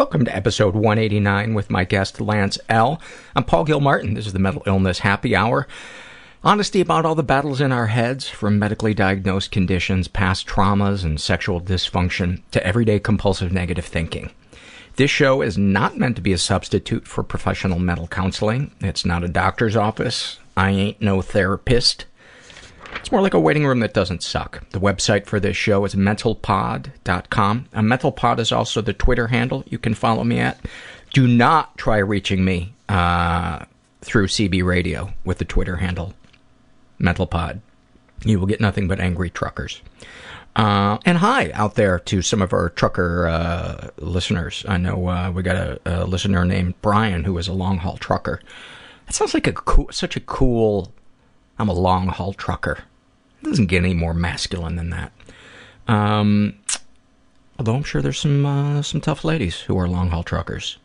Welcome 0.00 0.24
to 0.24 0.34
episode 0.34 0.74
189 0.74 1.52
with 1.52 1.68
my 1.68 1.84
guest 1.84 2.22
Lance 2.22 2.58
L. 2.70 3.02
I'm 3.36 3.44
Paul 3.44 3.64
Gilmartin. 3.64 4.14
This 4.14 4.26
is 4.26 4.32
the 4.32 4.38
Mental 4.38 4.62
Illness 4.64 5.00
Happy 5.00 5.36
Hour. 5.36 5.68
Honesty 6.42 6.80
about 6.80 7.04
all 7.04 7.14
the 7.14 7.22
battles 7.22 7.60
in 7.60 7.70
our 7.70 7.88
heads, 7.88 8.26
from 8.26 8.58
medically 8.58 8.94
diagnosed 8.94 9.50
conditions, 9.50 10.08
past 10.08 10.46
traumas, 10.46 11.04
and 11.04 11.20
sexual 11.20 11.60
dysfunction, 11.60 12.40
to 12.50 12.66
everyday 12.66 12.98
compulsive 12.98 13.52
negative 13.52 13.84
thinking. 13.84 14.30
This 14.96 15.10
show 15.10 15.42
is 15.42 15.58
not 15.58 15.98
meant 15.98 16.16
to 16.16 16.22
be 16.22 16.32
a 16.32 16.38
substitute 16.38 17.06
for 17.06 17.22
professional 17.22 17.78
mental 17.78 18.06
counseling. 18.06 18.70
It's 18.80 19.04
not 19.04 19.22
a 19.22 19.28
doctor's 19.28 19.76
office. 19.76 20.38
I 20.56 20.70
ain't 20.70 21.02
no 21.02 21.20
therapist. 21.20 22.06
It's 22.96 23.12
more 23.12 23.22
like 23.22 23.34
a 23.34 23.40
waiting 23.40 23.66
room 23.66 23.80
that 23.80 23.94
doesn't 23.94 24.22
suck. 24.22 24.68
The 24.70 24.80
website 24.80 25.26
for 25.26 25.40
this 25.40 25.56
show 25.56 25.84
is 25.84 25.94
mentalpod.com. 25.94 27.68
A 27.72 27.80
mentalpod 27.80 28.38
is 28.38 28.52
also 28.52 28.80
the 28.80 28.92
Twitter 28.92 29.28
handle 29.28 29.64
you 29.66 29.78
can 29.78 29.94
follow 29.94 30.24
me 30.24 30.38
at. 30.38 30.60
Do 31.12 31.26
not 31.26 31.76
try 31.76 31.98
reaching 31.98 32.44
me 32.44 32.74
uh, 32.88 33.64
through 34.00 34.28
CB 34.28 34.64
Radio 34.64 35.12
with 35.24 35.38
the 35.38 35.44
Twitter 35.44 35.76
handle 35.76 36.14
mentalpod. 37.00 37.60
You 38.24 38.38
will 38.38 38.46
get 38.46 38.60
nothing 38.60 38.86
but 38.86 39.00
angry 39.00 39.30
truckers. 39.30 39.80
Uh, 40.56 40.98
and 41.06 41.18
hi 41.18 41.50
out 41.54 41.76
there 41.76 41.98
to 42.00 42.22
some 42.22 42.42
of 42.42 42.52
our 42.52 42.70
trucker 42.70 43.28
uh, 43.28 43.88
listeners. 43.98 44.64
I 44.68 44.78
know 44.78 45.08
uh, 45.08 45.30
we 45.30 45.42
got 45.42 45.56
a, 45.56 45.80
a, 45.84 46.04
listener 46.04 46.44
named 46.44 46.74
Brian 46.82 47.24
who 47.24 47.38
is 47.38 47.46
a 47.46 47.52
long 47.52 47.78
haul 47.78 47.96
trucker. 47.96 48.40
That 49.06 49.14
sounds 49.14 49.32
like 49.32 49.46
a 49.46 49.52
cool, 49.52 49.88
such 49.92 50.16
a 50.16 50.20
cool. 50.20 50.92
I'm 51.60 51.68
a 51.68 51.74
long 51.74 52.08
haul 52.08 52.32
trucker. 52.32 52.78
It 53.42 53.44
doesn't 53.44 53.66
get 53.66 53.84
any 53.84 53.92
more 53.92 54.14
masculine 54.14 54.76
than 54.76 54.90
that. 54.90 55.12
Um, 55.86 56.54
although 57.58 57.74
I'm 57.74 57.84
sure 57.84 58.00
there's 58.00 58.18
some 58.18 58.46
uh, 58.46 58.82
some 58.82 59.00
tough 59.00 59.24
ladies 59.24 59.60
who 59.60 59.78
are 59.78 59.86
long 59.86 60.08
haul 60.08 60.22
truckers, 60.22 60.78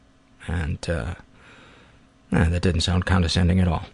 and 0.48 0.78
uh, 0.90 1.16
eh, 2.34 2.50
that 2.50 2.62
didn't 2.62 2.82
sound 2.82 3.06
condescending 3.06 3.62
at 3.62 3.68
all. 3.70 3.86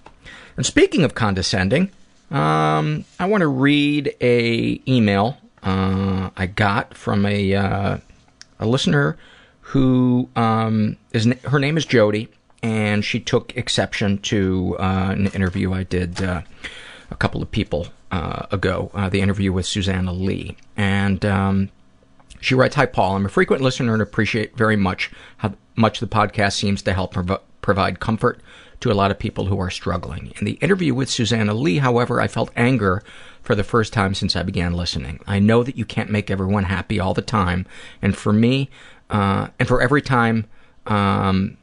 And 0.58 0.66
speaking 0.66 1.04
of 1.04 1.14
condescending, 1.14 1.92
um, 2.32 3.06
I 3.20 3.26
want 3.26 3.42
to 3.42 3.48
read 3.48 4.16
a 4.20 4.82
email 4.88 5.38
uh, 5.64 6.32
I 6.36 6.48
got 6.48 6.96
from 6.96 7.26
a 7.28 7.54
uh, 7.54 7.98
a 8.60 8.66
listener 8.66 9.18
who 9.62 10.30
um, 10.36 10.98
is 11.14 11.32
her 11.44 11.60
name 11.60 11.78
is 11.78 11.86
Jody, 11.86 12.30
and 12.64 13.04
she 13.04 13.20
took 13.20 13.56
exception 13.58 14.20
to 14.20 14.78
uh, 14.80 15.10
an 15.12 15.28
interview 15.28 15.74
I 15.74 15.84
did 15.84 16.22
uh, 16.22 16.42
a 17.10 17.16
couple 17.16 17.42
of 17.42 17.52
people 17.52 17.88
uh, 18.12 18.46
ago, 18.52 18.92
the 19.12 19.22
interview 19.22 19.52
with 19.52 19.66
Susanna 19.66 20.14
Lee. 20.14 20.58
And 20.76 21.24
um, 21.26 21.70
she 22.42 22.56
writes, 22.56 22.76
Hi, 22.76 22.86
Paul. 22.86 23.16
I'm 23.16 23.26
a 23.26 23.30
frequent 23.30 23.62
listener 23.62 23.94
and 23.94 24.02
appreciate 24.02 24.58
very 24.58 24.76
much 24.76 25.12
how 25.38 25.54
much 25.76 26.00
the 26.00 26.08
podcast 26.08 26.54
seems 26.54 26.82
to 26.84 26.94
help 26.94 27.14
prov- 27.14 27.42
provide 27.62 28.00
comfort 28.00 28.42
to 28.82 28.92
a 28.92 28.94
lot 28.94 29.12
of 29.12 29.20
people 29.20 29.46
who 29.46 29.60
are 29.60 29.70
struggling. 29.70 30.34
In 30.40 30.46
the 30.46 30.54
interview 30.54 30.94
with 30.94 31.10
Susanna 31.10 31.54
Lee, 31.54 31.78
however, 31.78 32.20
I 32.20 32.28
felt 32.28 32.52
anger 32.56 33.04
for 33.44 33.56
the 33.56 33.64
first 33.64 33.94
time 33.94 34.16
since 34.16 34.36
I 34.36 34.44
began 34.44 34.74
listening. 34.74 35.20
I 35.28 35.40
know 35.40 35.64
that 35.64 35.78
you 35.78 35.86
can't 35.86 36.10
make 36.10 36.30
everyone 36.30 36.66
happy 36.66 37.00
all 37.00 37.14
the 37.14 37.22
time, 37.22 37.66
and 38.02 38.18
for 38.18 38.34
me, 38.34 38.70
uh, 39.10 39.48
and 39.60 39.68
for 39.68 39.82
every 39.82 40.02
time 40.02 40.48
um, 40.88 41.58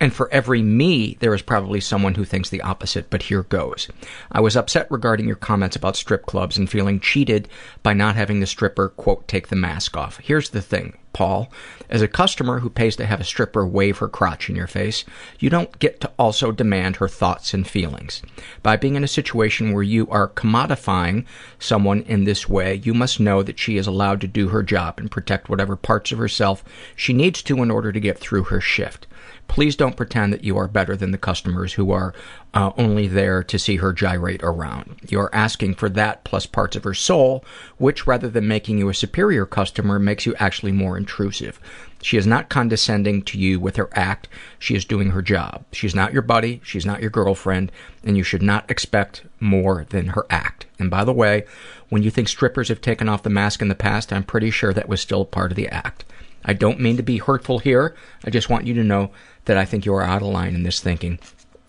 and 0.00 0.12
for 0.12 0.30
every 0.32 0.62
me, 0.62 1.16
there 1.20 1.34
is 1.34 1.42
probably 1.42 1.80
someone 1.80 2.14
who 2.14 2.24
thinks 2.24 2.50
the 2.50 2.60
opposite, 2.60 3.08
but 3.10 3.22
here 3.24 3.44
goes. 3.44 3.88
I 4.30 4.40
was 4.40 4.56
upset 4.56 4.90
regarding 4.90 5.26
your 5.26 5.36
comments 5.36 5.76
about 5.76 5.96
strip 5.96 6.26
clubs 6.26 6.58
and 6.58 6.68
feeling 6.68 7.00
cheated 7.00 7.48
by 7.82 7.94
not 7.94 8.16
having 8.16 8.40
the 8.40 8.46
stripper, 8.46 8.90
quote, 8.90 9.26
take 9.26 9.48
the 9.48 9.56
mask 9.56 9.96
off. 9.96 10.18
Here's 10.18 10.50
the 10.50 10.62
thing, 10.62 10.98
Paul. 11.16 11.50
As 11.88 12.02
a 12.02 12.08
customer 12.08 12.58
who 12.58 12.68
pays 12.68 12.94
to 12.96 13.06
have 13.06 13.22
a 13.22 13.24
stripper 13.24 13.66
wave 13.66 13.96
her 13.98 14.08
crotch 14.08 14.50
in 14.50 14.54
your 14.54 14.66
face, 14.66 15.02
you 15.38 15.48
don't 15.48 15.78
get 15.78 15.98
to 16.02 16.12
also 16.18 16.52
demand 16.52 16.96
her 16.96 17.08
thoughts 17.08 17.54
and 17.54 17.66
feelings. 17.66 18.20
By 18.62 18.76
being 18.76 18.96
in 18.96 19.04
a 19.04 19.08
situation 19.08 19.72
where 19.72 19.82
you 19.82 20.06
are 20.10 20.28
commodifying 20.28 21.24
someone 21.58 22.02
in 22.02 22.24
this 22.24 22.50
way, 22.50 22.74
you 22.84 22.92
must 22.92 23.18
know 23.18 23.42
that 23.42 23.58
she 23.58 23.78
is 23.78 23.86
allowed 23.86 24.20
to 24.20 24.26
do 24.26 24.48
her 24.48 24.62
job 24.62 24.98
and 24.98 25.10
protect 25.10 25.48
whatever 25.48 25.74
parts 25.74 26.12
of 26.12 26.18
herself 26.18 26.62
she 26.94 27.14
needs 27.14 27.42
to 27.44 27.62
in 27.62 27.70
order 27.70 27.92
to 27.92 28.00
get 28.00 28.18
through 28.18 28.44
her 28.44 28.60
shift. 28.60 29.06
Please 29.48 29.74
don't 29.74 29.96
pretend 29.96 30.34
that 30.34 30.44
you 30.44 30.58
are 30.58 30.68
better 30.68 30.96
than 30.96 31.12
the 31.12 31.18
customers 31.18 31.72
who 31.72 31.92
are 31.92 32.12
uh, 32.56 32.72
only 32.78 33.06
there 33.06 33.42
to 33.42 33.58
see 33.58 33.76
her 33.76 33.92
gyrate 33.92 34.42
around. 34.42 34.98
You 35.10 35.20
are 35.20 35.34
asking 35.34 35.74
for 35.74 35.90
that 35.90 36.24
plus 36.24 36.46
parts 36.46 36.74
of 36.74 36.84
her 36.84 36.94
soul, 36.94 37.44
which 37.76 38.06
rather 38.06 38.30
than 38.30 38.48
making 38.48 38.78
you 38.78 38.88
a 38.88 38.94
superior 38.94 39.44
customer 39.44 39.98
makes 39.98 40.24
you 40.24 40.34
actually 40.38 40.72
more 40.72 40.96
intrusive. 40.96 41.60
She 42.00 42.16
is 42.16 42.26
not 42.26 42.48
condescending 42.48 43.20
to 43.24 43.38
you 43.38 43.60
with 43.60 43.76
her 43.76 43.90
act. 43.92 44.28
She 44.58 44.74
is 44.74 44.86
doing 44.86 45.10
her 45.10 45.20
job. 45.20 45.66
She's 45.70 45.94
not 45.94 46.14
your 46.14 46.22
buddy. 46.22 46.62
She's 46.64 46.86
not 46.86 47.02
your 47.02 47.10
girlfriend. 47.10 47.70
And 48.02 48.16
you 48.16 48.22
should 48.22 48.42
not 48.42 48.70
expect 48.70 49.24
more 49.38 49.84
than 49.90 50.08
her 50.08 50.24
act. 50.30 50.64
And 50.78 50.90
by 50.90 51.04
the 51.04 51.12
way, 51.12 51.44
when 51.90 52.02
you 52.02 52.10
think 52.10 52.26
strippers 52.26 52.68
have 52.68 52.80
taken 52.80 53.06
off 53.06 53.22
the 53.22 53.28
mask 53.28 53.60
in 53.60 53.68
the 53.68 53.74
past, 53.74 54.14
I'm 54.14 54.24
pretty 54.24 54.50
sure 54.50 54.72
that 54.72 54.88
was 54.88 55.02
still 55.02 55.26
part 55.26 55.52
of 55.52 55.56
the 55.56 55.68
act. 55.68 56.06
I 56.42 56.54
don't 56.54 56.80
mean 56.80 56.96
to 56.96 57.02
be 57.02 57.18
hurtful 57.18 57.58
here. 57.58 57.94
I 58.24 58.30
just 58.30 58.48
want 58.48 58.66
you 58.66 58.72
to 58.74 58.84
know 58.84 59.10
that 59.44 59.58
I 59.58 59.66
think 59.66 59.84
you 59.84 59.92
are 59.92 60.02
out 60.02 60.22
of 60.22 60.28
line 60.28 60.54
in 60.54 60.62
this 60.62 60.80
thinking. 60.80 61.18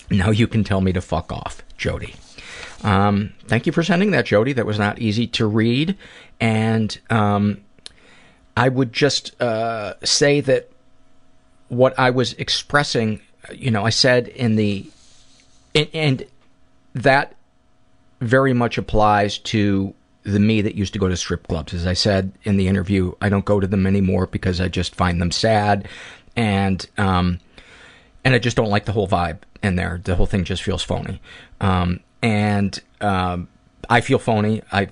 Now 0.10 0.30
you 0.30 0.48
can 0.48 0.64
tell 0.64 0.82
me 0.82 0.94
to 0.94 1.02
fuck 1.02 1.32
off, 1.32 1.64
Jody. 1.78 2.16
Um, 2.84 3.34
thank 3.46 3.66
you 3.66 3.72
for 3.72 3.84
sending 3.84 4.12
that, 4.12 4.26
Jody. 4.26 4.54
That 4.54 4.66
was 4.66 4.80
not 4.80 5.00
easy 5.00 5.28
to 5.28 5.48
read. 5.48 5.98
And 6.40 6.98
um, 7.10 7.62
I 8.56 8.70
would 8.70 8.94
just 8.94 9.40
uh, 9.42 9.96
say 10.04 10.42
that 10.42 10.70
what 11.70 11.98
I 12.00 12.12
was 12.12 12.34
expressing, 12.34 13.22
you 13.54 13.72
know, 13.72 13.84
I 13.84 13.90
said 13.90 14.28
in 14.30 14.56
the, 14.56 14.90
and, 15.76 15.90
and 15.94 16.26
that 16.94 17.36
very 18.22 18.54
much 18.54 18.78
applies 18.78 19.38
to 19.38 19.94
the 20.24 20.40
me 20.40 20.62
that 20.62 20.76
used 20.76 20.94
to 20.94 21.00
go 21.00 21.08
to 21.08 21.18
strip 21.18 21.48
clubs. 21.48 21.74
As 21.74 21.88
I 21.88 21.94
said 21.94 22.32
in 22.44 22.58
the 22.58 22.68
interview, 22.68 23.14
I 23.22 23.30
don't 23.30 23.46
go 23.46 23.60
to 23.60 23.68
them 23.68 23.86
anymore 23.88 24.28
because 24.28 24.60
I 24.60 24.68
just 24.68 24.96
find 24.96 25.22
them 25.22 25.32
sad. 25.32 25.88
And, 26.36 26.86
um, 26.98 27.40
and 28.24 28.36
I 28.36 28.40
just 28.40 28.58
don't 28.58 28.70
like 28.70 28.86
the 28.86 28.92
whole 28.92 29.08
vibe 29.08 29.40
in 29.64 29.76
there. 29.76 30.02
The 30.04 30.16
whole 30.16 30.26
thing 30.26 30.44
just 30.44 30.64
feels 30.64 30.84
phony. 30.84 31.22
Um, 31.62 32.02
and 32.22 32.80
um, 33.02 33.48
I 33.90 34.02
feel 34.02 34.20
phony. 34.20 34.62
I 34.72 34.88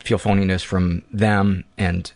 feel 0.00 0.18
phoniness 0.18 0.64
from 0.64 1.02
them, 1.12 1.64
and 1.78 2.12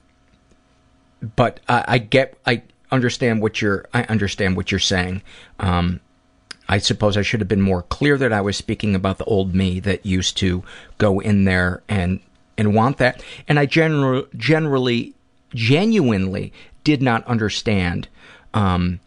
but 1.36 1.60
I, 1.68 1.84
I 1.88 1.98
get 1.98 2.38
I 2.46 2.62
understand 2.90 3.42
what 3.42 3.60
you're 3.60 3.86
I 3.92 4.04
understand 4.04 4.56
what 4.56 4.70
you're 4.70 4.78
saying. 4.78 5.22
Um, 5.58 6.00
I 6.68 6.78
suppose 6.78 7.16
I 7.16 7.22
should 7.22 7.40
have 7.40 7.48
been 7.48 7.62
more 7.62 7.82
clear 7.82 8.18
that 8.18 8.32
I 8.32 8.42
was 8.42 8.56
speaking 8.56 8.94
about 8.94 9.18
the 9.18 9.24
old 9.24 9.54
me 9.54 9.80
that 9.80 10.04
used 10.04 10.36
to 10.38 10.62
go 10.98 11.18
in 11.18 11.44
there 11.44 11.82
and 11.88 12.20
and 12.58 12.74
want 12.74 12.98
that. 12.98 13.22
And 13.46 13.58
I 13.58 13.66
general, 13.66 14.26
generally, 14.36 15.14
genuinely 15.54 16.52
did 16.84 17.00
not 17.00 17.24
understand, 17.26 18.08
um, 18.52 19.00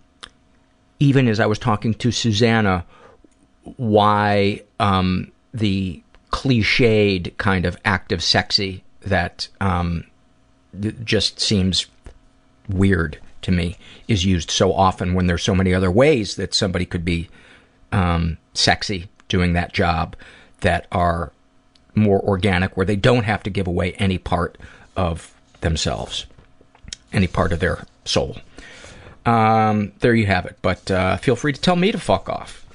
even 1.01 1.27
as 1.27 1.39
I 1.39 1.47
was 1.47 1.57
talking 1.57 1.95
to 1.95 2.11
Susanna, 2.11 2.85
why 3.75 4.61
um, 4.79 5.31
the 5.51 6.03
cliched 6.31 7.35
kind 7.37 7.65
of 7.65 7.75
active 7.83 8.23
sexy 8.23 8.83
that 9.01 9.47
um, 9.59 10.05
just 11.03 11.39
seems 11.39 11.87
weird 12.69 13.17
to 13.41 13.51
me 13.51 13.77
is 14.07 14.23
used 14.23 14.51
so 14.51 14.71
often 14.71 15.15
when 15.15 15.25
there's 15.25 15.41
so 15.41 15.55
many 15.55 15.73
other 15.73 15.89
ways 15.89 16.35
that 16.35 16.53
somebody 16.53 16.85
could 16.85 17.03
be 17.03 17.29
um, 17.91 18.37
sexy 18.53 19.09
doing 19.27 19.53
that 19.53 19.73
job 19.73 20.15
that 20.59 20.85
are 20.91 21.31
more 21.95 22.21
organic, 22.21 22.77
where 22.77 22.85
they 22.85 22.95
don't 22.95 23.23
have 23.23 23.41
to 23.41 23.49
give 23.49 23.65
away 23.65 23.93
any 23.93 24.19
part 24.19 24.55
of 24.95 25.33
themselves, 25.61 26.27
any 27.11 27.25
part 27.27 27.51
of 27.51 27.59
their 27.59 27.85
soul. 28.05 28.37
Um, 29.25 29.91
there 29.99 30.15
you 30.15 30.25
have 30.25 30.45
it. 30.45 30.57
But 30.61 30.89
uh, 30.89 31.17
feel 31.17 31.35
free 31.35 31.53
to 31.53 31.61
tell 31.61 31.75
me 31.75 31.91
to 31.91 31.99
fuck 31.99 32.29
off. 32.29 32.65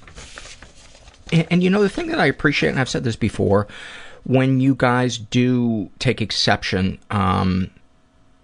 And, 1.32 1.46
and 1.50 1.62
you 1.62 1.70
know, 1.70 1.82
the 1.82 1.88
thing 1.88 2.08
that 2.08 2.20
I 2.20 2.26
appreciate, 2.26 2.70
and 2.70 2.78
I've 2.78 2.88
said 2.88 3.04
this 3.04 3.16
before, 3.16 3.66
when 4.24 4.60
you 4.60 4.74
guys 4.74 5.18
do 5.18 5.90
take 5.98 6.20
exception 6.20 6.98
um, 7.10 7.70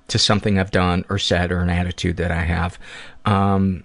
to 0.09 0.19
something 0.19 0.59
I've 0.59 0.71
done 0.71 1.05
or 1.09 1.19
said 1.19 1.51
or 1.51 1.61
an 1.61 1.71
attitude 1.71 2.17
that 2.19 2.31
I 2.31 2.43
have, 2.43 2.79
um, 3.25 3.85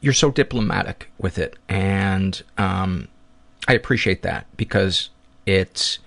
you're 0.00 0.12
so 0.12 0.30
diplomatic 0.30 1.10
with 1.18 1.38
it. 1.38 1.56
And 1.68 2.42
um, 2.58 3.08
I 3.66 3.72
appreciate 3.72 4.22
that 4.22 4.46
because 4.56 5.10
it's 5.46 5.98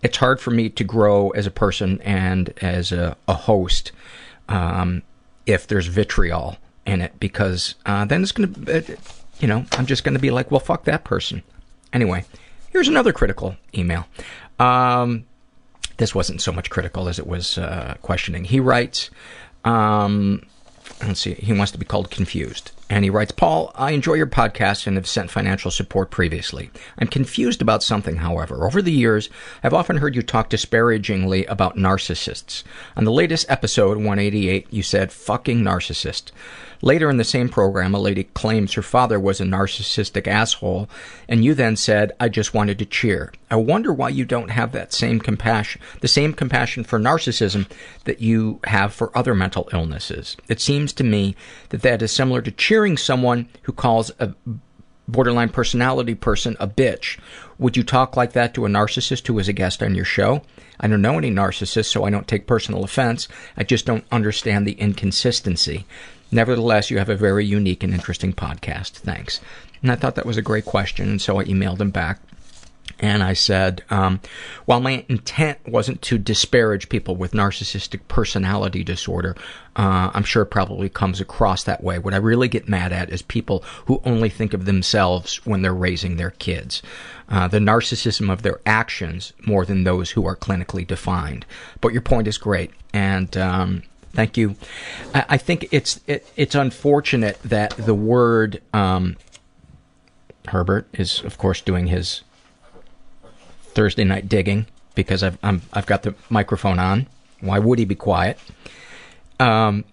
it's 0.00 0.16
hard 0.16 0.40
for 0.40 0.52
me 0.52 0.68
to 0.68 0.84
grow 0.84 1.30
as 1.30 1.46
a 1.46 1.50
person 1.50 2.00
and 2.02 2.54
as 2.60 2.92
a, 2.92 3.16
a 3.26 3.34
host 3.34 3.90
um, 4.48 5.02
if 5.48 5.66
there's 5.66 5.86
vitriol 5.86 6.58
in 6.86 7.00
it 7.00 7.18
because 7.18 7.74
uh, 7.86 8.04
then 8.04 8.22
it's 8.22 8.32
going 8.32 8.52
to, 8.52 8.96
you 9.40 9.48
know, 9.48 9.64
I'm 9.72 9.86
just 9.86 10.04
going 10.04 10.14
to 10.14 10.20
be 10.20 10.30
like, 10.30 10.50
well, 10.50 10.60
fuck 10.60 10.84
that 10.84 11.04
person. 11.04 11.42
Anyway, 11.92 12.24
here's 12.70 12.86
another 12.86 13.12
critical 13.12 13.56
email. 13.74 14.06
Um, 14.58 15.24
this 15.96 16.14
wasn't 16.14 16.42
so 16.42 16.52
much 16.52 16.68
critical 16.68 17.08
as 17.08 17.18
it 17.18 17.26
was 17.26 17.56
uh, 17.56 17.96
questioning. 18.02 18.44
He 18.44 18.60
writes, 18.60 19.10
um, 19.64 20.44
let's 21.02 21.20
see, 21.20 21.34
he 21.34 21.52
wants 21.54 21.72
to 21.72 21.78
be 21.78 21.86
called 21.86 22.10
confused. 22.10 22.72
And 22.90 23.04
he 23.04 23.10
writes, 23.10 23.32
Paul, 23.32 23.70
I 23.74 23.90
enjoy 23.90 24.14
your 24.14 24.26
podcast 24.26 24.86
and 24.86 24.96
have 24.96 25.06
sent 25.06 25.30
financial 25.30 25.70
support 25.70 26.10
previously. 26.10 26.70
I'm 26.98 27.08
confused 27.08 27.60
about 27.60 27.82
something, 27.82 28.16
however. 28.16 28.66
Over 28.66 28.80
the 28.80 28.92
years, 28.92 29.28
I've 29.62 29.74
often 29.74 29.98
heard 29.98 30.16
you 30.16 30.22
talk 30.22 30.48
disparagingly 30.48 31.44
about 31.46 31.76
narcissists. 31.76 32.62
On 32.96 33.04
the 33.04 33.12
latest 33.12 33.44
episode, 33.50 33.98
188, 33.98 34.68
you 34.70 34.82
said, 34.82 35.12
fucking 35.12 35.62
narcissist. 35.62 36.32
Later 36.80 37.10
in 37.10 37.16
the 37.16 37.24
same 37.24 37.48
program, 37.48 37.94
a 37.94 37.98
lady 37.98 38.24
claims 38.24 38.74
her 38.74 38.82
father 38.82 39.18
was 39.18 39.40
a 39.40 39.44
narcissistic 39.44 40.26
asshole, 40.26 40.88
and 41.28 41.44
you 41.44 41.54
then 41.54 41.76
said, 41.76 42.12
I 42.20 42.28
just 42.28 42.54
wanted 42.54 42.78
to 42.78 42.86
cheer. 42.86 43.32
I 43.50 43.56
wonder 43.56 43.92
why 43.92 44.10
you 44.10 44.24
don't 44.24 44.50
have 44.50 44.72
that 44.72 44.92
same 44.92 45.18
compassion, 45.18 45.80
the 46.00 46.08
same 46.08 46.32
compassion 46.32 46.84
for 46.84 47.00
narcissism 47.00 47.68
that 48.04 48.20
you 48.20 48.60
have 48.64 48.94
for 48.94 49.16
other 49.16 49.34
mental 49.34 49.68
illnesses. 49.72 50.36
It 50.48 50.60
seems 50.60 50.92
to 50.94 51.04
me 51.04 51.34
that 51.70 51.82
that 51.82 52.02
is 52.02 52.12
similar 52.12 52.42
to 52.42 52.50
cheering 52.52 52.96
someone 52.96 53.48
who 53.62 53.72
calls 53.72 54.12
a 54.20 54.34
borderline 55.08 55.48
personality 55.48 56.14
person 56.14 56.56
a 56.60 56.68
bitch. 56.68 57.18
Would 57.58 57.76
you 57.76 57.82
talk 57.82 58.16
like 58.16 58.32
that 58.32 58.54
to 58.54 58.66
a 58.66 58.68
narcissist 58.68 59.26
who 59.26 59.38
is 59.38 59.48
a 59.48 59.52
guest 59.52 59.82
on 59.82 59.94
your 59.94 60.04
show? 60.04 60.42
I 60.78 60.86
don't 60.86 61.02
know 61.02 61.18
any 61.18 61.30
narcissists, 61.30 61.86
so 61.86 62.04
I 62.04 62.10
don't 62.10 62.28
take 62.28 62.46
personal 62.46 62.84
offense. 62.84 63.26
I 63.56 63.64
just 63.64 63.84
don't 63.84 64.04
understand 64.12 64.66
the 64.66 64.72
inconsistency. 64.72 65.86
Nevertheless, 66.30 66.90
you 66.90 66.98
have 66.98 67.08
a 67.08 67.16
very 67.16 67.44
unique 67.44 67.82
and 67.82 67.94
interesting 67.94 68.32
podcast. 68.32 68.90
Thanks. 68.90 69.40
And 69.82 69.92
I 69.92 69.96
thought 69.96 70.16
that 70.16 70.26
was 70.26 70.36
a 70.36 70.42
great 70.42 70.64
question, 70.64 71.08
and 71.08 71.22
so 71.22 71.38
I 71.38 71.44
emailed 71.44 71.80
him 71.80 71.90
back. 71.90 72.20
And 73.00 73.22
I 73.22 73.32
said, 73.32 73.84
um, 73.90 74.20
while 74.64 74.80
my 74.80 75.04
intent 75.08 75.58
wasn't 75.66 76.02
to 76.02 76.18
disparage 76.18 76.88
people 76.88 77.14
with 77.14 77.32
narcissistic 77.32 78.00
personality 78.08 78.82
disorder, 78.82 79.36
uh, 79.76 80.10
I'm 80.12 80.24
sure 80.24 80.42
it 80.42 80.46
probably 80.46 80.88
comes 80.88 81.20
across 81.20 81.62
that 81.64 81.84
way. 81.84 82.00
What 82.00 82.14
I 82.14 82.16
really 82.16 82.48
get 82.48 82.68
mad 82.68 82.92
at 82.92 83.10
is 83.10 83.22
people 83.22 83.62
who 83.86 84.02
only 84.04 84.28
think 84.28 84.52
of 84.52 84.64
themselves 84.64 85.46
when 85.46 85.62
they're 85.62 85.72
raising 85.74 86.16
their 86.16 86.32
kids. 86.32 86.82
Uh, 87.28 87.46
the 87.46 87.58
narcissism 87.58 88.32
of 88.32 88.42
their 88.42 88.60
actions 88.66 89.32
more 89.46 89.64
than 89.64 89.84
those 89.84 90.10
who 90.10 90.26
are 90.26 90.34
clinically 90.34 90.84
defined. 90.84 91.46
But 91.80 91.92
your 91.92 92.02
point 92.02 92.26
is 92.26 92.38
great. 92.38 92.72
And, 92.92 93.36
um, 93.36 93.82
Thank 94.12 94.36
you. 94.36 94.56
I, 95.14 95.24
I 95.30 95.36
think 95.38 95.68
it's 95.70 96.00
it, 96.06 96.26
it's 96.36 96.54
unfortunate 96.54 97.40
that 97.42 97.70
the 97.76 97.94
word 97.94 98.62
um, 98.72 99.16
Herbert 100.48 100.88
is, 100.92 101.22
of 101.22 101.38
course, 101.38 101.60
doing 101.60 101.86
his 101.86 102.22
Thursday 103.74 104.04
night 104.04 104.28
digging 104.28 104.66
because 104.94 105.22
I've 105.22 105.38
I'm, 105.42 105.62
I've 105.72 105.86
got 105.86 106.02
the 106.02 106.14
microphone 106.30 106.78
on. 106.78 107.06
Why 107.40 107.58
would 107.58 107.78
he 107.78 107.84
be 107.84 107.94
quiet? 107.94 108.38
Um, 109.38 109.84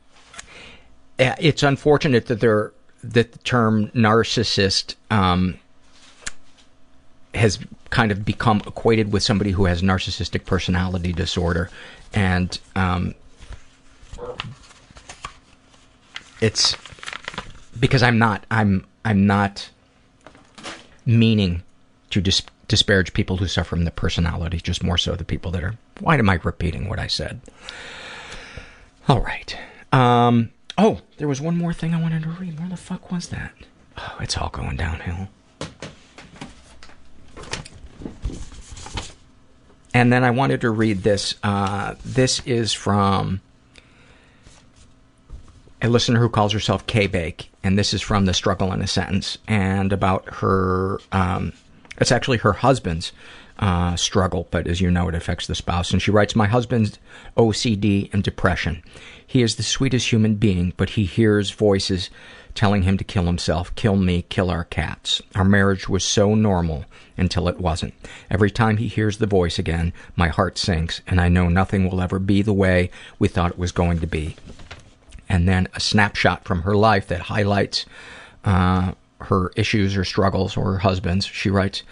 it's 1.17 1.63
unfortunate 1.63 2.25
that 2.25 2.39
there 2.39 2.73
that 3.03 3.31
the 3.31 3.37
term 3.39 3.89
narcissist 3.89 4.95
um, 5.11 5.59
has 7.35 7.59
kind 7.91 8.11
of 8.11 8.25
become 8.25 8.61
equated 8.65 9.13
with 9.13 9.21
somebody 9.21 9.51
who 9.51 9.65
has 9.65 9.81
narcissistic 9.81 10.45
personality 10.45 11.13
disorder, 11.13 11.69
and 12.13 12.59
um, 12.75 13.13
it's 16.41 16.75
because 17.79 18.03
I'm 18.03 18.17
not 18.17 18.45
I'm 18.51 18.85
I'm 19.03 19.25
not 19.25 19.69
meaning 21.05 21.63
to 22.09 22.21
dis- 22.21 22.43
disparage 22.67 23.13
people 23.13 23.37
who 23.37 23.47
suffer 23.47 23.69
from 23.69 23.85
the 23.85 23.91
personality, 23.91 24.59
just 24.59 24.83
more 24.83 24.97
so 24.97 25.15
the 25.15 25.23
people 25.23 25.51
that 25.51 25.63
are. 25.63 25.75
Why 25.99 26.17
am 26.17 26.29
I 26.29 26.39
repeating 26.43 26.89
what 26.89 26.99
I 26.99 27.07
said? 27.07 27.41
All 29.07 29.21
right. 29.21 29.57
Um, 29.91 30.51
oh, 30.77 31.01
there 31.17 31.27
was 31.27 31.41
one 31.41 31.57
more 31.57 31.73
thing 31.73 31.93
I 31.93 32.01
wanted 32.01 32.23
to 32.23 32.29
read. 32.29 32.59
Where 32.59 32.69
the 32.69 32.77
fuck 32.77 33.11
was 33.11 33.29
that? 33.29 33.53
Oh, 33.97 34.17
it's 34.19 34.37
all 34.37 34.49
going 34.49 34.75
downhill. 34.75 35.29
And 39.93 40.11
then 40.11 40.25
I 40.25 40.31
wanted 40.31 40.61
to 40.61 40.69
read 40.71 41.03
this. 41.03 41.35
Uh, 41.41 41.95
this 42.03 42.41
is 42.45 42.73
from 42.73 43.39
a 45.85 45.89
listener 45.89 46.19
who 46.19 46.29
calls 46.29 46.51
herself 46.51 46.87
K-Bake, 46.87 47.51
and 47.63 47.77
this 47.77 47.93
is 47.93 48.01
from 48.01 48.25
the 48.25 48.33
struggle 48.33 48.73
in 48.73 48.81
a 48.81 48.87
sentence, 48.87 49.37
and 49.47 49.93
about 49.93 50.27
her, 50.35 50.99
um, 51.11 51.53
it's 51.99 52.11
actually 52.11 52.37
her 52.39 52.53
husband's 52.53 53.11
uh, 53.59 53.95
struggle, 53.95 54.47
but 54.49 54.67
as 54.67 54.81
you 54.81 54.89
know, 54.89 55.07
it 55.07 55.15
affects 55.15 55.45
the 55.45 55.53
spouse. 55.53 55.91
And 55.91 56.01
she 56.01 56.09
writes, 56.09 56.35
My 56.35 56.47
husband's 56.47 56.97
OCD 57.37 58.11
and 58.11 58.23
depression. 58.23 58.83
He 59.25 59.43
is 59.43 59.55
the 59.55 59.63
sweetest 59.63 60.11
human 60.11 60.35
being, 60.35 60.73
but 60.75 60.89
he 60.91 61.05
hears 61.05 61.51
voices 61.51 62.09
telling 62.55 62.81
him 62.81 62.97
to 62.97 63.03
kill 63.03 63.25
himself, 63.25 63.73
kill 63.75 63.95
me, 63.95 64.23
kill 64.23 64.49
our 64.49 64.63
cats. 64.63 65.21
Our 65.35 65.45
marriage 65.45 65.87
was 65.87 66.03
so 66.03 66.33
normal 66.33 66.85
until 67.15 67.47
it 67.47 67.59
wasn't. 67.59 67.93
Every 68.29 68.49
time 68.49 68.77
he 68.77 68.87
hears 68.87 69.19
the 69.19 69.27
voice 69.27 69.59
again, 69.59 69.93
my 70.15 70.29
heart 70.29 70.57
sinks, 70.57 71.01
and 71.05 71.21
I 71.21 71.29
know 71.29 71.47
nothing 71.47 71.87
will 71.87 72.01
ever 72.01 72.17
be 72.17 72.41
the 72.41 72.53
way 72.53 72.89
we 73.19 73.27
thought 73.27 73.51
it 73.51 73.59
was 73.59 73.71
going 73.71 73.99
to 73.99 74.07
be 74.07 74.35
and 75.29 75.47
then 75.47 75.67
a 75.73 75.79
snapshot 75.79 76.43
from 76.43 76.61
her 76.61 76.75
life 76.75 77.07
that 77.07 77.21
highlights 77.21 77.85
uh, 78.43 78.93
her 79.21 79.51
issues 79.55 79.97
or 79.97 80.03
struggles 80.03 80.57
or 80.57 80.73
her 80.73 80.79
husband's. 80.79 81.25
She 81.25 81.49
writes, 81.49 81.83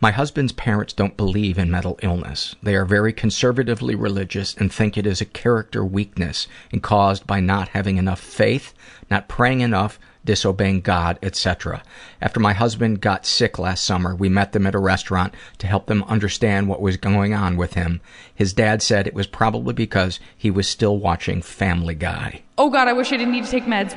my 0.00 0.10
husband's 0.10 0.52
parents 0.52 0.92
don't 0.92 1.16
believe 1.16 1.58
in 1.58 1.70
mental 1.70 1.96
illness. 2.02 2.56
They 2.60 2.74
are 2.74 2.84
very 2.84 3.12
conservatively 3.12 3.94
religious 3.94 4.52
and 4.56 4.72
think 4.72 4.98
it 4.98 5.06
is 5.06 5.20
a 5.20 5.26
character 5.26 5.84
weakness 5.84 6.48
and 6.72 6.82
caused 6.82 7.24
by 7.24 7.38
not 7.38 7.68
having 7.68 7.98
enough 7.98 8.18
faith, 8.18 8.74
not 9.08 9.28
praying 9.28 9.60
enough, 9.60 10.00
disobeying 10.24 10.80
God, 10.80 11.18
etc. 11.22 11.82
After 12.20 12.40
my 12.40 12.52
husband 12.52 13.00
got 13.00 13.26
sick 13.26 13.58
last 13.58 13.84
summer, 13.84 14.14
we 14.14 14.28
met 14.28 14.52
them 14.52 14.66
at 14.66 14.74
a 14.74 14.78
restaurant 14.78 15.34
to 15.58 15.66
help 15.66 15.86
them 15.86 16.04
understand 16.04 16.68
what 16.68 16.80
was 16.80 16.96
going 16.96 17.34
on 17.34 17.56
with 17.56 17.74
him. 17.74 18.00
His 18.34 18.52
dad 18.52 18.82
said 18.82 19.06
it 19.06 19.14
was 19.14 19.26
probably 19.26 19.74
because 19.74 20.20
he 20.36 20.50
was 20.50 20.68
still 20.68 20.98
watching 20.98 21.42
Family 21.42 21.94
Guy. 21.94 22.42
Oh 22.58 22.70
god, 22.70 22.88
I 22.88 22.92
wish 22.92 23.12
I 23.12 23.16
didn't 23.16 23.32
need 23.32 23.44
to 23.44 23.50
take 23.50 23.64
meds. 23.64 23.96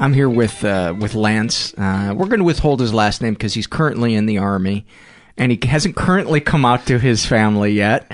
I'm 0.00 0.12
here 0.12 0.28
with 0.28 0.64
uh, 0.64 0.94
with 0.98 1.14
Lance. 1.14 1.72
Uh, 1.74 2.14
we're 2.16 2.26
going 2.26 2.40
to 2.40 2.44
withhold 2.44 2.80
his 2.80 2.92
last 2.92 3.22
name 3.22 3.34
because 3.34 3.54
he's 3.54 3.66
currently 3.66 4.14
in 4.14 4.26
the 4.26 4.38
army, 4.38 4.86
and 5.36 5.52
he 5.52 5.66
hasn't 5.66 5.96
currently 5.96 6.40
come 6.40 6.64
out 6.64 6.86
to 6.86 6.98
his 6.98 7.24
family 7.24 7.72
yet. 7.72 8.10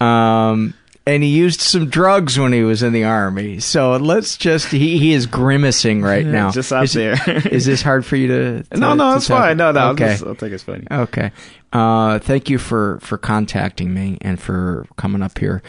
Um, 0.00 0.74
and 1.06 1.22
he 1.22 1.30
used 1.30 1.60
some 1.60 1.88
drugs 1.88 2.38
when 2.38 2.52
he 2.52 2.62
was 2.62 2.82
in 2.82 2.92
the 2.92 3.04
army. 3.04 3.60
So 3.60 3.96
let's 3.96 4.36
just 4.36 4.68
he, 4.68 4.98
he 4.98 5.12
is 5.12 5.26
grimacing 5.26 6.02
right 6.02 6.26
now. 6.26 6.50
Just 6.50 6.72
out 6.72 6.84
is, 6.84 6.92
there. 6.92 7.16
is 7.50 7.64
this 7.66 7.82
hard 7.82 8.04
for 8.04 8.16
you 8.16 8.26
to? 8.28 8.62
to 8.64 8.78
no, 8.78 8.94
no, 8.94 9.12
to 9.12 9.16
it's 9.16 9.28
fine. 9.28 9.56
No, 9.56 9.72
no, 9.72 9.90
Okay. 9.90 10.08
just, 10.08 10.24
I'll 10.24 10.34
think 10.34 10.52
it's 10.52 10.62
funny. 10.64 10.86
Okay. 10.90 11.30
Uh, 11.72 12.18
thank 12.18 12.50
you 12.50 12.58
for, 12.58 12.98
for 13.00 13.16
contacting 13.16 13.92
me 13.94 14.18
and 14.20 14.40
for 14.40 14.86
coming 14.96 15.22
up 15.22 15.38
here 15.38 15.62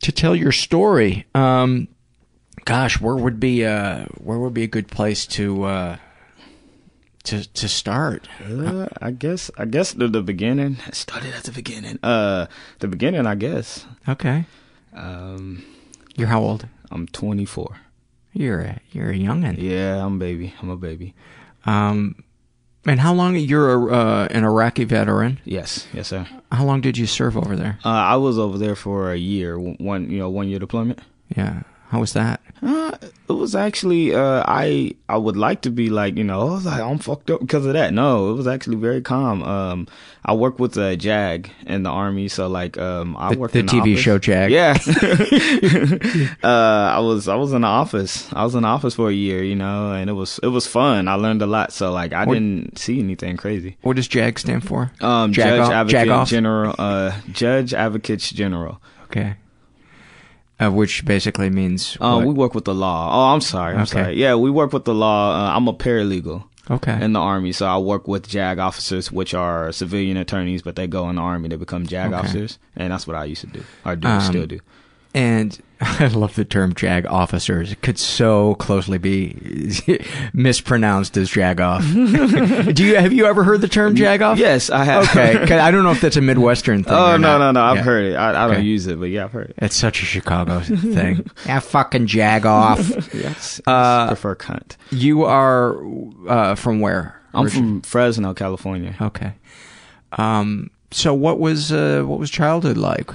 to 0.00 0.12
tell 0.12 0.34
your 0.34 0.52
story. 0.52 1.26
Um, 1.34 1.88
gosh, 2.64 3.00
where 3.00 3.16
would 3.16 3.40
be 3.40 3.64
uh 3.64 4.06
where 4.18 4.38
would 4.38 4.54
be 4.54 4.62
a 4.62 4.68
good 4.68 4.88
place 4.88 5.26
to 5.28 5.64
uh 5.64 5.96
to 7.24 7.46
to 7.52 7.68
start? 7.68 8.28
Uh, 8.44 8.88
I 9.00 9.10
guess, 9.10 9.50
I 9.58 9.64
guess 9.66 9.92
the, 9.92 10.08
the 10.08 10.22
beginning 10.22 10.78
it 10.86 10.94
started 11.06 11.34
at 11.34 11.44
the 11.44 11.52
beginning. 11.52 11.98
Uh, 12.02 12.46
the 12.78 12.88
beginning, 12.88 13.26
I 13.26 13.34
guess. 13.34 13.86
Okay. 14.08 14.44
Um, 14.94 15.64
You're 16.16 16.28
how 16.28 16.40
old? 16.40 16.66
I'm 16.90 17.06
24. 17.06 17.76
You're 18.32 18.60
a 18.60 18.80
you're 18.92 19.10
a 19.10 19.14
youngin. 19.14 19.56
Yeah, 19.58 20.04
I'm 20.04 20.16
a 20.16 20.18
baby. 20.18 20.54
I'm 20.60 20.70
a 20.70 20.76
baby. 20.76 21.14
Um, 21.66 22.24
and 22.86 22.98
how 22.98 23.12
long 23.12 23.36
you're 23.36 23.90
a, 23.90 23.92
uh, 23.92 24.28
an 24.30 24.44
Iraqi 24.44 24.84
veteran? 24.84 25.38
Yes, 25.44 25.86
yes, 25.92 26.08
sir. 26.08 26.26
How 26.50 26.64
long 26.64 26.80
did 26.80 26.96
you 26.96 27.06
serve 27.06 27.36
over 27.36 27.54
there? 27.54 27.78
Uh, 27.84 27.88
I 27.88 28.16
was 28.16 28.38
over 28.38 28.56
there 28.56 28.74
for 28.74 29.12
a 29.12 29.16
year, 29.16 29.58
one, 29.58 30.08
you 30.10 30.18
know, 30.18 30.30
one 30.30 30.48
year 30.48 30.58
deployment. 30.58 31.00
Yeah. 31.36 31.62
How 31.88 32.00
was 32.00 32.12
that? 32.14 32.40
Uh, 32.62 32.90
it 33.28 33.32
was 33.32 33.54
actually 33.54 34.14
uh, 34.14 34.44
I 34.46 34.94
I 35.08 35.16
would 35.16 35.36
like 35.36 35.62
to 35.62 35.70
be 35.70 35.88
like 35.88 36.16
you 36.18 36.24
know 36.24 36.40
I 36.40 36.44
was 36.44 36.66
like 36.66 36.80
I'm 36.80 36.98
fucked 36.98 37.30
up 37.30 37.40
because 37.40 37.64
of 37.64 37.72
that. 37.72 37.94
No, 37.94 38.30
it 38.30 38.34
was 38.34 38.46
actually 38.46 38.76
very 38.76 39.00
calm. 39.00 39.42
Um, 39.42 39.86
I 40.26 40.34
work 40.34 40.58
with 40.58 40.76
uh, 40.76 40.94
JAG 40.96 41.50
in 41.66 41.82
the 41.84 41.90
army, 41.90 42.28
so 42.28 42.48
like 42.48 42.76
um, 42.76 43.16
I 43.16 43.30
The- 43.32 43.38
worked 43.38 43.54
the 43.54 43.60
in 43.60 43.66
TV 43.66 43.92
office. 43.94 44.00
show 44.00 44.18
JAG. 44.18 44.50
Yeah, 44.50 44.76
uh, 46.42 46.46
I 46.96 46.98
was 47.00 47.28
I 47.28 47.34
was 47.36 47.52
in 47.52 47.62
the 47.62 47.68
office. 47.68 48.30
I 48.32 48.44
was 48.44 48.54
in 48.54 48.62
the 48.62 48.68
office 48.68 48.94
for 48.94 49.08
a 49.08 49.12
year, 49.14 49.42
you 49.42 49.56
know, 49.56 49.92
and 49.92 50.10
it 50.10 50.14
was 50.14 50.38
it 50.42 50.48
was 50.48 50.66
fun. 50.66 51.08
I 51.08 51.14
learned 51.14 51.42
a 51.42 51.46
lot. 51.46 51.72
So 51.72 51.92
like 51.92 52.12
I 52.12 52.24
What- 52.24 52.34
didn't 52.34 52.78
see 52.78 52.98
anything 53.00 53.36
crazy. 53.36 53.76
What 53.82 53.96
does 53.96 54.08
JAG 54.08 54.38
stand 54.38 54.66
for? 54.66 54.92
Um, 55.00 55.32
Jag 55.32 55.44
Judge 55.48 55.60
off- 55.60 55.72
Advocate 55.72 56.06
Jag? 56.06 56.26
General, 56.26 56.74
uh, 56.78 57.12
Judge 57.32 57.74
Advocates 57.74 58.30
General. 58.30 58.80
Okay. 59.04 59.34
Uh, 60.60 60.70
which 60.70 61.04
basically 61.04 61.48
means 61.50 61.96
Um, 62.00 62.24
we 62.26 62.34
work 62.34 62.54
with 62.54 62.64
the 62.66 62.74
law. 62.74 63.08
Oh, 63.12 63.32
I'm 63.34 63.40
sorry. 63.40 63.74
I'm 63.74 63.82
Okay. 63.82 64.02
sorry. 64.02 64.14
Yeah, 64.20 64.34
we 64.34 64.50
work 64.50 64.72
with 64.72 64.84
the 64.84 64.94
law. 64.94 65.32
Uh, 65.32 65.56
I'm 65.56 65.66
a 65.68 65.72
paralegal. 65.72 66.44
Okay. 66.70 67.02
In 67.02 67.14
the 67.14 67.18
army, 67.20 67.50
so 67.52 67.66
I 67.66 67.78
work 67.78 68.06
with 68.06 68.28
JAG 68.28 68.58
officers, 68.60 69.10
which 69.10 69.34
are 69.34 69.72
civilian 69.72 70.16
attorneys, 70.16 70.62
but 70.62 70.76
they 70.76 70.86
go 70.86 71.08
in 71.10 71.16
the 71.16 71.22
army 71.22 71.48
to 71.48 71.58
become 71.58 71.84
JAG 71.86 72.08
Okay. 72.12 72.14
officers, 72.14 72.58
and 72.76 72.92
that's 72.92 73.06
what 73.08 73.16
I 73.16 73.24
used 73.24 73.40
to 73.40 73.46
do, 73.48 73.62
or 73.84 73.96
do, 73.96 74.06
Um, 74.06 74.20
still 74.20 74.46
do. 74.46 74.60
And 75.12 75.58
I 75.98 76.08
love 76.08 76.34
the 76.34 76.44
term 76.44 76.74
JAG 76.74 77.06
officers. 77.06 77.72
It 77.72 77.80
could 77.80 77.98
so 77.98 78.54
closely 78.56 78.98
be 78.98 79.34
mispronounced 80.34 81.16
as 81.16 81.30
jag 81.30 81.60
off. 81.60 81.82
do 81.92 82.84
you 82.84 82.96
have 82.96 83.12
you 83.12 83.24
ever 83.26 83.44
heard 83.44 83.60
the 83.62 83.68
term 83.68 83.96
jag 83.96 84.20
off? 84.20 84.38
Yes, 84.38 84.68
I 84.68 84.84
have. 84.84 85.04
Okay, 85.08 85.58
I 85.58 85.70
don't 85.70 85.82
know 85.82 85.90
if 85.92 86.00
that's 86.02 86.16
a 86.16 86.20
Midwestern 86.20 86.84
thing. 86.84 86.92
Oh 86.92 87.16
no, 87.16 87.38
no, 87.38 87.50
no! 87.52 87.62
I've 87.62 87.76
Yeah. 87.76 87.82
heard 87.82 88.04
it. 88.04 88.14
I, 88.16 88.30
I 88.30 88.46
don't 88.46 88.56
Okay. 88.56 88.62
use 88.62 88.86
it, 88.86 89.00
but 89.00 89.06
yeah, 89.06 89.24
I've 89.24 89.32
heard 89.32 89.50
it. 89.50 89.54
It's 89.58 89.76
such 89.76 90.02
a 90.02 90.04
Chicago 90.04 90.60
thing. 90.60 91.28
yeah, 91.46 91.60
fucking 91.60 92.06
jag 92.06 92.44
off. 92.44 92.80
Yes, 93.14 93.60
Uh, 93.66 94.08
prefer 94.08 94.36
cunt. 94.36 94.76
You 94.90 95.24
are 95.24 95.76
uh, 96.28 96.54
from 96.56 96.80
where? 96.80 97.20
I'm 97.32 97.48
from 97.48 97.80
Fresno, 97.82 98.34
California. 98.34 98.94
Okay. 99.00 99.32
Um. 100.12 100.70
So 100.90 101.14
what 101.14 101.38
was 101.38 101.70
uh, 101.72 102.02
what 102.04 102.18
was 102.18 102.30
childhood 102.30 102.76
like? 102.76 103.10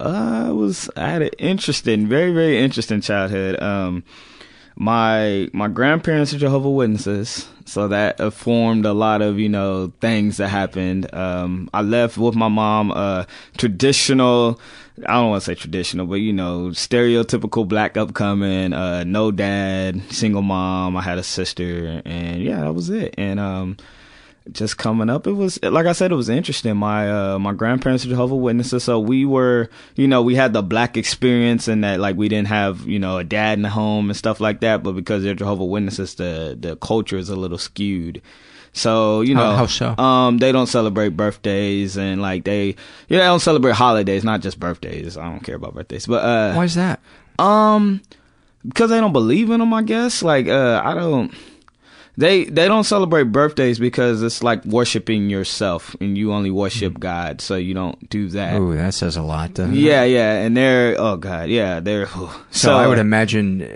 Uh, 0.00 0.46
it 0.50 0.54
was 0.54 0.90
I 0.96 1.08
had 1.08 1.22
an 1.22 1.30
interesting, 1.38 2.06
very, 2.06 2.32
very 2.32 2.58
interesting 2.58 3.00
childhood. 3.00 3.60
Um, 3.62 4.04
my 4.76 5.50
my 5.52 5.68
grandparents 5.68 6.32
are 6.32 6.38
Jehovah 6.38 6.70
Witnesses, 6.70 7.46
so 7.66 7.88
that 7.88 8.32
formed 8.32 8.86
a 8.86 8.94
lot 8.94 9.20
of 9.20 9.38
you 9.38 9.48
know 9.48 9.92
things 10.00 10.38
that 10.38 10.48
happened. 10.48 11.12
Um, 11.14 11.68
I 11.74 11.82
left 11.82 12.16
with 12.16 12.34
my 12.34 12.48
mom. 12.48 12.90
Uh, 12.90 13.24
traditional. 13.58 14.58
I 15.06 15.14
don't 15.14 15.30
want 15.30 15.42
to 15.42 15.46
say 15.46 15.54
traditional, 15.54 16.06
but 16.06 16.16
you 16.16 16.32
know, 16.32 16.68
stereotypical 16.68 17.68
black 17.68 17.96
upcoming. 17.96 18.72
Uh, 18.72 19.04
no 19.04 19.30
dad, 19.30 20.00
single 20.10 20.42
mom. 20.42 20.96
I 20.96 21.02
had 21.02 21.18
a 21.18 21.22
sister, 21.22 22.02
and 22.04 22.42
yeah, 22.42 22.60
that 22.62 22.72
was 22.72 22.88
it. 22.88 23.14
And 23.18 23.38
um, 23.38 23.76
just 24.52 24.78
coming 24.78 25.10
up 25.10 25.26
it 25.26 25.32
was 25.32 25.62
like 25.62 25.86
i 25.86 25.92
said 25.92 26.10
it 26.10 26.14
was 26.14 26.28
interesting 26.30 26.74
my 26.76 27.10
uh 27.10 27.38
my 27.38 27.52
grandparents 27.52 28.04
are 28.04 28.08
jehovah 28.08 28.34
witnesses 28.34 28.82
so 28.82 28.98
we 28.98 29.24
were 29.24 29.68
you 29.96 30.08
know 30.08 30.22
we 30.22 30.34
had 30.34 30.52
the 30.54 30.62
black 30.62 30.96
experience 30.96 31.68
and 31.68 31.84
that 31.84 32.00
like 32.00 32.16
we 32.16 32.28
didn't 32.28 32.48
have 32.48 32.80
you 32.88 32.98
know 32.98 33.18
a 33.18 33.24
dad 33.24 33.58
in 33.58 33.62
the 33.62 33.68
home 33.68 34.08
and 34.08 34.16
stuff 34.16 34.40
like 34.40 34.60
that 34.60 34.82
but 34.82 34.92
because 34.92 35.22
they're 35.22 35.34
jehovah 35.34 35.64
witnesses 35.64 36.14
the 36.14 36.56
the 36.58 36.74
culture 36.76 37.18
is 37.18 37.28
a 37.28 37.36
little 37.36 37.58
skewed 37.58 38.22
so 38.72 39.20
you 39.20 39.34
How- 39.36 39.50
know 39.50 39.56
how 39.56 39.66
so? 39.66 39.96
um 39.98 40.38
they 40.38 40.52
don't 40.52 40.68
celebrate 40.68 41.10
birthdays 41.10 41.98
and 41.98 42.22
like 42.22 42.44
they 42.44 42.66
you 42.68 42.74
know 43.10 43.18
they 43.18 43.24
don't 43.24 43.40
celebrate 43.40 43.74
holidays 43.74 44.24
not 44.24 44.40
just 44.40 44.58
birthdays 44.58 45.16
i 45.18 45.24
don't 45.30 45.40
care 45.40 45.56
about 45.56 45.74
birthdays 45.74 46.06
but 46.06 46.24
uh 46.24 46.54
Why 46.54 46.64
is 46.64 46.74
that? 46.76 46.98
um, 47.38 48.00
because 48.66 48.90
they 48.90 49.00
don't 49.00 49.14
believe 49.14 49.50
in 49.50 49.58
them, 49.60 49.72
I 49.72 49.80
guess. 49.82 50.22
Like, 50.22 50.46
uh, 50.46 50.82
I 50.84 50.92
don't. 50.92 51.32
They 52.20 52.44
they 52.44 52.68
don't 52.68 52.84
celebrate 52.84 53.32
birthdays 53.32 53.78
because 53.78 54.22
it's 54.22 54.42
like 54.42 54.62
worshiping 54.66 55.30
yourself, 55.30 55.96
and 56.02 56.18
you 56.18 56.34
only 56.34 56.50
worship 56.50 57.00
God, 57.00 57.40
so 57.40 57.56
you 57.56 57.72
don't 57.72 58.10
do 58.10 58.28
that. 58.28 58.60
Ooh, 58.60 58.76
that 58.76 58.92
says 58.92 59.16
a 59.16 59.22
lot. 59.22 59.54
doesn't 59.54 59.74
it? 59.74 59.78
Yeah, 59.78 60.04
yeah, 60.04 60.34
and 60.44 60.54
they're 60.54 60.96
oh 61.00 61.16
god, 61.16 61.48
yeah, 61.48 61.80
they're 61.80 62.06
So, 62.50 62.76
I 62.76 62.86
would 62.86 62.98
imagine 62.98 63.66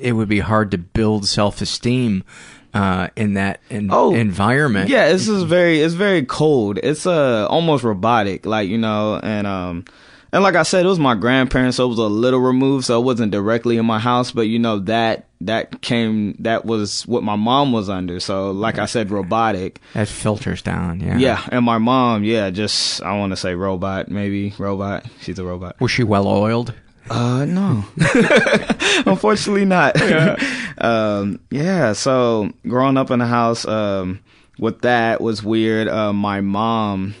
it 0.00 0.12
would 0.12 0.28
be 0.28 0.40
hard 0.40 0.70
to 0.70 0.78
build 0.78 1.26
self-esteem 1.28 2.24
uh, 2.72 3.08
in 3.14 3.34
that 3.34 3.60
in- 3.68 3.90
Oh, 3.92 4.14
environment. 4.14 4.88
Yeah, 4.88 5.12
this 5.12 5.28
is 5.28 5.42
very 5.42 5.80
it's 5.80 5.92
very 5.94 6.24
cold. 6.24 6.78
It's 6.82 7.06
uh 7.06 7.46
almost 7.50 7.84
robotic, 7.84 8.46
like 8.46 8.68
you 8.70 8.78
know, 8.78 9.20
and 9.22 9.46
um 9.46 9.84
and 10.32 10.42
like 10.42 10.54
I 10.54 10.62
said, 10.62 10.86
it 10.86 10.88
was 10.88 10.98
my 10.98 11.14
grandparents, 11.14 11.76
so 11.76 11.84
it 11.84 11.88
was 11.88 11.98
a 11.98 12.04
little 12.04 12.40
removed, 12.40 12.86
so 12.86 12.98
it 12.98 13.04
wasn't 13.04 13.32
directly 13.32 13.76
in 13.76 13.84
my 13.84 13.98
house, 13.98 14.32
but 14.32 14.48
you 14.48 14.58
know 14.58 14.78
that 14.78 15.26
that 15.46 15.82
came 15.82 16.34
that 16.40 16.64
was 16.64 17.06
what 17.06 17.22
my 17.22 17.36
mom 17.36 17.72
was 17.72 17.88
under. 17.88 18.20
So 18.20 18.50
like 18.50 18.78
I 18.78 18.86
said, 18.86 19.10
robotic. 19.10 19.80
That 19.94 20.08
filters 20.08 20.62
down. 20.62 21.00
Yeah. 21.00 21.18
Yeah, 21.18 21.48
and 21.50 21.64
my 21.64 21.78
mom, 21.78 22.24
yeah, 22.24 22.50
just 22.50 23.02
I 23.02 23.16
want 23.18 23.32
to 23.32 23.36
say 23.36 23.54
robot, 23.54 24.08
maybe 24.08 24.54
robot. 24.58 25.06
She's 25.20 25.38
a 25.38 25.44
robot. 25.44 25.80
Was 25.80 25.90
she 25.90 26.04
well 26.04 26.26
oiled? 26.26 26.74
Uh, 27.10 27.44
no. 27.44 27.84
Unfortunately 29.06 29.64
not. 29.64 30.00
um, 30.78 31.40
yeah, 31.50 31.92
so 31.92 32.50
growing 32.66 32.96
up 32.96 33.10
in 33.10 33.18
the 33.18 33.26
house, 33.26 33.66
um, 33.66 34.20
with 34.58 34.82
that 34.82 35.20
was 35.20 35.42
weird. 35.42 35.88
Uh, 35.88 36.12
my 36.12 36.40
mom, 36.40 37.14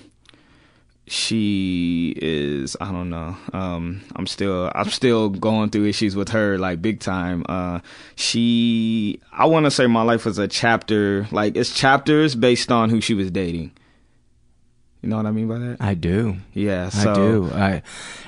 she 1.12 2.14
is 2.16 2.74
I 2.80 2.90
don't 2.90 3.10
know. 3.10 3.36
Um, 3.52 4.00
I'm 4.16 4.26
still 4.26 4.72
I'm 4.74 4.88
still 4.88 5.28
going 5.28 5.68
through 5.68 5.84
issues 5.84 6.16
with 6.16 6.30
her 6.30 6.56
like 6.56 6.80
big 6.80 7.00
time. 7.00 7.44
Uh, 7.46 7.80
she 8.16 9.20
I 9.30 9.44
want 9.44 9.66
to 9.66 9.70
say 9.70 9.86
my 9.86 10.00
life 10.00 10.24
was 10.24 10.38
a 10.38 10.48
chapter 10.48 11.28
like 11.30 11.54
it's 11.54 11.74
chapters 11.74 12.34
based 12.34 12.72
on 12.72 12.88
who 12.88 13.02
she 13.02 13.12
was 13.12 13.30
dating. 13.30 13.72
You 15.02 15.10
know 15.10 15.18
what 15.18 15.26
I 15.26 15.32
mean 15.32 15.48
by 15.48 15.58
that? 15.58 15.76
I 15.80 15.92
do. 15.92 16.38
Yeah, 16.54 16.88
so 16.88 17.10
I 17.10 17.14
do. 17.14 17.50
I 17.52 17.82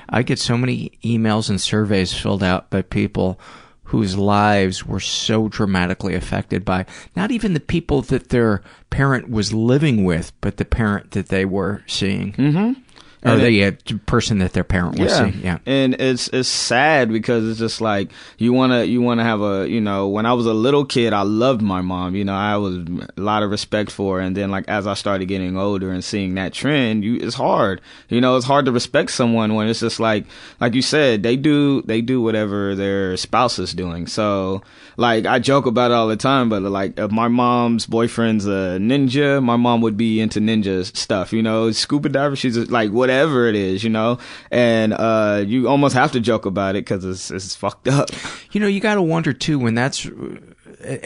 I 0.07 0.21
get 0.21 0.37
so 0.37 0.55
many 0.55 0.91
emails 1.03 1.49
and 1.49 1.59
surveys 1.59 2.13
filled 2.13 2.43
out 2.43 2.69
by 2.69 2.83
people 2.83 3.39
whose 3.85 4.17
lives 4.17 4.85
were 4.85 4.99
so 4.99 5.47
dramatically 5.47 6.15
affected 6.15 6.65
by 6.65 6.85
not 7.15 7.31
even 7.31 7.53
the 7.53 7.59
people 7.59 8.01
that 8.03 8.29
their 8.29 8.61
parent 8.89 9.29
was 9.29 9.53
living 9.53 10.03
with, 10.03 10.31
but 10.41 10.57
the 10.57 10.65
parent 10.65 11.11
that 11.11 11.29
they 11.29 11.45
were 11.45 11.83
seeing. 11.85 12.33
Mm-hmm. 12.33 12.81
Or 13.25 13.37
the 13.37 13.71
person 14.05 14.39
that 14.39 14.53
their 14.53 14.63
parent 14.63 14.99
was 14.99 15.13
seeing. 15.15 15.41
Yeah. 15.41 15.57
and 15.65 15.95
it's 15.95 16.27
it's 16.29 16.47
sad 16.47 17.11
because 17.11 17.49
it's 17.49 17.59
just 17.59 17.81
like 17.81 18.11
you 18.37 18.53
wanna 18.53 18.83
you 18.83 19.01
wanna 19.01 19.23
have 19.23 19.41
a 19.41 19.67
you 19.67 19.81
know 19.81 20.07
when 20.07 20.25
I 20.25 20.33
was 20.33 20.45
a 20.45 20.53
little 20.53 20.85
kid 20.85 21.11
I 21.11 21.23
loved 21.23 21.61
my 21.61 21.81
mom 21.81 22.15
you 22.15 22.23
know 22.23 22.35
I 22.35 22.57
was 22.57 22.75
a 22.77 23.21
lot 23.21 23.41
of 23.43 23.49
respect 23.49 23.91
for 23.91 24.17
her 24.17 24.21
and 24.21 24.37
then 24.37 24.51
like 24.51 24.65
as 24.67 24.85
I 24.85 24.93
started 24.93 25.25
getting 25.25 25.57
older 25.57 25.91
and 25.91 26.03
seeing 26.03 26.35
that 26.35 26.53
trend 26.53 27.03
you 27.03 27.15
it's 27.15 27.35
hard 27.35 27.81
you 28.09 28.21
know 28.21 28.37
it's 28.37 28.45
hard 28.45 28.65
to 28.65 28.71
respect 28.71 29.11
someone 29.11 29.55
when 29.55 29.67
it's 29.67 29.79
just 29.79 29.99
like 29.99 30.25
like 30.59 30.73
you 30.75 30.81
said 30.81 31.23
they 31.23 31.35
do 31.35 31.81
they 31.81 32.01
do 32.01 32.21
whatever 32.21 32.75
their 32.75 33.17
spouse 33.17 33.57
is 33.59 33.73
doing 33.73 34.05
so 34.07 34.61
like 34.97 35.25
I 35.25 35.39
joke 35.39 35.65
about 35.65 35.91
it 35.91 35.93
all 35.93 36.07
the 36.07 36.17
time 36.17 36.49
but 36.49 36.61
like 36.61 36.97
my 37.11 37.27
mom's 37.27 37.85
boyfriend's 37.85 38.45
a 38.45 38.77
ninja 38.79 39.43
my 39.43 39.55
mom 39.55 39.81
would 39.81 39.97
be 39.97 40.19
into 40.19 40.39
ninja 40.39 40.85
stuff 40.95 41.33
you 41.33 41.41
know? 41.41 41.71
Scuba 41.71 42.09
diver 42.09 42.35
she's 42.35 42.57
like 42.69 42.91
whatever 42.91 43.47
it 43.47 43.55
is 43.55 43.83
you 43.83 43.89
know? 43.89 44.17
And 44.51 44.93
uh 44.93 45.43
you 45.45 45.67
almost 45.67 45.95
have 45.95 46.11
to 46.13 46.19
joke 46.19 46.45
about 46.45 46.75
it 46.75 46.85
because 46.85 47.03
it's 47.05 47.31
it's 47.31 47.55
fucked 47.55 47.87
up. 47.87 48.09
You 48.51 48.59
know, 48.61 48.67
you 48.67 48.79
got 48.79 48.95
to 48.95 49.01
wonder 49.01 49.33
too 49.33 49.59
when 49.59 49.75
that's 49.75 50.07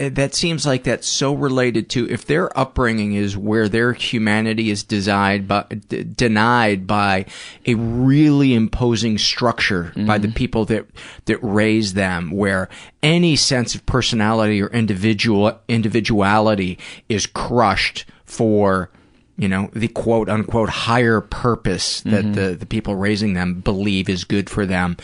that 0.09 0.35
seems 0.35 0.65
like 0.65 0.83
that's 0.83 1.07
so 1.07 1.33
related 1.33 1.89
to 1.91 2.09
if 2.09 2.25
their 2.25 2.57
upbringing 2.57 3.13
is 3.13 3.37
where 3.37 3.69
their 3.69 3.93
humanity 3.93 4.69
is 4.69 4.83
by, 4.83 5.65
d- 5.87 6.03
denied 6.03 6.85
by 6.85 7.25
a 7.65 7.75
really 7.75 8.53
imposing 8.53 9.17
structure 9.17 9.93
by 10.05 10.17
the 10.17 10.27
people 10.31 10.65
that 10.65 10.85
that 11.25 11.37
raise 11.41 11.93
them 11.93 12.31
where 12.31 12.67
any 13.01 13.35
sense 13.35 13.75
of 13.75 13.85
personality 13.85 14.61
or 14.61 14.67
individual 14.67 15.59
individuality 15.67 16.77
is 17.07 17.25
crushed 17.25 18.05
for 18.25 18.89
you 19.37 19.47
know 19.47 19.69
the 19.73 19.87
quote 19.87 20.29
unquote 20.29 20.69
higher 20.69 21.21
purpose 21.21 22.01
that 22.01 22.25
Mhm. 22.25 22.35
the 22.35 22.55
the 22.55 22.65
people 22.65 22.95
raising 22.95 23.33
them 23.33 23.61
believe 23.61 24.09
is 24.09 24.23
good 24.23 24.49
for 24.49 24.65
them 24.65 24.97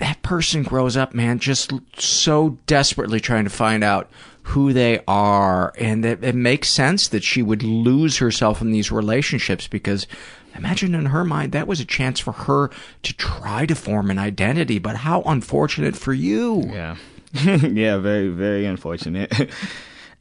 that 0.00 0.22
person 0.22 0.62
grows 0.62 0.96
up, 0.96 1.14
man, 1.14 1.38
just 1.38 1.72
so 1.98 2.58
desperately 2.66 3.20
trying 3.20 3.44
to 3.44 3.50
find 3.50 3.84
out 3.84 4.10
who 4.44 4.72
they 4.72 5.00
are. 5.06 5.72
And 5.78 6.04
it, 6.04 6.24
it 6.24 6.34
makes 6.34 6.68
sense 6.68 7.08
that 7.08 7.22
she 7.22 7.42
would 7.42 7.62
lose 7.62 8.18
herself 8.18 8.60
in 8.60 8.72
these 8.72 8.90
relationships 8.90 9.68
because 9.68 10.06
imagine 10.54 10.94
in 10.94 11.06
her 11.06 11.24
mind 11.24 11.52
that 11.52 11.66
was 11.66 11.80
a 11.80 11.84
chance 11.84 12.20
for 12.20 12.32
her 12.32 12.70
to 13.02 13.14
try 13.14 13.66
to 13.66 13.74
form 13.74 14.10
an 14.10 14.18
identity. 14.18 14.78
But 14.78 14.96
how 14.96 15.22
unfortunate 15.22 15.96
for 15.96 16.12
you. 16.12 16.62
Yeah. 16.66 16.96
yeah, 17.44 17.98
very, 17.98 18.28
very 18.28 18.66
unfortunate. 18.66 19.32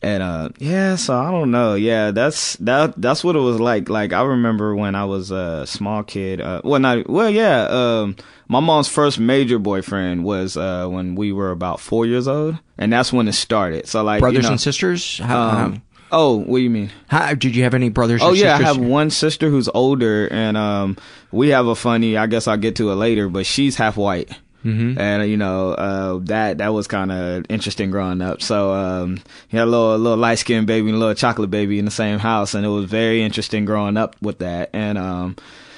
and 0.01 0.23
uh 0.23 0.49
yeah, 0.57 0.95
so 0.95 1.15
I 1.17 1.29
don't 1.29 1.51
know. 1.51 1.75
Yeah, 1.75 2.11
that's 2.11 2.55
that 2.57 2.99
that's 2.99 3.23
what 3.23 3.35
it 3.35 3.39
was 3.39 3.59
like. 3.59 3.89
Like 3.89 4.13
I 4.13 4.23
remember 4.23 4.75
when 4.75 4.95
I 4.95 5.05
was 5.05 5.31
a 5.31 5.65
small 5.67 6.03
kid, 6.03 6.41
uh 6.41 6.61
well 6.63 6.79
not 6.79 7.09
well 7.09 7.29
yeah, 7.29 7.67
um 7.69 8.15
my 8.51 8.59
mom's 8.59 8.87
first 8.89 9.17
major 9.19 9.57
boyfriend 9.59 10.23
was 10.23 10.57
uh 10.57 10.85
when 10.87 11.15
we 11.15 11.31
were 11.31 11.51
about 11.51 11.79
four 11.79 12.05
years 12.05 12.27
old. 12.27 12.57
And 12.77 12.91
that's 12.91 13.13
when 13.13 13.27
it 13.27 13.33
started. 13.33 13.87
So 13.87 14.03
like 14.03 14.19
Brothers 14.19 14.37
you 14.37 14.41
know, 14.43 14.51
and 14.51 14.61
sisters? 14.61 15.17
How, 15.19 15.39
um, 15.65 15.81
Oh, 16.11 16.35
what 16.39 16.57
do 16.57 16.63
you 16.63 16.69
mean? 16.69 16.89
how, 17.07 17.33
did 17.33 17.55
you 17.55 17.63
have 17.63 17.73
any 17.73 17.87
brothers 17.89 18.21
Oh 18.21 18.33
yeah, 18.33 18.55
I 18.57 18.61
have 18.63 18.77
one 18.77 19.09
sister 19.11 19.49
who's 19.49 19.69
older, 19.73 20.27
and 20.29 20.57
um, 20.57 20.97
we 21.31 21.49
have 21.49 21.67
a 21.67 21.75
funny. 21.75 22.17
I 22.17 22.27
guess 22.27 22.47
I'll 22.49 22.57
get 22.57 22.75
to 22.77 22.91
it 22.91 22.95
later, 22.95 23.29
but 23.29 23.45
she's 23.45 23.77
half 23.77 23.95
white, 23.95 24.29
Mhm. 24.65 24.99
and 24.99 25.29
you 25.31 25.37
know 25.37 25.71
uh, 25.71 26.19
that 26.23 26.57
that 26.57 26.73
was 26.73 26.87
kind 26.87 27.11
of 27.13 27.45
interesting 27.47 27.91
growing 27.91 28.21
up. 28.21 28.41
So 28.41 28.73
um, 28.73 29.21
you 29.51 29.59
had 29.59 29.69
a 29.69 29.71
little 29.71 29.95
a 29.95 30.01
little 30.03 30.17
light 30.17 30.39
skinned 30.39 30.67
baby 30.67 30.87
and 30.89 30.97
a 30.97 30.99
little 30.99 31.15
chocolate 31.15 31.49
baby 31.49 31.79
in 31.79 31.85
the 31.85 31.91
same 31.91 32.19
house, 32.19 32.55
and 32.55 32.65
it 32.65 32.69
was 32.69 32.85
very 32.91 33.23
interesting 33.23 33.63
growing 33.63 33.95
up 33.95 34.17
with 34.21 34.39
that. 34.39 34.69
And 34.73 34.97
um, 34.97 35.35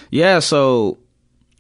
yeah, 0.10 0.40
so 0.40 0.98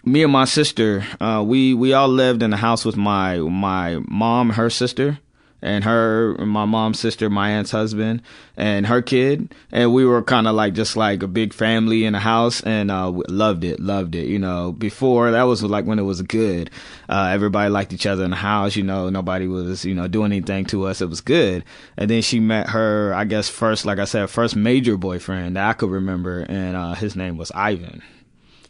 me 0.05 0.23
and 0.23 0.31
my 0.31 0.45
sister, 0.45 1.05
uh, 1.19 1.43
we 1.45 1.73
we 1.73 1.93
all 1.93 2.09
lived 2.09 2.43
in 2.43 2.51
the 2.51 2.57
house 2.57 2.85
with 2.85 2.97
my 2.97 3.37
my 3.37 3.99
mom, 4.07 4.51
her 4.51 4.69
sister, 4.69 5.19
and 5.61 5.85
her 5.85 6.35
my 6.45 6.65
mom's 6.65 6.99
sister, 6.99 7.29
my 7.29 7.51
aunt's 7.51 7.71
husband, 7.71 8.21
and 8.57 8.85
her 8.87 9.01
kid, 9.01 9.55
and 9.71 9.93
we 9.93 10.05
were 10.05 10.21
kind 10.21 10.45
of 10.45 10.55
like 10.55 10.73
just 10.73 10.97
like 10.97 11.23
a 11.23 11.27
big 11.27 11.53
family 11.53 12.03
in 12.03 12.13
the 12.13 12.19
house, 12.19 12.61
and 12.61 12.91
uh, 12.91 13.09
loved 13.29 13.63
it, 13.63 13.79
loved 13.79 14.13
it. 14.13 14.27
You 14.27 14.39
know, 14.39 14.73
before 14.73 15.31
that 15.31 15.43
was 15.43 15.63
like 15.63 15.85
when 15.85 15.99
it 15.99 16.03
was 16.03 16.21
good. 16.21 16.69
Uh, 17.07 17.29
everybody 17.31 17.69
liked 17.69 17.93
each 17.93 18.05
other 18.05 18.25
in 18.25 18.31
the 18.31 18.35
house. 18.35 18.75
You 18.75 18.83
know, 18.83 19.09
nobody 19.09 19.47
was 19.47 19.85
you 19.85 19.95
know 19.95 20.09
doing 20.09 20.33
anything 20.33 20.65
to 20.65 20.85
us. 20.85 20.99
It 21.01 21.09
was 21.09 21.21
good. 21.21 21.63
And 21.95 22.09
then 22.09 22.21
she 22.21 22.41
met 22.41 22.69
her, 22.69 23.13
I 23.13 23.23
guess 23.23 23.47
first, 23.47 23.85
like 23.85 23.99
I 23.99 24.05
said, 24.05 24.29
first 24.29 24.57
major 24.57 24.97
boyfriend 24.97 25.55
that 25.55 25.69
I 25.69 25.73
could 25.73 25.91
remember, 25.91 26.41
and 26.49 26.75
uh, 26.75 26.93
his 26.93 27.15
name 27.15 27.37
was 27.37 27.51
Ivan. 27.51 28.01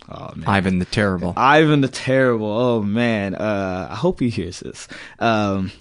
Oh 0.10 0.32
man. 0.36 0.48
Ivan 0.48 0.80
the 0.80 0.86
Terrible. 0.86 1.34
Ivan 1.38 1.82
the 1.82 1.88
Terrible. 1.88 2.48
Oh 2.48 2.82
man. 2.82 3.36
Uh, 3.36 3.88
I 3.92 3.96
hope 3.96 4.20
he 4.20 4.30
hears 4.30 4.60
this. 4.60 4.88
Um, 5.20 5.72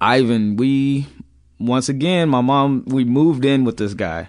Ivan, 0.00 0.56
we 0.56 1.06
once 1.58 1.88
again, 1.88 2.28
my 2.28 2.40
mom, 2.40 2.84
we 2.86 3.04
moved 3.04 3.44
in 3.44 3.64
with 3.64 3.76
this 3.76 3.94
guy. 3.94 4.28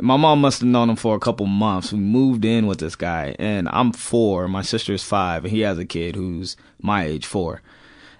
My 0.00 0.16
mom 0.16 0.40
must 0.40 0.60
have 0.60 0.68
known 0.68 0.90
him 0.90 0.96
for 0.96 1.14
a 1.14 1.20
couple 1.20 1.46
months. 1.46 1.92
We 1.92 2.00
moved 2.00 2.44
in 2.44 2.66
with 2.66 2.78
this 2.78 2.96
guy, 2.96 3.36
and 3.38 3.68
I'm 3.70 3.92
four. 3.92 4.48
My 4.48 4.62
sister's 4.62 5.04
five, 5.04 5.44
and 5.44 5.52
he 5.52 5.60
has 5.60 5.78
a 5.78 5.84
kid 5.84 6.16
who's 6.16 6.56
my 6.82 7.04
age, 7.04 7.26
four. 7.26 7.62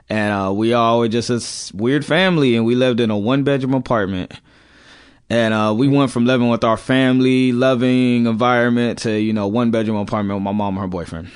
And 0.08 0.32
uh, 0.32 0.52
we 0.52 0.72
all 0.72 1.00
were 1.00 1.08
just 1.08 1.28
this 1.28 1.72
weird 1.72 2.04
family, 2.04 2.54
and 2.54 2.64
we 2.64 2.76
lived 2.76 3.00
in 3.00 3.10
a 3.10 3.18
one 3.18 3.42
bedroom 3.42 3.74
apartment. 3.74 4.32
And 5.30 5.54
uh, 5.54 5.74
we 5.76 5.88
went 5.88 6.10
from 6.10 6.26
living 6.26 6.48
with 6.48 6.64
our 6.64 6.76
family, 6.76 7.52
loving 7.52 8.26
environment 8.26 8.98
to 9.00 9.18
you 9.18 9.32
know 9.32 9.46
one 9.46 9.70
bedroom 9.70 9.96
apartment 9.96 10.36
with 10.38 10.44
my 10.44 10.52
mom 10.52 10.74
and 10.76 10.82
her 10.82 10.88
boyfriend. 10.88 11.30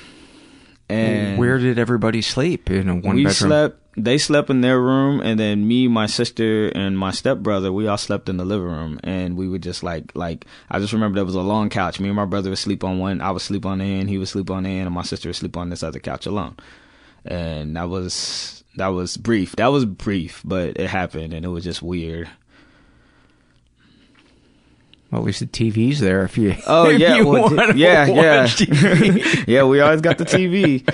And 0.87 1.37
Where 1.37 1.59
did 1.59 1.77
everybody 1.77 2.21
sleep? 2.21 2.69
In 2.71 2.89
a 2.89 2.95
one 2.95 3.15
we 3.15 3.23
bedroom? 3.25 3.49
slept. 3.49 3.75
They 3.97 4.17
slept 4.17 4.49
in 4.49 4.61
their 4.61 4.79
room, 4.79 5.19
and 5.19 5.37
then 5.37 5.67
me, 5.67 5.87
my 5.89 6.05
sister, 6.05 6.69
and 6.69 6.97
my 6.97 7.11
stepbrother, 7.11 7.73
we 7.73 7.85
all 7.87 7.97
slept 7.97 8.29
in 8.29 8.37
the 8.37 8.45
living 8.45 8.67
room, 8.67 8.99
and 9.03 9.35
we 9.35 9.47
would 9.49 9.61
just 9.61 9.83
like 9.83 10.11
like. 10.15 10.45
I 10.71 10.79
just 10.79 10.93
remember 10.93 11.15
there 11.15 11.25
was 11.25 11.35
a 11.35 11.41
long 11.41 11.69
couch. 11.69 11.99
Me 11.99 12.07
and 12.07 12.15
my 12.15 12.25
brother 12.25 12.49
would 12.49 12.59
sleep 12.59 12.83
on 12.83 12.99
one. 12.99 13.19
I 13.21 13.31
would 13.31 13.41
sleep 13.41 13.65
on 13.65 13.79
the 13.79 13.85
end. 13.85 14.09
He 14.09 14.17
would 14.17 14.27
sleep 14.29 14.49
on 14.49 14.63
the 14.63 14.69
end, 14.69 14.85
and 14.85 14.93
my 14.95 15.01
sister 15.01 15.29
would 15.29 15.35
sleep 15.35 15.57
on 15.57 15.69
this 15.69 15.83
other 15.83 15.99
couch 15.99 16.25
alone. 16.25 16.55
And 17.25 17.75
that 17.75 17.89
was 17.89 18.63
that 18.77 18.87
was 18.87 19.17
brief. 19.17 19.55
That 19.57 19.67
was 19.67 19.85
brief, 19.85 20.41
but 20.45 20.79
it 20.79 20.89
happened, 20.89 21.33
and 21.33 21.43
it 21.43 21.49
was 21.49 21.63
just 21.65 21.81
weird. 21.81 22.29
Well, 25.11 25.21
at 25.21 25.25
least 25.25 25.39
the 25.39 25.47
TV's 25.47 25.99
there 25.99 26.23
if 26.23 26.37
you. 26.37 26.55
Oh 26.67 26.89
if 26.89 26.99
yeah, 26.99 27.15
you 27.15 27.27
well, 27.27 27.43
wanna 27.43 27.73
yeah, 27.75 28.05
yeah, 28.05 28.47
yeah. 29.47 29.63
We 29.63 29.81
always 29.81 30.01
got 30.01 30.17
the 30.17 30.25
TV, 30.25 30.87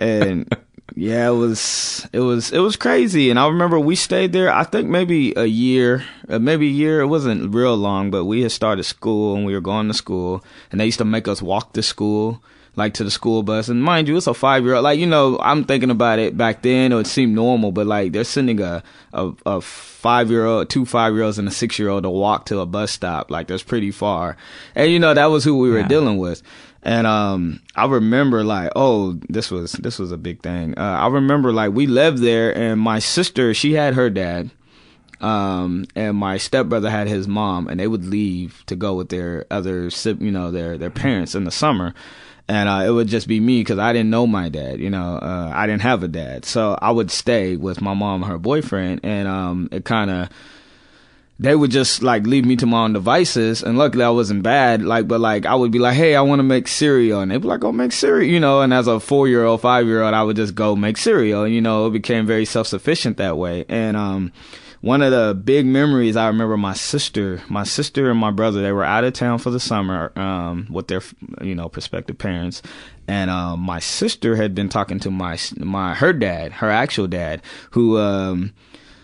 and 0.00 0.52
yeah, 0.96 1.28
it 1.28 1.32
was 1.32 2.08
it 2.12 2.20
was 2.20 2.52
it 2.52 2.58
was 2.58 2.76
crazy. 2.76 3.30
And 3.30 3.38
I 3.38 3.46
remember 3.46 3.78
we 3.78 3.94
stayed 3.94 4.32
there. 4.32 4.52
I 4.52 4.64
think 4.64 4.88
maybe 4.88 5.32
a 5.36 5.46
year, 5.46 6.04
uh, 6.28 6.38
maybe 6.38 6.66
a 6.66 6.72
year. 6.72 7.00
It 7.00 7.06
wasn't 7.06 7.54
real 7.54 7.76
long, 7.76 8.10
but 8.10 8.24
we 8.24 8.42
had 8.42 8.52
started 8.52 8.82
school 8.82 9.36
and 9.36 9.46
we 9.46 9.54
were 9.54 9.60
going 9.60 9.88
to 9.88 9.94
school, 9.94 10.44
and 10.70 10.80
they 10.80 10.86
used 10.86 10.98
to 10.98 11.04
make 11.04 11.28
us 11.28 11.40
walk 11.40 11.72
to 11.74 11.82
school. 11.82 12.42
Like 12.74 12.94
to 12.94 13.04
the 13.04 13.10
school 13.10 13.42
bus, 13.42 13.68
and 13.68 13.82
mind 13.84 14.08
you, 14.08 14.16
it's 14.16 14.26
a 14.26 14.32
five 14.32 14.64
year 14.64 14.74
old. 14.76 14.84
Like 14.84 14.98
you 14.98 15.06
know, 15.06 15.38
I'm 15.42 15.64
thinking 15.64 15.90
about 15.90 16.18
it 16.18 16.38
back 16.38 16.62
then. 16.62 16.90
It 16.92 17.06
seemed 17.06 17.34
normal, 17.34 17.70
but 17.70 17.86
like 17.86 18.12
they're 18.12 18.24
sending 18.24 18.62
a 18.62 18.82
a, 19.12 19.30
a 19.44 19.60
five 19.60 20.30
year 20.30 20.46
old, 20.46 20.70
two 20.70 20.86
five 20.86 21.12
year 21.12 21.24
olds, 21.24 21.38
and 21.38 21.46
a 21.46 21.50
six 21.50 21.78
year 21.78 21.90
old 21.90 22.04
to 22.04 22.10
walk 22.10 22.46
to 22.46 22.60
a 22.60 22.66
bus 22.66 22.90
stop. 22.90 23.30
Like 23.30 23.48
that's 23.48 23.62
pretty 23.62 23.90
far, 23.90 24.38
and 24.74 24.90
you 24.90 24.98
know 24.98 25.12
that 25.12 25.26
was 25.26 25.44
who 25.44 25.58
we 25.58 25.68
were 25.70 25.80
Yeah. 25.80 25.88
dealing 25.88 26.16
with. 26.16 26.42
And 26.82 27.06
um, 27.06 27.60
I 27.76 27.86
remember 27.86 28.42
like, 28.42 28.72
oh, 28.74 29.18
this 29.28 29.50
was 29.50 29.72
this 29.72 29.98
was 29.98 30.10
a 30.10 30.16
big 30.16 30.40
thing. 30.42 30.72
Uh, 30.78 30.80
I 30.98 31.08
remember 31.08 31.52
like 31.52 31.72
we 31.74 31.86
lived 31.86 32.18
there, 32.18 32.56
and 32.56 32.80
my 32.80 33.00
sister 33.00 33.52
she 33.52 33.74
had 33.74 33.92
her 33.94 34.08
dad, 34.08 34.50
um, 35.20 35.84
and 35.94 36.16
my 36.16 36.38
stepbrother 36.38 36.90
had 36.90 37.06
his 37.06 37.28
mom, 37.28 37.68
and 37.68 37.78
they 37.78 37.86
would 37.86 38.04
leave 38.06 38.64
to 38.66 38.74
go 38.76 38.94
with 38.94 39.10
their 39.10 39.44
other, 39.50 39.90
you 40.18 40.32
know, 40.32 40.50
their 40.50 40.76
their 40.78 40.90
parents 40.90 41.34
in 41.34 41.44
the 41.44 41.50
summer, 41.52 41.94
and 42.48 42.68
uh, 42.68 42.82
it 42.86 42.90
would 42.90 43.08
just 43.08 43.28
be 43.28 43.40
me 43.40 43.60
because 43.60 43.78
I 43.78 43.92
didn't 43.92 44.10
know 44.10 44.26
my 44.26 44.48
dad, 44.48 44.80
you 44.80 44.90
know, 44.90 45.16
uh, 45.16 45.50
I 45.54 45.66
didn't 45.66 45.82
have 45.82 46.02
a 46.02 46.08
dad, 46.08 46.44
so 46.44 46.78
I 46.80 46.90
would 46.90 47.10
stay 47.10 47.56
with 47.56 47.80
my 47.80 47.94
mom 47.94 48.22
and 48.22 48.30
her 48.30 48.38
boyfriend, 48.38 49.00
and 49.02 49.28
um, 49.28 49.68
it 49.72 49.84
kind 49.84 50.10
of 50.10 50.28
they 51.42 51.56
would 51.56 51.72
just 51.72 52.02
like 52.04 52.24
leave 52.24 52.44
me 52.44 52.54
to 52.56 52.66
my 52.66 52.84
own 52.84 52.92
devices. 52.92 53.62
And 53.62 53.76
luckily 53.76 54.04
I 54.04 54.10
wasn't 54.10 54.44
bad 54.44 54.82
like 54.82 55.08
but 55.08 55.20
like 55.20 55.44
I 55.44 55.56
would 55.56 55.72
be 55.72 55.80
like 55.80 55.96
hey 55.96 56.14
I 56.14 56.20
want 56.20 56.38
to 56.38 56.44
make 56.44 56.68
cereal. 56.68 57.20
And 57.20 57.30
they'd 57.30 57.38
be 57.38 57.48
like 57.48 57.60
go 57.60 57.72
make 57.72 57.90
cereal 57.92 58.30
you 58.30 58.38
know 58.38 58.60
and 58.60 58.72
as 58.72 58.86
a 58.86 59.00
4 59.00 59.28
year 59.28 59.44
old 59.44 59.60
5 59.60 59.86
year 59.86 60.02
old 60.02 60.14
I 60.14 60.22
would 60.22 60.36
just 60.36 60.54
go 60.54 60.76
make 60.76 60.96
cereal. 60.96 61.46
You 61.48 61.60
know 61.60 61.86
it 61.86 61.90
became 61.90 62.26
very 62.26 62.44
self 62.44 62.68
sufficient 62.68 63.16
that 63.16 63.36
way. 63.36 63.64
And 63.68 63.96
um 63.96 64.32
one 64.82 65.00
of 65.00 65.12
the 65.12 65.32
big 65.32 65.64
memories 65.64 66.16
I 66.16 66.26
remember 66.26 66.56
my 66.56 66.74
sister, 66.74 67.40
my 67.48 67.62
sister 67.62 68.10
and 68.10 68.18
my 68.18 68.32
brother, 68.32 68.60
they 68.60 68.72
were 68.72 68.84
out 68.84 69.04
of 69.04 69.12
town 69.12 69.38
for 69.38 69.50
the 69.50 69.60
summer, 69.60 70.12
um, 70.18 70.66
with 70.68 70.88
their, 70.88 71.00
you 71.40 71.54
know, 71.54 71.68
prospective 71.68 72.18
parents. 72.18 72.62
And, 73.06 73.30
um, 73.30 73.60
my 73.60 73.78
sister 73.78 74.34
had 74.34 74.56
been 74.56 74.68
talking 74.68 74.98
to 75.00 75.10
my, 75.10 75.38
my, 75.56 75.94
her 75.94 76.12
dad, 76.12 76.54
her 76.54 76.68
actual 76.68 77.06
dad, 77.06 77.42
who, 77.70 77.96
um, 77.96 78.52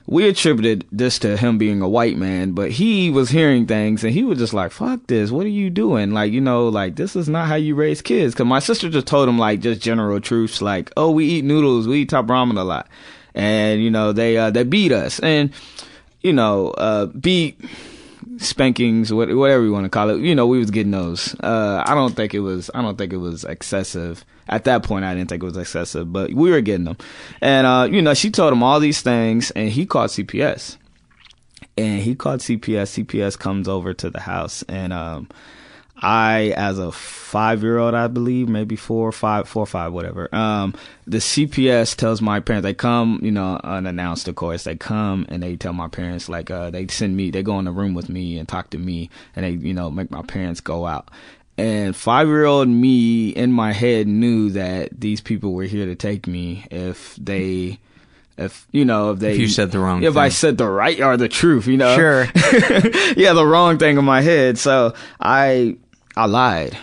we 0.07 0.27
attributed 0.27 0.85
this 0.91 1.21
to 1.21 1.37
him 1.37 1.59
being 1.59 1.81
a 1.81 1.89
white 1.89 2.17
man, 2.17 2.53
but 2.53 2.73
he 2.73 3.11
was 3.11 3.31
hearing 3.31 3.67
things 3.67 4.03
and 4.03 4.13
he 4.13 4.25
was 4.25 4.39
just 4.39 4.55
like, 4.55 4.73
fuck 4.73 5.07
this. 5.07 5.31
What 5.31 5.45
are 5.45 5.51
you 5.51 5.69
doing? 5.71 6.13
Like, 6.13 6.33
you 6.33 6.41
know, 6.41 6.69
like 6.69 6.97
this 6.97 7.15
is 7.15 7.29
not 7.29 7.47
how 7.47 7.57
you 7.57 7.75
raise 7.75 8.01
kids. 8.01 8.35
Cause 8.35 8.47
my 8.47 8.59
sister 8.59 8.89
just 8.89 9.07
told 9.07 9.29
him 9.29 9.39
like 9.39 9.61
just 9.61 9.83
general 9.83 10.19
truths 10.19 10.63
like, 10.63 10.91
oh, 10.97 11.11
we 11.11 11.27
eat 11.27 11.45
noodles. 11.45 11.87
We 11.87 12.01
eat 12.01 12.09
top 12.09 12.25
ramen 12.25 12.59
a 12.59 12.63
lot 12.63 12.89
and 13.39 13.83
you 13.83 13.91
know 13.91 14.13
they 14.13 14.37
uh, 14.37 14.51
they 14.51 14.65
beat 14.65 14.93
us. 14.93 15.21
And 15.21 15.53
you 16.21 16.33
know 16.33 16.71
uh, 16.73 17.07
beat 17.07 17.59
spankings 18.39 19.13
whatever 19.13 19.65
you 19.65 19.73
want 19.73 19.85
to 19.85 19.89
call 19.89 20.11
it. 20.11 20.21
You 20.21 20.35
know 20.35 20.47
we 20.47 20.59
was 20.59 20.71
getting 20.71 20.93
those. 20.93 21.35
Uh, 21.41 21.83
i 21.87 21.95
don't 21.95 22.15
think 22.15 22.35
it 22.35 22.41
was 22.41 22.71
i 22.75 22.83
don't 22.83 22.99
think 22.99 23.13
it 23.13 23.19
was 23.19 23.45
excessive. 23.45 24.25
At 24.49 24.65
that 24.65 24.83
point 24.83 25.05
i 25.05 25.15
didn't 25.15 25.29
think 25.29 25.43
it 25.43 25.47
was 25.47 25.57
excessive 25.57 26.13
but 26.13 26.33
we 26.33 26.51
were 26.51 26.61
getting 26.61 26.85
them. 26.85 26.99
And 27.41 27.67
uh, 27.67 27.89
you 27.91 28.03
know 28.03 28.15
she 28.15 28.31
told 28.31 28.53
him 28.53 28.63
all 28.63 28.81
these 28.81 29.01
things 29.01 29.51
and 29.53 29.71
he 29.71 29.87
called 29.87 30.11
cps 30.11 30.77
and 31.77 32.01
he 32.03 32.15
called 32.15 32.41
cps 32.41 33.05
cps 33.05 33.39
comes 33.39 33.69
over 33.69 33.95
to 33.95 34.11
the 34.11 34.21
house 34.21 34.63
and 34.69 34.93
um, 34.93 35.29
I, 36.01 36.55
as 36.57 36.79
a 36.79 36.93
five 36.93 37.63
year 37.63 37.79
old, 37.79 37.95
I 37.95 38.07
believe, 38.07 38.49
maybe 38.49 38.77
four 38.77 39.09
or 39.09 39.13
five, 39.13 39.49
four 39.49 39.65
or 39.65 39.67
five, 39.67 39.93
whatever. 39.93 40.33
Um, 40.35 40.75
the 41.07 41.19
CPS 41.19 41.97
tells 41.97 42.23
my 42.23 42.41
parents, 42.41 42.65
they 42.65 42.75
come, 42.75 43.21
you 43.23 43.33
know, 43.33 43.61
unannounced, 43.65 44.29
of 44.29 44.37
course, 44.37 44.65
they 44.65 44.77
come 44.77 45.27
and 45.29 45.43
they 45.43 45.57
tell 45.57 45.73
my 45.73 45.89
parents, 45.89 46.29
like, 46.29 46.51
uh, 46.51 46.71
they 46.71 46.87
send 46.87 47.17
me, 47.17 47.31
they 47.31 47.43
go 47.43 47.59
in 47.59 47.65
the 47.65 47.73
room 47.73 47.95
with 47.95 48.09
me 48.09 48.39
and 48.39 48.49
talk 48.49 48.71
to 48.71 48.79
me 48.79 49.11
and 49.35 49.45
they, 49.45 49.51
you 49.51 49.75
know, 49.75 49.91
make 49.91 50.11
my 50.11 50.23
parents 50.23 50.61
go 50.61 50.87
out. 50.87 51.11
And 51.57 51.97
five 51.97 52.29
year 52.29 52.45
old 52.45 52.69
me 52.69 53.31
in 53.31 53.53
my 53.53 53.73
head 53.73 54.07
knew 54.07 54.51
that 54.51 55.01
these 55.01 55.21
people 55.21 55.53
were 55.53 55.65
here 55.65 55.87
to 55.87 55.97
take 55.97 56.29
me 56.29 56.65
if 56.71 57.17
they, 57.17 57.81
if 58.37 58.69
you 58.71 58.85
know 58.85 59.11
if 59.11 59.19
they 59.19 59.33
if 59.33 59.39
you 59.39 59.49
said 59.49 59.73
the 59.73 59.81
wrong 59.81 60.05
if 60.05 60.15
thing. 60.15 60.23
I 60.23 60.29
said 60.29 60.57
the 60.57 60.69
right 60.69 61.01
or 61.01 61.17
the 61.17 61.29
truth, 61.29 61.67
you 61.67 61.77
know. 61.77 61.97
Sure. 61.97 62.23
yeah, 63.17 63.33
the 63.33 63.45
wrong 63.45 63.79
thing 63.79 63.99
in 63.99 64.05
my 64.05 64.21
head. 64.21 64.59
So 64.59 64.95
I 65.19 65.77
I 66.19 66.25
lied. 66.25 66.77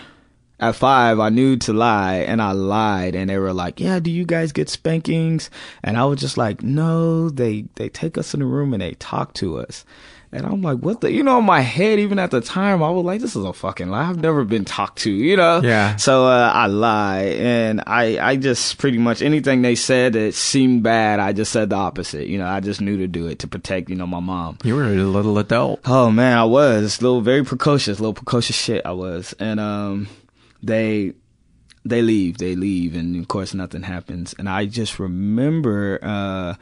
At 0.58 0.76
five, 0.76 1.20
I 1.20 1.28
knew 1.28 1.58
to 1.58 1.74
lie 1.74 2.20
and 2.20 2.40
I 2.40 2.52
lied 2.52 3.14
and 3.14 3.28
they 3.28 3.36
were 3.36 3.52
like, 3.52 3.78
yeah, 3.78 3.98
do 3.98 4.10
you 4.10 4.24
guys 4.24 4.50
get 4.50 4.70
spankings? 4.70 5.50
And 5.82 5.98
I 5.98 6.06
was 6.06 6.20
just 6.20 6.38
like, 6.38 6.62
no, 6.62 7.28
they, 7.28 7.66
they 7.74 7.90
take 7.90 8.16
us 8.16 8.32
in 8.32 8.40
the 8.40 8.46
room 8.46 8.72
and 8.72 8.80
they 8.80 8.94
talk 8.94 9.34
to 9.34 9.58
us. 9.58 9.84
And 10.36 10.44
I'm 10.44 10.60
like, 10.60 10.78
what 10.80 11.00
the, 11.00 11.10
you 11.10 11.22
know, 11.22 11.38
in 11.38 11.46
my 11.46 11.60
head, 11.60 11.98
even 11.98 12.18
at 12.18 12.30
the 12.30 12.42
time, 12.42 12.82
I 12.82 12.90
was 12.90 13.06
like, 13.06 13.22
this 13.22 13.36
is 13.36 13.44
a 13.44 13.54
fucking 13.54 13.88
lie. 13.88 14.10
I've 14.10 14.20
never 14.20 14.44
been 14.44 14.66
talked 14.66 14.98
to, 15.00 15.10
you 15.10 15.34
know? 15.34 15.62
Yeah. 15.62 15.96
So, 15.96 16.26
uh, 16.26 16.50
I 16.52 16.66
lie 16.66 17.22
and 17.38 17.82
I, 17.86 18.18
I 18.18 18.36
just 18.36 18.76
pretty 18.76 18.98
much 18.98 19.22
anything 19.22 19.62
they 19.62 19.74
said 19.74 20.12
that 20.12 20.34
seemed 20.34 20.82
bad, 20.82 21.20
I 21.20 21.32
just 21.32 21.52
said 21.52 21.70
the 21.70 21.76
opposite. 21.76 22.26
You 22.26 22.36
know, 22.36 22.46
I 22.46 22.60
just 22.60 22.82
knew 22.82 22.98
to 22.98 23.06
do 23.06 23.28
it 23.28 23.38
to 23.40 23.48
protect, 23.48 23.88
you 23.88 23.96
know, 23.96 24.06
my 24.06 24.20
mom. 24.20 24.58
You 24.62 24.74
were 24.74 24.84
a 24.84 24.88
little 24.88 25.38
adult. 25.38 25.80
Oh 25.86 26.10
man, 26.10 26.36
I 26.36 26.44
was. 26.44 27.00
A 27.00 27.02
little, 27.02 27.22
very 27.22 27.42
precocious, 27.42 27.98
little 27.98 28.12
precocious 28.12 28.56
shit 28.56 28.84
I 28.84 28.92
was. 28.92 29.34
And, 29.40 29.58
um, 29.58 30.06
they, 30.62 31.14
they 31.86 32.02
leave, 32.02 32.38
they 32.38 32.56
leave, 32.56 32.96
and 32.96 33.16
of 33.16 33.28
course 33.28 33.54
nothing 33.54 33.84
happens. 33.84 34.34
And 34.38 34.48
I 34.48 34.66
just 34.66 34.98
remember 34.98 36.00
uh, 36.02 36.54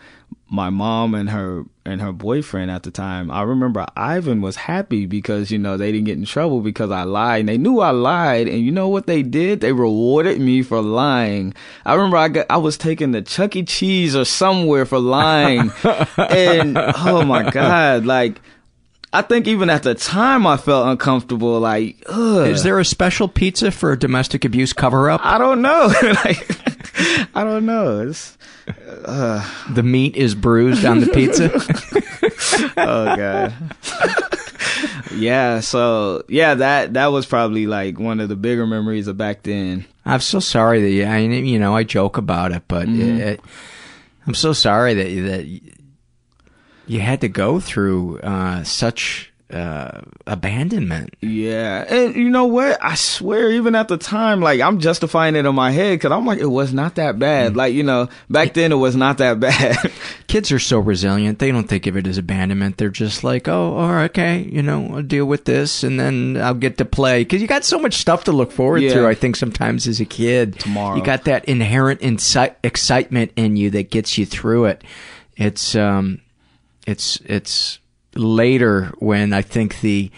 my 0.55 0.71
mom 0.71 1.15
and 1.15 1.31
her 1.31 1.65
and 1.85 2.01
her 2.01 2.13
boyfriend 2.13 2.71
at 2.71 2.85
the 2.85 2.91
time. 2.91 3.31
I 3.31 3.43
remember 3.43 3.87
Ivan 3.97 4.41
was 4.41 4.57
happy 4.57 5.05
because 5.05 5.51
you 5.51 5.59
know 5.59 5.77
they 5.77 5.93
didn't 5.93 6.07
get 6.07 6.17
in 6.17 6.25
trouble 6.25 6.61
because 6.61 6.91
I 6.91 7.03
lied. 7.03 7.41
And 7.41 7.49
they 7.49 7.59
knew 7.59 7.81
I 7.81 7.91
lied, 7.91 8.49
and 8.49 8.61
you 8.61 8.73
know 8.73 8.89
what 8.89 9.07
they 9.07 9.23
did? 9.23 9.61
They 9.61 9.73
rewarded 9.73 10.41
me 10.41 10.63
for 10.63 10.81
lying. 10.81 11.55
I 11.85 11.95
remember 11.95 12.17
I 12.17 12.29
got 12.29 12.47
I 12.49 12.57
was 12.57 12.79
taken 12.79 13.13
to 13.13 13.23
Chuck 13.23 13.57
E. 13.57 13.65
Cheese 13.65 14.17
or 14.17 14.25
somewhere 14.25 14.87
for 14.87 14.99
lying, 14.99 15.73
and 16.17 16.79
oh 16.79 17.25
my 17.25 17.51
god, 17.51 18.07
like. 18.07 18.41
I 19.15 19.23
think 19.23 19.47
even 19.47 19.71
at 19.71 19.83
the 19.85 19.95
time 19.95 20.47
I 20.47 20.57
felt 20.57 20.89
uncomfortable. 20.89 21.59
Like, 21.61 22.03
ugh. 22.09 22.49
Is 22.49 22.63
there 22.65 22.79
a 22.79 22.85
special 22.85 23.29
pizza 23.29 23.71
for 23.71 23.93
a 23.93 23.99
domestic 23.99 24.45
abuse 24.45 24.73
cover 24.73 25.09
up? 25.09 25.21
I 25.25 25.39
don't 25.39 25.63
know. 25.63 25.93
like, 26.25 26.51
I 27.37 27.45
don't 27.45 27.65
know. 27.65 28.09
It's, 28.09 28.37
uh. 29.05 29.49
The 29.73 29.83
meat 29.83 30.17
is 30.17 30.35
bruised 30.35 30.85
on 30.85 31.01
the 31.01 31.07
pizza. 31.07 31.51
oh 32.77 33.17
god. 33.17 33.55
yeah. 35.15 35.61
So 35.61 36.25
yeah, 36.29 36.55
that 36.55 36.95
that 36.95 37.07
was 37.09 37.27
probably 37.27 37.67
like 37.67 37.99
one 37.99 38.21
of 38.21 38.29
the 38.29 38.37
bigger 38.37 38.67
memories 38.67 39.07
of 39.07 39.17
back 39.17 39.43
then. 39.43 39.85
I'm 40.07 40.21
so 40.21 40.41
sorry 40.41 40.83
that 40.83 40.91
you, 40.91 41.05
I, 41.05 41.19
you 41.19 41.59
know, 41.59 41.75
I 41.77 41.83
joke 41.85 42.17
about 42.19 42.53
it, 42.53 42.63
but 42.69 42.87
Mhm. 42.89 43.19
it, 43.21 43.41
I'm 44.27 44.35
so 44.35 44.53
sorry 44.53 44.95
that 44.95 45.05
that 45.29 45.61
you 46.87 47.01
had 47.01 47.21
to 47.23 47.29
go 47.29 47.61
through 47.61 48.19
uh, 48.21 48.63
such 48.65 49.31
uh, 49.53 50.01
abandonment. 50.27 51.15
Yeah, 51.21 51.85
and 51.89 52.17
you 52.17 52.29
know 52.31 52.47
what? 52.47 52.79
I 52.83 52.95
swear, 52.97 53.53
even 53.53 53.75
at 53.75 53.89
the 53.89 53.97
time, 53.99 54.41
like 54.41 54.61
I'm 54.61 54.81
justifying 54.81 55.37
it 55.37 55.47
in 55.47 55.55
my 55.55 55.71
head 55.71 55.93
because 55.99 56.11
I'm 56.13 56.27
like, 56.27 56.41
it 56.41 56.47
was 56.47 56.73
not 56.75 56.97
that 56.97 57.19
bad. 57.19 57.55
Like 57.55 57.73
you 57.75 57.83
know, 57.85 58.09
back 58.29 58.55
then 58.55 58.73
it 58.73 58.77
was 58.77 58.97
not 58.97 59.19
that 59.19 59.39
bad. 59.41 59.77
Kids 60.27 60.51
are 60.51 60.59
so 60.59 60.79
resilient; 60.81 61.39
they 61.39 61.53
don't 61.53 61.69
think 61.69 61.87
of 61.87 61.97
it 61.97 62.07
as 62.07 62.19
abandonment. 62.19 62.79
They're 62.79 62.89
just 62.89 63.23
like, 63.23 63.47
"Oh, 63.47 63.75
all 63.75 63.93
right, 63.93 64.11
okay, 64.11 64.39
you 64.51 64.63
know, 64.63 64.89
I'll 64.97 65.03
deal 65.03 65.27
with 65.27 65.45
this, 65.45 65.85
and 65.85 66.01
then 66.01 66.37
I'll 66.41 66.55
get 66.55 66.79
to 66.79 66.85
play." 66.85 67.23
Because 67.23 67.41
you 67.41 67.47
got 67.47 67.65
so 67.65 67.79
much 67.79 67.95
stuff 67.95 68.25
to 68.25 68.33
look 68.33 68.51
forward 68.51 68.83
Yeah. 68.83 68.95
to. 68.95 69.07
I 69.07 69.15
think 69.15 69.37
sometimes 69.37 69.87
as 69.87 70.01
a 70.01 70.05
kid, 70.07 70.59
Tomorrow. 70.59 70.97
you 70.97 71.03
got 71.05 71.25
that 71.25 71.45
inherent 71.45 72.01
insi- 72.01 72.55
excitement 72.65 73.31
in 73.37 73.57
you 73.57 73.71
that 73.71 73.91
gets 73.91 74.19
you 74.19 74.27
through 74.27 74.65
it. 74.67 74.83
It's 75.37 75.77
um, 75.77 76.21
it's 76.87 77.21
it's 77.25 77.79
later 78.15 78.93
when 78.99 79.33
I 79.33 79.43
think 79.43 79.81
the 79.81 80.11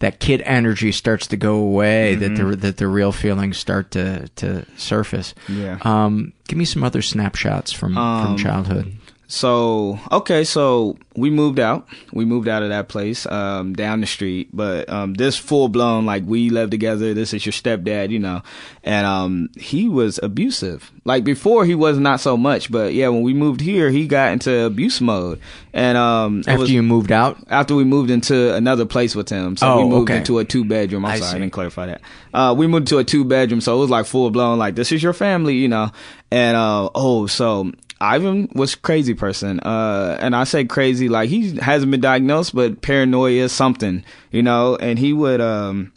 that 0.00 0.18
kid 0.18 0.40
energy 0.46 0.92
starts 0.92 1.26
to 1.26 1.36
go 1.36 1.56
away 1.56 2.14
that 2.14 2.34
the 2.34 2.56
that 2.56 2.76
the 2.78 2.88
real 2.88 3.12
feelings 3.12 3.58
start 3.58 3.90
to 3.92 4.28
to 4.36 4.64
surface. 4.76 5.34
Yeah. 5.48 5.78
Um, 5.82 6.32
give 6.48 6.58
me 6.58 6.64
some 6.64 6.82
other 6.82 7.02
snapshots 7.02 7.72
from 7.72 7.96
Um, 7.96 8.26
from 8.26 8.36
childhood. 8.38 8.92
So 9.32 10.00
okay, 10.10 10.42
so 10.42 10.98
we 11.14 11.30
moved 11.30 11.60
out. 11.60 11.86
We 12.12 12.24
moved 12.24 12.48
out 12.48 12.64
of 12.64 12.70
that 12.70 12.88
place 12.88 13.26
um, 13.26 13.74
down 13.74 14.00
the 14.00 14.06
street. 14.08 14.48
But 14.52 14.88
um, 14.88 15.14
this 15.14 15.36
full 15.36 15.68
blown 15.68 16.04
like 16.04 16.24
we 16.26 16.50
live 16.50 16.70
together. 16.70 17.14
This 17.14 17.32
is 17.32 17.46
your 17.46 17.52
stepdad, 17.52 18.10
you 18.10 18.18
know, 18.18 18.42
and 18.82 19.06
um, 19.06 19.48
he 19.56 19.88
was 19.88 20.18
abusive. 20.20 20.90
Like 21.04 21.22
before, 21.22 21.64
he 21.64 21.76
was 21.76 21.96
not 21.96 22.18
so 22.18 22.36
much. 22.36 22.72
But 22.72 22.92
yeah, 22.92 23.06
when 23.06 23.22
we 23.22 23.32
moved 23.32 23.60
here, 23.60 23.88
he 23.90 24.08
got 24.08 24.32
into 24.32 24.64
abuse 24.64 25.00
mode. 25.00 25.38
And 25.72 25.96
um, 25.96 26.40
After 26.48 26.62
was- 26.62 26.70
you 26.72 26.82
moved 26.82 27.12
out, 27.12 27.38
after 27.50 27.76
we 27.76 27.84
moved 27.84 28.10
into 28.10 28.52
another 28.56 28.84
place 28.84 29.14
with 29.14 29.28
him. 29.28 29.56
So 29.56 29.68
Oh, 29.70 29.84
we 29.84 29.90
moved 29.90 30.10
okay. 30.10 30.18
into 30.18 30.40
a 30.40 30.44
two 30.44 30.64
bedroom. 30.64 31.04
I'm 31.04 31.12
I 31.12 31.20
sorry, 31.20 31.36
I 31.36 31.38
didn't 31.38 31.52
clarify 31.52 31.86
that. 31.86 32.00
Uh, 32.34 32.52
we 32.58 32.66
moved 32.66 32.88
to 32.88 32.98
a 32.98 33.04
two 33.04 33.24
bedroom, 33.24 33.60
so 33.60 33.76
it 33.76 33.80
was 33.80 33.90
like 33.90 34.06
full 34.06 34.28
blown, 34.32 34.58
like 34.58 34.74
this 34.74 34.90
is 34.90 35.04
your 35.04 35.12
family, 35.12 35.54
you 35.54 35.68
know. 35.68 35.92
And 36.32 36.56
uh, 36.56 36.90
oh, 36.96 37.28
so 37.28 37.70
Ivan 38.00 38.48
was 38.54 38.74
crazy 38.74 39.14
person. 39.14 39.60
Uh, 39.60 40.16
and 40.20 40.34
I 40.34 40.44
say 40.44 40.64
crazy 40.64 41.08
like 41.08 41.28
he 41.28 41.56
hasn't 41.58 41.90
been 41.90 42.00
diagnosed, 42.00 42.54
but 42.54 42.80
paranoia 42.80 43.44
is 43.44 43.52
something, 43.52 44.04
you 44.30 44.42
know. 44.42 44.76
And 44.76 44.98
he 44.98 45.12
would 45.12 45.40
um, 45.40 45.92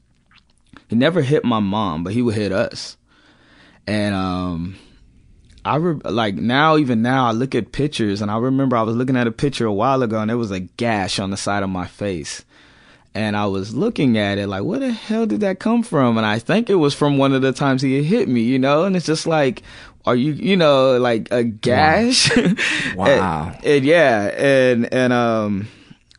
he 0.89 0.95
never 0.95 1.21
hit 1.21 1.45
my 1.45 1.59
mom, 1.59 2.03
but 2.03 2.13
he 2.13 2.21
would 2.21 2.35
hit 2.35 2.51
us. 2.51 2.97
And 3.87 4.13
um, 4.15 4.75
I 5.65 5.77
re- 5.77 6.01
like 6.03 6.35
now, 6.35 6.77
even 6.77 7.01
now, 7.01 7.27
I 7.27 7.31
look 7.31 7.55
at 7.55 7.71
pictures 7.71 8.21
and 8.21 8.29
I 8.29 8.37
remember 8.37 8.75
I 8.75 8.83
was 8.83 8.95
looking 8.95 9.17
at 9.17 9.27
a 9.27 9.31
picture 9.31 9.65
a 9.65 9.73
while 9.73 10.03
ago 10.03 10.19
and 10.19 10.29
there 10.29 10.37
was 10.37 10.51
a 10.51 10.59
gash 10.59 11.19
on 11.19 11.31
the 11.31 11.37
side 11.37 11.63
of 11.63 11.69
my 11.69 11.87
face. 11.87 12.43
And 13.15 13.37
I 13.37 13.45
was 13.45 13.75
looking 13.75 14.17
at 14.17 14.39
it 14.39 14.47
like, 14.47 14.63
where 14.63 14.79
the 14.79 14.91
hell 14.91 15.27
did 15.27 15.41
that 15.41 15.59
come 15.59 15.83
from? 15.83 16.17
And 16.17 16.25
I 16.25 16.39
think 16.39 16.69
it 16.69 16.75
was 16.75 16.95
from 16.95 17.17
one 17.17 17.31
of 17.33 17.43
the 17.43 17.53
times 17.53 17.83
he 17.83 18.03
hit 18.03 18.27
me, 18.27 18.41
you 18.41 18.57
know? 18.57 18.85
And 18.85 18.95
it's 18.95 19.05
just 19.05 19.27
like, 19.27 19.61
are 20.05 20.15
you, 20.15 20.33
you 20.33 20.57
know, 20.57 20.97
like 20.97 21.31
a 21.31 21.43
gash? 21.43 22.31
Wow. 22.95 23.51
and, 23.55 23.65
and 23.65 23.85
yeah. 23.85 24.23
And, 24.37 24.93
and, 24.93 25.13
um, 25.13 25.67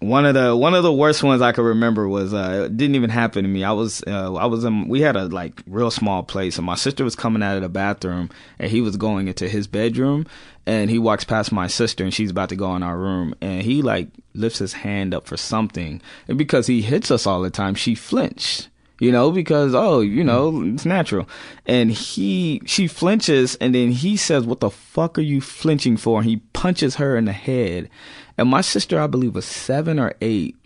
one 0.05 0.27
of 0.27 0.35
the 0.35 0.55
one 0.55 0.75
of 0.75 0.83
the 0.83 0.93
worst 0.93 1.23
ones 1.23 1.41
I 1.41 1.53
could 1.53 1.65
remember 1.65 2.07
was 2.09 2.35
uh, 2.35 2.65
it 2.67 2.77
didn't 2.77 2.95
even 2.97 3.11
happen 3.11 3.43
to 3.43 3.49
me. 3.49 3.65
I 3.65 3.73
was 3.73 4.03
uh, 4.07 4.35
I 4.35 4.47
was 4.47 4.65
in 4.65 4.89
we 4.89 5.01
had 5.01 5.17
a 5.17 5.27
like 5.27 5.63
real 5.67 5.91
small 5.91 6.23
place 6.23 6.59
and 6.59 6.67
my 6.67 6.75
sister 6.75 7.05
was 7.05 7.17
coming 7.17 7.43
out 7.43 7.57
of 7.57 7.63
the 7.63 7.69
bathroom 7.69 8.31
and 8.59 8.71
he 8.71 8.81
was 8.81 8.97
going 8.97 9.29
into 9.29 9.49
his 9.49 9.67
bedroom 9.67 10.27
and 10.67 10.91
he 10.91 10.99
walks 10.99 11.25
past 11.25 11.53
my 11.53 11.67
sister 11.67 12.05
and 12.05 12.13
she's 12.13 12.31
about 12.31 12.51
to 12.51 12.57
go 12.57 12.75
in 12.77 12.83
our 12.83 12.99
room 12.99 13.35
and 13.41 13.63
he 13.63 13.83
like 13.83 14.09
lifts 14.35 14.59
his 14.59 14.73
hand 14.75 15.15
up 15.15 15.27
for 15.27 15.37
something 15.37 16.01
and 16.29 16.39
because 16.39 16.67
he 16.67 16.83
hits 16.83 17.11
us 17.11 17.27
all 17.27 17.41
the 17.41 17.51
time 17.51 17.75
she 17.75 17.95
flinched 17.95 18.69
you 18.99 19.11
know 19.11 19.31
because 19.31 19.75
oh 19.75 20.01
you 20.01 20.23
hmm. 20.23 20.27
know 20.27 20.63
it's 20.65 20.85
natural. 20.85 21.29
And 21.67 21.91
he 21.91 22.63
she 22.67 22.87
flinches 22.87 23.57
and 23.57 23.75
then 23.75 23.91
he 23.91 24.17
says 24.17 24.45
what 24.45 24.61
the 24.61 24.71
fuck 24.71 25.19
are 25.19 25.23
you 25.23 25.41
flinching 25.41 25.97
for? 25.97 26.21
And 26.21 26.29
he 26.29 26.37
punches 26.53 26.97
her 26.97 27.17
in 27.17 27.25
the 27.25 27.33
head. 27.33 27.89
And 28.37 28.49
my 28.49 28.61
sister 28.61 29.01
i 29.01 29.07
believe 29.07 29.35
was 29.35 29.45
seven 29.45 29.99
or 29.99 30.15
eight 30.21 30.57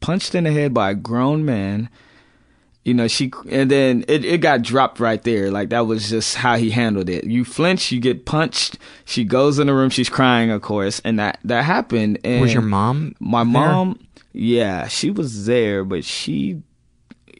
punched 0.00 0.34
in 0.34 0.44
the 0.44 0.52
head 0.52 0.72
by 0.72 0.90
a 0.90 0.94
grown 0.94 1.44
man. 1.44 1.88
You 2.84 2.94
know 2.94 3.06
she 3.06 3.30
and 3.50 3.70
then 3.70 4.04
it, 4.08 4.24
it 4.24 4.40
got 4.40 4.62
dropped 4.62 4.98
right 4.98 5.22
there. 5.22 5.50
Like 5.50 5.68
that 5.70 5.86
was 5.86 6.08
just 6.08 6.36
how 6.36 6.56
he 6.56 6.70
handled 6.70 7.08
it. 7.10 7.24
You 7.24 7.44
flinch 7.44 7.92
you 7.92 8.00
get 8.00 8.24
punched. 8.24 8.78
She 9.04 9.24
goes 9.24 9.58
in 9.58 9.66
the 9.66 9.74
room 9.74 9.90
she's 9.90 10.08
crying 10.08 10.50
of 10.50 10.62
course 10.62 11.00
and 11.04 11.18
that 11.18 11.38
that 11.44 11.64
happened. 11.64 12.18
And 12.24 12.40
Was 12.40 12.52
your 12.52 12.62
mom 12.62 13.14
my 13.20 13.44
there? 13.44 13.52
mom 13.52 14.00
yeah 14.32 14.86
she 14.88 15.10
was 15.10 15.46
there 15.46 15.84
but 15.84 16.04
she 16.04 16.62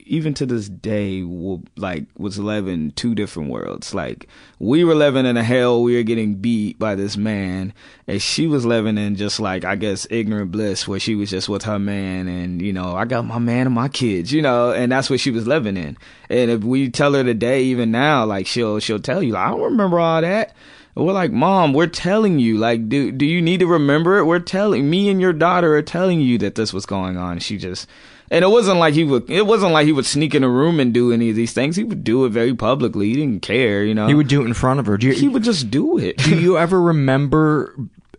even 0.08 0.34
to 0.34 0.46
this 0.46 0.68
day 0.68 1.22
will 1.22 1.62
like 1.76 2.04
was 2.16 2.38
living 2.38 2.90
two 2.92 3.14
different 3.14 3.50
worlds 3.50 3.94
like 3.94 4.26
we 4.58 4.82
were 4.84 4.94
living 4.94 5.26
in 5.26 5.36
a 5.36 5.42
hell 5.44 5.82
we 5.82 5.94
were 5.96 6.02
getting 6.02 6.34
beat 6.34 6.78
by 6.78 6.94
this 6.94 7.16
man 7.16 7.72
and 8.06 8.20
she 8.20 8.46
was 8.46 8.64
living 8.64 8.98
in 8.98 9.14
just 9.16 9.38
like 9.38 9.64
i 9.64 9.76
guess 9.76 10.06
ignorant 10.10 10.50
bliss 10.50 10.88
where 10.88 11.00
she 11.00 11.14
was 11.14 11.30
just 11.30 11.48
with 11.48 11.62
her 11.64 11.78
man 11.78 12.26
and 12.28 12.62
you 12.62 12.72
know 12.72 12.96
i 12.96 13.04
got 13.04 13.24
my 13.24 13.38
man 13.38 13.66
and 13.66 13.74
my 13.74 13.88
kids 13.88 14.32
you 14.32 14.42
know 14.42 14.72
and 14.72 14.90
that's 14.90 15.10
what 15.10 15.20
she 15.20 15.30
was 15.30 15.46
living 15.46 15.76
in 15.76 15.96
and 16.28 16.50
if 16.50 16.62
we 16.62 16.88
tell 16.90 17.14
her 17.14 17.22
today 17.22 17.62
even 17.62 17.90
now 17.90 18.24
like 18.24 18.46
she'll 18.46 18.78
she'll 18.80 18.98
tell 18.98 19.22
you 19.22 19.32
like, 19.32 19.46
i 19.46 19.50
don't 19.50 19.62
remember 19.62 20.00
all 20.00 20.20
that 20.20 20.54
we're 20.94 21.12
like, 21.12 21.30
Mom, 21.30 21.74
we're 21.74 21.86
telling 21.86 22.40
you, 22.40 22.58
like, 22.58 22.88
do 22.88 23.12
do 23.12 23.24
you 23.24 23.40
need 23.40 23.60
to 23.60 23.68
remember 23.68 24.18
it? 24.18 24.24
We're 24.24 24.40
telling 24.40 24.90
me 24.90 25.08
and 25.08 25.20
your 25.20 25.32
daughter 25.32 25.76
are 25.76 25.82
telling 25.82 26.20
you 26.20 26.38
that 26.38 26.56
this 26.56 26.72
was 26.72 26.86
going 26.86 27.16
on. 27.16 27.38
She 27.38 27.56
just 27.56 27.88
and 28.30 28.44
it 28.44 28.48
wasn't 28.48 28.78
like 28.78 28.94
he 28.94 29.04
would 29.04 29.28
it 29.30 29.46
wasn't 29.46 29.72
like 29.72 29.86
he 29.86 29.92
would 29.92 30.06
sneak 30.06 30.34
in 30.34 30.44
a 30.44 30.48
room 30.48 30.80
and 30.80 30.92
do 30.94 31.12
any 31.12 31.30
of 31.30 31.36
these 31.36 31.52
things. 31.52 31.76
He 31.76 31.84
would 31.84 32.04
do 32.04 32.24
it 32.24 32.30
very 32.30 32.54
publicly. 32.54 33.08
He 33.08 33.14
didn't 33.14 33.42
care, 33.42 33.84
you 33.84 33.94
know. 33.94 34.06
He 34.06 34.14
would 34.14 34.28
do 34.28 34.42
it 34.42 34.46
in 34.46 34.54
front 34.54 34.80
of 34.80 34.86
her. 34.86 34.96
Do 34.96 35.06
you, 35.08 35.12
he 35.14 35.28
would 35.28 35.42
just 35.44 35.70
do 35.70 35.98
it. 35.98 36.18
do 36.18 36.38
you 36.38 36.58
ever 36.58 36.80
remember 36.80 37.74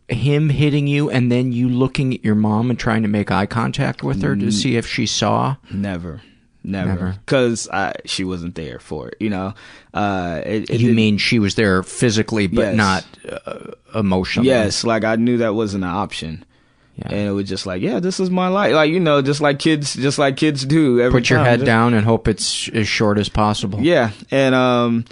him 0.07 0.49
hitting 0.49 0.87
you 0.87 1.09
and 1.09 1.31
then 1.31 1.51
you 1.51 1.69
looking 1.69 2.13
at 2.15 2.23
your 2.23 2.35
mom 2.35 2.69
and 2.69 2.79
trying 2.79 3.03
to 3.03 3.07
make 3.07 3.31
eye 3.31 3.45
contact 3.45 4.01
with 4.03 4.21
her 4.23 4.35
to 4.35 4.51
see 4.51 4.75
if 4.75 4.87
she 4.87 5.05
saw? 5.05 5.55
Never. 5.71 6.21
Never. 6.63 7.15
Because 7.25 7.69
she 8.05 8.23
wasn't 8.23 8.55
there 8.55 8.79
for 8.79 9.09
it, 9.09 9.15
you 9.19 9.29
know. 9.29 9.53
Uh, 9.93 10.41
it, 10.45 10.69
it 10.69 10.81
you 10.81 10.93
mean 10.93 11.17
she 11.17 11.39
was 11.39 11.55
there 11.55 11.83
physically 11.83 12.47
but 12.47 12.61
Yes. 12.61 12.75
not 12.75 13.05
uh, 13.45 13.71
emotionally? 13.97 14.49
Yes, 14.49 14.83
like 14.83 15.03
I 15.03 15.15
knew 15.15 15.37
that 15.37 15.55
wasn't 15.55 15.83
an 15.83 15.89
option. 15.89 16.43
And 17.05 17.27
it 17.27 17.31
was 17.31 17.47
just 17.47 17.65
like, 17.65 17.81
yeah, 17.81 17.99
this 17.99 18.19
is 18.19 18.29
my 18.29 18.47
life. 18.49 18.73
Like, 18.73 18.91
you 18.91 18.99
know, 18.99 19.21
just 19.21 19.41
like 19.41 19.59
kids, 19.59 19.93
just 19.93 20.17
like 20.19 20.37
kids 20.37 20.65
do 20.65 20.99
every 20.99 21.19
Put 21.21 21.29
your 21.29 21.39
time. 21.39 21.45
head 21.45 21.59
Just- 21.59 21.65
down 21.65 21.93
and 21.93 22.05
hope 22.05 22.27
it's 22.27 22.67
as 22.69 22.87
short 22.87 23.17
as 23.17 23.29
possible. 23.29 23.79
Yeah, 23.81 24.11
and 24.31 24.53
um, 24.55 25.05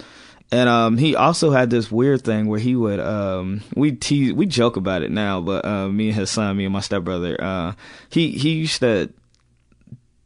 and 0.52 0.68
um, 0.68 0.96
he 0.98 1.14
also 1.16 1.50
had 1.50 1.70
this 1.70 1.90
weird 1.90 2.22
thing 2.22 2.46
where 2.46 2.58
he 2.60 2.74
would 2.76 3.00
um, 3.00 3.62
we 3.74 3.92
tease, 3.92 4.32
we 4.32 4.46
joke 4.46 4.76
about 4.76 5.02
it 5.02 5.10
now, 5.10 5.40
but 5.40 5.64
uh, 5.64 5.88
me 5.88 6.08
and 6.08 6.16
his 6.16 6.30
son, 6.30 6.56
me 6.56 6.64
and 6.64 6.72
my 6.72 6.80
stepbrother, 6.80 7.36
uh, 7.42 7.72
he 8.10 8.30
he 8.32 8.50
used 8.52 8.80
to 8.80 9.10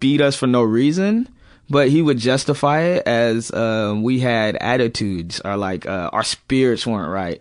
beat 0.01 0.20
us 0.20 0.37
for 0.37 0.46
no 0.46 0.62
reason. 0.62 1.29
But 1.70 1.88
he 1.88 2.03
would 2.03 2.18
justify 2.18 2.81
it 2.83 3.07
as 3.07 3.51
uh, 3.51 3.94
we 3.96 4.18
had 4.20 4.57
attitudes 4.57 5.40
or 5.42 5.57
like 5.57 5.87
uh, 5.87 6.11
our 6.12 6.22
spirits 6.25 6.87
weren't 6.87 7.11
right. 7.11 7.40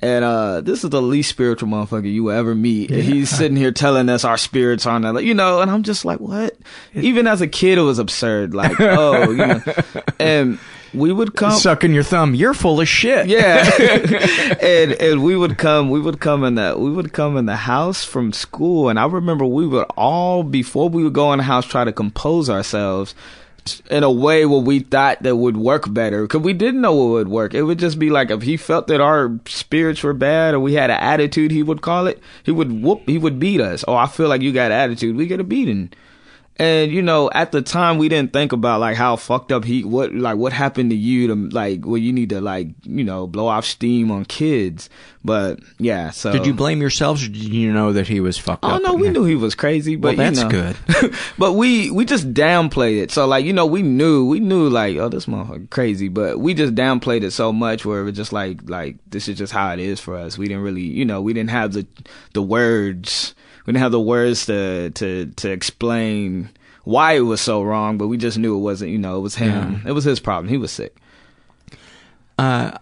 And 0.00 0.24
uh, 0.24 0.60
this 0.60 0.84
is 0.84 0.90
the 0.90 1.02
least 1.02 1.28
spiritual 1.28 1.68
motherfucker 1.68 2.12
you 2.12 2.24
will 2.24 2.32
ever 2.32 2.54
meet. 2.54 2.90
And 2.92 3.02
he's 3.02 3.30
sitting 3.30 3.56
here 3.56 3.72
telling 3.72 4.08
us 4.08 4.24
our 4.24 4.36
spirits 4.38 4.86
aren't, 4.86 5.02
that- 5.04 5.24
you 5.24 5.34
know. 5.34 5.60
And 5.60 5.70
I'm 5.70 5.82
just 5.82 6.04
like, 6.04 6.20
what? 6.20 6.56
Even 6.94 7.26
as 7.26 7.40
a 7.40 7.48
kid, 7.48 7.78
it 7.78 7.82
was 7.82 7.98
absurd. 7.98 8.54
Like, 8.54 8.78
oh, 8.80 9.30
you 9.30 9.36
know. 9.36 9.62
And 10.20 10.58
we 10.94 11.12
would 11.12 11.34
come 11.34 11.52
Sucking 11.52 11.92
your 11.92 12.02
thumb. 12.02 12.34
You're 12.34 12.54
full 12.54 12.80
of 12.80 12.88
shit. 12.88 13.26
yeah 13.26 13.68
and 14.62 14.92
and 14.92 15.22
we 15.22 15.36
would 15.36 15.58
come 15.58 15.90
we 15.90 16.00
would 16.00 16.18
come 16.20 16.44
in 16.44 16.54
the 16.54 16.74
we 16.78 16.90
would 16.90 17.12
come 17.12 17.36
in 17.36 17.44
the 17.46 17.56
house 17.56 18.04
from 18.04 18.32
school 18.32 18.88
and 18.88 18.98
i 18.98 19.04
remember 19.04 19.44
we 19.44 19.66
would 19.66 19.84
all 19.98 20.42
before 20.42 20.88
we 20.88 21.04
would 21.04 21.12
go 21.12 21.30
in 21.32 21.38
the 21.38 21.44
house 21.44 21.66
try 21.66 21.84
to 21.84 21.92
compose 21.92 22.48
ourselves 22.48 23.14
in 23.90 24.02
a 24.02 24.10
way 24.10 24.46
where 24.46 24.60
we 24.60 24.80
thought 24.80 25.22
that 25.22 25.36
would 25.36 25.56
work 25.56 25.92
better. 25.92 26.22
Because 26.22 26.42
we 26.42 26.52
didn't 26.52 26.80
know 26.80 26.94
what 26.94 27.10
would 27.10 27.28
work. 27.28 27.54
It 27.54 27.62
would 27.62 27.78
just 27.78 27.98
be 27.98 28.10
like 28.10 28.30
if 28.30 28.42
he 28.42 28.56
felt 28.56 28.86
that 28.88 29.00
our 29.00 29.38
spirits 29.46 30.02
were 30.02 30.12
bad 30.12 30.54
or 30.54 30.60
we 30.60 30.74
had 30.74 30.90
an 30.90 30.98
attitude 31.00 31.50
he 31.50 31.62
would 31.62 31.82
call 31.82 32.06
it. 32.06 32.20
He 32.44 32.50
would 32.50 32.82
whoop 32.82 33.02
he 33.06 33.18
would 33.18 33.38
beat 33.38 33.60
us. 33.60 33.84
Oh 33.86 33.94
i 33.94 34.06
feel 34.06 34.28
like 34.28 34.42
you 34.42 34.52
got 34.52 34.72
attitude. 34.72 35.16
We 35.16 35.26
get 35.26 35.40
a 35.40 35.44
beating 35.44 35.90
and 36.58 36.90
you 36.90 37.02
know, 37.02 37.30
at 37.32 37.52
the 37.52 37.62
time, 37.62 37.98
we 37.98 38.08
didn't 38.08 38.32
think 38.32 38.52
about 38.52 38.80
like 38.80 38.96
how 38.96 39.16
fucked 39.16 39.52
up 39.52 39.64
he 39.64 39.84
what 39.84 40.14
like 40.14 40.36
what 40.36 40.52
happened 40.52 40.90
to 40.90 40.96
you 40.96 41.28
to 41.28 41.34
like 41.34 41.86
well 41.86 41.98
you 41.98 42.12
need 42.12 42.30
to 42.30 42.40
like 42.40 42.68
you 42.82 43.04
know 43.04 43.26
blow 43.26 43.46
off 43.46 43.64
steam 43.64 44.10
on 44.10 44.24
kids. 44.24 44.90
But 45.24 45.60
yeah, 45.78 46.10
so 46.10 46.32
Did 46.32 46.46
you 46.46 46.54
blame 46.54 46.80
yourselves 46.80 47.22
or 47.24 47.26
did 47.28 47.36
you 47.36 47.72
know 47.72 47.92
that 47.92 48.06
he 48.08 48.20
was 48.20 48.38
fucked 48.38 48.64
Oh 48.64 48.68
up? 48.68 48.80
Oh 48.80 48.88
no, 48.88 48.94
we 48.94 49.10
knew 49.10 49.24
he 49.24 49.34
was 49.34 49.54
crazy, 49.54 49.94
but 49.96 50.16
Well, 50.16 50.32
that's 50.32 50.38
you 50.38 50.44
know. 50.48 50.72
good. 50.96 51.14
but 51.38 51.52
we 51.52 51.90
we 51.90 52.04
just 52.04 52.32
downplayed 52.32 53.02
it. 53.02 53.10
So 53.10 53.26
like 53.26 53.44
you 53.44 53.52
know, 53.52 53.66
we 53.66 53.82
knew 53.82 54.26
we 54.26 54.40
knew 54.40 54.68
like 54.68 54.96
oh 54.96 55.08
this 55.08 55.26
motherfucker 55.26 55.68
crazy, 55.70 56.08
but 56.08 56.38
we 56.40 56.54
just 56.54 56.74
downplayed 56.74 57.22
it 57.24 57.32
so 57.32 57.52
much 57.52 57.84
where 57.84 58.00
it 58.00 58.04
was 58.04 58.16
just 58.16 58.32
like 58.32 58.68
like 58.70 58.96
this 59.06 59.28
is 59.28 59.36
just 59.36 59.52
how 59.52 59.72
it 59.72 59.80
is 59.80 60.00
for 60.00 60.16
us. 60.16 60.38
We 60.38 60.48
didn't 60.48 60.62
really 60.62 60.82
you 60.82 61.04
know 61.04 61.20
we 61.20 61.32
didn't 61.34 61.50
have 61.50 61.72
the 61.72 61.86
the 62.32 62.42
words. 62.42 63.34
We 63.68 63.72
didn't 63.72 63.82
have 63.82 63.92
the 63.92 64.00
words 64.00 64.46
to 64.46 64.88
to 64.88 65.26
to 65.26 65.50
explain 65.50 66.48
why 66.84 67.12
it 67.16 67.20
was 67.20 67.42
so 67.42 67.62
wrong, 67.62 67.98
but 67.98 68.08
we 68.08 68.16
just 68.16 68.38
knew 68.38 68.56
it 68.56 68.60
wasn't. 68.60 68.92
You 68.92 68.96
know, 68.96 69.18
it 69.18 69.20
was 69.20 69.34
him. 69.34 69.82
It 69.86 69.92
was 69.92 70.04
his 70.04 70.20
problem. 70.20 70.48
He 70.48 70.56
was 70.56 70.72
sick. 70.72 70.96
Uh, 72.38 72.78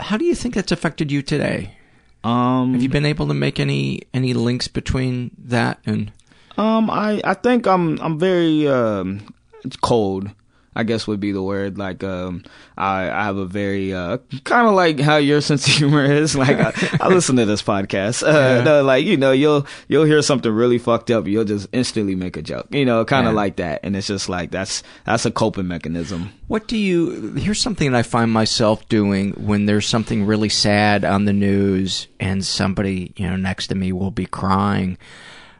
how 0.00 0.16
do 0.16 0.24
you 0.24 0.34
think 0.34 0.54
that's 0.54 0.72
affected 0.72 1.12
you 1.12 1.20
today? 1.20 1.76
Um, 2.24 2.72
Have 2.72 2.82
you 2.82 2.88
been 2.88 3.04
able 3.04 3.28
to 3.28 3.34
make 3.34 3.60
any 3.60 4.04
any 4.14 4.32
links 4.32 4.68
between 4.68 5.32
that 5.36 5.80
and? 5.84 6.10
Um, 6.56 6.88
I 6.88 7.20
I 7.22 7.34
think 7.34 7.66
I'm 7.66 7.98
I'm 8.00 8.18
very 8.18 8.66
um 8.66 9.34
cold. 9.82 10.30
I 10.76 10.82
guess 10.84 11.06
would 11.06 11.18
be 11.20 11.32
the 11.32 11.42
word. 11.42 11.78
Like 11.78 12.04
um, 12.04 12.44
I 12.76 13.08
I 13.10 13.24
have 13.24 13.36
a 13.38 13.46
very 13.46 13.92
uh 13.94 14.18
kind 14.44 14.68
of 14.68 14.74
like 14.74 15.00
how 15.00 15.16
your 15.16 15.40
sense 15.48 15.66
of 15.66 15.72
humor 15.74 16.04
is. 16.04 16.36
Like 16.36 16.58
I, 16.60 16.72
I 17.00 17.08
listen 17.08 17.36
to 17.36 17.44
this 17.46 17.62
podcast. 17.62 18.22
Uh, 18.22 18.30
Yeah. 18.58 18.62
no, 18.62 18.82
like 18.84 19.04
you 19.06 19.16
know 19.16 19.32
you'll 19.32 19.66
you'll 19.88 20.04
hear 20.04 20.20
something 20.22 20.52
really 20.52 20.78
fucked 20.78 21.10
up. 21.10 21.26
You'll 21.26 21.44
just 21.44 21.68
instantly 21.72 22.14
make 22.14 22.36
a 22.36 22.42
joke. 22.42 22.68
You 22.70 22.84
know, 22.84 23.04
kind 23.04 23.26
of 23.26 23.32
Yeah. 23.32 23.36
like 23.36 23.56
that. 23.56 23.80
And 23.82 23.96
it's 23.96 24.06
just 24.06 24.28
like 24.28 24.50
that's 24.50 24.82
that's 25.04 25.24
a 25.26 25.30
coping 25.30 25.66
mechanism. 25.66 26.30
What 26.46 26.68
do 26.68 26.76
you? 26.76 27.32
Here's 27.34 27.60
something 27.60 27.90
that 27.90 27.98
I 27.98 28.02
find 28.02 28.30
myself 28.30 28.88
doing 28.88 29.32
when 29.32 29.66
there's 29.66 29.86
something 29.88 30.26
really 30.26 30.48
sad 30.50 31.04
on 31.04 31.24
the 31.24 31.32
news 31.32 32.06
and 32.20 32.44
somebody 32.44 33.12
you 33.16 33.26
know 33.26 33.36
next 33.36 33.66
to 33.68 33.74
me 33.74 33.92
will 33.92 34.10
be 34.12 34.26
crying. 34.26 34.98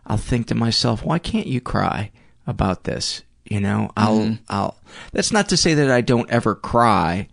I'll 0.06 0.16
think 0.18 0.46
to 0.48 0.54
myself, 0.54 1.02
why 1.04 1.18
can't 1.18 1.48
you 1.48 1.60
cry 1.60 2.12
about 2.46 2.84
this? 2.84 3.22
You 3.48 3.60
know, 3.60 3.90
I'll 3.96 4.18
Mhm. 4.20 4.38
I'll. 4.48 4.76
That's 5.12 5.32
not 5.32 5.48
to 5.50 5.56
say 5.56 5.74
that 5.74 5.90
I 5.90 6.00
don't 6.00 6.28
ever 6.30 6.54
cry, 6.54 7.28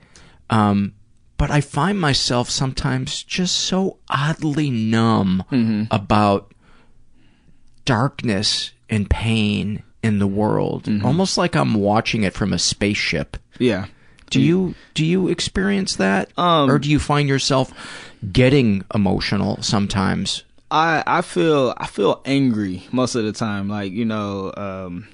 um, 0.49 0.93
but 1.37 1.49
I 1.51 1.61
find 1.61 1.99
myself 1.99 2.49
sometimes 2.49 3.23
just 3.23 3.55
so 3.55 3.97
oddly 4.09 4.69
numb 4.69 5.43
Mm-hmm. 5.51 5.83
about 5.91 6.51
darkness 7.85 8.71
and 8.89 9.09
pain 9.09 9.83
in 10.01 10.19
the 10.19 10.27
world, 10.27 10.83
Mm-hmm. 10.83 11.05
almost 11.05 11.37
like 11.37 11.55
I'm 11.55 11.73
watching 11.75 12.23
it 12.23 12.33
from 12.33 12.53
a 12.53 12.59
spaceship. 12.59 13.37
Yeah. 13.59 13.85
Do 14.29 14.41
you 14.41 14.73
do 14.95 15.05
you 15.05 15.27
experience 15.27 15.95
that, 15.97 16.29
Um, 16.37 16.69
or 16.69 16.79
do 16.79 16.89
you 16.89 16.97
find 16.99 17.29
yourself 17.29 17.71
getting 18.31 18.83
emotional 18.93 19.61
sometimes? 19.61 20.43
I 20.71 21.03
I 21.05 21.21
feel 21.21 21.73
I 21.77 21.85
feel 21.85 22.21
angry 22.25 22.83
most 22.91 23.13
of 23.15 23.23
the 23.25 23.31
time. 23.31 23.69
Like 23.69 23.91
you 23.93 24.05
know, 24.05 24.51
um, 24.57 25.07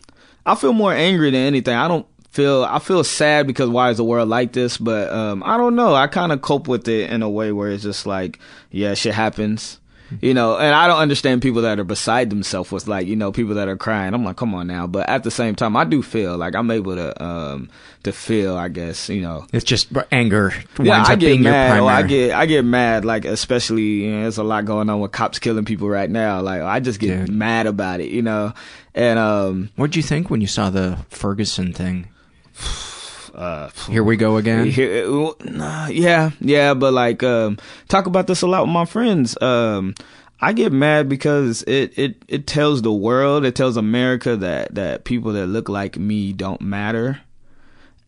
I 0.49 0.55
feel 0.55 0.73
more 0.73 0.93
angry 0.93 1.31
than 1.31 1.41
anything. 1.41 1.75
I 1.75 1.87
don't 1.87 2.07
feel 2.31 2.63
I 2.63 2.79
feel 2.79 3.03
sad 3.03 3.47
because 3.47 3.69
why 3.69 3.89
is 3.89 3.97
the 3.97 4.03
world 4.03 4.29
like 4.29 4.53
this? 4.53 4.77
But 4.77 5.11
um, 5.11 5.43
I 5.45 5.57
don't 5.57 5.75
know. 5.75 5.93
I 5.93 6.07
kind 6.07 6.31
of 6.31 6.41
cope 6.41 6.67
with 6.67 6.87
it 6.87 7.09
in 7.09 7.21
a 7.21 7.29
way 7.29 7.51
where 7.51 7.69
it's 7.69 7.83
just 7.83 8.05
like, 8.05 8.39
yeah, 8.71 8.93
shit 8.93 9.13
happens. 9.13 9.79
You 10.21 10.33
know, 10.33 10.57
and 10.57 10.73
I 10.73 10.87
don't 10.87 10.97
understand 10.97 11.43
people 11.43 11.61
that 11.61 11.79
are 11.79 11.83
beside 11.83 12.31
themselves 12.31 12.71
with 12.71 12.87
like, 12.87 13.05
you 13.05 13.15
know, 13.15 13.31
people 13.31 13.53
that 13.53 13.67
are 13.67 13.77
crying. 13.77 14.15
I'm 14.15 14.23
like, 14.23 14.37
come 14.37 14.55
on 14.55 14.65
now. 14.65 14.87
But 14.87 15.07
at 15.07 15.23
the 15.23 15.29
same 15.29 15.53
time, 15.53 15.77
I 15.77 15.83
do 15.83 16.01
feel 16.01 16.35
like 16.35 16.55
I'm 16.55 16.71
able 16.71 16.95
to, 16.95 17.23
um, 17.23 17.69
to 18.03 18.11
feel, 18.11 18.57
I 18.57 18.69
guess, 18.69 19.07
you 19.09 19.21
know. 19.21 19.45
It's 19.53 19.63
just 19.63 19.91
anger 20.11 20.51
Yeah, 20.79 21.03
I 21.03 21.15
get 21.15 21.39
mad. 21.41 21.83
I 21.83 22.01
get, 22.07 22.31
I 22.31 22.45
get 22.47 22.65
mad, 22.65 23.05
like, 23.05 23.25
especially, 23.25 23.83
you 23.83 24.11
know, 24.11 24.21
there's 24.21 24.39
a 24.39 24.43
lot 24.43 24.65
going 24.65 24.89
on 24.89 24.99
with 24.99 25.11
cops 25.11 25.37
killing 25.37 25.65
people 25.65 25.87
right 25.87 26.09
now. 26.09 26.41
Like, 26.41 26.63
I 26.63 26.79
just 26.79 26.99
get 26.99 27.29
mad 27.29 27.67
about 27.67 27.99
it, 27.99 28.09
you 28.09 28.23
know? 28.23 28.53
And, 28.95 29.19
um, 29.19 29.69
What'd 29.75 29.95
you 29.95 30.03
think 30.03 30.29
when 30.29 30.41
you 30.41 30.47
saw 30.47 30.69
the 30.69 30.97
Ferguson 31.09 31.73
thing? 31.73 32.07
Uh, 33.31 33.69
Here 33.87 34.03
we 34.03 34.17
go 34.17 34.35
again. 34.35 34.65
Here- 34.69 35.05
uh, 35.05 35.87
yeah, 35.89 36.31
yeah, 36.41 36.73
but 36.73 36.91
like, 36.91 37.23
um, 37.23 37.57
talk 37.87 38.05
about 38.05 38.27
this 38.27 38.41
a 38.41 38.47
lot 38.47 38.63
with 38.63 38.73
my 38.73 38.83
friends. 38.83 39.39
Um, 39.41 39.95
I 40.41 40.51
get 40.51 40.73
mad 40.73 41.07
because 41.07 41.61
it, 41.63 41.97
it, 41.97 42.21
it 42.27 42.47
tells 42.47 42.81
the 42.81 42.91
world, 42.91 43.45
it 43.45 43.55
tells 43.55 43.77
America 43.77 44.35
that, 44.35 44.75
that 44.75 45.05
people 45.05 45.31
that 45.33 45.47
look 45.47 45.69
like 45.69 45.97
me 45.97 46.33
don't 46.33 46.59
matter. 46.59 47.21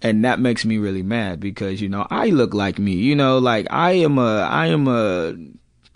And 0.01 0.25
that 0.25 0.39
makes 0.39 0.65
me 0.65 0.79
really 0.79 1.03
mad 1.03 1.39
because, 1.39 1.81
you 1.81 1.87
know, 1.87 2.07
I 2.09 2.27
look 2.31 2.53
like 2.53 2.77
me, 2.79 2.93
you 2.93 3.15
know, 3.15 3.37
like 3.37 3.67
I 3.69 3.91
am 3.91 4.17
a, 4.17 4.39
I 4.41 4.65
am 4.67 4.87
a, 4.87 5.29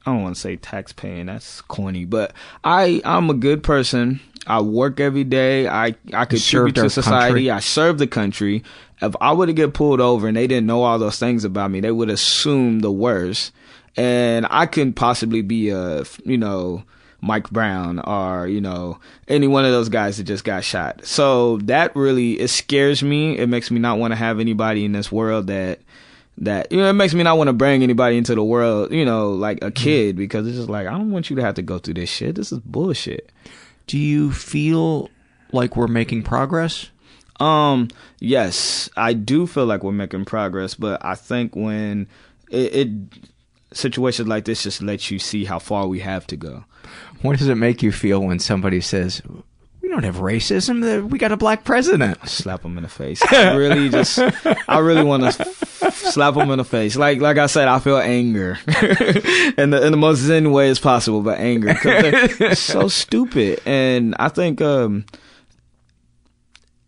I 0.05 0.11
don't 0.13 0.21
want 0.21 0.35
to 0.35 0.41
say 0.41 0.55
tax 0.55 0.93
paying, 0.93 1.25
that's 1.25 1.59
corny, 1.61 2.05
but 2.05 2.31
I, 2.63 3.01
I'm 3.03 3.29
a 3.29 3.33
good 3.33 3.63
person. 3.63 4.21
I 4.47 4.61
work 4.61 4.99
every 4.99 5.23
day. 5.23 5.67
I, 5.67 5.95
I 6.13 6.25
contribute 6.25 6.75
to 6.75 6.89
society. 6.89 7.33
country. 7.33 7.51
I 7.51 7.59
serve 7.59 7.97
the 7.97 8.07
country. 8.07 8.63
If 9.01 9.15
I 9.19 9.33
were 9.33 9.45
to 9.45 9.53
get 9.53 9.73
pulled 9.73 9.99
over 9.99 10.27
and 10.27 10.37
they 10.37 10.47
didn't 10.47 10.67
know 10.67 10.83
all 10.83 10.99
those 10.99 11.19
things 11.19 11.43
about 11.43 11.71
me, 11.71 11.79
they 11.79 11.91
would 11.91 12.09
assume 12.09 12.79
the 12.79 12.91
worst. 12.91 13.51
And 13.97 14.45
I 14.49 14.65
couldn't 14.65 14.93
possibly 14.93 15.41
be 15.41 15.69
a, 15.69 16.03
you 16.25 16.37
know, 16.37 16.83
Mike 17.21 17.49
Brown 17.49 17.99
or, 17.99 18.47
you 18.47 18.61
know, 18.61 18.99
any 19.27 19.47
one 19.47 19.65
of 19.65 19.71
those 19.71 19.89
guys 19.89 20.17
that 20.17 20.25
just 20.25 20.43
got 20.43 20.63
shot. 20.63 21.05
So 21.05 21.57
that 21.59 21.95
really, 21.95 22.39
it 22.39 22.49
scares 22.49 23.01
me. 23.01 23.37
It 23.37 23.47
makes 23.47 23.71
me 23.71 23.79
not 23.79 23.97
want 23.97 24.11
to 24.11 24.15
have 24.15 24.39
anybody 24.39 24.85
in 24.85 24.91
this 24.91 25.11
world 25.11 25.47
that, 25.47 25.79
that, 26.37 26.71
you 26.71 26.77
know, 26.77 26.89
it 26.89 26.93
makes 26.93 27.13
me 27.13 27.23
not 27.23 27.37
want 27.37 27.47
to 27.47 27.53
bring 27.53 27.81
anybody 27.81 28.17
into 28.17 28.35
the 28.35 28.43
world, 28.43 28.91
you 28.91 29.05
know, 29.05 29.31
like 29.31 29.63
a 29.63 29.71
kid 29.71 30.17
because 30.17 30.45
it's 30.45 30.57
just 30.57 30.69
like, 30.69 30.87
I 30.87 30.91
don't 30.91 31.11
want 31.11 31.29
you 31.29 31.35
to 31.37 31.41
have 31.41 31.55
to 31.55 31.61
go 31.61 31.79
through 31.79 31.95
this 31.95 32.09
shit. 32.09 32.35
This 32.35 32.51
is 32.51 32.59
bullshit. 32.59 33.31
Do 33.87 33.97
you 33.97 34.31
feel 34.31 35.09
like 35.51 35.75
we're 35.75 35.87
making 35.87 36.23
progress? 36.23 36.89
Um, 37.39 37.89
yes, 38.19 38.89
I 38.95 39.13
do 39.13 39.45
feel 39.45 39.65
like 39.65 39.83
we're 39.83 39.91
making 39.91 40.25
progress, 40.25 40.75
but 40.75 41.03
I 41.03 41.15
think 41.15 41.55
when 41.55 42.07
it, 42.49 42.75
it 42.75 42.89
situations 43.73 44.27
like 44.27 44.45
this 44.45 44.63
just 44.63 44.81
let 44.81 45.11
you 45.11 45.19
see 45.19 45.45
how 45.45 45.59
far 45.59 45.87
we 45.87 45.99
have 45.99 46.25
to 46.27 46.37
go. 46.37 46.63
What 47.21 47.37
does 47.37 47.47
it 47.49 47.55
make 47.55 47.83
you 47.83 47.91
feel 47.91 48.21
when 48.21 48.39
somebody 48.39 48.79
says, 48.79 49.21
"We 49.25 49.41
don't 49.95 50.03
have 50.03 50.17
racism. 50.17 51.09
We 51.09 51.17
got 51.17 51.31
a 51.31 51.37
black 51.37 51.63
president"? 51.63 52.27
Slap 52.27 52.63
him 52.63 52.77
in 52.77 52.83
the 52.83 52.89
face. 52.89 53.21
I 53.31 53.55
really 53.55 53.89
just, 53.89 54.19
I 54.67 54.79
really 54.79 55.03
want 55.03 55.23
to 55.23 55.91
slap 55.91 56.35
him 56.35 56.51
in 56.51 56.57
the 56.57 56.65
face. 56.65 56.95
Like, 56.95 57.21
like 57.21 57.37
I 57.37 57.45
said, 57.47 57.67
I 57.67 57.79
feel 57.79 57.97
anger 57.97 58.59
in 59.57 59.69
the 59.69 59.81
in 59.83 59.91
the 59.91 59.97
most 59.97 60.19
zen 60.19 60.51
way 60.51 60.69
as 60.69 60.79
possible, 60.79 61.21
but 61.21 61.39
anger. 61.39 61.75
so 62.55 62.87
stupid. 62.87 63.61
And 63.65 64.15
I 64.19 64.29
think 64.29 64.61
um, 64.61 65.05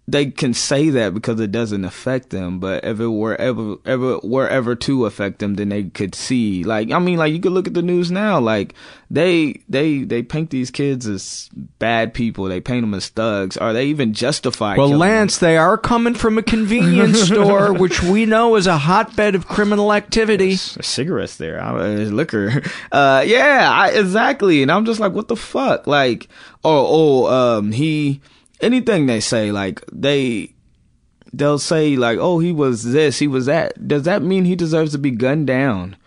they 0.09 0.27
can 0.27 0.53
say 0.53 0.89
that 0.91 1.13
because 1.13 1.39
it 1.41 1.51
doesn't 1.51 1.83
affect 1.83 2.29
them. 2.29 2.59
But 2.59 2.85
if 2.85 2.99
it 2.99 3.07
were 3.07 3.35
ever 3.35 3.75
ever 3.85 4.19
were 4.23 4.47
ever 4.47 4.73
to 4.75 5.05
affect 5.05 5.39
them, 5.39 5.55
then 5.55 5.69
they 5.69 5.83
could 5.83 6.15
see. 6.15 6.63
Like, 6.63 6.91
I 6.91 6.99
mean, 6.99 7.17
like 7.17 7.33
you 7.33 7.39
could 7.41 7.51
look 7.51 7.67
at 7.67 7.73
the 7.73 7.81
news 7.81 8.09
now. 8.09 8.39
Like 8.39 8.73
they 9.11 9.61
they 9.67 9.99
they 10.03 10.23
paint 10.23 10.49
these 10.49 10.71
kids 10.71 11.07
as 11.07 11.49
bad 11.79 12.13
people. 12.13 12.45
They 12.45 12.61
paint 12.61 12.83
them 12.83 12.93
as 12.93 13.09
thugs, 13.09 13.57
Are 13.57 13.73
they 13.73 13.87
even 13.87 14.13
justified? 14.13 14.77
Well, 14.77 14.87
killing 14.87 14.99
them. 15.01 15.09
Lance, 15.09 15.37
they 15.39 15.57
are 15.57 15.77
coming 15.77 16.13
from 16.13 16.37
a 16.37 16.43
convenience 16.43 17.21
store, 17.27 17.73
which 17.73 18.01
we 18.01 18.25
know 18.25 18.55
is 18.55 18.67
a 18.67 18.77
hotbed 18.77 19.35
of 19.35 19.47
criminal 19.47 19.93
activity. 19.93 20.49
There's 20.55 20.85
cigarettes 20.85 21.35
there. 21.37 21.61
I- 21.61 21.77
There's 21.95 22.11
liquor. 22.13 22.61
Uh, 22.91 23.23
yeah, 23.27 23.69
I, 23.71 23.89
exactly. 23.89 24.61
And 24.61 24.71
I'm 24.71 24.85
just 24.85 24.99
like, 24.99 25.11
what 25.11 25.27
the 25.27 25.35
fuck? 25.35 25.87
Like, 25.87 26.27
oh, 26.63 27.25
oh, 27.27 27.57
um, 27.57 27.71
he, 27.71 28.21
anything 28.61 29.05
they 29.05 29.19
say, 29.19 29.51
like, 29.51 29.83
they, 29.91 30.53
they'll 31.33 31.59
say, 31.59 31.95
like, 31.95 32.17
oh, 32.19 32.39
he 32.39 32.51
was 32.51 32.83
this, 32.83 33.19
he 33.19 33.27
was 33.27 33.45
that. 33.45 33.87
Does 33.87 34.03
that 34.03 34.21
mean 34.21 34.45
he 34.45 34.55
deserves 34.55 34.91
to 34.93 34.97
be 34.97 35.11
gunned 35.11 35.47
down? 35.47 35.97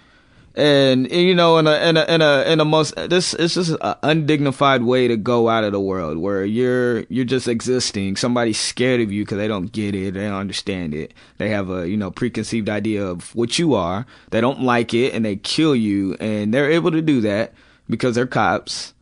And, 0.56 1.10
you 1.10 1.34
know, 1.34 1.58
in 1.58 1.68
a, 1.68 1.76
in 1.76 1.96
a, 1.96 2.04
in 2.06 2.22
a, 2.22 2.42
in 2.42 2.60
a 2.60 2.64
most, 2.64 2.96
this, 2.96 3.34
it's 3.34 3.54
just 3.54 3.76
an 3.80 3.94
undignified 4.02 4.82
way 4.82 5.06
to 5.06 5.16
go 5.16 5.48
out 5.48 5.62
of 5.62 5.70
the 5.70 5.80
world 5.80 6.18
where 6.18 6.44
you're, 6.44 7.04
you're 7.04 7.24
just 7.24 7.46
existing. 7.46 8.16
Somebody's 8.16 8.58
scared 8.58 9.00
of 9.00 9.12
you 9.12 9.24
because 9.24 9.38
they 9.38 9.46
don't 9.46 9.70
get 9.70 9.94
it. 9.94 10.14
They 10.14 10.24
don't 10.24 10.34
understand 10.34 10.92
it. 10.92 11.14
They 11.38 11.50
have 11.50 11.70
a, 11.70 11.88
you 11.88 11.96
know, 11.96 12.10
preconceived 12.10 12.68
idea 12.68 13.06
of 13.06 13.34
what 13.34 13.60
you 13.60 13.74
are. 13.74 14.06
They 14.30 14.40
don't 14.40 14.60
like 14.60 14.92
it 14.92 15.14
and 15.14 15.24
they 15.24 15.36
kill 15.36 15.76
you. 15.76 16.14
And 16.14 16.52
they're 16.52 16.70
able 16.70 16.90
to 16.90 17.00
do 17.00 17.20
that 17.20 17.54
because 17.88 18.16
they're 18.16 18.26
cops 18.26 18.92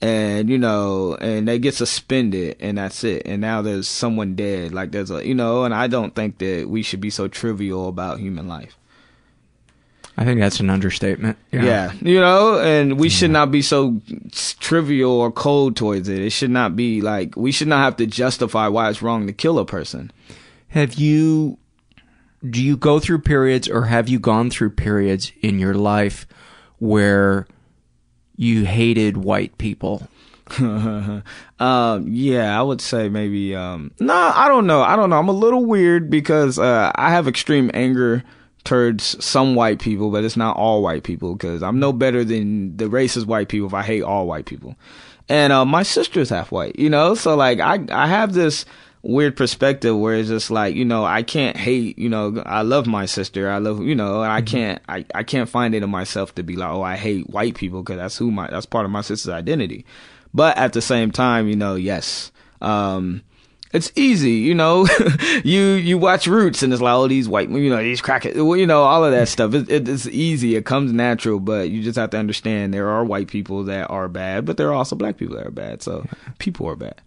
and 0.00 0.48
you 0.48 0.58
know 0.58 1.14
and 1.16 1.46
they 1.46 1.58
get 1.58 1.74
suspended 1.74 2.56
and 2.60 2.78
that's 2.78 3.04
it. 3.04 3.22
And 3.26 3.40
now 3.40 3.62
there's 3.62 3.88
someone 3.88 4.34
dead. 4.34 4.72
Like 4.72 4.92
there's 4.92 5.10
a 5.10 5.26
you 5.26 5.34
know 5.34 5.64
and 5.64 5.74
i 5.74 5.86
don't 5.86 6.14
think 6.14 6.38
that 6.38 6.68
we 6.68 6.82
should 6.82 7.00
be 7.00 7.10
so 7.10 7.28
trivial 7.28 7.88
about 7.88 8.20
human 8.20 8.48
life. 8.48 8.76
I 10.16 10.24
think 10.24 10.40
that's 10.40 10.60
an 10.60 10.68
understatement. 10.68 11.38
yeah, 11.50 11.92
you 12.00 12.20
know 12.20 12.58
and 12.60 12.98
we 12.98 13.08
should 13.08 13.30
not 13.30 13.50
be 13.50 13.62
so 13.62 14.00
trivial 14.32 15.12
or 15.12 15.30
cold 15.32 15.76
towards 15.76 16.08
it. 16.08 16.20
It 16.20 16.30
should 16.30 16.50
not 16.50 16.76
be 16.76 17.00
like 17.00 17.36
we 17.36 17.52
should 17.52 17.68
not 17.68 17.84
have 17.84 17.96
to 17.96 18.06
justify 18.06 18.68
why 18.68 18.90
it's 18.90 19.02
wrong 19.02 19.26
to 19.26 19.32
kill 19.32 19.58
a 19.58 19.64
person. 19.64 20.10
Have 20.68 20.94
you 20.94 21.58
do 22.48 22.62
you 22.62 22.76
go 22.76 22.98
through 23.00 23.20
periods 23.20 23.68
or 23.68 23.84
have 23.84 24.08
you 24.08 24.18
gone 24.18 24.50
through 24.50 24.70
periods 24.70 25.32
in 25.42 25.58
your 25.58 25.74
life 25.74 26.26
where 26.78 27.46
you 28.40 28.64
hated 28.64 29.18
white 29.18 29.56
people? 29.58 30.08
um, 30.58 31.22
yeah, 32.08 32.58
I 32.58 32.62
would 32.62 32.80
say 32.80 33.10
maybe. 33.10 33.54
Um, 33.54 33.92
no, 34.00 34.14
I 34.14 34.48
don't 34.48 34.66
know. 34.66 34.80
I 34.80 34.96
don't 34.96 35.10
know. 35.10 35.18
I'm 35.18 35.28
a 35.28 35.32
little 35.32 35.66
weird 35.66 36.08
because 36.08 36.58
uh, 36.58 36.90
I 36.94 37.10
have 37.10 37.28
extreme 37.28 37.70
anger 37.74 38.24
towards 38.64 39.22
some 39.22 39.54
white 39.54 39.78
people, 39.78 40.10
but 40.10 40.24
it's 40.24 40.38
not 40.38 40.56
all 40.56 40.82
white 40.82 41.02
people 41.02 41.34
because 41.34 41.62
I'm 41.62 41.78
no 41.78 41.92
better 41.92 42.24
than 42.24 42.78
the 42.78 42.86
racist 42.86 43.26
white 43.26 43.48
people 43.48 43.68
if 43.68 43.74
I 43.74 43.82
hate 43.82 44.02
all 44.02 44.26
white 44.26 44.46
people. 44.46 44.74
And 45.28 45.52
uh, 45.52 45.66
my 45.66 45.82
sister's 45.82 46.30
half 46.30 46.50
white, 46.50 46.78
you 46.78 46.88
know, 46.88 47.14
so 47.14 47.36
like 47.36 47.60
I 47.60 47.84
I 47.90 48.06
have 48.06 48.32
this 48.32 48.64
weird 49.02 49.36
perspective 49.36 49.96
where 49.96 50.14
it's 50.14 50.28
just 50.28 50.50
like 50.50 50.74
you 50.74 50.84
know 50.84 51.04
I 51.04 51.22
can't 51.22 51.56
hate 51.56 51.98
you 51.98 52.08
know 52.08 52.42
I 52.44 52.62
love 52.62 52.86
my 52.86 53.06
sister. 53.06 53.50
I 53.50 53.58
love 53.58 53.82
you 53.82 53.94
know 53.94 54.22
and 54.22 54.30
I 54.30 54.42
can't 54.42 54.82
I, 54.88 55.04
I 55.14 55.22
can't 55.22 55.48
find 55.48 55.74
it 55.74 55.82
in 55.82 55.90
myself 55.90 56.34
to 56.34 56.42
be 56.42 56.56
like 56.56 56.70
oh 56.70 56.82
I 56.82 56.96
hate 56.96 57.30
white 57.30 57.54
people 57.54 57.82
because 57.82 57.96
that's 57.96 58.18
who 58.18 58.30
my 58.30 58.48
that's 58.48 58.66
part 58.66 58.84
of 58.84 58.90
my 58.90 59.00
sister's 59.00 59.32
identity. 59.32 59.86
But 60.34 60.56
at 60.58 60.74
the 60.74 60.82
same 60.82 61.10
time 61.10 61.48
you 61.48 61.56
know 61.56 61.76
yes 61.76 62.30
um 62.60 63.22
it's 63.72 63.90
easy 63.94 64.32
you 64.32 64.54
know 64.54 64.86
you 65.44 65.60
you 65.60 65.96
watch 65.96 66.26
roots 66.26 66.62
and 66.62 66.72
it's 66.72 66.82
like 66.82 66.92
oh 66.92 67.08
these 67.08 67.28
white 67.28 67.48
you 67.48 67.70
know 67.70 67.82
these 67.82 68.02
well, 68.06 68.56
you 68.56 68.66
know 68.66 68.82
all 68.82 69.02
of 69.02 69.12
that 69.12 69.28
stuff. 69.28 69.54
It, 69.54 69.70
it, 69.70 69.88
it's 69.88 70.08
easy. 70.08 70.56
It 70.56 70.66
comes 70.66 70.92
natural 70.92 71.40
but 71.40 71.70
you 71.70 71.82
just 71.82 71.96
have 71.96 72.10
to 72.10 72.18
understand 72.18 72.74
there 72.74 72.90
are 72.90 73.02
white 73.02 73.28
people 73.28 73.64
that 73.64 73.88
are 73.88 74.08
bad 74.08 74.44
but 74.44 74.58
there 74.58 74.68
are 74.68 74.74
also 74.74 74.94
black 74.94 75.16
people 75.16 75.36
that 75.36 75.46
are 75.46 75.50
bad. 75.50 75.80
So 75.80 76.04
people 76.38 76.68
are 76.68 76.76
bad. 76.76 77.00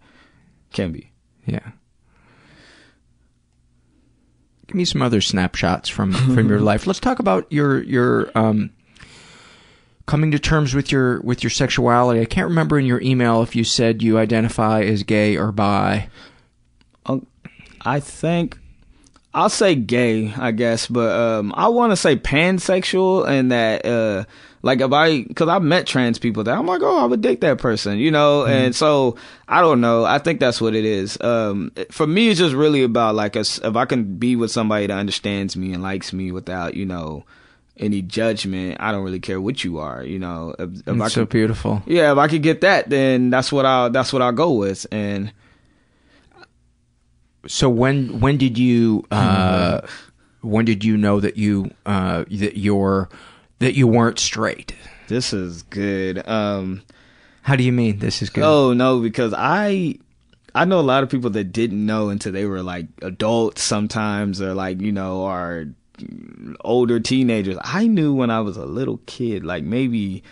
Can 0.72 0.90
be. 0.90 1.12
Yeah. 1.46 1.70
Give 4.74 4.78
me 4.78 4.84
some 4.86 5.02
other 5.02 5.20
snapshots 5.20 5.88
from 5.88 6.12
from 6.12 6.48
your 6.48 6.58
life. 6.70 6.84
Let's 6.84 6.98
talk 6.98 7.20
about 7.20 7.46
your 7.48 7.80
your 7.84 8.28
um 8.34 8.70
coming 10.04 10.32
to 10.32 10.40
terms 10.40 10.74
with 10.74 10.90
your 10.90 11.20
with 11.20 11.44
your 11.44 11.50
sexuality. 11.50 12.20
I 12.20 12.24
can't 12.24 12.48
remember 12.48 12.76
in 12.76 12.84
your 12.84 13.00
email 13.00 13.40
if 13.42 13.54
you 13.54 13.62
said 13.62 14.02
you 14.02 14.18
identify 14.18 14.82
as 14.82 15.04
gay 15.04 15.36
or 15.36 15.52
bi. 15.52 16.08
Um, 17.06 17.24
I 17.82 18.00
think 18.00 18.58
I'll 19.34 19.50
say 19.50 19.74
gay, 19.74 20.32
I 20.36 20.52
guess, 20.52 20.86
but 20.86 21.10
um, 21.18 21.52
I 21.56 21.68
want 21.68 21.90
to 21.90 21.96
say 21.96 22.14
pansexual, 22.14 23.26
and 23.28 23.50
that 23.50 23.84
uh, 23.84 24.24
like 24.62 24.80
if 24.80 24.92
I, 24.92 25.22
because 25.24 25.48
I've 25.48 25.62
met 25.62 25.86
trans 25.86 26.18
people 26.18 26.44
that 26.44 26.56
I'm 26.56 26.66
like, 26.66 26.82
oh, 26.82 27.02
I 27.02 27.04
would 27.04 27.20
date 27.20 27.40
that 27.40 27.58
person, 27.58 27.98
you 27.98 28.10
know, 28.12 28.46
and 28.46 28.74
so 28.74 29.16
I 29.48 29.60
don't 29.60 29.80
know. 29.80 30.04
I 30.04 30.18
think 30.18 30.38
that's 30.38 30.60
what 30.60 30.74
it 30.74 30.84
is. 30.84 31.20
Um, 31.20 31.72
for 31.90 32.06
me, 32.06 32.28
it's 32.28 32.38
just 32.38 32.54
really 32.54 32.84
about 32.84 33.16
like 33.16 33.36
us 33.36 33.58
if 33.58 33.74
I 33.74 33.84
can 33.86 34.16
be 34.18 34.36
with 34.36 34.52
somebody 34.52 34.86
that 34.86 34.96
understands 34.96 35.56
me 35.56 35.72
and 35.72 35.82
likes 35.82 36.12
me 36.12 36.30
without, 36.32 36.74
you 36.74 36.86
know. 36.86 37.24
Any 37.76 38.02
judgment, 38.02 38.76
I 38.78 38.92
don't 38.92 39.02
really 39.02 39.18
care 39.18 39.40
what 39.40 39.64
you 39.64 39.78
are, 39.78 40.04
you 40.04 40.20
know. 40.20 40.54
If, 40.60 40.86
if 40.86 40.88
I 40.88 40.92
That's 40.92 41.14
so 41.14 41.24
beautiful. 41.24 41.82
yeah, 41.86 42.12
if 42.12 42.18
I 42.18 42.28
could 42.28 42.44
get 42.44 42.60
that, 42.60 42.88
then 42.88 43.30
that's 43.30 43.50
what 43.50 43.66
I'll 43.66 43.90
that's 43.90 44.12
what 44.12 44.22
I'll 44.22 44.30
go 44.30 44.52
with. 44.52 44.86
And 44.92 45.32
So 47.46 47.68
when 47.68 48.20
when 48.20 48.36
did 48.38 48.58
you 48.58 49.04
uh 49.10 49.80
when 50.40 50.64
did 50.64 50.84
you 50.84 50.96
know 50.96 51.20
that 51.20 51.36
you 51.36 51.70
uh 51.86 52.24
that 52.30 52.56
you're 52.58 53.08
that 53.58 53.74
you 53.74 53.86
weren't 53.86 54.18
straight? 54.18 54.74
This 55.08 55.32
is 55.32 55.62
good. 55.64 56.26
Um, 56.26 56.82
How 57.42 57.56
do 57.56 57.62
you 57.64 57.72
mean 57.72 57.98
this 57.98 58.22
is 58.22 58.30
good? 58.30 58.44
Oh 58.44 58.72
no, 58.72 59.00
because 59.00 59.34
I 59.36 59.98
I 60.54 60.64
know 60.64 60.80
a 60.80 60.82
lot 60.82 61.02
of 61.02 61.10
people 61.10 61.30
that 61.30 61.52
didn't 61.52 61.84
know 61.84 62.08
until 62.08 62.32
they 62.32 62.46
were 62.46 62.62
like 62.62 62.86
adults 63.02 63.62
sometimes 63.62 64.40
or 64.40 64.54
like, 64.54 64.80
you 64.80 64.92
know, 64.92 65.24
are 65.24 65.66
older 66.64 67.00
teenagers. 67.00 67.56
I 67.62 67.86
knew 67.86 68.14
when 68.14 68.30
I 68.30 68.40
was 68.40 68.56
a 68.56 68.64
little 68.64 69.00
kid, 69.06 69.44
like 69.44 69.64
maybe 69.64 70.22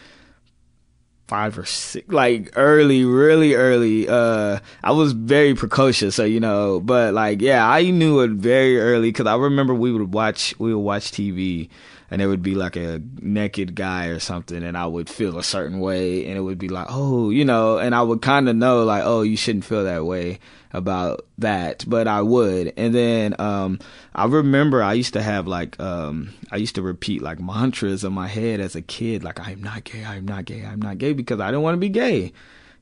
five 1.32 1.56
or 1.56 1.64
six, 1.64 2.06
like 2.12 2.50
early, 2.56 3.06
really 3.06 3.54
early. 3.54 4.06
Uh, 4.06 4.58
I 4.84 4.92
was 4.92 5.12
very 5.12 5.54
precocious, 5.54 6.16
so 6.16 6.24
you 6.24 6.40
know, 6.40 6.78
but 6.78 7.14
like, 7.14 7.40
yeah, 7.40 7.66
I 7.66 7.88
knew 7.88 8.20
it 8.20 8.32
very 8.32 8.78
early 8.78 9.08
because 9.08 9.26
I 9.26 9.36
remember 9.36 9.72
we 9.72 9.92
would 9.92 10.12
watch, 10.12 10.54
we 10.58 10.74
would 10.74 10.82
watch 10.82 11.10
TV 11.10 11.70
and 12.12 12.20
it 12.20 12.26
would 12.26 12.42
be 12.42 12.54
like 12.54 12.76
a 12.76 13.00
naked 13.22 13.74
guy 13.74 14.08
or 14.08 14.18
something 14.18 14.62
and 14.62 14.76
I 14.76 14.84
would 14.84 15.08
feel 15.08 15.38
a 15.38 15.42
certain 15.42 15.80
way 15.80 16.26
and 16.26 16.36
it 16.36 16.42
would 16.42 16.58
be 16.58 16.68
like, 16.68 16.88
oh, 16.90 17.30
you 17.30 17.42
know, 17.42 17.78
and 17.78 17.94
I 17.94 18.02
would 18.02 18.20
kind 18.20 18.50
of 18.50 18.54
know 18.54 18.84
like, 18.84 19.02
oh, 19.06 19.22
you 19.22 19.34
shouldn't 19.34 19.64
feel 19.64 19.84
that 19.84 20.04
way 20.04 20.38
about 20.74 21.24
that, 21.38 21.86
but 21.88 22.06
I 22.06 22.20
would. 22.20 22.74
And 22.76 22.94
then 22.94 23.34
um 23.40 23.78
I 24.14 24.26
remember 24.26 24.82
I 24.82 24.92
used 24.92 25.14
to 25.14 25.22
have 25.22 25.46
like 25.46 25.80
um 25.80 26.34
I 26.50 26.56
used 26.56 26.74
to 26.74 26.82
repeat 26.82 27.22
like 27.22 27.40
mantras 27.40 28.04
in 28.04 28.12
my 28.12 28.28
head 28.28 28.60
as 28.60 28.76
a 28.76 28.82
kid 28.82 29.24
like 29.24 29.40
I'm 29.40 29.62
not 29.62 29.84
gay, 29.84 30.04
I'm 30.04 30.26
not 30.26 30.44
gay, 30.44 30.66
I'm 30.66 30.82
not 30.82 30.98
gay 30.98 31.14
because 31.14 31.40
I 31.40 31.46
didn't 31.46 31.62
want 31.62 31.76
to 31.76 31.80
be 31.80 31.88
gay 31.88 32.34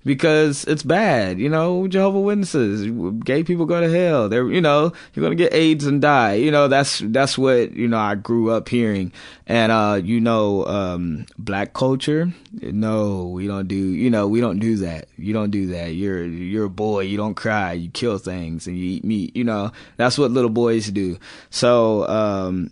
because 0.05 0.64
it's 0.64 0.82
bad. 0.82 1.38
You 1.38 1.48
know, 1.48 1.86
Jehovah 1.86 2.20
Witnesses, 2.20 2.90
gay 3.24 3.44
people 3.44 3.66
go 3.66 3.80
to 3.80 3.90
hell. 3.90 4.28
They're, 4.28 4.51
you 4.51 4.61
know, 4.61 4.92
you're 5.14 5.22
gonna 5.22 5.34
get 5.34 5.53
AIDS 5.53 5.86
and 5.86 6.01
die. 6.01 6.34
You 6.34 6.51
know, 6.51 6.68
that's 6.68 7.01
that's 7.05 7.36
what 7.36 7.72
you 7.72 7.88
know 7.88 7.98
I 7.98 8.14
grew 8.14 8.51
up 8.51 8.68
hearing. 8.68 9.12
And 9.46 9.72
uh, 9.72 10.01
you 10.03 10.20
know, 10.20 10.64
um, 10.66 11.26
black 11.38 11.72
culture. 11.72 12.32
No, 12.53 13.26
we 13.26 13.46
don't 13.46 13.68
do. 13.68 13.76
You 13.76 14.11
know, 14.11 14.26
we 14.28 14.40
don't 14.40 14.59
do 14.59 14.76
that. 14.78 15.09
You 15.16 15.32
don't 15.32 15.51
do 15.51 15.66
that. 15.68 15.94
You're 15.94 16.24
you're 16.24 16.66
a 16.66 16.70
boy. 16.70 17.01
You 17.01 17.16
don't 17.16 17.34
cry. 17.34 17.72
You 17.72 17.90
kill 17.90 18.18
things 18.18 18.66
and 18.66 18.78
you 18.78 18.84
eat 18.84 19.05
meat. 19.05 19.36
You 19.36 19.44
know, 19.44 19.72
that's 19.96 20.18
what 20.18 20.30
little 20.30 20.51
boys 20.51 20.90
do. 20.90 21.18
So. 21.51 22.09
um 22.09 22.70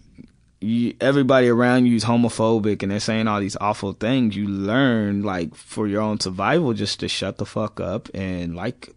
you, 0.60 0.94
everybody 1.00 1.48
around 1.48 1.86
you 1.86 1.94
is 1.94 2.04
homophobic 2.04 2.82
and 2.82 2.90
they're 2.90 2.98
saying 2.98 3.28
all 3.28 3.38
these 3.38 3.56
awful 3.60 3.92
things, 3.92 4.34
you 4.36 4.48
learn 4.48 5.22
like 5.22 5.54
for 5.54 5.86
your 5.86 6.02
own 6.02 6.18
survival 6.18 6.72
just 6.74 6.98
to 7.00 7.08
shut 7.08 7.38
the 7.38 7.46
fuck 7.46 7.78
up 7.80 8.08
and 8.12 8.56
like 8.56 8.92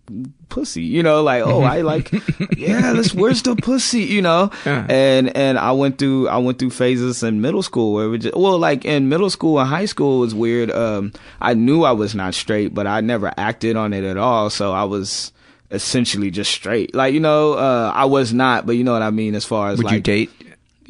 pussy, 0.49 0.81
you 0.81 1.03
know, 1.03 1.21
like 1.21 1.43
oh 1.45 1.61
I 1.61 1.81
like 1.81 2.11
yeah, 2.57 2.93
let's 2.93 3.13
where's 3.13 3.43
the 3.43 3.55
pussy, 3.55 4.01
you 4.01 4.23
know, 4.23 4.49
Yeah. 4.65 4.87
and 4.89 5.37
and 5.37 5.59
I 5.59 5.71
went 5.73 5.99
through 5.99 6.29
I 6.29 6.37
went 6.37 6.57
through 6.57 6.71
phases 6.71 7.21
in 7.21 7.41
middle 7.41 7.61
school 7.61 7.93
where 7.93 8.05
it 8.05 8.09
was 8.09 8.19
just, 8.21 8.35
well 8.35 8.57
like 8.57 8.83
in 8.83 9.07
middle 9.07 9.29
school 9.29 9.59
and 9.59 9.69
high 9.69 9.85
school 9.85 10.17
it 10.17 10.21
was 10.21 10.33
weird. 10.35 10.71
Um, 10.71 11.13
I 11.39 11.53
knew 11.53 11.83
I 11.83 11.91
was 11.91 12.15
not 12.15 12.33
straight, 12.33 12.73
but 12.73 12.87
I 12.87 13.01
never 13.01 13.31
acted 13.37 13.75
on 13.75 13.93
it 13.93 14.03
at 14.03 14.17
all, 14.17 14.49
so 14.49 14.71
I 14.71 14.85
was 14.85 15.31
essentially 15.69 16.31
just 16.31 16.51
straight. 16.51 16.95
Like 16.95 17.13
you 17.13 17.19
know, 17.19 17.53
uh, 17.53 17.91
I 17.93 18.05
was 18.05 18.33
not, 18.33 18.65
but 18.65 18.73
you 18.77 18.83
know 18.83 18.93
what 18.93 19.03
I 19.03 19.11
mean 19.11 19.35
as 19.35 19.45
far 19.45 19.69
as 19.69 19.77
Would 19.77 19.85
like 19.85 19.93
you 19.93 20.01
date? 20.01 20.31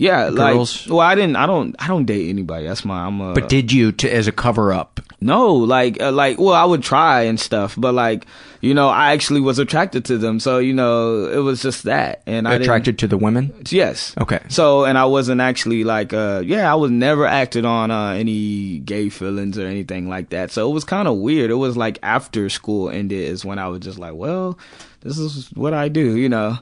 Yeah, 0.02 0.30
girls? 0.30 0.88
like 0.88 0.92
well, 0.92 1.08
I 1.08 1.16
didn't. 1.16 1.36
I 1.36 1.46
don't. 1.46 1.76
I 1.80 1.88
don't 1.88 2.06
date 2.06 2.30
anybody. 2.30 2.68
That's 2.68 2.84
my. 2.84 3.06
I'm 3.06 3.22
a. 3.22 3.34
But 3.34 3.50
did 3.50 3.72
you 3.72 3.92
to 3.94 4.14
as 4.14 4.28
a 4.28 4.32
cover 4.32 4.74
up? 4.74 5.00
no, 5.24 5.54
like, 5.54 6.02
uh, 6.02 6.12
like, 6.12 6.40
well, 6.40 6.56
I 6.56 6.66
would 6.66 6.82
try 6.82 7.22
and 7.22 7.40
stuff, 7.40 7.76
but 7.78 7.94
like, 7.94 8.26
you 8.60 8.74
know, 8.74 8.90
I 8.90 9.12
actually 9.12 9.40
was 9.40 9.60
attracted 9.60 10.04
to 10.06 10.18
them, 10.18 10.40
so 10.40 10.58
you 10.58 10.74
know, 10.74 11.28
it 11.28 11.38
was 11.38 11.62
just 11.62 11.84
that, 11.84 12.24
and 12.26 12.48
I 12.48 12.56
Attracted 12.56 12.98
to 13.00 13.08
the 13.08 13.18
women? 13.18 13.54
Yes. 13.70 14.16
Okay. 14.20 14.40
So, 14.50 14.86
and 14.86 14.98
I 14.98 15.06
wasn't 15.06 15.40
actually 15.40 15.84
like, 15.84 16.12
uh, 16.12 16.42
yeah, 16.44 16.72
I 16.72 16.76
was 16.76 16.90
never 16.90 17.28
acted 17.28 17.66
on 17.66 17.92
uh, 17.92 18.10
any 18.12 18.80
gay 18.80 19.10
feelings 19.10 19.60
or 19.60 19.68
anything 19.68 20.10
like 20.10 20.30
that. 20.30 20.52
So 20.52 20.70
it 20.70 20.74
was 20.74 20.84
kind 20.84 21.08
of 21.08 21.18
weird. 21.18 21.52
It 21.52 21.56
was 21.56 21.78
like 21.78 22.00
after 22.02 22.50
school 22.50 22.90
ended 22.90 23.20
is 23.20 23.46
when 23.46 23.60
I 23.60 23.68
was 23.68 23.82
just 23.82 24.00
like, 24.00 24.16
well, 24.16 24.58
this 25.02 25.20
is 25.20 25.52
what 25.54 25.76
I 25.76 25.88
do, 25.88 26.18
you 26.18 26.30
know. 26.30 26.58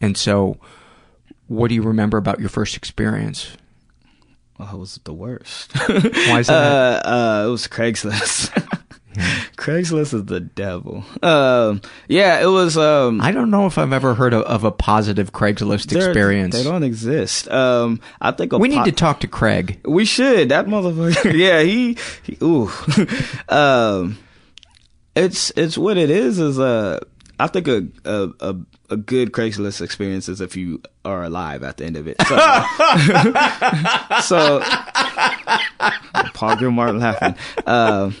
And 0.00 0.16
so, 0.16 0.58
what 1.48 1.68
do 1.68 1.74
you 1.74 1.82
remember 1.82 2.16
about 2.16 2.40
your 2.40 2.48
first 2.48 2.76
experience? 2.76 3.56
Oh, 4.60 4.70
it 4.74 4.78
was 4.78 5.00
the 5.04 5.12
worst. 5.12 5.72
Why 5.88 6.40
is 6.40 6.46
that? 6.46 7.06
Uh, 7.06 7.08
uh, 7.08 7.44
it 7.46 7.50
was 7.50 7.66
Craigslist. 7.68 8.52
Craigslist 9.56 10.14
is 10.14 10.24
the 10.26 10.40
devil. 10.40 11.04
Um, 11.22 11.80
yeah, 12.08 12.40
it 12.40 12.46
was. 12.46 12.76
Um, 12.76 13.20
I 13.20 13.32
don't 13.32 13.50
know 13.50 13.66
if 13.66 13.78
I've 13.78 13.92
ever 13.92 14.14
heard 14.14 14.32
of, 14.32 14.42
of 14.42 14.64
a 14.64 14.70
positive 14.70 15.32
Craigslist 15.32 15.94
experience. 15.94 16.54
They 16.54 16.62
don't 16.62 16.82
exist. 16.82 17.50
Um, 17.50 18.00
I 18.20 18.30
think 18.30 18.52
a 18.52 18.58
we 18.58 18.68
need 18.68 18.84
to 18.84 18.92
talk 18.92 19.20
to 19.20 19.26
Craig. 19.26 19.80
We 19.84 20.04
should. 20.04 20.50
That 20.50 20.66
motherfucker. 20.66 21.32
Yeah, 21.34 21.62
he. 21.62 21.96
he 22.22 22.38
ooh. 22.42 22.70
um, 23.48 24.18
it's 25.16 25.50
it's 25.56 25.76
what 25.76 25.96
it 25.96 26.10
is. 26.10 26.38
Is 26.38 26.58
uh, 26.58 27.00
I 27.38 27.46
think 27.46 27.68
a 27.68 27.86
a 28.04 28.30
a, 28.40 28.56
a 28.90 28.96
good 28.96 29.32
Craigslist 29.32 29.80
experience 29.80 30.28
is 30.28 30.40
if 30.40 30.56
you 30.56 30.82
are 31.04 31.22
alive 31.24 31.62
at 31.62 31.76
the 31.76 31.84
end 31.84 31.96
of 31.96 32.08
it. 32.08 32.16
So, 32.22 32.36
so 34.22 34.60
Paul 36.34 36.56
Gilmartin 36.56 36.98
laughing. 36.98 37.34
Um, 37.66 38.14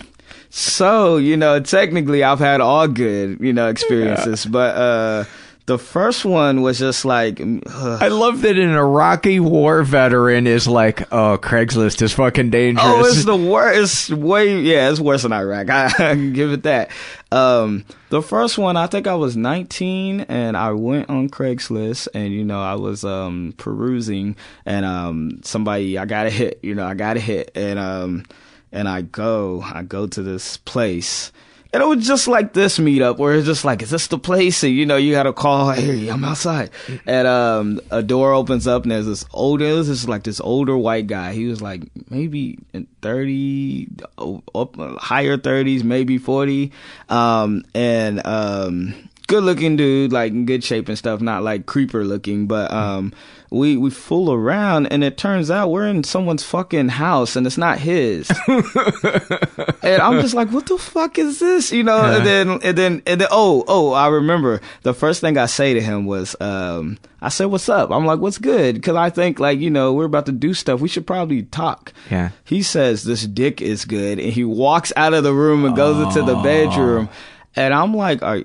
so 0.50 1.16
you 1.16 1.36
know, 1.36 1.60
technically, 1.60 2.22
I've 2.22 2.38
had 2.38 2.60
all 2.60 2.86
good 2.88 3.38
you 3.40 3.52
know 3.52 3.68
experiences, 3.68 4.46
but 4.46 4.76
uh, 4.76 5.24
the 5.68 5.78
first 5.78 6.24
one 6.24 6.62
was 6.62 6.78
just 6.78 7.04
like. 7.04 7.40
ugh. 7.40 8.02
I 8.02 8.08
love 8.08 8.40
that 8.40 8.58
an 8.58 8.74
Iraqi 8.74 9.38
war 9.38 9.82
veteran 9.82 10.46
is 10.46 10.66
like, 10.66 11.02
oh, 11.12 11.38
Craigslist 11.40 12.00
is 12.00 12.14
fucking 12.14 12.48
dangerous. 12.48 12.86
Oh, 12.86 13.04
it's 13.04 13.24
the 13.26 13.36
worst. 13.36 14.08
It's 14.08 14.18
way, 14.18 14.60
yeah, 14.62 14.90
it's 14.90 14.98
worse 14.98 15.22
than 15.22 15.32
Iraq. 15.34 15.68
I, 15.68 15.84
I 15.86 15.90
can 15.90 16.32
give 16.32 16.52
it 16.52 16.62
that. 16.62 16.90
Um, 17.30 17.84
the 18.08 18.22
first 18.22 18.56
one, 18.56 18.78
I 18.78 18.86
think 18.86 19.06
I 19.06 19.14
was 19.14 19.36
19 19.36 20.22
and 20.22 20.56
I 20.56 20.72
went 20.72 21.10
on 21.10 21.28
Craigslist 21.28 22.08
and, 22.14 22.32
you 22.32 22.46
know, 22.46 22.62
I 22.62 22.76
was, 22.76 23.04
um, 23.04 23.52
perusing 23.58 24.36
and, 24.64 24.86
um, 24.86 25.40
somebody, 25.44 25.98
I 25.98 26.06
got 26.06 26.26
a 26.26 26.30
hit, 26.30 26.60
you 26.62 26.74
know, 26.74 26.86
I 26.86 26.94
got 26.94 27.18
a 27.18 27.20
hit 27.20 27.52
and, 27.54 27.78
um, 27.78 28.24
and 28.72 28.88
I 28.88 29.02
go, 29.02 29.60
I 29.62 29.82
go 29.82 30.06
to 30.06 30.22
this 30.22 30.56
place. 30.56 31.30
And 31.70 31.82
it 31.82 31.86
was 31.86 32.06
just 32.06 32.26
like 32.28 32.54
this 32.54 32.78
meetup 32.78 33.18
where 33.18 33.34
it's 33.34 33.46
just 33.46 33.64
like, 33.64 33.82
is 33.82 33.90
this 33.90 34.06
the 34.06 34.18
place? 34.18 34.62
And 34.62 34.72
you 34.72 34.86
know, 34.86 34.96
you 34.96 35.12
gotta 35.12 35.34
call, 35.34 35.70
hey, 35.72 36.08
I'm 36.08 36.24
outside. 36.24 36.70
And 37.06 37.26
um 37.26 37.80
a 37.90 38.02
door 38.02 38.32
opens 38.32 38.66
up 38.66 38.84
and 38.84 38.90
there's 38.92 39.06
this 39.06 39.26
older, 39.34 39.66
this 39.76 39.88
was 39.88 39.98
just 39.98 40.08
like 40.08 40.22
this 40.22 40.40
older 40.40 40.76
white 40.78 41.06
guy. 41.08 41.34
He 41.34 41.46
was 41.46 41.60
like 41.60 41.82
maybe 42.10 42.58
in 42.72 42.86
30, 43.02 43.88
oh, 44.16 44.42
up, 44.54 44.76
higher 44.98 45.36
30s, 45.36 45.84
maybe 45.84 46.16
40. 46.16 46.72
Um 47.10 47.64
and 47.74 48.26
um 48.26 49.07
good 49.28 49.44
looking 49.44 49.76
dude, 49.76 50.10
like 50.10 50.32
in 50.32 50.46
good 50.46 50.64
shape 50.64 50.88
and 50.88 50.98
stuff, 50.98 51.20
not 51.20 51.44
like 51.44 51.66
creeper 51.66 52.04
looking, 52.04 52.46
but 52.48 52.72
um 52.72 53.12
we 53.50 53.76
we 53.76 53.90
fool 53.90 54.32
around 54.32 54.86
and 54.86 55.04
it 55.04 55.16
turns 55.16 55.50
out 55.50 55.70
we're 55.70 55.86
in 55.86 56.02
someone's 56.02 56.42
fucking 56.42 56.88
house 56.88 57.36
and 57.36 57.46
it's 57.46 57.58
not 57.58 57.78
his. 57.78 58.30
and 58.48 60.02
I'm 60.02 60.20
just 60.20 60.34
like, 60.34 60.50
what 60.50 60.66
the 60.66 60.78
fuck 60.78 61.18
is 61.18 61.38
this? 61.38 61.70
You 61.70 61.84
know, 61.84 62.02
and 62.02 62.26
then 62.26 62.50
and 62.62 62.76
then 62.76 63.02
and 63.06 63.20
then 63.20 63.28
oh, 63.30 63.64
oh, 63.68 63.92
I 63.92 64.08
remember 64.08 64.60
the 64.82 64.94
first 64.94 65.20
thing 65.20 65.38
I 65.38 65.46
say 65.46 65.74
to 65.74 65.80
him 65.80 66.06
was 66.06 66.34
um 66.40 66.98
I 67.20 67.28
said, 67.30 67.46
"What's 67.46 67.68
up?" 67.68 67.90
I'm 67.90 68.06
like, 68.06 68.20
"What's 68.20 68.38
good?" 68.38 68.82
Cuz 68.82 68.94
I 68.94 69.10
think 69.10 69.38
like, 69.38 69.58
you 69.58 69.70
know, 69.70 69.92
we're 69.92 70.04
about 70.06 70.26
to 70.26 70.32
do 70.32 70.54
stuff. 70.54 70.80
We 70.80 70.88
should 70.88 71.06
probably 71.06 71.42
talk. 71.42 71.92
Yeah. 72.10 72.30
He 72.44 72.62
says 72.62 73.04
this 73.04 73.26
dick 73.26 73.60
is 73.60 73.84
good 73.84 74.18
and 74.18 74.32
he 74.32 74.44
walks 74.44 74.92
out 74.96 75.14
of 75.14 75.22
the 75.22 75.34
room 75.34 75.64
and 75.66 75.76
goes 75.76 76.02
into 76.02 76.22
the 76.22 76.36
bedroom. 76.36 77.10
And 77.56 77.74
I'm 77.74 77.92
like, 77.92 78.22
"Are 78.22 78.44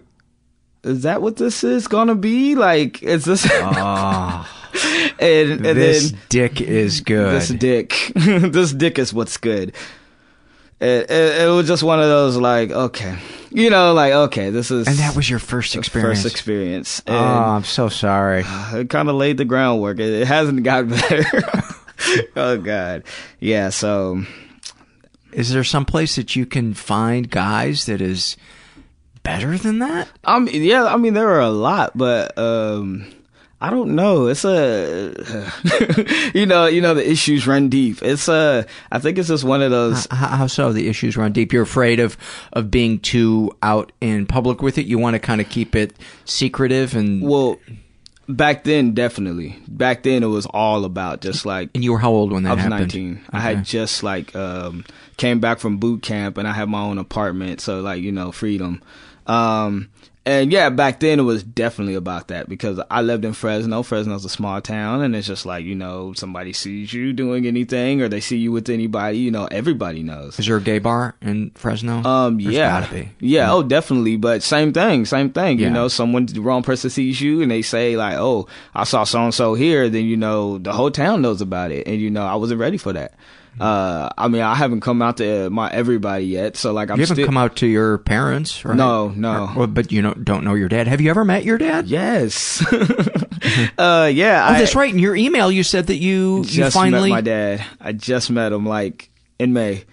is 0.84 1.04
that 1.04 1.22
what 1.22 1.38
this 1.38 1.64
is 1.64 1.88
gonna 1.88 2.16
be? 2.16 2.56
Like, 2.56 3.02
is 3.04 3.26
this? 3.26 3.48
Ah. 3.52 4.50
and 5.20 5.52
and 5.52 5.78
this 5.78 6.12
then 6.12 6.20
dick 6.30 6.62
is 6.62 7.02
good. 7.02 7.34
this 7.34 7.50
dick, 7.50 8.12
this 8.16 8.74
dick 8.74 9.00
is 9.00 9.14
what's 9.14 9.38
good. 9.38 9.74
It, 10.80 11.10
it, 11.10 11.42
it 11.44 11.48
was 11.50 11.68
just 11.68 11.84
one 11.84 12.00
of 12.00 12.08
those 12.08 12.36
like, 12.36 12.72
okay, 12.72 13.18
you 13.52 13.70
know, 13.70 13.94
like 13.94 14.12
okay, 14.14 14.50
this 14.50 14.72
is 14.72 14.88
and 14.88 14.98
that 14.98 15.16
was 15.16 15.30
your 15.30 15.40
first 15.40 15.76
experience. 15.76 16.24
first 16.24 16.34
experience. 16.34 17.02
oh, 17.08 17.16
I'm 17.16 17.64
so 17.64 17.88
sorry. 17.88 18.44
it 18.48 18.90
kind 18.90 19.08
of 19.10 19.16
laid 19.16 19.38
the 19.38 19.46
groundwork. 19.46 20.00
It, 20.00 20.22
it 20.22 20.28
hasn't 20.28 20.64
gotten 20.64 20.90
better. 20.90 21.24
oh 22.36 22.58
God, 22.58 23.04
yeah. 23.40 23.70
So 23.70 24.24
Is 25.32 25.54
there 25.54 25.64
some 25.64 25.86
place 25.86 26.16
that 26.18 26.36
you 26.36 26.46
can 26.46 26.74
find 26.74 27.30
guys 27.30 27.86
that 27.86 28.02
is 28.02 28.36
better 29.24 29.58
than 29.58 29.80
that? 29.80 30.10
I 30.24 30.40
mean, 30.40 30.64
yeah, 30.64 30.86
I 30.86 30.98
mean 30.98 31.14
there 31.14 31.30
are 31.30 31.42
a 31.42 31.50
lot, 31.50 31.98
but 31.98 32.38
um, 32.38 33.06
I 33.62 33.70
don't 33.70 33.96
know. 33.96 34.28
It's 34.28 34.44
a, 34.46 35.14
you 36.34 36.46
know, 36.46 36.68
you 36.68 36.82
know 36.82 36.94
the 36.94 37.10
issues 37.10 37.48
run 37.48 37.70
deep. 37.70 38.02
It's 38.02 38.28
a, 38.28 38.66
I 38.92 39.00
think 39.00 39.18
it's 39.18 39.30
just 39.30 39.44
one 39.44 39.62
of 39.62 39.72
those. 39.72 40.08
How, 40.12 40.28
how 40.28 40.48
so? 40.48 40.74
The 40.74 40.88
issues 40.90 41.16
run 41.16 41.32
deep. 41.32 41.54
You're 41.54 41.64
afraid 41.64 42.00
of 42.00 42.18
of 42.52 42.70
being 42.70 43.00
too 43.00 43.52
out 43.64 43.92
in 44.02 44.26
public 44.26 44.62
with 44.62 44.78
it. 44.78 44.86
You 44.86 45.00
want 45.00 45.16
to 45.16 45.20
kind 45.20 45.42
of 45.42 45.50
keep 45.50 45.76
it 45.76 45.94
secretive 46.26 46.96
and 46.96 47.24
Well, 47.24 47.58
Back 48.30 48.64
then, 48.64 48.94
definitely. 48.94 49.60
Back 49.68 50.04
then, 50.04 50.24
it 50.24 50.28
was 50.28 50.46
all 50.46 50.86
about 50.86 51.20
just 51.20 51.46
like. 51.46 51.70
And 51.76 51.84
you 51.84 51.92
were 51.92 52.00
how 52.00 52.12
old 52.12 52.32
when 52.32 52.44
that 52.44 52.52
I 52.52 52.54
was 52.54 52.64
happened? 52.64 52.80
19. 52.94 53.22
I 53.32 53.40
had 53.42 53.66
just 53.66 54.02
like 54.02 54.34
um, 54.34 54.86
came 55.18 55.42
back 55.42 55.60
from 55.60 55.78
boot 55.78 56.02
camp 56.04 56.38
and 56.38 56.48
I 56.48 56.54
had 56.54 56.70
my 56.70 56.82
own 56.82 56.98
apartment, 56.98 57.60
so 57.60 57.82
like 57.82 58.02
you 58.02 58.14
know 58.14 58.32
freedom. 58.32 58.82
Um, 59.28 59.90
and 60.26 60.54
yeah, 60.54 60.70
back 60.70 61.02
then 61.02 61.20
it 61.20 61.24
was 61.24 61.44
definitely 61.44 61.96
about 61.96 62.30
that 62.30 62.48
because 62.48 62.80
I 62.90 63.02
lived 63.02 63.26
in 63.26 63.34
Fresno. 63.34 63.84
Fresno's 63.84 64.24
a 64.24 64.30
small 64.30 64.62
town, 64.62 65.02
and 65.02 65.14
it's 65.18 65.28
just 65.28 65.46
like 65.46 65.66
you 65.66 65.76
know 65.76 66.14
somebody 66.14 66.54
sees 66.54 66.94
you 66.94 67.12
doing 67.12 67.46
anything 67.46 68.02
or 68.02 68.08
they 68.08 68.22
see 68.22 68.38
you 68.38 68.54
with 68.54 68.70
anybody, 68.70 69.18
you 69.18 69.32
know 69.32 69.48
everybody 69.52 70.02
knows. 70.02 70.40
Is 70.40 70.46
there 70.46 70.56
a 70.56 70.62
gay 70.62 70.80
bar 70.80 71.16
in 71.22 71.52
Fresno? 71.56 72.04
Um, 72.04 72.38
There's 72.38 72.56
yeah, 72.56 72.90
be. 72.90 73.10
yeah, 73.20 73.52
oh, 73.52 73.64
definitely. 73.64 74.16
But 74.16 74.44
same 74.44 74.72
thing, 74.72 75.04
same 75.04 75.30
thing. 75.32 75.60
Yeah. 75.60 75.68
You 75.68 75.74
know, 75.74 75.90
someone, 75.90 76.26
the 76.28 76.40
wrong 76.40 76.64
person 76.64 76.90
sees 76.90 77.20
you, 77.20 77.42
and 77.42 77.52
they 77.52 77.62
say 77.62 77.98
like, 77.98 78.16
"Oh, 78.18 78.48
I 78.74 78.86
saw 78.86 79.04
so 79.04 79.26
and 79.26 79.34
so 79.34 79.56
here." 79.56 79.90
Then 79.90 80.06
you 80.06 80.16
know, 80.16 80.58
the 80.58 80.72
whole 80.72 80.92
town 80.92 81.22
knows 81.22 81.42
about 81.42 81.72
it, 81.72 81.86
and 81.86 82.00
you 82.00 82.10
know, 82.10 82.26
I 82.26 82.36
wasn't 82.36 82.62
ready 82.62 82.78
for 82.78 82.94
that. 82.94 83.14
Uh, 83.60 84.10
I 84.18 84.28
mean, 84.30 84.42
I 84.42 84.56
haven't 84.56 84.82
come 84.82 85.02
out 85.02 85.18
to 85.18 85.50
my 85.50 85.70
everybody 85.72 86.26
yet, 86.26 86.58
so 86.58 86.74
like, 86.74 86.90
I'm 86.90 86.98
you 86.98 87.04
haven't 87.04 87.18
still. 87.18 87.26
come 87.26 87.38
out 87.38 87.58
to 87.58 87.68
your 87.68 88.00
parents, 88.00 88.66
right? 88.66 88.76
No, 88.76 89.10
no. 89.10 89.44
Or- 89.44 89.60
well, 89.60 89.68
but 89.68 89.92
you 89.92 90.02
know, 90.02 90.14
don't 90.14 90.44
know 90.44 90.56
your 90.56 90.70
dad. 90.70 90.88
Have 90.88 91.02
you 91.02 91.10
ever 91.10 91.24
met 91.24 91.44
your 91.44 91.58
dad? 91.58 91.88
Yes. 91.88 92.66
uh, 93.78 94.10
yeah. 94.14 94.48
Oh, 94.48 94.54
I 94.54 94.60
that's 94.60 94.76
right. 94.76 94.92
In 94.92 95.00
your 95.00 95.16
email, 95.16 95.52
you 95.52 95.64
said 95.64 95.88
that 95.88 95.98
you 95.98 96.44
you 96.48 96.70
finally. 96.72 97.10
met 97.10 97.16
my 97.16 97.22
dad. 97.22 97.66
I 97.80 97.92
just 97.92 98.32
met 98.32 98.52
him 98.52 98.66
like 98.66 99.10
in 99.40 99.54
May. 99.54 99.84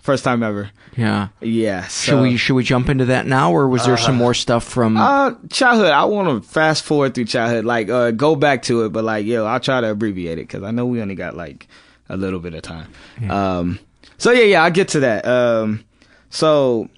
First 0.00 0.24
time 0.24 0.42
ever. 0.42 0.70
Yeah. 0.96 1.28
Yeah. 1.40 1.86
Should 1.86 2.20
we 2.20 2.36
should 2.36 2.54
we 2.54 2.64
jump 2.64 2.88
into 2.88 3.06
that 3.06 3.26
now, 3.26 3.52
or 3.52 3.68
was 3.68 3.84
there 3.84 3.96
some 3.96 4.16
more 4.16 4.34
stuff 4.34 4.64
from? 4.64 4.96
Uh, 4.96 5.34
childhood. 5.50 5.90
I 5.90 6.04
want 6.06 6.42
to 6.42 6.48
fast 6.48 6.84
forward 6.84 7.14
through 7.14 7.26
childhood, 7.26 7.64
like 7.64 7.88
uh, 7.88 8.10
go 8.10 8.34
back 8.34 8.62
to 8.64 8.84
it, 8.84 8.88
but 8.90 9.04
like, 9.04 9.26
yo, 9.26 9.44
I'll 9.44 9.60
try 9.60 9.80
to 9.80 9.90
abbreviate 9.90 10.38
it 10.38 10.48
because 10.48 10.62
I 10.62 10.70
know 10.70 10.86
we 10.86 11.00
only 11.00 11.14
got 11.14 11.36
like 11.36 11.68
a 12.08 12.16
little 12.16 12.40
bit 12.40 12.54
of 12.54 12.62
time. 12.62 12.90
Um, 13.28 13.78
so 14.16 14.30
yeah, 14.32 14.44
yeah, 14.44 14.64
I'll 14.64 14.70
get 14.70 14.88
to 14.88 15.00
that. 15.00 15.26
Um, 15.26 15.84
so 16.30 16.88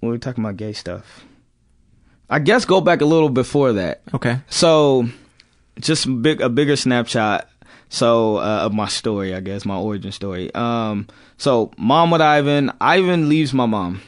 when 0.00 0.12
we're 0.12 0.18
talking 0.18 0.44
about 0.44 0.56
gay 0.56 0.72
stuff, 0.72 1.24
I 2.28 2.38
guess 2.38 2.64
go 2.64 2.80
back 2.80 3.00
a 3.00 3.04
little 3.06 3.28
before 3.28 3.72
that. 3.74 4.02
okay. 4.14 4.40
So 4.48 5.08
just 5.80 6.22
big 6.22 6.40
a 6.40 6.48
bigger 6.48 6.76
snapshot. 6.76 7.48
So 7.88 8.38
uh, 8.38 8.62
of 8.64 8.74
my 8.74 8.88
story, 8.88 9.32
I 9.34 9.40
guess 9.40 9.64
my 9.64 9.76
origin 9.76 10.10
story. 10.10 10.52
Um, 10.54 11.06
so 11.38 11.70
mom 11.78 12.10
with 12.10 12.20
Ivan. 12.20 12.72
Ivan 12.80 13.28
leaves 13.28 13.54
my 13.54 13.66
mom. 13.66 14.02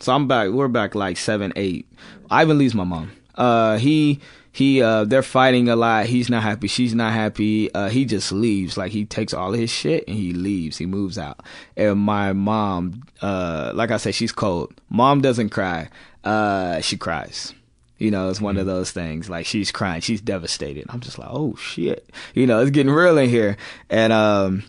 So 0.00 0.12
I'm 0.12 0.28
back. 0.28 0.50
We're 0.50 0.68
back 0.68 0.94
like 0.94 1.16
seven, 1.16 1.52
eight. 1.56 1.86
Ivan 2.30 2.58
leaves 2.58 2.74
my 2.74 2.84
mom. 2.84 3.12
Uh, 3.34 3.78
he 3.78 4.20
he. 4.52 4.82
Uh, 4.82 5.04
they're 5.04 5.22
fighting 5.22 5.68
a 5.68 5.76
lot. 5.76 6.06
He's 6.06 6.30
not 6.30 6.42
happy. 6.42 6.68
She's 6.68 6.94
not 6.94 7.12
happy. 7.12 7.72
Uh, 7.74 7.88
he 7.88 8.04
just 8.04 8.30
leaves. 8.32 8.76
Like 8.76 8.92
he 8.92 9.04
takes 9.04 9.34
all 9.34 9.52
of 9.52 9.58
his 9.58 9.70
shit 9.70 10.04
and 10.06 10.16
he 10.16 10.32
leaves. 10.32 10.78
He 10.78 10.86
moves 10.86 11.18
out. 11.18 11.40
And 11.76 11.98
my 11.98 12.32
mom, 12.32 13.02
uh, 13.20 13.72
like 13.74 13.90
I 13.90 13.96
said, 13.96 14.14
she's 14.14 14.32
cold. 14.32 14.72
Mom 14.90 15.20
doesn't 15.20 15.50
cry. 15.50 15.88
Uh, 16.22 16.80
she 16.80 16.96
cries. 16.96 17.54
You 17.98 18.10
know, 18.10 18.28
it's 18.30 18.40
one 18.40 18.56
of 18.56 18.66
those 18.66 18.90
things. 18.90 19.30
Like 19.30 19.46
she's 19.46 19.70
crying, 19.70 20.00
she's 20.00 20.20
devastated. 20.20 20.86
I'm 20.88 21.00
just 21.00 21.20
like, 21.20 21.28
oh 21.30 21.54
shit. 21.54 22.10
You 22.34 22.48
know, 22.48 22.60
it's 22.60 22.72
getting 22.72 22.92
real 22.92 23.16
in 23.16 23.28
here. 23.28 23.56
And 23.88 24.12
um, 24.12 24.64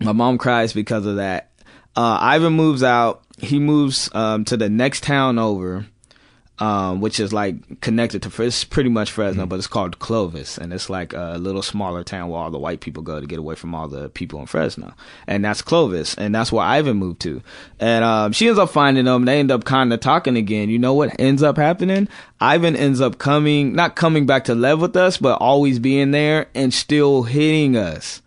my 0.00 0.12
mom 0.12 0.38
cries 0.38 0.72
because 0.72 1.04
of 1.04 1.16
that. 1.16 1.50
Uh, 1.94 2.18
Ivan 2.20 2.54
moves 2.54 2.82
out. 2.82 3.22
He 3.38 3.58
moves 3.58 4.08
um, 4.14 4.44
to 4.46 4.56
the 4.56 4.70
next 4.70 5.02
town 5.02 5.38
over, 5.38 5.86
um, 6.58 7.00
which 7.00 7.18
is 7.18 7.32
like 7.32 7.80
connected 7.80 8.22
to. 8.22 8.42
It's 8.42 8.64
pretty 8.64 8.88
much 8.88 9.10
Fresno, 9.10 9.46
but 9.46 9.56
it's 9.56 9.66
called 9.66 9.98
Clovis, 9.98 10.56
and 10.56 10.72
it's 10.72 10.88
like 10.88 11.12
a 11.12 11.36
little 11.38 11.62
smaller 11.62 12.04
town 12.04 12.28
where 12.28 12.40
all 12.40 12.50
the 12.50 12.58
white 12.58 12.80
people 12.80 13.02
go 13.02 13.20
to 13.20 13.26
get 13.26 13.38
away 13.38 13.56
from 13.56 13.74
all 13.74 13.88
the 13.88 14.08
people 14.10 14.38
in 14.40 14.46
Fresno, 14.46 14.94
and 15.26 15.44
that's 15.44 15.62
Clovis, 15.62 16.14
and 16.14 16.34
that's 16.34 16.52
where 16.52 16.64
Ivan 16.64 16.96
moved 16.96 17.20
to. 17.22 17.42
And 17.80 18.04
um, 18.04 18.32
she 18.32 18.46
ends 18.46 18.58
up 18.58 18.70
finding 18.70 19.06
them. 19.06 19.24
They 19.24 19.40
end 19.40 19.50
up 19.50 19.64
kind 19.64 19.92
of 19.92 20.00
talking 20.00 20.36
again. 20.36 20.68
You 20.70 20.78
know 20.78 20.94
what 20.94 21.18
ends 21.18 21.42
up 21.42 21.56
happening? 21.56 22.08
Ivan 22.40 22.76
ends 22.76 23.00
up 23.00 23.18
coming, 23.18 23.74
not 23.74 23.96
coming 23.96 24.26
back 24.26 24.44
to 24.44 24.54
live 24.54 24.80
with 24.80 24.96
us, 24.96 25.16
but 25.16 25.40
always 25.40 25.78
being 25.78 26.12
there 26.12 26.46
and 26.54 26.72
still 26.72 27.24
hitting 27.24 27.76
us. 27.76 28.22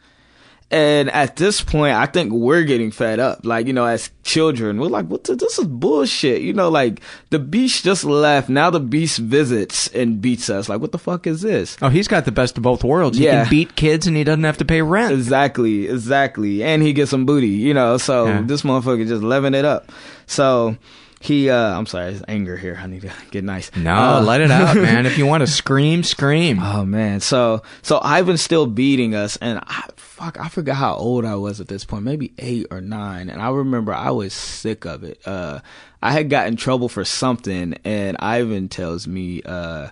And 0.69 1.09
at 1.11 1.37
this 1.37 1.61
point, 1.61 1.95
I 1.95 2.07
think 2.07 2.33
we're 2.33 2.63
getting 2.63 2.91
fed 2.91 3.19
up. 3.19 3.45
Like, 3.45 3.67
you 3.67 3.73
know, 3.73 3.85
as 3.85 4.09
children, 4.23 4.79
we're 4.81 4.87
like, 4.89 5.05
what 5.05 5.23
the, 5.23 5.35
this 5.35 5.57
is 5.57 5.65
bullshit. 5.65 6.41
You 6.41 6.51
know, 6.51 6.67
like 6.67 6.99
the 7.29 7.39
beast 7.39 7.85
just 7.85 8.03
left. 8.03 8.49
Now 8.49 8.69
the 8.69 8.81
beast 8.81 9.19
visits 9.19 9.87
and 9.89 10.19
beats 10.21 10.49
us. 10.49 10.67
Like, 10.67 10.81
what 10.81 10.91
the 10.91 10.97
fuck 10.99 11.25
is 11.25 11.41
this? 11.41 11.77
Oh, 11.81 11.87
he's 11.87 12.09
got 12.09 12.25
the 12.25 12.33
best 12.33 12.57
of 12.57 12.63
both 12.63 12.83
worlds. 12.83 13.17
He 13.17 13.23
Yeah. 13.23 13.43
can 13.43 13.49
beat 13.49 13.77
kids 13.77 14.07
and 14.07 14.17
he 14.17 14.25
doesn't 14.25 14.43
have 14.43 14.57
to 14.57 14.65
pay 14.65 14.81
rent. 14.81 15.13
Exactly, 15.13 15.87
exactly. 15.87 16.61
And 16.63 16.83
he 16.83 16.91
gets 16.91 17.11
some 17.11 17.25
booty, 17.25 17.47
you 17.47 17.73
know, 17.73 17.97
so 17.97 18.25
Yeah. 18.25 18.41
this 18.43 18.63
motherfucker 18.63 19.07
just 19.07 19.23
living 19.23 19.53
it 19.53 19.63
up. 19.63 19.89
So 20.25 20.75
he, 21.19 21.49
uh, 21.49 21.77
I'm 21.77 21.85
sorry, 21.87 22.11
there's 22.11 22.23
anger 22.27 22.57
here. 22.57 22.79
I 22.81 22.87
need 22.87 23.01
to 23.01 23.11
get 23.31 23.43
nice. 23.43 23.75
No, 23.75 23.93
Uh, 23.95 24.21
let 24.21 24.41
it 24.41 24.51
out, 24.51 24.75
man. 24.75 25.05
If 25.05 25.17
you 25.17 25.25
want 25.25 25.41
to 25.41 25.47
scream, 25.61 26.03
scream. 26.03 26.59
Oh 26.61 26.85
man, 26.85 27.19
so 27.19 27.63
so 27.81 27.99
Ivan's 28.03 28.41
still 28.41 28.67
beating 28.67 29.15
us, 29.15 29.37
and 29.37 29.59
I 29.65 29.83
fuck, 29.95 30.39
I 30.39 30.47
forgot 30.49 30.75
how 30.77 30.95
old 30.95 31.25
I 31.25 31.35
was 31.35 31.59
at 31.61 31.67
this 31.67 31.85
point, 31.85 32.03
maybe 32.03 32.33
eight 32.37 32.67
or 32.71 32.81
nine, 32.81 33.29
and 33.29 33.41
I 33.41 33.49
remember 33.49 33.93
I 33.93 34.11
was 34.11 34.33
sick 34.33 34.85
of 34.85 35.03
it. 35.03 35.19
Uh, 35.25 35.59
I 36.01 36.11
had 36.11 36.29
got 36.29 36.47
in 36.47 36.55
trouble 36.55 36.89
for 36.89 37.03
something, 37.03 37.75
and 37.83 38.17
Ivan 38.19 38.69
tells 38.69 39.07
me, 39.07 39.41
uh, 39.43 39.89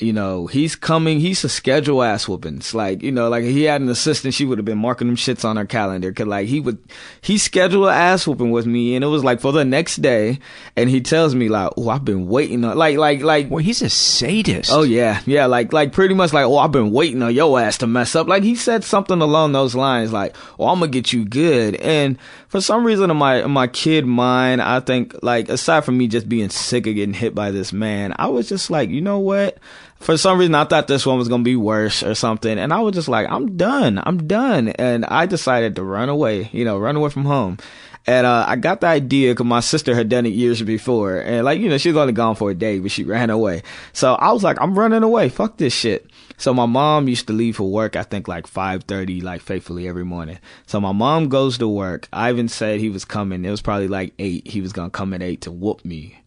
you 0.00 0.12
know, 0.12 0.46
he's 0.46 0.76
coming. 0.76 1.20
he's 1.20 1.44
a 1.44 1.48
schedule 1.48 2.02
ass 2.02 2.26
whoopings. 2.26 2.74
Like, 2.74 3.02
you 3.02 3.12
know, 3.12 3.28
like 3.28 3.44
he 3.44 3.64
had 3.64 3.80
an 3.80 3.88
assistant, 3.88 4.34
she 4.34 4.44
would 4.44 4.58
have 4.58 4.64
been 4.64 4.78
marking 4.78 5.08
them 5.08 5.16
shits 5.16 5.44
on 5.44 5.56
her 5.56 5.66
calendar. 5.66 6.12
Cause 6.12 6.26
like 6.26 6.48
he 6.48 6.58
would, 6.60 6.78
he 7.20 7.36
scheduled 7.38 7.88
an 7.88 7.94
ass 7.94 8.26
whooping 8.26 8.50
with 8.50 8.66
me, 8.66 8.94
and 8.94 9.04
it 9.04 9.08
was 9.08 9.22
like 9.22 9.40
for 9.40 9.52
the 9.52 9.64
next 9.64 9.96
day. 9.96 10.38
And 10.76 10.88
he 10.88 11.00
tells 11.00 11.34
me 11.34 11.48
like, 11.48 11.72
oh, 11.76 11.90
I've 11.90 12.04
been 12.04 12.28
waiting 12.28 12.64
on, 12.64 12.76
like, 12.76 12.96
like, 12.96 13.22
like. 13.22 13.50
Well, 13.50 13.62
he's 13.62 13.82
a 13.82 13.90
sadist. 13.90 14.70
Oh 14.72 14.82
yeah, 14.82 15.20
yeah, 15.26 15.46
like, 15.46 15.72
like 15.72 15.92
pretty 15.92 16.14
much 16.14 16.32
like, 16.32 16.46
oh, 16.46 16.58
I've 16.58 16.72
been 16.72 16.92
waiting 16.92 17.22
on 17.22 17.34
your 17.34 17.60
ass 17.60 17.78
to 17.78 17.86
mess 17.86 18.16
up. 18.16 18.26
Like 18.26 18.42
he 18.42 18.54
said 18.54 18.84
something 18.84 19.20
along 19.20 19.52
those 19.52 19.74
lines, 19.74 20.12
like, 20.12 20.34
oh, 20.58 20.68
I'm 20.68 20.80
gonna 20.80 20.90
get 20.90 21.12
you 21.12 21.24
good. 21.24 21.76
And 21.76 22.18
for 22.48 22.60
some 22.60 22.84
reason 22.84 23.10
in 23.10 23.16
my 23.16 23.44
in 23.44 23.50
my 23.50 23.66
kid 23.66 24.06
mind, 24.06 24.62
I 24.62 24.80
think 24.80 25.14
like 25.22 25.48
aside 25.48 25.84
from 25.84 25.98
me 25.98 26.08
just 26.08 26.28
being 26.28 26.48
sick 26.48 26.86
of 26.86 26.94
getting 26.94 27.14
hit 27.14 27.34
by 27.34 27.50
this 27.50 27.72
man, 27.72 28.14
I 28.18 28.28
was 28.28 28.48
just 28.48 28.70
like, 28.70 28.90
you 28.90 29.00
know 29.00 29.18
what? 29.18 29.58
For 30.00 30.16
some 30.16 30.38
reason, 30.38 30.54
I 30.54 30.64
thought 30.64 30.88
this 30.88 31.04
one 31.04 31.18
was 31.18 31.28
gonna 31.28 31.42
be 31.42 31.56
worse 31.56 32.02
or 32.02 32.14
something, 32.14 32.58
and 32.58 32.72
I 32.72 32.80
was 32.80 32.94
just 32.94 33.08
like, 33.08 33.28
I'm 33.30 33.56
done, 33.56 34.02
I'm 34.04 34.26
done, 34.26 34.68
and 34.68 35.04
I 35.04 35.26
decided 35.26 35.76
to 35.76 35.84
run 35.84 36.08
away, 36.08 36.48
you 36.52 36.64
know, 36.64 36.78
run 36.78 36.96
away 36.96 37.10
from 37.10 37.26
home. 37.26 37.58
And 38.06 38.26
uh, 38.26 38.46
I 38.48 38.56
got 38.56 38.80
the 38.80 38.86
idea 38.86 39.32
because 39.32 39.44
my 39.44 39.60
sister 39.60 39.94
had 39.94 40.08
done 40.08 40.24
it 40.24 40.30
years 40.30 40.62
before, 40.62 41.18
and 41.20 41.44
like 41.44 41.60
you 41.60 41.68
know, 41.68 41.76
she's 41.76 41.94
only 41.94 42.14
gone 42.14 42.34
for 42.34 42.50
a 42.50 42.54
day, 42.54 42.78
but 42.78 42.90
she 42.90 43.04
ran 43.04 43.28
away. 43.28 43.62
So 43.92 44.14
I 44.14 44.32
was 44.32 44.42
like, 44.42 44.58
I'm 44.58 44.78
running 44.78 45.02
away. 45.02 45.28
Fuck 45.28 45.58
this 45.58 45.74
shit. 45.74 46.10
So 46.38 46.54
my 46.54 46.64
mom 46.64 47.06
used 47.06 47.26
to 47.26 47.34
leave 47.34 47.56
for 47.56 47.70
work, 47.70 47.96
I 47.96 48.02
think 48.02 48.26
like 48.26 48.46
5:30, 48.46 49.22
like 49.22 49.42
faithfully 49.42 49.86
every 49.86 50.06
morning. 50.06 50.38
So 50.66 50.80
my 50.80 50.92
mom 50.92 51.28
goes 51.28 51.58
to 51.58 51.68
work. 51.68 52.08
Ivan 52.10 52.48
said 52.48 52.80
he 52.80 52.88
was 52.88 53.04
coming. 53.04 53.44
It 53.44 53.50
was 53.50 53.60
probably 53.60 53.88
like 53.88 54.14
eight. 54.18 54.48
He 54.48 54.62
was 54.62 54.72
gonna 54.72 54.88
come 54.88 55.12
at 55.12 55.22
eight 55.22 55.42
to 55.42 55.52
whoop 55.52 55.84
me. 55.84 56.19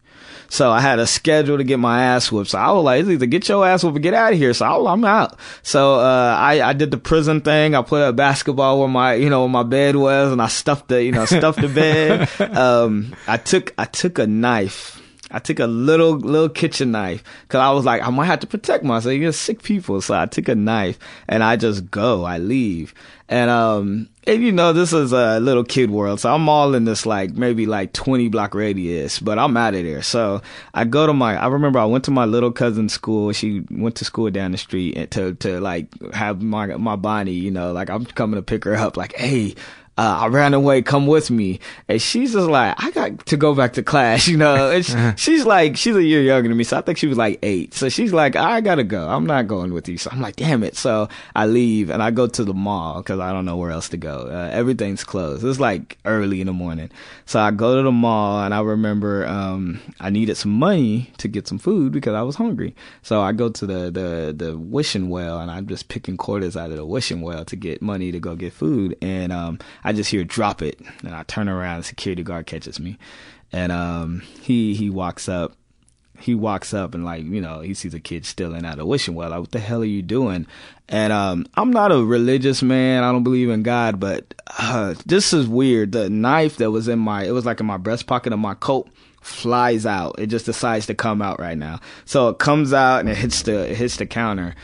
So 0.48 0.70
I 0.70 0.80
had 0.80 0.98
a 0.98 1.06
schedule 1.06 1.58
to 1.58 1.64
get 1.64 1.78
my 1.78 2.02
ass 2.04 2.30
whooped. 2.30 2.50
So 2.50 2.58
I 2.58 2.70
was 2.72 2.84
like, 2.84 3.04
either 3.04 3.26
get 3.26 3.48
your 3.48 3.66
ass 3.66 3.82
whooped 3.82 3.96
or 3.96 4.00
get 4.00 4.14
out 4.14 4.32
of 4.32 4.38
here. 4.38 4.54
So 4.54 4.66
I 4.66 4.92
I'm 4.92 5.04
out. 5.04 5.38
So, 5.62 5.94
uh, 5.96 6.36
I, 6.38 6.62
I 6.62 6.72
did 6.72 6.90
the 6.90 6.98
prison 6.98 7.40
thing. 7.40 7.74
I 7.74 7.82
put 7.82 8.08
a 8.08 8.12
basketball 8.12 8.78
where 8.78 8.88
my, 8.88 9.14
you 9.14 9.28
know, 9.28 9.40
where 9.40 9.48
my 9.48 9.62
bed 9.62 9.96
was 9.96 10.32
and 10.32 10.40
I 10.40 10.48
stuffed 10.48 10.88
the, 10.88 11.02
you 11.02 11.12
know, 11.12 11.24
stuffed 11.24 11.60
the 11.60 11.68
bed. 11.68 12.28
Um, 12.54 13.14
I 13.26 13.36
took, 13.36 13.74
I 13.78 13.84
took 13.84 14.18
a 14.18 14.26
knife. 14.26 15.00
I 15.30 15.38
took 15.38 15.58
a 15.58 15.66
little, 15.66 16.12
little 16.12 16.48
kitchen 16.48 16.92
knife 16.92 17.24
cause 17.48 17.58
I 17.58 17.70
was 17.72 17.84
like, 17.84 18.02
I 18.02 18.10
might 18.10 18.26
have 18.26 18.40
to 18.40 18.46
protect 18.46 18.84
myself. 18.84 19.14
You're 19.14 19.32
sick 19.32 19.62
people. 19.62 20.00
So 20.00 20.14
I 20.14 20.26
took 20.26 20.48
a 20.48 20.54
knife 20.54 20.98
and 21.26 21.42
I 21.42 21.56
just 21.56 21.90
go, 21.90 22.24
I 22.24 22.38
leave. 22.38 22.94
And, 23.28 23.50
um, 23.50 24.08
and 24.26 24.42
you 24.42 24.52
know, 24.52 24.72
this 24.72 24.92
is 24.92 25.12
a 25.12 25.38
little 25.40 25.64
kid 25.64 25.90
world. 25.90 26.20
So 26.20 26.32
I'm 26.32 26.48
all 26.48 26.74
in 26.74 26.84
this 26.84 27.04
like 27.04 27.32
maybe 27.34 27.66
like 27.66 27.92
20 27.92 28.28
block 28.28 28.54
radius, 28.54 29.18
but 29.18 29.38
I'm 29.38 29.56
out 29.56 29.74
of 29.74 29.82
there. 29.84 30.02
So 30.02 30.40
I 30.72 30.84
go 30.84 31.06
to 31.06 31.12
my, 31.12 31.36
I 31.36 31.48
remember 31.48 31.78
I 31.78 31.84
went 31.84 32.04
to 32.04 32.10
my 32.10 32.24
little 32.24 32.52
cousin's 32.52 32.92
school. 32.92 33.32
She 33.32 33.64
went 33.70 33.96
to 33.96 34.04
school 34.04 34.30
down 34.30 34.52
the 34.52 34.58
street 34.58 34.96
and 34.96 35.10
to, 35.12 35.34
to 35.34 35.60
like 35.60 35.88
have 36.12 36.42
my, 36.42 36.66
my 36.76 36.96
Bonnie, 36.96 37.32
you 37.32 37.50
know, 37.50 37.72
like 37.72 37.90
I'm 37.90 38.04
coming 38.06 38.36
to 38.36 38.42
pick 38.42 38.64
her 38.64 38.74
up 38.74 38.96
like, 38.96 39.14
Hey, 39.14 39.54
uh, 39.96 40.18
I 40.22 40.26
ran 40.26 40.54
away, 40.54 40.82
come 40.82 41.06
with 41.06 41.30
me. 41.30 41.60
And 41.88 42.02
she's 42.02 42.32
just 42.32 42.48
like, 42.48 42.74
I 42.82 42.90
got 42.90 43.26
to 43.26 43.36
go 43.36 43.54
back 43.54 43.74
to 43.74 43.82
class, 43.82 44.26
you 44.28 44.36
know. 44.36 44.70
And 44.70 44.84
she- 44.84 44.94
she's 45.16 45.44
like, 45.46 45.76
she's 45.76 45.94
a 45.96 46.02
year 46.02 46.20
younger 46.22 46.48
than 46.48 46.56
me, 46.56 46.64
so 46.64 46.78
I 46.78 46.80
think 46.80 46.98
she 46.98 47.06
was 47.06 47.16
like 47.18 47.38
eight. 47.42 47.74
So 47.74 47.88
she's 47.88 48.12
like, 48.12 48.34
I 48.36 48.60
gotta 48.60 48.84
go. 48.84 49.08
I'm 49.08 49.26
not 49.26 49.46
going 49.46 49.72
with 49.72 49.88
you. 49.88 49.98
So 49.98 50.10
I'm 50.12 50.20
like, 50.20 50.36
damn 50.36 50.62
it. 50.64 50.76
So 50.76 51.08
I 51.36 51.46
leave 51.46 51.90
and 51.90 52.02
I 52.02 52.10
go 52.10 52.26
to 52.26 52.44
the 52.44 52.54
mall 52.54 53.02
because 53.02 53.20
I 53.20 53.32
don't 53.32 53.44
know 53.44 53.56
where 53.56 53.70
else 53.70 53.88
to 53.90 53.96
go. 53.96 54.28
Uh, 54.30 54.50
everything's 54.52 55.04
closed. 55.04 55.44
It's 55.44 55.60
like 55.60 55.98
early 56.04 56.40
in 56.40 56.46
the 56.48 56.52
morning. 56.52 56.90
So 57.26 57.38
I 57.40 57.50
go 57.52 57.76
to 57.76 57.82
the 57.82 57.92
mall 57.92 58.42
and 58.42 58.52
I 58.52 58.60
remember 58.60 59.26
um, 59.26 59.80
I 60.00 60.10
needed 60.10 60.36
some 60.36 60.52
money 60.52 61.12
to 61.18 61.28
get 61.28 61.46
some 61.46 61.58
food 61.58 61.92
because 61.92 62.14
I 62.14 62.22
was 62.22 62.34
hungry. 62.36 62.74
So 63.02 63.20
I 63.22 63.32
go 63.32 63.48
to 63.48 63.66
the, 63.66 63.90
the, 63.90 64.34
the 64.36 64.58
wishing 64.58 65.08
well 65.08 65.38
and 65.40 65.50
I'm 65.50 65.66
just 65.66 65.88
picking 65.88 66.16
quarters 66.16 66.56
out 66.56 66.70
of 66.70 66.76
the 66.76 66.84
wishing 66.86 67.20
well 67.20 67.44
to 67.46 67.56
get 67.56 67.80
money 67.80 68.10
to 68.12 68.18
go 68.20 68.34
get 68.36 68.52
food. 68.52 68.96
And 69.00 69.32
um, 69.32 69.58
I 69.84 69.92
just 69.92 70.10
hear 70.10 70.24
drop 70.24 70.62
it. 70.62 70.80
And 71.04 71.14
I 71.14 71.22
turn 71.24 71.48
around 71.48 71.76
and 71.76 71.84
security 71.84 72.22
guard 72.22 72.46
catches 72.46 72.80
me. 72.80 72.98
And 73.52 73.70
um, 73.70 74.22
he, 74.40 74.74
he 74.74 74.90
walks 74.90 75.28
up. 75.28 75.52
He 76.18 76.34
walks 76.34 76.72
up 76.72 76.94
and 76.94 77.04
like 77.04 77.24
you 77.24 77.40
know 77.40 77.58
he 77.58 77.74
sees 77.74 77.92
a 77.92 77.98
kid 77.98 78.24
stealing 78.24 78.64
out 78.64 78.78
of 78.78 78.86
wishing 78.86 79.16
well. 79.16 79.30
Like 79.30 79.40
what 79.40 79.50
the 79.50 79.58
hell 79.58 79.82
are 79.82 79.84
you 79.84 80.00
doing? 80.00 80.46
And 80.88 81.12
um 81.12 81.44
i'm 81.56 81.72
not 81.72 81.90
a 81.90 82.04
religious 82.04 82.62
man. 82.62 83.02
I 83.02 83.10
don't 83.10 83.24
believe 83.24 83.50
in 83.50 83.64
god 83.64 83.98
but 83.98 84.32
uh, 84.56 84.94
this 85.04 85.32
is 85.32 85.48
weird. 85.48 85.90
The 85.90 86.08
knife 86.08 86.58
that 86.58 86.70
was 86.70 86.86
in 86.86 87.00
my 87.00 87.24
it 87.24 87.32
was 87.32 87.44
like 87.44 87.58
in 87.58 87.66
my 87.66 87.78
breast 87.78 88.06
pocket 88.06 88.32
of 88.32 88.38
my 88.38 88.54
coat 88.54 88.88
flies 89.22 89.86
out. 89.86 90.14
It 90.18 90.26
just 90.26 90.46
decides 90.46 90.86
to 90.86 90.94
come 90.94 91.20
out 91.20 91.40
right 91.40 91.58
now. 91.58 91.80
So 92.04 92.28
it 92.28 92.38
comes 92.38 92.72
out 92.72 93.00
and 93.00 93.08
it 93.08 93.16
hits 93.16 93.42
the 93.42 93.70
it 93.72 93.76
hits 93.76 93.96
the 93.96 94.06
counter 94.06 94.54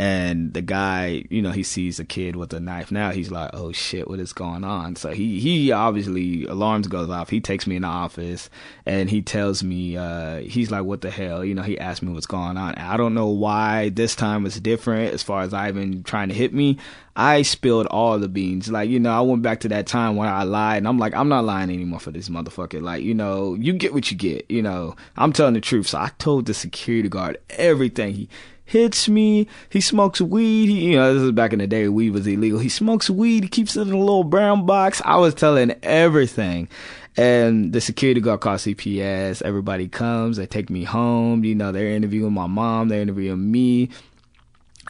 and 0.00 0.54
the 0.54 0.62
guy, 0.62 1.26
you 1.28 1.42
know, 1.42 1.50
he 1.50 1.62
sees 1.62 2.00
a 2.00 2.06
kid 2.06 2.34
with 2.34 2.54
a 2.54 2.58
knife. 2.58 2.90
Now 2.90 3.10
he's 3.10 3.30
like, 3.30 3.50
"Oh 3.52 3.70
shit, 3.70 4.08
what 4.08 4.18
is 4.18 4.32
going 4.32 4.64
on?" 4.64 4.96
So 4.96 5.10
he 5.10 5.38
he 5.40 5.72
obviously 5.72 6.46
alarms 6.46 6.88
goes 6.88 7.10
off. 7.10 7.28
He 7.28 7.42
takes 7.42 7.66
me 7.66 7.76
in 7.76 7.82
the 7.82 7.88
office 7.88 8.48
and 8.86 9.10
he 9.10 9.20
tells 9.20 9.62
me, 9.62 9.98
uh, 9.98 10.38
he's 10.38 10.70
like, 10.70 10.84
"What 10.84 11.02
the 11.02 11.10
hell?" 11.10 11.44
You 11.44 11.54
know, 11.54 11.60
he 11.60 11.78
asked 11.78 12.02
me 12.02 12.14
what's 12.14 12.24
going 12.24 12.56
on. 12.56 12.76
I 12.76 12.96
don't 12.96 13.12
know 13.12 13.28
why 13.28 13.90
this 13.90 14.16
time 14.16 14.42
was 14.42 14.58
different 14.58 15.12
as 15.12 15.22
far 15.22 15.42
as 15.42 15.52
Ivan 15.52 16.02
trying 16.02 16.30
to 16.30 16.34
hit 16.34 16.54
me. 16.54 16.78
I 17.14 17.42
spilled 17.42 17.86
all 17.88 18.18
the 18.18 18.28
beans. 18.28 18.70
Like, 18.70 18.88
you 18.88 18.98
know, 18.98 19.10
I 19.10 19.20
went 19.20 19.42
back 19.42 19.60
to 19.60 19.68
that 19.68 19.86
time 19.86 20.16
when 20.16 20.28
I 20.28 20.44
lied 20.44 20.78
and 20.78 20.88
I'm 20.88 20.98
like, 20.98 21.14
I'm 21.14 21.28
not 21.28 21.44
lying 21.44 21.68
anymore 21.68 22.00
for 22.00 22.10
this 22.10 22.30
motherfucker. 22.30 22.80
Like, 22.80 23.02
you 23.02 23.12
know, 23.12 23.52
you 23.52 23.74
get 23.74 23.92
what 23.92 24.10
you 24.10 24.16
get, 24.16 24.50
you 24.50 24.62
know. 24.62 24.96
I'm 25.18 25.34
telling 25.34 25.52
the 25.52 25.60
truth. 25.60 25.88
So 25.88 25.98
I 25.98 26.12
told 26.18 26.46
the 26.46 26.54
security 26.54 27.10
guard 27.10 27.36
everything. 27.50 28.14
He 28.14 28.28
hits 28.70 29.08
me. 29.08 29.48
He 29.68 29.80
smokes 29.80 30.20
weed. 30.20 30.66
He, 30.66 30.92
you 30.92 30.96
know, 30.96 31.12
this 31.12 31.24
is 31.24 31.32
back 31.32 31.52
in 31.52 31.58
the 31.58 31.66
day. 31.66 31.88
Weed 31.88 32.10
was 32.10 32.24
illegal. 32.24 32.60
He 32.60 32.68
smokes 32.68 33.10
weed. 33.10 33.42
He 33.42 33.48
keeps 33.48 33.76
it 33.76 33.88
in 33.88 33.92
a 33.92 33.98
little 33.98 34.22
brown 34.22 34.64
box. 34.64 35.02
I 35.04 35.16
was 35.16 35.34
telling 35.34 35.74
everything. 35.82 36.68
And 37.16 37.72
the 37.72 37.80
security 37.80 38.20
guard 38.20 38.40
calls 38.40 38.62
CPS. 38.62 39.42
Everybody 39.42 39.88
comes. 39.88 40.36
They 40.36 40.46
take 40.46 40.70
me 40.70 40.84
home. 40.84 41.42
You 41.42 41.56
know, 41.56 41.72
they're 41.72 41.90
interviewing 41.90 42.32
my 42.32 42.46
mom. 42.46 42.88
They're 42.88 43.02
interviewing 43.02 43.50
me. 43.50 43.90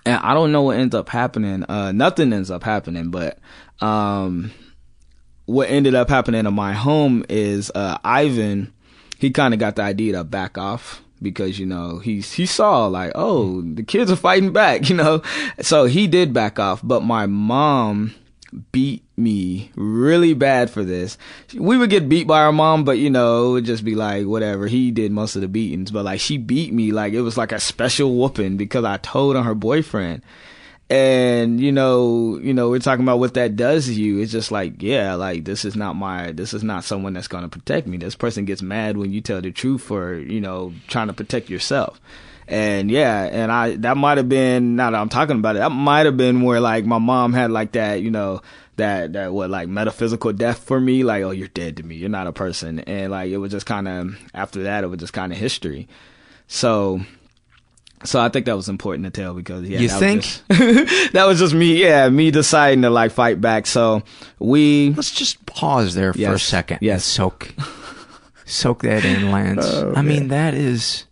And 0.05 0.21
I 0.23 0.35
don't 0.35 0.53
know 0.53 0.63
what 0.63 0.77
ends 0.77 0.95
up 0.95 1.09
happening. 1.09 1.65
Uh, 1.67 1.93
nothing 1.93 2.35
ends 2.35 2.51
up 2.51 2.63
happening, 2.63 3.11
but, 3.11 3.39
um, 3.81 4.51
what 5.47 5.71
ended 5.71 5.95
up 5.95 6.11
happening 6.11 6.45
in 6.45 6.55
my 6.55 6.75
home 6.75 7.25
is, 7.31 7.71
uh, 7.75 7.97
Ivan, 8.05 8.75
he 9.19 9.31
kind 9.31 9.55
of 9.55 9.61
got 9.61 9.77
the 9.77 9.83
idea 9.83 10.13
to 10.13 10.25
back 10.25 10.59
off 10.59 11.03
because 11.23 11.59
you 11.59 11.67
know 11.67 11.99
he 11.99 12.21
he 12.21 12.47
saw 12.47 12.87
like 12.87 13.13
oh 13.15 13.61
the 13.63 13.83
kids 13.83 14.11
are 14.11 14.17
fighting 14.17 14.53
back 14.53 14.89
you 14.89 14.97
know? 14.97 15.23
So 15.61 15.85
he 15.85 16.07
did 16.07 16.33
back 16.33 16.59
off 16.59 16.81
but 16.83 17.03
my 17.03 17.27
mom 17.27 18.15
beat 18.73 19.05
me 19.17 19.71
really 19.77 20.35
bad 20.35 20.71
for 20.71 20.83
this. 20.83 21.17
We 21.55 21.77
would 21.77 21.91
get 21.91 22.09
beat 22.09 22.27
by 22.27 22.41
our 22.41 22.53
mom 22.53 22.85
but 22.85 22.99
you 22.99 23.11
know 23.11 23.51
it 23.51 23.53
would 23.53 23.65
just 23.65 23.85
be 23.85 23.95
like 23.95 24.27
whatever. 24.27 24.67
He 24.67 24.91
did 24.91 25.13
most 25.13 25.37
of 25.37 25.43
the 25.43 25.49
beatings 25.49 25.91
but 25.91 26.05
like 26.05 26.21
she 26.21 26.39
beat 26.39 26.73
me 26.73 26.91
like 26.91 27.13
it 27.13 27.23
was 27.23 27.37
like 27.37 27.53
a 27.53 27.61
special 27.61 28.17
whooping 28.17 28.57
because 28.57 28.85
I 28.85 28.97
told 28.99 29.37
on 29.37 29.45
her 29.45 29.55
boyfriend 29.55 30.23
and 30.91 31.61
you 31.61 31.71
know 31.71 32.39
you 32.43 32.53
know 32.53 32.69
we're 32.69 32.81
talking 32.81 33.05
about 33.05 33.21
what 33.21 33.35
that 33.35 33.57
does 33.57 33.87
to 33.87 33.95
you. 33.95 34.19
It's 34.19 34.33
just 34.33 34.51
like 34.51 34.83
yeah 34.83 35.15
like 35.15 35.45
this 35.45 35.65
is 35.65 35.77
not 35.77 35.95
my 35.95 36.33
this 36.33 36.53
is 36.53 36.65
not 36.65 36.85
someone 36.85 37.13
that's 37.13 37.29
going 37.29 37.45
to 37.45 37.49
protect 37.49 37.87
me. 37.87 37.97
This 37.97 38.17
person 38.17 38.45
gets 38.45 38.61
mad 38.63 38.97
when 38.97 39.13
you 39.13 39.21
tell 39.21 39.41
the 39.41 39.53
truth 39.53 39.83
for 39.83 40.15
you 40.15 40.41
know 40.41 40.73
trying 40.89 41.07
to 41.07 41.13
protect 41.15 41.49
yourself. 41.49 42.01
And 42.49 42.91
yeah 42.91 43.23
and 43.31 43.53
i 43.53 43.77
that 43.77 43.97
might 43.97 44.19
have 44.19 44.29
been 44.29 44.75
now 44.75 44.91
that 44.91 45.01
i'm 45.01 45.09
talking 45.09 45.37
about 45.39 45.55
it 45.55 45.61
that 45.61 45.71
might 45.71 46.07
have 46.07 46.17
been 46.17 46.43
where 46.43 46.59
like 46.59 46.85
my 46.85 46.99
mom 46.99 47.33
had 47.33 47.53
like 47.53 47.71
that 47.73 48.03
you 48.03 48.11
know 48.11 48.43
that 48.81 49.13
that 49.13 49.33
what 49.33 49.51
like 49.51 49.69
metaphysical 49.69 50.33
death 50.33 50.59
for 50.59 50.81
me 50.81 51.05
like 51.05 51.23
oh 51.23 51.31
you're 51.31 51.49
dead 51.49 51.77
to 51.77 51.83
me. 51.83 51.95
You're 51.95 52.09
not 52.09 52.27
a 52.27 52.33
person. 52.33 52.81
And 52.81 53.13
like 53.13 53.31
it 53.31 53.37
was 53.37 53.53
just 53.53 53.67
kind 53.67 53.87
of 53.87 54.19
after 54.35 54.65
that 54.65 54.85
it 54.85 54.89
was 54.89 54.99
just 54.99 55.13
kind 55.13 55.33
of 55.33 55.39
history. 55.39 55.87
So 56.49 57.01
so 58.05 58.21
I 58.21 58.29
think 58.29 58.47
that 58.47 58.57
was 58.57 58.69
important 58.69 59.05
to 59.05 59.11
tell 59.11 59.35
because 59.35 59.69
yeah, 59.69 59.79
You 59.81 59.89
that 59.89 59.99
think? 59.99 60.17
was 60.23 60.43
just, 60.59 61.13
that 61.13 61.25
was 61.27 61.39
just 61.39 61.55
me, 61.55 61.83
yeah, 61.83 62.09
me 62.09 62.31
deciding 62.31 62.83
to 62.83 62.91
like 62.91 63.13
fight 63.13 63.41
back. 63.41 63.67
So 63.67 64.03
we 64.39 64.91
let's 64.97 65.11
just 65.11 65.45
pause 65.47 65.95
there 65.95 66.13
for 66.13 66.33
a 66.33 66.39
second. 66.39 66.79
Yes. 66.81 67.05
soak 67.05 67.53
soak 68.47 68.83
that 68.83 69.05
in, 69.05 69.31
Lance. 69.31 69.67
Oh, 69.73 69.93
I 69.95 70.03
mean, 70.03 70.29
that 70.29 70.55
is. 70.55 71.07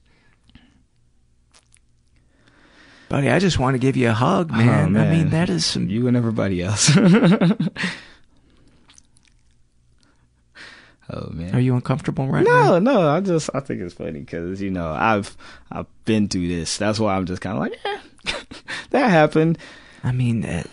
Buddy, 3.09 3.31
I 3.31 3.39
just 3.39 3.59
want 3.59 3.75
to 3.75 3.79
give 3.79 3.97
you 3.97 4.11
a 4.11 4.13
hug, 4.13 4.51
oh, 4.53 4.57
man. 4.57 4.97
Oh, 4.97 5.01
I 5.01 5.11
mean, 5.11 5.31
that 5.31 5.49
is 5.49 5.65
some. 5.65 5.89
you 5.89 6.09
and 6.09 6.17
everybody 6.17 6.63
else. 6.63 6.95
oh 11.11 11.31
man, 11.31 11.55
Are 11.55 11.61
you 11.61 11.75
uncomfortable 11.75 12.27
right 12.29 12.45
now? 12.45 12.79
no, 12.79 12.79
no, 12.79 13.09
I 13.09 13.21
just 13.21 13.51
I 13.55 13.61
think 13.61 13.81
it's 13.81 13.95
funny 13.95 14.21
because 14.21 14.61
you 14.61 14.71
know 14.71 14.91
I've 14.91 15.37
I've 15.71 15.87
been 16.05 16.29
through 16.29 16.49
this. 16.49 16.77
That's 16.79 16.99
why 16.99 17.15
I'm 17.17 17.27
just 17.27 17.41
kind 17.43 17.57
of 17.57 17.61
like, 17.63 17.79
yeah, 17.85 18.41
that 18.91 19.11
happened. 19.11 19.59
I 20.05 20.13
mean, 20.13 20.41
that, 20.43 20.67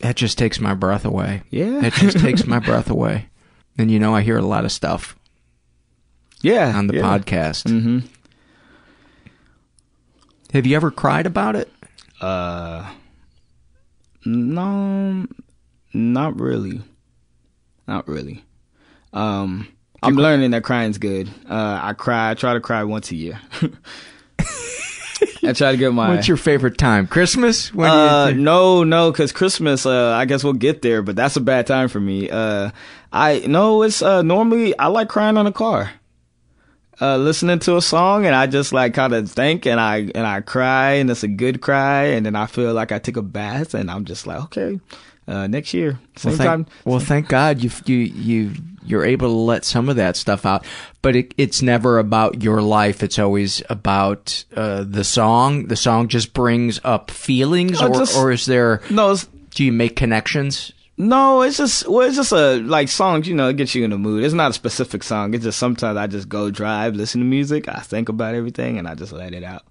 that 0.00 0.16
just 0.16 0.36
takes 0.38 0.60
my 0.60 0.74
breath 0.74 1.04
away. 1.04 1.42
Yeah. 1.50 1.80
That 1.80 1.92
just 1.94 2.18
takes 2.18 2.46
my 2.46 2.58
breath 2.68 2.90
away. 2.90 3.28
And 3.78 3.90
you 3.90 3.98
know, 3.98 4.14
I 4.14 4.20
hear 4.20 4.36
a 4.36 4.42
lot 4.42 4.64
of 4.66 4.72
stuff 4.72 5.16
Yeah, 6.42 6.76
on 6.76 6.86
the 6.88 6.96
yeah. 6.96 7.02
podcast. 7.02 7.64
Mm-hmm. 7.64 8.00
Have 10.52 10.66
you 10.66 10.76
ever 10.76 10.90
cried 10.90 11.26
about 11.26 11.56
it? 11.56 11.70
Uh, 12.20 12.90
no, 14.26 15.26
not 15.94 16.38
really, 16.38 16.82
not 17.86 18.06
really. 18.08 18.44
Um, 19.12 19.68
I'm 20.02 20.14
learning 20.14 20.52
that 20.52 20.62
crying's 20.62 20.98
good. 20.98 21.28
Uh, 21.48 21.80
I 21.82 21.92
cry. 21.92 22.30
I 22.30 22.34
try 22.34 22.54
to 22.54 22.60
cry 22.60 22.84
once 22.84 23.10
a 23.10 23.16
year. 23.16 23.40
I 25.42 25.52
try 25.52 25.72
to 25.72 25.76
get 25.76 25.92
my. 25.92 26.10
What's 26.10 26.28
your 26.28 26.36
favorite 26.36 26.78
time? 26.78 27.06
Christmas? 27.06 27.72
When 27.74 27.90
Uh, 27.90 28.30
no, 28.30 28.84
no, 28.84 29.10
because 29.10 29.32
Christmas. 29.32 29.84
Uh, 29.84 30.12
I 30.12 30.24
guess 30.24 30.44
we'll 30.44 30.52
get 30.54 30.82
there, 30.82 31.02
but 31.02 31.16
that's 31.16 31.36
a 31.36 31.40
bad 31.40 31.66
time 31.66 31.88
for 31.88 32.00
me. 32.00 32.30
Uh, 32.30 32.70
I 33.12 33.40
no, 33.46 33.82
it's 33.82 34.02
uh 34.02 34.22
normally 34.22 34.78
I 34.78 34.86
like 34.86 35.08
crying 35.08 35.36
on 35.36 35.46
a 35.46 35.52
car. 35.52 35.90
Uh, 37.02 37.16
listening 37.16 37.58
to 37.58 37.78
a 37.78 37.82
song 37.82 38.26
and 38.26 38.34
I 38.34 38.46
just 38.46 38.74
like 38.74 38.92
kind 38.92 39.14
of 39.14 39.30
think 39.30 39.66
and 39.66 39.80
I 39.80 40.10
and 40.14 40.26
I 40.26 40.42
cry 40.42 40.92
and 40.92 41.10
it's 41.10 41.22
a 41.22 41.28
good 41.28 41.62
cry 41.62 42.04
and 42.04 42.26
then 42.26 42.36
I 42.36 42.44
feel 42.44 42.74
like 42.74 42.92
I 42.92 42.98
took 42.98 43.16
a 43.16 43.22
bath 43.22 43.72
and 43.72 43.90
I'm 43.90 44.04
just 44.04 44.26
like 44.26 44.42
okay, 44.44 44.78
uh, 45.28 45.46
next 45.46 45.72
year 45.74 45.98
same 46.16 46.30
well, 46.30 46.36
thank, 46.38 46.48
time. 46.48 46.66
well, 46.84 46.98
thank 47.00 47.28
God 47.28 47.62
you 47.62 47.70
you 47.86 47.96
you 47.96 48.52
you're 48.82 49.04
able 49.04 49.28
to 49.28 49.34
let 49.34 49.64
some 49.64 49.88
of 49.88 49.96
that 49.96 50.16
stuff 50.16 50.44
out, 50.46 50.64
but 51.02 51.14
it, 51.14 51.34
it's 51.36 51.62
never 51.62 51.98
about 51.98 52.42
your 52.42 52.62
life. 52.62 53.02
It's 53.02 53.18
always 53.18 53.62
about 53.68 54.44
uh, 54.56 54.84
the 54.88 55.04
song. 55.04 55.66
The 55.66 55.76
song 55.76 56.08
just 56.08 56.32
brings 56.32 56.80
up 56.82 57.10
feelings, 57.10 57.80
or 57.80 57.90
just- 57.90 58.16
or 58.16 58.32
is 58.32 58.46
there? 58.46 58.80
No, 58.90 59.16
Do 59.50 59.64
you 59.64 59.72
make 59.72 59.96
connections? 59.96 60.72
No, 60.96 61.40
it's 61.42 61.56
just 61.56 61.88
well, 61.88 62.06
it's 62.06 62.16
just 62.16 62.32
a 62.32 62.56
like 62.56 62.88
songs. 62.88 63.26
You 63.28 63.34
know, 63.34 63.48
it 63.48 63.56
gets 63.56 63.74
you 63.74 63.84
in 63.84 63.90
the 63.90 63.98
mood. 63.98 64.22
It's 64.24 64.34
not 64.34 64.50
a 64.50 64.54
specific 64.54 65.02
song. 65.02 65.32
It's 65.34 65.44
just 65.44 65.58
sometimes 65.58 65.96
I 65.96 66.06
just 66.06 66.28
go 66.28 66.50
drive, 66.50 66.94
listen 66.94 67.20
to 67.20 67.26
music. 67.26 67.68
I 67.68 67.80
think 67.80 68.08
about 68.10 68.34
everything, 68.34 68.76
and 68.78 68.86
I 68.86 68.94
just 68.94 69.12
let 69.12 69.32
it 69.32 69.44
out. 69.44 69.62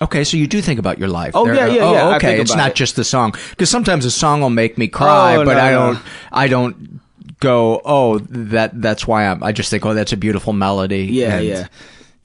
Okay, 0.00 0.22
so 0.24 0.36
you 0.36 0.46
do 0.46 0.60
think 0.62 0.78
about 0.78 0.98
your 0.98 1.08
life. 1.08 1.32
Oh, 1.34 1.44
There- 1.44 1.54
yeah, 1.54 1.66
yeah, 1.66 1.82
oh, 1.84 1.92
yeah, 1.92 2.16
Okay, 2.16 2.40
it's 2.40 2.54
not 2.54 2.70
it. 2.70 2.76
just 2.76 2.96
the 2.96 3.04
song 3.04 3.34
because 3.50 3.68
sometimes 3.70 4.04
a 4.04 4.10
song 4.10 4.40
will 4.40 4.50
make 4.50 4.78
me 4.78 4.86
cry, 4.88 5.36
Oh, 5.36 5.44
but 5.44 5.54
no, 5.54 5.60
I 5.60 5.70
don't. 5.70 5.98
I 6.32 6.48
don't 6.48 7.00
go. 7.40 7.80
Oh, 7.84 8.18
that 8.18 8.80
that's 8.80 9.06
why 9.06 9.26
I'm. 9.26 9.42
I 9.42 9.52
just 9.52 9.70
think, 9.70 9.84
oh, 9.84 9.94
that's 9.94 10.12
a 10.12 10.16
beautiful 10.16 10.52
melody. 10.52 11.04
Yeah, 11.06 11.36
and 11.38 11.46
yeah. 11.46 11.66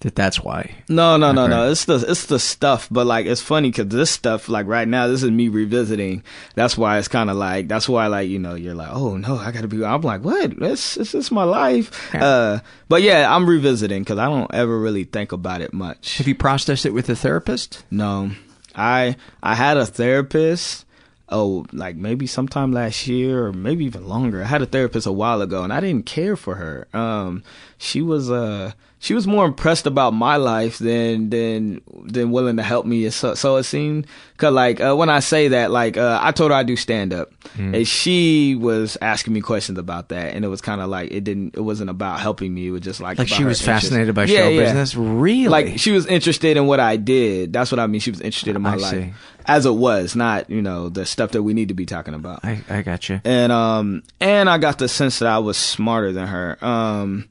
That 0.03 0.15
that's 0.15 0.39
why. 0.41 0.75
No, 0.89 1.15
no, 1.17 1.31
no, 1.31 1.47
no. 1.47 1.71
It's 1.71 1.85
the 1.85 1.95
it's 2.07 2.25
the 2.25 2.37
stuff, 2.37 2.89
but 2.91 3.07
like 3.07 3.25
it's 3.25 3.41
funny 3.41 3.69
because 3.69 3.87
this 3.87 4.11
stuff, 4.11 4.49
like 4.49 4.67
right 4.67 4.87
now, 4.87 5.07
this 5.07 5.23
is 5.23 5.31
me 5.31 5.47
revisiting. 5.47 6.23
That's 6.55 6.77
why 6.77 6.97
it's 6.99 7.07
kind 7.07 7.29
of 7.29 7.37
like 7.37 7.69
that's 7.69 7.87
why 7.87 8.07
like 8.07 8.27
you 8.29 8.37
know 8.37 8.55
you're 8.55 8.75
like 8.75 8.89
oh 8.91 9.15
no 9.17 9.37
I 9.37 9.51
gotta 9.51 9.67
be. 9.69 9.83
I'm 9.83 10.01
like 10.01 10.21
what? 10.21 10.59
This 10.59 10.95
this 10.95 11.15
is 11.15 11.31
my 11.31 11.43
life. 11.43 12.13
Uh, 12.13 12.59
but 12.89 13.01
yeah, 13.01 13.33
I'm 13.33 13.49
revisiting 13.49 14.03
because 14.03 14.19
I 14.19 14.25
don't 14.25 14.53
ever 14.53 14.77
really 14.77 15.05
think 15.05 15.31
about 15.31 15.61
it 15.61 15.73
much. 15.73 16.17
Have 16.17 16.27
you 16.27 16.35
processed 16.35 16.85
it 16.85 16.91
with 16.93 17.09
a 17.09 17.15
therapist? 17.15 17.85
No, 17.89 18.31
I 18.75 19.15
I 19.41 19.55
had 19.55 19.77
a 19.77 19.85
therapist. 19.85 20.85
oh, 21.29 21.65
like 21.71 21.95
maybe 21.95 22.27
sometime 22.27 22.71
last 22.73 23.07
year 23.07 23.45
or 23.45 23.53
maybe 23.53 23.85
even 23.85 24.07
longer. 24.07 24.43
I 24.43 24.47
had 24.47 24.61
a 24.61 24.65
therapist 24.67 25.07
a 25.07 25.11
while 25.11 25.41
ago 25.41 25.63
and 25.63 25.71
I 25.73 25.79
didn't 25.79 26.05
care 26.05 26.35
for 26.35 26.55
her. 26.55 26.87
Um, 26.93 27.41
she 27.77 28.01
was, 28.03 28.29
uh, 28.29 28.73
she 29.03 29.13
was 29.13 29.27
more 29.27 29.45
impressed 29.45 29.85
about 29.85 30.13
my 30.13 30.37
life 30.37 30.77
than 30.77 31.29
than 31.29 31.81
than 32.05 32.31
willing 32.31 32.55
to 32.55 32.63
help 32.63 32.85
me. 32.85 33.09
So, 33.09 33.33
so 33.35 33.57
it 33.57 33.63
seemed, 33.63 34.07
cause 34.37 34.53
like 34.53 34.79
uh, 34.79 34.95
when 34.95 35.09
I 35.09 35.19
say 35.19 35.49
that, 35.49 35.71
like 35.71 35.97
uh, 35.97 36.19
I 36.21 36.31
told 36.31 36.51
her 36.51 36.57
I 36.57 36.63
do 36.63 36.75
stand 36.77 37.11
up, 37.13 37.29
Mm. 37.57 37.75
and 37.75 37.87
she 37.87 38.55
was 38.55 38.97
asking 39.01 39.33
me 39.33 39.41
questions 39.41 39.77
about 39.77 40.07
that, 40.09 40.33
and 40.33 40.45
it 40.45 40.47
was 40.47 40.61
kind 40.61 40.79
of 40.79 40.89
like 40.89 41.11
it 41.11 41.25
didn't, 41.25 41.55
it 41.55 41.59
wasn't 41.59 41.89
about 41.89 42.21
helping 42.21 42.53
me. 42.53 42.67
It 42.67 42.71
was 42.71 42.81
just 42.81 43.01
like 43.01 43.19
Like 43.19 43.27
she 43.27 43.43
was 43.43 43.61
fascinated 43.61 44.15
by 44.15 44.23
Yeah, 44.23 44.37
show 44.43 44.49
yeah. 44.49 44.61
business? 44.63 44.95
Really? 44.95 45.49
Like 45.49 45.77
she 45.79 45.91
was 45.91 46.05
interested 46.07 46.55
in 46.55 46.65
what 46.65 46.79
I 46.79 46.95
did. 46.95 47.51
That's 47.51 47.71
what 47.71 47.79
I 47.79 47.87
mean. 47.87 47.99
She 47.99 48.09
was 48.11 48.21
interested 48.21 48.55
in 48.55 48.61
my 48.61 48.73
I 48.73 48.75
life 48.77 48.91
see. 48.91 49.13
as 49.45 49.65
it 49.65 49.75
was, 49.75 50.15
not 50.15 50.49
you 50.49 50.61
know 50.61 50.87
the 50.87 51.05
stuff 51.05 51.31
that 51.31 51.43
we 51.43 51.53
need 51.53 51.67
to 51.67 51.73
be 51.73 51.85
talking 51.85 52.13
about. 52.13 52.39
I, 52.45 52.61
I 52.69 52.81
got 52.81 53.09
you. 53.09 53.19
And 53.25 53.51
um 53.51 54.01
and 54.21 54.49
I 54.49 54.57
got 54.57 54.79
the 54.79 54.87
sense 54.87 55.19
that 55.19 55.27
I 55.27 55.39
was 55.39 55.57
smarter 55.57 56.13
than 56.13 56.27
her. 56.27 56.57
Um 56.63 57.27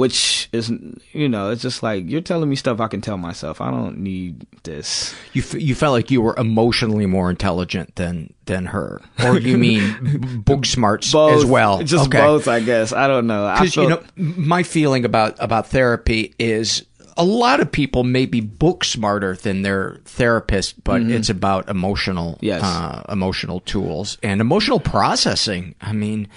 which 0.00 0.48
is 0.52 0.72
you 1.12 1.28
know, 1.28 1.50
it's 1.50 1.62
just 1.62 1.82
like 1.82 2.08
you're 2.08 2.20
telling 2.20 2.48
me 2.48 2.56
stuff 2.56 2.80
I 2.80 2.88
can 2.88 3.00
tell 3.00 3.16
myself. 3.18 3.60
I 3.60 3.70
don't 3.70 3.98
need 3.98 4.46
this. 4.64 5.14
You 5.32 5.42
f- 5.42 5.60
you 5.60 5.74
felt 5.74 5.92
like 5.92 6.10
you 6.10 6.22
were 6.22 6.34
emotionally 6.36 7.06
more 7.06 7.30
intelligent 7.30 7.96
than 7.96 8.32
than 8.46 8.66
her, 8.66 9.00
or 9.24 9.38
you 9.38 9.58
mean 9.58 10.42
book 10.44 10.64
smarts 10.66 11.12
Both, 11.12 11.32
as 11.38 11.44
well? 11.44 11.82
Just 11.82 12.06
Okay. 12.08 12.18
both, 12.18 12.48
I 12.48 12.60
guess. 12.60 12.92
I 12.92 13.06
don't 13.06 13.26
know. 13.26 13.44
I 13.46 13.54
Because 13.60 13.76
you 13.76 13.88
know, 13.88 14.02
my 14.16 14.62
feeling 14.62 15.04
about 15.04 15.36
about 15.38 15.68
therapy 15.68 16.34
is 16.38 16.84
a 17.16 17.24
lot 17.24 17.60
of 17.60 17.70
people 17.70 18.02
may 18.02 18.24
be 18.24 18.40
book 18.40 18.82
smarter 18.84 19.36
than 19.36 19.60
their 19.62 19.98
therapist, 20.06 20.82
but 20.84 21.02
Mhm. 21.02 21.10
it's 21.10 21.28
about 21.28 21.68
emotional, 21.68 22.38
Yes. 22.40 22.62
uh, 22.62 23.02
emotional 23.10 23.60
tools 23.60 24.16
and 24.22 24.40
emotional 24.40 24.80
processing. 24.80 25.74
I 25.82 25.92
mean, 25.92 26.28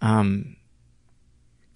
um, 0.00 0.56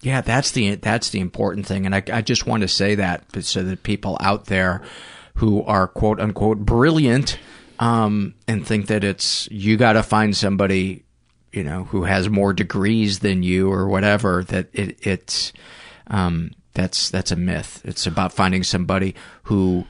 yeah, 0.05 0.21
that's 0.21 0.51
the 0.51 0.75
that's 0.75 1.09
the 1.09 1.21
important 1.21 1.67
thing, 1.67 1.87
and 1.87 1.95
I 1.95 2.03
I 2.13 2.21
just 2.21 2.47
want 2.47 2.61
to 2.61 2.69
say 2.69 2.95
that 2.97 3.25
so 3.43 3.63
that 3.63 3.83
people 3.83 4.19
out 4.21 4.45
there 4.45 4.83
who 5.37 5.63
are 5.63 5.89
quote 5.89 6.21
unquote 6.21 6.59
brilliant 6.59 7.39
um, 7.79 8.35
and 8.47 8.67
think 8.67 8.89
that 8.89 9.03
it's 9.03 9.49
you 9.51 9.79
got 9.79 9.95
to 9.95 10.03
find 10.03 10.37
somebody 10.37 11.05
you 11.53 11.65
know 11.65 11.85
who 11.85 12.05
has 12.05 12.29
more 12.29 12.53
degrees 12.53 13.21
than 13.21 13.43
you 13.43 13.73
or 13.73 13.89
whatever 13.89 14.45
that 14.45 14.69
it 14.75 14.99
it's 15.07 15.55
um, 16.09 16.51
that's 16.75 17.09
that's 17.09 17.31
a 17.31 17.37
myth. 17.37 17.81
It's 17.87 18.07
about 18.07 18.35
finding 18.35 18.63
somebody 18.63 19.15
who 19.45 19.87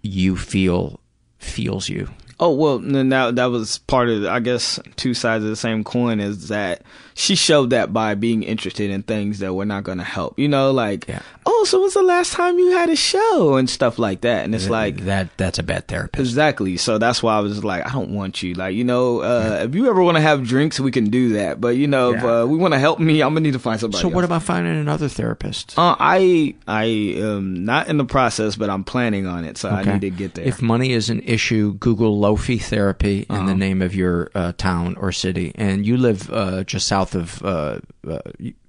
you 0.00 0.36
feel 0.36 1.00
feels 1.38 1.88
you. 1.88 2.08
Oh 2.38 2.54
well, 2.54 2.78
then 2.78 3.08
that 3.08 3.34
that 3.34 3.46
was 3.46 3.78
part 3.78 4.10
of 4.10 4.26
I 4.26 4.38
guess 4.38 4.78
two 4.94 5.12
sides 5.12 5.42
of 5.42 5.50
the 5.50 5.56
same 5.56 5.82
coin 5.82 6.20
is 6.20 6.48
that 6.48 6.82
she 7.18 7.34
showed 7.34 7.70
that 7.70 7.92
by 7.94 8.14
being 8.14 8.42
interested 8.42 8.90
in 8.90 9.02
things 9.02 9.38
that 9.38 9.54
were 9.54 9.64
not 9.64 9.84
going 9.84 9.96
to 9.98 10.04
help. 10.04 10.38
You 10.38 10.48
know, 10.48 10.70
like 10.70 11.08
oh, 11.46 11.64
so 11.64 11.80
when's 11.80 11.94
the 11.94 12.02
last 12.02 12.32
time 12.34 12.58
you 12.58 12.72
had 12.72 12.90
a 12.90 12.96
show 12.96 13.56
and 13.56 13.68
stuff 13.70 13.98
like 13.98 14.20
that? 14.20 14.44
And 14.44 14.54
it's 14.54 14.64
Th- 14.64 14.70
like 14.70 14.96
that 15.06 15.34
that's 15.38 15.58
a 15.58 15.62
bad 15.62 15.88
therapist. 15.88 16.20
Exactly. 16.20 16.76
So 16.76 16.98
that's 16.98 17.22
why 17.22 17.34
I 17.36 17.40
was 17.40 17.64
like, 17.64 17.86
I 17.86 17.90
don't 17.92 18.10
want 18.10 18.42
you. 18.42 18.52
Like, 18.54 18.74
you 18.74 18.84
know, 18.84 19.20
uh, 19.20 19.60
if 19.66 19.74
you 19.74 19.88
ever 19.88 20.02
want 20.02 20.16
to 20.16 20.20
have 20.20 20.44
drinks, 20.46 20.78
we 20.78 20.90
can 20.90 21.08
do 21.08 21.30
that. 21.34 21.58
But 21.60 21.76
you 21.76 21.86
know, 21.86 22.12
if 22.12 22.22
uh, 22.22 22.46
we 22.46 22.56
want 22.58 22.74
to 22.74 22.78
help 22.78 22.98
me, 23.00 23.22
I'm 23.22 23.30
gonna 23.30 23.40
need 23.40 23.54
to 23.54 23.58
find 23.58 23.80
somebody. 23.80 24.02
So 24.02 24.08
what 24.08 24.20
else. 24.22 24.26
about 24.28 24.42
finding 24.42 24.76
another 24.76 25.08
therapist? 25.08 25.78
Uh, 25.78 25.96
I 25.98 26.54
I 26.68 26.84
am 26.84 27.64
not 27.64 27.88
in 27.88 27.96
the 27.96 28.04
process, 28.04 28.56
but 28.56 28.68
I'm 28.68 28.84
planning 28.84 29.26
on 29.26 29.44
it. 29.46 29.56
So 29.56 29.70
I 29.70 29.82
need 29.84 30.02
to 30.02 30.10
get 30.10 30.34
there. 30.34 30.44
If 30.46 30.60
money 30.60 30.92
is 30.92 31.08
an 31.08 31.20
issue, 31.22 31.74
Google 31.78 32.18
low 32.18 32.36
fee 32.36 32.58
Therapy 32.58 33.24
in 33.30 33.36
Uh-huh. 33.36 33.46
the 33.46 33.54
name 33.54 33.80
of 33.80 33.94
your 33.94 34.30
uh, 34.34 34.52
town 34.58 34.96
or 35.00 35.12
city. 35.12 35.52
And 35.54 35.86
you 35.86 35.96
live 35.96 36.30
uh, 36.30 36.64
just 36.64 36.86
south 36.86 37.05
of 37.14 37.42
uh, 37.44 37.78
uh, 38.08 38.18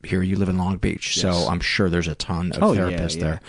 here. 0.04 0.22
You 0.22 0.36
live 0.36 0.50
in 0.50 0.58
Long 0.58 0.78
Beach, 0.78 1.20
so 1.20 1.30
I'm 1.32 1.60
sure 1.60 1.90
there's 1.90 2.08
a 2.08 2.16
ton 2.16 2.52
of 2.54 2.64
Oh, 2.64 2.72
yeah, 2.74 2.82
therapists 2.82 3.16
yeah. 3.16 3.22
there. 3.24 3.42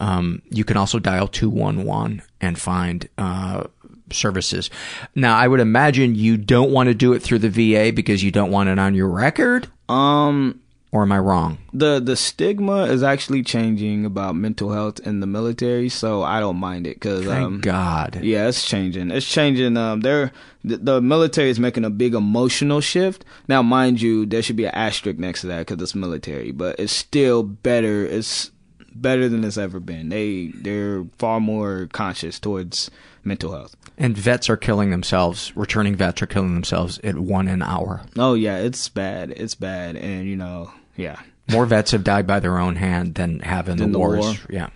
Um, 0.00 0.42
you 0.50 0.64
can 0.64 0.76
also 0.76 0.98
dial 0.98 1.28
two 1.28 1.50
one 1.50 1.84
one 1.84 2.22
and 2.40 2.58
find. 2.58 3.08
Uh, 3.16 3.64
services. 4.10 4.68
Now, 5.14 5.38
I 5.38 5.48
would 5.48 5.60
imagine 5.60 6.14
you 6.14 6.36
don't 6.36 6.70
want 6.70 6.88
to 6.88 6.94
do 6.94 7.14
it 7.14 7.22
through 7.22 7.38
the 7.38 7.48
VA 7.48 7.92
because 7.94 8.22
you 8.22 8.30
don't 8.30 8.50
want 8.50 8.68
it 8.68 8.78
on 8.78 8.94
your 8.94 9.08
record. 9.08 9.68
Um, 9.88 10.60
or 10.92 11.02
am 11.02 11.12
I 11.12 11.18
wrong? 11.18 11.58
the 11.72 12.00
the 12.00 12.16
stigma 12.16 12.84
is 12.84 13.02
actually 13.02 13.42
changing 13.42 14.04
about 14.04 14.36
mental 14.36 14.72
health 14.72 15.00
in 15.00 15.20
the 15.20 15.26
military, 15.26 15.88
so 15.88 16.22
I 16.22 16.38
don't 16.38 16.58
mind 16.58 16.86
it 16.86 16.96
because 16.96 17.24
Thank 17.24 17.44
um, 17.44 17.60
God. 17.60 18.20
Yeah, 18.22 18.46
it's 18.48 18.66
changing. 18.68 19.10
It's 19.10 19.26
changing. 19.26 19.76
Um, 19.76 20.00
they're 20.00 20.32
the, 20.62 20.76
the 20.76 21.00
military 21.00 21.50
is 21.50 21.58
making 21.58 21.84
a 21.84 21.90
big 21.90 22.14
emotional 22.14 22.80
shift. 22.80 23.24
Now, 23.48 23.62
mind 23.62 24.00
you, 24.02 24.26
there 24.26 24.42
should 24.42 24.56
be 24.56 24.66
an 24.66 24.74
asterisk 24.74 25.18
next 25.18 25.40
to 25.40 25.46
that 25.48 25.66
because 25.66 25.82
it's 25.82 25.94
military, 25.94 26.52
but 26.52 26.78
it's 26.78 26.92
still 26.92 27.42
better. 27.42 28.04
It's 28.04 28.50
better 28.94 29.28
than 29.28 29.44
it's 29.44 29.56
ever 29.56 29.80
been. 29.80 30.10
They 30.10 30.48
they're 30.54 31.06
far 31.18 31.40
more 31.40 31.88
conscious 31.92 32.38
towards 32.38 32.90
mental 33.24 33.52
health. 33.52 33.76
And 33.96 34.16
vets 34.16 34.50
are 34.50 34.56
killing 34.56 34.90
themselves. 34.90 35.56
Returning 35.56 35.96
vets 35.96 36.20
are 36.22 36.26
killing 36.26 36.54
themselves 36.54 36.98
at 37.02 37.16
one 37.16 37.48
an 37.48 37.62
hour. 37.62 38.02
Oh 38.18 38.34
yeah, 38.34 38.58
it's 38.58 38.88
bad. 38.90 39.30
It's 39.30 39.54
bad, 39.54 39.96
and 39.96 40.26
you 40.26 40.36
know, 40.36 40.70
yeah. 40.96 41.20
More 41.50 41.66
vets 41.66 41.90
have 41.90 42.04
died 42.04 42.26
by 42.26 42.40
their 42.40 42.58
own 42.58 42.76
hand 42.76 43.14
than 43.16 43.40
have 43.40 43.68
in 43.68 43.78
the, 43.78 43.86
the 43.86 43.98
wars. 43.98 44.20
war. 44.20 44.34
Yeah. 44.48 44.70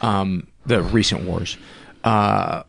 Um, 0.00 0.46
the 0.66 0.82
recent 0.82 1.22
wars. 1.22 1.56
Uh, 2.04 2.62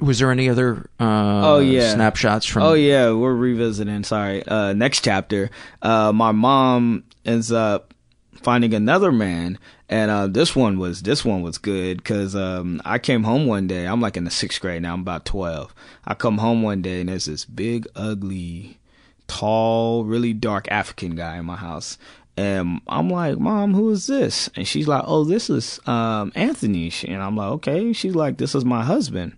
was 0.00 0.18
there 0.18 0.30
any 0.30 0.48
other 0.48 0.90
uh, 1.00 1.54
oh 1.54 1.58
yeah 1.60 1.92
snapshots 1.92 2.46
from? 2.46 2.62
oh 2.62 2.74
yeah 2.74 3.12
we're 3.12 3.34
revisiting 3.34 4.02
sorry 4.04 4.44
uh 4.46 4.72
next 4.72 5.04
chapter 5.04 5.50
uh 5.82 6.12
my 6.12 6.32
mom 6.32 7.04
ends 7.24 7.52
up 7.52 7.94
finding 8.34 8.74
another 8.74 9.12
man 9.12 9.58
and 9.88 10.10
uh 10.10 10.26
this 10.26 10.54
one 10.54 10.78
was 10.78 11.02
this 11.02 11.24
one 11.24 11.42
was 11.42 11.58
good 11.58 11.98
because 11.98 12.34
um 12.34 12.82
i 12.84 12.98
came 12.98 13.22
home 13.22 13.46
one 13.46 13.66
day 13.66 13.86
i'm 13.86 14.00
like 14.00 14.16
in 14.16 14.24
the 14.24 14.30
sixth 14.30 14.60
grade 14.60 14.82
now 14.82 14.92
i'm 14.92 15.00
about 15.00 15.24
12 15.24 15.72
i 16.04 16.12
come 16.12 16.38
home 16.38 16.62
one 16.62 16.82
day 16.82 17.00
and 17.00 17.08
there's 17.08 17.26
this 17.26 17.44
big 17.44 17.86
ugly 17.94 18.78
tall 19.26 20.04
really 20.04 20.32
dark 20.32 20.68
african 20.70 21.14
guy 21.14 21.38
in 21.38 21.44
my 21.44 21.56
house 21.56 21.98
and 22.36 22.80
I'm 22.88 23.08
like, 23.10 23.38
Mom, 23.38 23.74
who 23.74 23.90
is 23.90 24.06
this? 24.06 24.50
And 24.56 24.66
she's 24.66 24.88
like, 24.88 25.04
Oh, 25.06 25.24
this 25.24 25.48
is 25.48 25.78
um, 25.86 26.32
Anthony. 26.34 26.92
And 27.06 27.22
I'm 27.22 27.36
like, 27.36 27.50
Okay. 27.52 27.92
She's 27.92 28.14
like, 28.14 28.38
This 28.38 28.54
is 28.54 28.64
my 28.64 28.82
husband. 28.82 29.36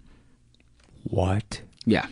What? 1.05 1.61
Yeah. 1.84 2.07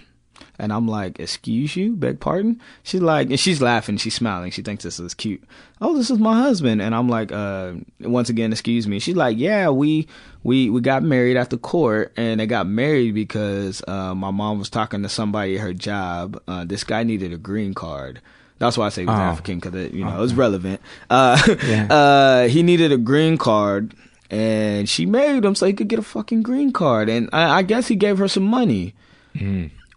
And 0.58 0.72
I'm 0.72 0.86
like, 0.86 1.18
excuse 1.18 1.74
you, 1.74 1.96
beg 1.96 2.20
pardon? 2.20 2.60
She's 2.84 3.00
like, 3.00 3.28
and 3.28 3.40
she's 3.40 3.60
laughing, 3.60 3.96
she's 3.96 4.14
smiling, 4.14 4.52
she 4.52 4.62
thinks 4.62 4.84
this 4.84 5.00
is 5.00 5.12
cute. 5.12 5.42
Oh, 5.80 5.96
this 5.96 6.10
is 6.10 6.18
my 6.20 6.36
husband. 6.40 6.80
And 6.80 6.94
I'm 6.94 7.08
like, 7.08 7.32
uh, 7.32 7.72
once 8.00 8.28
again, 8.28 8.52
excuse 8.52 8.86
me. 8.86 9.00
She's 9.00 9.16
like, 9.16 9.36
yeah, 9.36 9.70
we, 9.70 10.06
we, 10.44 10.70
we 10.70 10.80
got 10.80 11.02
married 11.02 11.36
at 11.36 11.50
the 11.50 11.58
court 11.58 12.12
and 12.16 12.38
they 12.38 12.46
got 12.46 12.68
married 12.68 13.14
because, 13.14 13.82
uh, 13.88 14.14
my 14.14 14.30
mom 14.30 14.60
was 14.60 14.70
talking 14.70 15.02
to 15.02 15.08
somebody 15.08 15.56
at 15.56 15.60
her 15.62 15.74
job. 15.74 16.40
Uh, 16.46 16.64
this 16.64 16.84
guy 16.84 17.02
needed 17.02 17.32
a 17.32 17.36
green 17.36 17.74
card. 17.74 18.20
That's 18.60 18.78
why 18.78 18.86
I 18.86 18.88
say 18.90 19.02
he 19.02 19.06
was 19.06 19.18
Oh. 19.18 19.22
African 19.22 19.58
because 19.58 19.74
it, 19.74 19.92
you 19.92 20.04
know, 20.04 20.16
it 20.16 20.20
was 20.20 20.34
relevant. 20.34 20.80
Uh, 21.10 21.36
Yeah. 21.66 21.86
uh, 21.90 22.48
he 22.48 22.62
needed 22.62 22.92
a 22.92 22.96
green 22.98 23.38
card 23.38 23.92
and 24.30 24.88
she 24.88 25.04
married 25.04 25.44
him 25.44 25.56
so 25.56 25.66
he 25.66 25.72
could 25.72 25.88
get 25.88 25.98
a 25.98 26.02
fucking 26.02 26.42
green 26.42 26.72
card. 26.72 27.08
And 27.08 27.28
I, 27.32 27.58
I 27.58 27.62
guess 27.62 27.88
he 27.88 27.96
gave 27.96 28.18
her 28.18 28.28
some 28.28 28.44
money. 28.44 28.94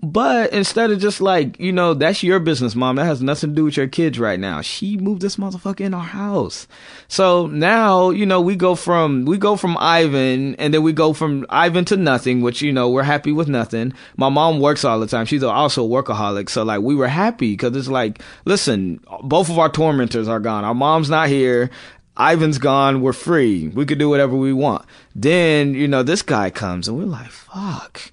But 0.01 0.53
instead 0.53 0.91
of 0.91 0.99
just 0.99 1.21
like, 1.21 1.59
you 1.59 1.71
know, 1.71 1.95
that's 1.95 2.21
your 2.21 2.39
business, 2.39 2.75
mom. 2.75 2.97
That 2.97 3.05
has 3.05 3.21
nothing 3.21 3.49
to 3.49 3.55
do 3.55 3.63
with 3.63 3.77
your 3.77 3.87
kids 3.87 4.19
right 4.19 4.39
now. 4.39 4.61
She 4.61 4.95
moved 4.95 5.23
this 5.23 5.37
motherfucker 5.37 5.81
in 5.81 5.93
our 5.95 6.03
house. 6.03 6.67
So 7.07 7.47
now, 7.47 8.11
you 8.11 8.25
know, 8.25 8.39
we 8.39 8.55
go 8.55 8.75
from, 8.75 9.25
we 9.25 9.39
go 9.39 9.55
from 9.55 9.75
Ivan 9.79 10.53
and 10.55 10.71
then 10.71 10.83
we 10.83 10.93
go 10.93 11.13
from 11.13 11.47
Ivan 11.49 11.83
to 11.85 11.97
nothing, 11.97 12.41
which, 12.41 12.61
you 12.61 12.71
know, 12.71 12.89
we're 12.89 13.03
happy 13.03 13.31
with 13.31 13.47
nothing. 13.47 13.91
My 14.17 14.29
mom 14.29 14.59
works 14.59 14.85
all 14.85 14.99
the 14.99 15.07
time. 15.07 15.25
She's 15.25 15.43
also 15.43 15.83
a 15.83 15.89
workaholic. 15.89 16.49
So 16.49 16.63
like 16.63 16.81
we 16.81 16.95
were 16.95 17.07
happy 17.07 17.53
because 17.53 17.75
it's 17.75 17.87
like, 17.87 18.21
listen, 18.45 18.99
both 19.23 19.49
of 19.49 19.57
our 19.57 19.69
tormentors 19.69 20.27
are 20.27 20.39
gone. 20.39 20.63
Our 20.63 20.75
mom's 20.75 21.09
not 21.09 21.27
here. 21.27 21.71
Ivan's 22.19 22.59
gone. 22.59 23.01
We're 23.01 23.13
free. 23.13 23.69
We 23.69 23.85
could 23.85 23.99
do 23.99 24.09
whatever 24.09 24.35
we 24.35 24.53
want. 24.53 24.85
Then, 25.15 25.73
you 25.73 25.87
know, 25.87 26.03
this 26.03 26.21
guy 26.21 26.51
comes 26.51 26.87
and 26.87 26.97
we're 26.97 27.05
like, 27.05 27.31
fuck 27.31 28.11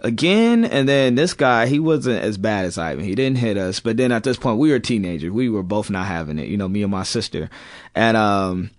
again 0.00 0.64
and 0.64 0.88
then 0.88 1.14
this 1.16 1.34
guy 1.34 1.66
he 1.66 1.78
wasn't 1.78 2.22
as 2.22 2.38
bad 2.38 2.64
as 2.64 2.78
ivan. 2.78 3.04
He 3.04 3.14
didn't 3.14 3.38
hit 3.38 3.56
us 3.56 3.80
but 3.80 3.96
then 3.96 4.12
at 4.12 4.24
this 4.24 4.36
point 4.36 4.58
we 4.58 4.70
were 4.70 4.78
teenagers. 4.78 5.30
We 5.30 5.48
were 5.48 5.62
both 5.62 5.90
not 5.90 6.06
having 6.06 6.38
it 6.38 6.48
you 6.48 6.56
know 6.56 6.68
me 6.68 6.82
and 6.82 6.92
my 6.92 7.02
sister. 7.02 7.50
And 7.94 8.16
um 8.16 8.70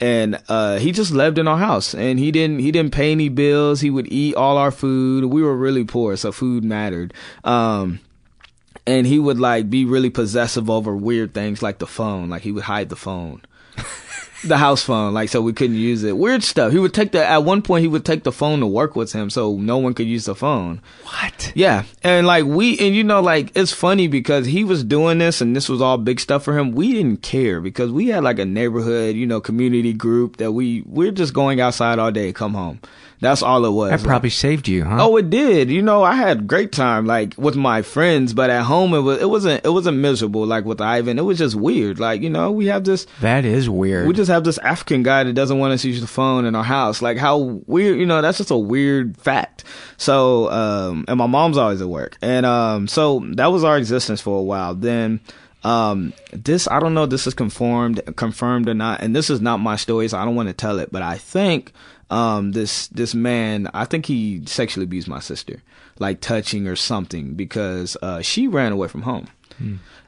and 0.00 0.42
uh 0.48 0.78
he 0.78 0.92
just 0.92 1.12
lived 1.12 1.38
in 1.38 1.46
our 1.46 1.58
house 1.58 1.94
and 1.94 2.18
he 2.18 2.32
didn't 2.32 2.58
he 2.58 2.72
didn't 2.72 2.92
pay 2.92 3.12
any 3.12 3.28
bills. 3.28 3.80
He 3.80 3.90
would 3.90 4.10
eat 4.12 4.34
all 4.34 4.58
our 4.58 4.70
food. 4.70 5.26
We 5.26 5.42
were 5.42 5.56
really 5.56 5.84
poor 5.84 6.16
so 6.16 6.32
food 6.32 6.64
mattered. 6.64 7.14
Um 7.44 8.00
and 8.86 9.06
he 9.06 9.18
would 9.18 9.38
like 9.38 9.70
be 9.70 9.84
really 9.84 10.10
possessive 10.10 10.68
over 10.68 10.94
weird 10.94 11.32
things 11.34 11.62
like 11.62 11.78
the 11.78 11.86
phone. 11.86 12.28
Like 12.30 12.42
he 12.42 12.52
would 12.52 12.64
hide 12.64 12.88
the 12.88 12.96
phone 12.96 13.42
the 14.48 14.56
house 14.58 14.82
phone, 14.82 15.14
like 15.14 15.28
so 15.28 15.40
we 15.40 15.52
couldn't 15.52 15.76
use 15.76 16.04
it. 16.04 16.16
Weird 16.16 16.42
stuff. 16.42 16.72
He 16.72 16.78
would 16.78 16.94
take 16.94 17.12
the 17.12 17.24
at 17.24 17.44
one 17.44 17.62
point 17.62 17.82
he 17.82 17.88
would 17.88 18.04
take 18.04 18.24
the 18.24 18.32
phone 18.32 18.60
to 18.60 18.66
work 18.66 18.96
with 18.96 19.12
him, 19.12 19.30
so 19.30 19.56
no 19.56 19.78
one 19.78 19.94
could 19.94 20.06
use 20.06 20.24
the 20.26 20.34
phone. 20.34 20.80
What? 21.04 21.52
Yeah, 21.54 21.84
and 22.02 22.26
like 22.26 22.44
we 22.44 22.78
and 22.78 22.94
you 22.94 23.04
know 23.04 23.20
like 23.20 23.52
it's 23.56 23.72
funny 23.72 24.08
because 24.08 24.46
he 24.46 24.64
was 24.64 24.84
doing 24.84 25.18
this 25.18 25.40
and 25.40 25.54
this 25.54 25.68
was 25.68 25.80
all 25.82 25.98
big 25.98 26.20
stuff 26.20 26.44
for 26.44 26.58
him. 26.58 26.72
We 26.72 26.92
didn't 26.92 27.22
care 27.22 27.60
because 27.60 27.90
we 27.90 28.08
had 28.08 28.24
like 28.24 28.38
a 28.38 28.44
neighborhood, 28.44 29.16
you 29.16 29.26
know, 29.26 29.40
community 29.40 29.92
group 29.92 30.36
that 30.36 30.52
we 30.52 30.82
we're 30.86 31.12
just 31.12 31.34
going 31.34 31.60
outside 31.60 31.98
all 31.98 32.10
day, 32.10 32.32
come 32.32 32.54
home. 32.54 32.80
That's 33.20 33.42
all 33.42 33.64
it 33.64 33.70
was. 33.70 33.90
That 33.90 34.02
probably 34.06 34.30
saved 34.30 34.68
you, 34.68 34.84
huh? 34.84 34.98
Oh, 35.00 35.16
it 35.16 35.30
did. 35.30 35.70
You 35.70 35.80
know, 35.82 36.02
I 36.02 36.14
had 36.14 36.46
great 36.46 36.72
time 36.72 37.06
like 37.06 37.34
with 37.38 37.56
my 37.56 37.80
friends, 37.82 38.34
but 38.34 38.50
at 38.50 38.64
home 38.64 38.92
it 38.92 39.00
was 39.00 39.20
it 39.20 39.30
wasn't 39.30 39.64
it 39.64 39.70
wasn't 39.70 39.98
miserable 39.98 40.44
like 40.46 40.64
with 40.64 40.80
Ivan. 40.80 41.18
It 41.18 41.22
was 41.22 41.38
just 41.38 41.54
weird. 41.54 41.98
Like 41.98 42.20
you 42.20 42.30
know, 42.30 42.50
we 42.50 42.66
have 42.66 42.84
this 42.84 43.06
That 43.20 43.44
is 43.44 43.70
weird. 43.70 44.06
we 44.06 44.14
just 44.14 44.30
have 44.30 44.44
this 44.44 44.58
African 44.58 45.02
guy 45.02 45.24
that 45.24 45.32
doesn't 45.32 45.58
want 45.58 45.72
us 45.72 45.82
to 45.82 45.88
use 45.88 46.00
the 46.00 46.06
phone 46.06 46.44
in 46.44 46.54
our 46.54 46.64
house. 46.64 47.00
Like 47.00 47.16
how 47.16 47.38
weird, 47.66 47.98
you 47.98 48.06
know, 48.06 48.20
that's 48.20 48.38
just 48.38 48.50
a 48.50 48.58
weird 48.58 49.16
fact. 49.16 49.64
So, 49.96 50.50
um, 50.50 51.04
and 51.08 51.16
my 51.18 51.26
mom's 51.26 51.56
always 51.56 51.80
at 51.80 51.88
work. 51.88 52.18
And, 52.20 52.44
um, 52.44 52.88
so 52.88 53.20
that 53.34 53.46
was 53.46 53.64
our 53.64 53.78
existence 53.78 54.20
for 54.20 54.38
a 54.38 54.42
while. 54.42 54.74
Then, 54.74 55.20
um, 55.62 56.12
this, 56.32 56.68
I 56.68 56.80
don't 56.80 56.92
know 56.94 57.04
if 57.04 57.10
this 57.10 57.26
is 57.26 57.32
confirmed, 57.34 58.02
confirmed 58.16 58.68
or 58.68 58.74
not. 58.74 59.00
And 59.02 59.14
this 59.16 59.30
is 59.30 59.40
not 59.40 59.58
my 59.60 59.76
story, 59.76 60.08
so 60.08 60.18
I 60.18 60.24
don't 60.24 60.34
want 60.34 60.48
to 60.48 60.52
tell 60.52 60.78
it, 60.78 60.90
but 60.92 61.00
I 61.02 61.16
think, 61.16 61.72
um, 62.10 62.52
this, 62.52 62.88
this 62.88 63.14
man, 63.14 63.68
I 63.74 63.84
think 63.84 64.06
he 64.06 64.42
sexually 64.46 64.84
abused 64.84 65.08
my 65.08 65.20
sister, 65.20 65.62
like 65.98 66.20
touching 66.20 66.66
or 66.68 66.76
something 66.76 67.34
because, 67.34 67.96
uh, 68.02 68.22
she 68.22 68.48
ran 68.48 68.72
away 68.72 68.88
from 68.88 69.02
home. 69.02 69.28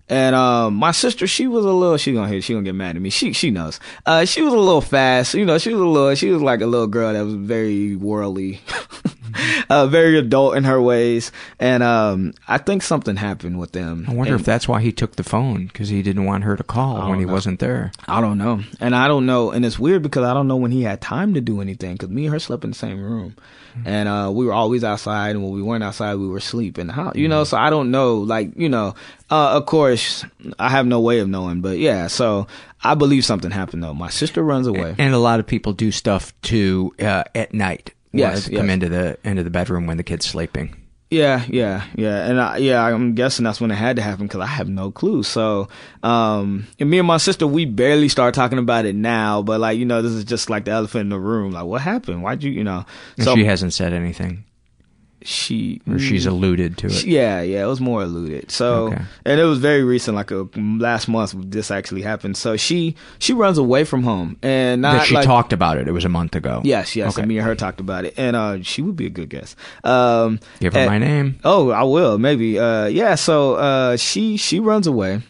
And 0.08 0.36
um, 0.36 0.74
my 0.74 0.92
sister, 0.92 1.26
she 1.26 1.48
was 1.48 1.64
a 1.64 1.70
little. 1.70 1.96
She 1.96 2.12
gonna 2.12 2.28
hear. 2.28 2.40
She 2.40 2.52
gonna 2.52 2.64
get 2.64 2.76
mad 2.76 2.94
at 2.94 3.02
me. 3.02 3.10
She 3.10 3.32
she 3.32 3.50
knows. 3.50 3.80
Uh, 4.04 4.24
she 4.24 4.40
was 4.40 4.54
a 4.54 4.58
little 4.58 4.80
fast. 4.80 5.34
You 5.34 5.44
know, 5.44 5.58
she 5.58 5.72
was 5.72 5.80
a 5.80 5.84
little. 5.84 6.14
She 6.14 6.30
was 6.30 6.42
like 6.42 6.60
a 6.60 6.66
little 6.66 6.86
girl 6.86 7.12
that 7.12 7.24
was 7.24 7.34
very 7.34 7.96
worldly, 7.96 8.60
uh, 9.70 9.86
very 9.86 10.18
adult 10.18 10.56
in 10.56 10.64
her 10.64 10.80
ways. 10.80 11.32
And 11.58 11.82
um, 11.82 12.34
I 12.48 12.58
think 12.58 12.82
something 12.82 13.16
happened 13.16 13.58
with 13.58 13.72
them. 13.72 14.04
I 14.08 14.12
wonder 14.14 14.32
And- 14.34 14.40
if 14.40 14.46
that's 14.46 14.68
why 14.68 14.80
he 14.80 14.92
took 14.92 15.16
the 15.16 15.24
phone 15.24 15.66
because 15.66 15.88
he 15.88 16.02
didn't 16.02 16.24
want 16.24 16.44
her 16.44 16.56
to 16.56 16.62
call 16.64 17.08
when 17.10 17.18
he 17.18 17.24
know. 17.24 17.32
wasn't 17.32 17.60
there. 17.60 17.92
I 18.08 18.20
don't 18.20 18.38
know, 18.38 18.62
and 18.80 18.94
I 18.94 19.08
don't 19.08 19.26
know, 19.26 19.50
and 19.50 19.64
it's 19.64 19.78
weird 19.78 20.02
because 20.02 20.24
I 20.24 20.34
don't 20.34 20.48
know 20.48 20.56
when 20.56 20.70
he 20.72 20.82
had 20.82 21.00
time 21.00 21.34
to 21.34 21.40
do 21.40 21.60
anything. 21.60 21.94
Because 21.94 22.10
me 22.10 22.24
and 22.26 22.32
her 22.32 22.38
slept 22.38 22.64
in 22.64 22.70
the 22.70 22.76
same 22.76 23.00
room, 23.02 23.36
and 23.84 24.08
uh, 24.08 24.30
we 24.32 24.46
were 24.46 24.52
always 24.52 24.84
outside, 24.84 25.30
and 25.30 25.42
when 25.42 25.52
we 25.52 25.62
weren't 25.62 25.84
outside, 25.84 26.14
we 26.16 26.28
were 26.28 26.38
asleep 26.38 26.78
in 26.78 26.86
the 26.86 26.92
house. 26.92 27.16
You 27.16 27.28
know, 27.28 27.44
so 27.44 27.56
I 27.56 27.70
don't 27.70 27.90
know. 27.90 28.18
Like 28.18 28.50
you 28.56 28.68
know, 28.68 28.94
uh, 29.30 29.56
of 29.56 29.66
course, 29.66 30.24
I 30.58 30.68
have 30.70 30.86
no 30.86 31.00
way 31.00 31.18
of 31.20 31.28
knowing, 31.28 31.60
but 31.60 31.78
yeah. 31.78 32.06
So 32.06 32.46
I 32.82 32.94
believe 32.94 33.24
something 33.24 33.50
happened 33.50 33.82
though. 33.82 33.94
My 33.94 34.10
sister 34.10 34.42
runs 34.42 34.66
away. 34.66 34.94
And 34.98 35.14
a 35.14 35.18
lot 35.18 35.40
of 35.40 35.46
people 35.46 35.72
do 35.72 35.90
stuff 35.90 36.32
too 36.42 36.94
uh, 37.00 37.24
at 37.34 37.52
night. 37.54 37.92
Yes, 38.12 38.48
come 38.48 38.66
yes. 38.66 38.74
into 38.74 38.88
the 38.88 39.18
into 39.24 39.42
the 39.42 39.50
bedroom 39.50 39.86
when 39.86 39.96
the 39.96 40.02
kid's 40.02 40.26
sleeping. 40.26 40.86
Yeah, 41.08 41.44
yeah, 41.48 41.84
yeah, 41.94 42.26
and 42.26 42.40
I, 42.40 42.56
yeah, 42.56 42.84
I'm 42.84 43.14
guessing 43.14 43.44
that's 43.44 43.60
when 43.60 43.70
it 43.70 43.76
had 43.76 43.94
to 43.94 44.02
happen 44.02 44.26
because 44.26 44.40
I 44.40 44.46
have 44.46 44.68
no 44.68 44.90
clue. 44.90 45.22
So, 45.22 45.68
um, 46.02 46.66
and 46.80 46.90
me 46.90 46.98
and 46.98 47.06
my 47.06 47.18
sister, 47.18 47.46
we 47.46 47.64
barely 47.64 48.08
start 48.08 48.34
talking 48.34 48.58
about 48.58 48.86
it 48.86 48.96
now, 48.96 49.40
but 49.40 49.60
like 49.60 49.78
you 49.78 49.84
know, 49.84 50.02
this 50.02 50.10
is 50.10 50.24
just 50.24 50.50
like 50.50 50.64
the 50.64 50.72
elephant 50.72 51.02
in 51.02 51.08
the 51.10 51.20
room. 51.20 51.52
Like, 51.52 51.66
what 51.66 51.80
happened? 51.80 52.24
Why'd 52.24 52.42
you, 52.42 52.50
you 52.50 52.64
know? 52.64 52.84
And 53.18 53.28
she 53.28 53.44
hasn't 53.44 53.72
said 53.72 53.92
anything. 53.92 54.44
She 55.26 55.80
Or 55.90 55.98
she's 55.98 56.24
alluded 56.26 56.78
to 56.78 56.86
it. 56.86 57.04
Yeah, 57.04 57.42
yeah, 57.42 57.64
it 57.64 57.66
was 57.66 57.80
more 57.80 58.02
alluded. 58.02 58.50
So, 58.50 58.86
Okay. 58.86 59.02
and 59.24 59.40
it 59.40 59.44
was 59.44 59.58
very 59.58 59.82
recent, 59.84 60.14
like 60.16 60.30
a, 60.30 60.48
last 60.56 61.08
month, 61.08 61.34
this 61.36 61.70
actually 61.70 62.02
happened. 62.02 62.36
So 62.36 62.56
she 62.56 62.94
she 63.18 63.32
runs 63.32 63.58
away 63.58 63.84
from 63.84 64.02
home, 64.04 64.36
and 64.42 64.82
not 64.82 65.04
she 65.06 65.14
like, 65.14 65.24
talked 65.24 65.52
about 65.52 65.78
it. 65.78 65.88
It 65.88 65.92
was 65.92 66.04
a 66.04 66.08
month 66.08 66.34
ago. 66.36 66.60
Yes, 66.64 66.94
yes, 66.96 67.12
Okay. 67.14 67.22
and 67.22 67.28
me 67.28 67.38
and 67.38 67.46
her 67.46 67.54
talked 67.54 67.80
about 67.80 68.04
it, 68.04 68.14
and 68.16 68.36
uh, 68.36 68.62
she 68.62 68.82
would 68.82 68.96
be 68.96 69.06
a 69.06 69.10
good 69.10 69.28
guest. 69.28 69.56
Um, 69.84 70.38
Give 70.60 70.72
her 70.72 70.80
and- 70.80 70.90
my 70.90 70.98
name. 70.98 71.38
Oh, 71.44 71.70
I 71.70 71.82
will 71.82 72.18
maybe. 72.18 72.58
Uh, 72.58 72.86
yeah. 72.86 73.14
So 73.16 73.54
uh, 73.56 73.96
she 73.96 74.36
she 74.36 74.60
runs 74.60 74.86
away, 74.86 75.22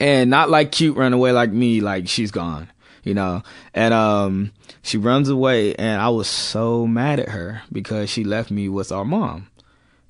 and 0.00 0.30
not 0.30 0.50
like 0.50 0.72
cute 0.72 0.96
run 0.96 1.12
away 1.12 1.32
like 1.32 1.50
me. 1.50 1.80
Like 1.80 2.08
she's 2.08 2.30
gone, 2.30 2.68
you 3.06 3.14
know. 3.14 3.42
And 3.72 3.94
um, 3.94 4.52
she 4.82 4.98
runs 4.98 5.30
away, 5.30 5.74
and 5.76 6.02
I 6.02 6.10
was 6.10 6.28
so 6.28 6.86
mad 6.86 7.20
at 7.20 7.30
her 7.30 7.62
because 7.72 8.10
she 8.10 8.24
left 8.24 8.50
me 8.50 8.68
with 8.68 8.92
our 8.92 9.04
mom. 9.04 9.48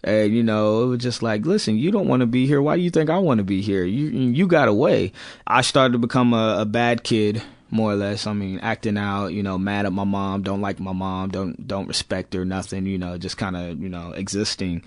And 0.03 0.34
you 0.34 0.42
know, 0.42 0.82
it 0.82 0.86
was 0.86 0.99
just 1.01 1.22
like, 1.22 1.47
listen, 1.47 1.76
you 1.76 1.90
don't 1.90 2.09
want 2.09 2.20
to 2.20 2.26
be 2.26 2.47
here. 2.47 2.62
Why 2.62 2.76
do 2.76 2.82
you 2.82 2.90
think 2.90 3.11
I 3.11 3.18
want 3.18 3.38
to 3.38 3.44
be 3.44 3.61
here? 3.61 3.84
You 3.84 4.09
you 4.09 4.47
got 4.47 4.68
away. 4.68 5.12
I 5.47 5.61
started 5.61 5.92
to 5.92 5.99
become 5.99 6.32
a, 6.32 6.59
a 6.61 6.64
bad 6.64 7.05
kid, 7.05 7.42
more 7.70 7.92
or 7.92 7.97
less. 7.97 8.26
I 8.26 8.32
mean, 8.32 8.59
acting 8.61 8.97
out, 8.97 9.28
you 9.28 9.42
know, 9.42 9.59
mad 9.59 9.84
at 9.84 9.92
my 9.92 10.05
mom, 10.05 10.42
don't 10.42 10.61
like 10.61 10.80
my 10.80 10.92
mom, 10.92 11.30
don't 11.30 11.66
don't 11.68 11.88
respect 11.88 12.34
her, 12.34 12.44
nothing. 12.44 12.86
You 12.86 12.99
know, 12.99 13.18
just 13.18 13.36
kind 13.36 13.57
of 13.57 13.80
you 13.80 13.88
know 13.88 14.12
existing. 14.12 14.84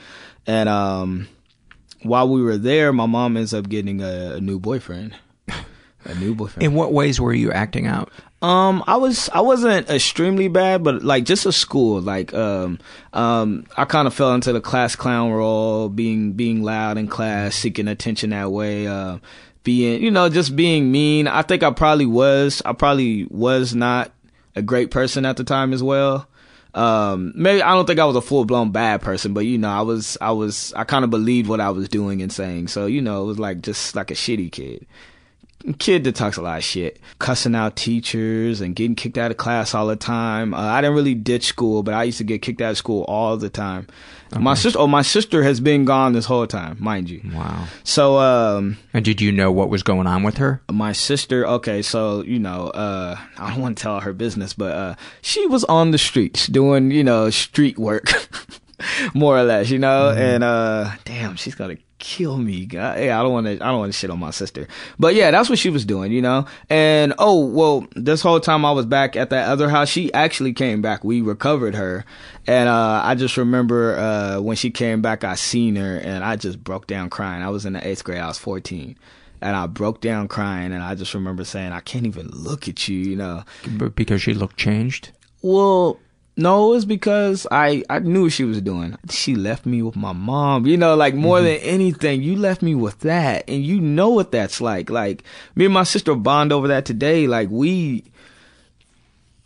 And 0.48 0.68
um, 0.68 1.28
while 2.02 2.28
we 2.28 2.42
were 2.42 2.58
there, 2.58 2.92
my 2.92 3.06
mom 3.06 3.38
ends 3.38 3.54
up 3.54 3.70
getting 3.70 4.02
a, 4.02 4.36
a 4.36 4.42
new 4.42 4.60
boyfriend. 4.60 5.16
A 6.06 6.16
new 6.16 6.34
boyfriend. 6.34 6.64
In 6.64 6.74
what 6.74 6.94
ways 6.94 7.20
were 7.20 7.34
you 7.34 7.52
acting 7.52 7.86
out? 7.86 8.12
Um, 8.42 8.84
I 8.88 8.96
was 8.96 9.30
I 9.30 9.42
wasn't 9.42 9.90
extremely 9.90 10.48
bad, 10.48 10.82
but 10.82 11.04
like 11.04 11.26
just 11.26 11.46
a 11.46 11.52
school, 11.52 12.00
like 12.00 12.34
um, 12.34 12.80
um, 13.12 13.66
I 13.76 13.84
kind 13.84 14.08
of 14.08 14.14
fell 14.14 14.34
into 14.34 14.54
the 14.54 14.62
class 14.62 14.96
clown 14.96 15.32
role, 15.32 15.90
being 15.90 16.34
being 16.34 16.64
loud 16.64 16.98
in 16.98 17.08
class, 17.08 17.56
seeking 17.56 17.90
attention 17.90 18.30
that 18.30 18.50
way, 18.50 18.88
uh, 18.88 19.18
being 19.64 20.02
you 20.02 20.10
know 20.10 20.30
just 20.30 20.56
being 20.56 20.90
mean. 20.90 21.28
I 21.28 21.42
think 21.42 21.64
I 21.64 21.72
probably 21.72 22.06
was 22.06 22.62
I 22.64 22.72
probably 22.72 23.26
was 23.30 23.76
not 23.76 24.12
a 24.56 24.62
great 24.62 24.90
person 24.90 25.26
at 25.26 25.36
the 25.36 25.44
time 25.44 25.74
as 25.74 25.84
well. 25.84 26.26
Um, 26.74 27.34
maybe 27.36 27.62
I 27.62 27.74
don't 27.74 27.88
think 27.88 28.00
I 28.00 28.06
was 28.06 28.16
a 28.16 28.22
full 28.22 28.46
blown 28.46 28.72
bad 28.72 29.02
person, 29.02 29.34
but 29.34 29.42
you 29.42 29.58
know 29.58 29.70
I 29.70 29.82
was 29.82 30.18
I 30.22 30.32
was 30.32 30.74
I 30.76 30.86
kind 30.86 31.04
of 31.04 31.10
believed 31.10 31.50
what 31.50 31.60
I 31.60 31.72
was 31.72 31.90
doing 31.90 32.22
and 32.22 32.32
saying, 32.32 32.70
so 32.70 32.86
you 32.86 33.02
know 33.02 33.24
it 33.24 33.26
was 33.26 33.40
like 33.40 33.62
just 33.62 33.98
like 33.98 34.12
a 34.12 34.16
shitty 34.16 34.50
kid 34.50 34.88
kid 35.78 36.04
that 36.06 36.16
talks 36.16 36.38
a 36.38 36.42
lot 36.42 36.58
of 36.58 36.64
shit, 36.64 37.00
cussing 37.20 37.56
out 37.56 37.76
teachers 37.76 38.62
and 38.62 38.76
getting 38.76 38.96
kicked 38.96 39.18
out 39.18 39.32
of 39.32 39.38
class 39.38 39.74
all 39.76 39.88
the 39.88 39.96
time. 39.96 40.54
Uh, 40.54 40.58
I 40.58 40.82
didn't 40.82 40.96
really 40.96 41.16
ditch 41.16 41.46
school, 41.46 41.84
but 41.84 41.94
I 41.94 42.04
used 42.04 42.18
to 42.20 42.24
get 42.24 42.42
kicked 42.42 42.62
out 42.62 42.72
of 42.72 42.78
school 42.78 43.04
all 43.08 43.36
the 43.38 43.50
time. 43.50 43.88
My 44.38 44.54
sister, 44.54 44.78
oh, 44.78 44.86
my 44.86 45.02
sister 45.02 45.42
has 45.42 45.60
been 45.60 45.86
gone 45.86 46.14
this 46.14 46.26
whole 46.26 46.46
time, 46.46 46.78
mind 46.80 47.10
you. 47.10 47.20
Wow. 47.34 47.66
So, 47.84 48.20
um, 48.20 48.78
And 48.94 49.04
did 49.04 49.22
you 49.22 49.32
know 49.32 49.52
what 49.52 49.70
was 49.70 49.82
going 49.82 50.06
on 50.06 50.22
with 50.22 50.38
her? 50.38 50.62
my 50.72 50.92
sister, 50.92 51.48
okay, 51.48 51.82
so 51.82 52.24
you 52.24 52.38
know, 52.38 52.68
uh, 52.68 53.18
I 53.40 53.50
don't 53.50 53.62
want 53.62 53.78
to 53.78 53.82
tell 53.82 54.00
her 54.02 54.14
business, 54.14 54.54
but 54.54 54.76
uh, 54.76 54.96
she 55.24 55.48
was 55.48 55.64
on 55.64 55.90
the 55.92 55.98
streets 55.98 56.46
doing, 56.46 56.92
you 56.92 57.04
know, 57.04 57.32
street 57.32 57.80
work, 57.80 58.12
more 59.16 59.36
or 59.36 59.44
less, 59.44 59.72
you 59.72 59.80
know, 59.80 60.12
and 60.12 60.44
uh, 60.44 60.92
damn, 61.06 61.36
she's 61.36 61.56
gonna 61.56 61.78
kill 62.00 62.38
me. 62.38 62.66
God, 62.66 63.00
yeah, 63.00 63.20
I 63.20 63.24
don't 63.24 63.32
want 63.32 63.46
to, 63.46 63.54
I 63.54 63.68
don't 63.70 63.80
want 63.80 63.94
to 63.94 63.98
shit 63.98 64.10
on 64.10 64.20
my 64.20 64.32
sister, 64.32 64.68
but 64.98 65.16
yeah, 65.16 65.32
that's 65.32 65.50
what 65.50 65.60
she 65.60 65.70
was 65.70 65.86
doing, 65.86 66.12
you 66.12 66.22
know. 66.22 66.46
And 66.70 67.14
oh 67.20 67.46
well, 67.46 67.88
this 67.96 68.22
whole 68.22 68.40
time 68.40 68.66
I 68.66 68.72
was 68.72 68.86
back 68.86 69.16
at 69.16 69.30
that 69.30 69.50
other 69.50 69.70
house, 69.70 69.90
she 69.90 70.12
actually 70.14 70.54
came 70.54 70.82
back. 70.82 71.04
We 71.04 71.22
recovered 71.22 71.76
her, 71.76 72.06
and 72.48 72.68
uh, 72.68 73.02
I 73.04 73.16
just 73.16 73.38
remember 73.38 73.98
uh, 73.98 74.42
when 74.42 74.56
she 74.56 74.72
came 74.72 75.02
back, 75.02 75.24
I 75.24 75.36
seen 75.36 75.76
her, 75.76 75.98
and 75.98 76.24
I 76.24 76.36
just 76.36 76.64
broke 76.64 76.88
down 76.88 77.10
crying. 77.10 77.44
I 77.44 77.50
was 77.50 77.66
in 77.66 77.74
the 77.74 77.88
eighth 77.88 78.04
grade. 78.04 78.20
I 78.20 78.28
was 78.28 78.38
fourteen 78.38 78.98
and 79.42 79.56
I 79.56 79.68
broke 79.68 80.02
down 80.02 80.28
crying 80.28 80.74
and 80.74 80.84
I 80.84 80.96
just 80.96 81.14
remember 81.14 81.44
saying, 81.44 81.72
I 81.72 81.80
can't 81.80 82.06
even 82.06 82.28
look 82.30 82.68
at 82.68 82.88
you, 82.88 82.98
you 82.98 83.16
know. 83.16 83.44
Because 83.96 84.22
she 84.22 84.34
looked 84.34 84.58
changed? 84.58 85.12
Well, 85.42 85.98
no, 86.40 86.72
it 86.72 86.76
was 86.76 86.86
because 86.86 87.46
I, 87.52 87.84
I 87.90 88.00
knew 88.00 88.24
what 88.24 88.32
she 88.32 88.46
was 88.46 88.62
doing. 88.62 88.98
She 89.10 89.36
left 89.36 89.66
me 89.66 89.82
with 89.82 89.98
my 89.98 90.14
mom, 90.14 90.66
you 90.66 90.78
know, 90.78 90.96
like 90.96 91.14
more 91.14 91.42
than 91.42 91.58
mm-hmm. 91.58 91.70
anything, 91.70 92.22
you 92.22 92.38
left 92.38 92.62
me 92.62 92.76
with 92.76 93.00
that. 93.00 93.44
And 93.50 93.62
you 93.62 93.82
know 93.82 94.10
what 94.10 94.32
that's 94.32 94.62
like. 94.62 94.90
Like 94.90 95.24
me 95.56 95.66
and 95.66 95.74
my 95.74 95.84
sister 95.84 96.16
bond 96.16 96.54
over 96.54 96.70
that 96.70 96.86
today. 96.86 97.28
Like 97.28 97.50
we, 97.50 98.06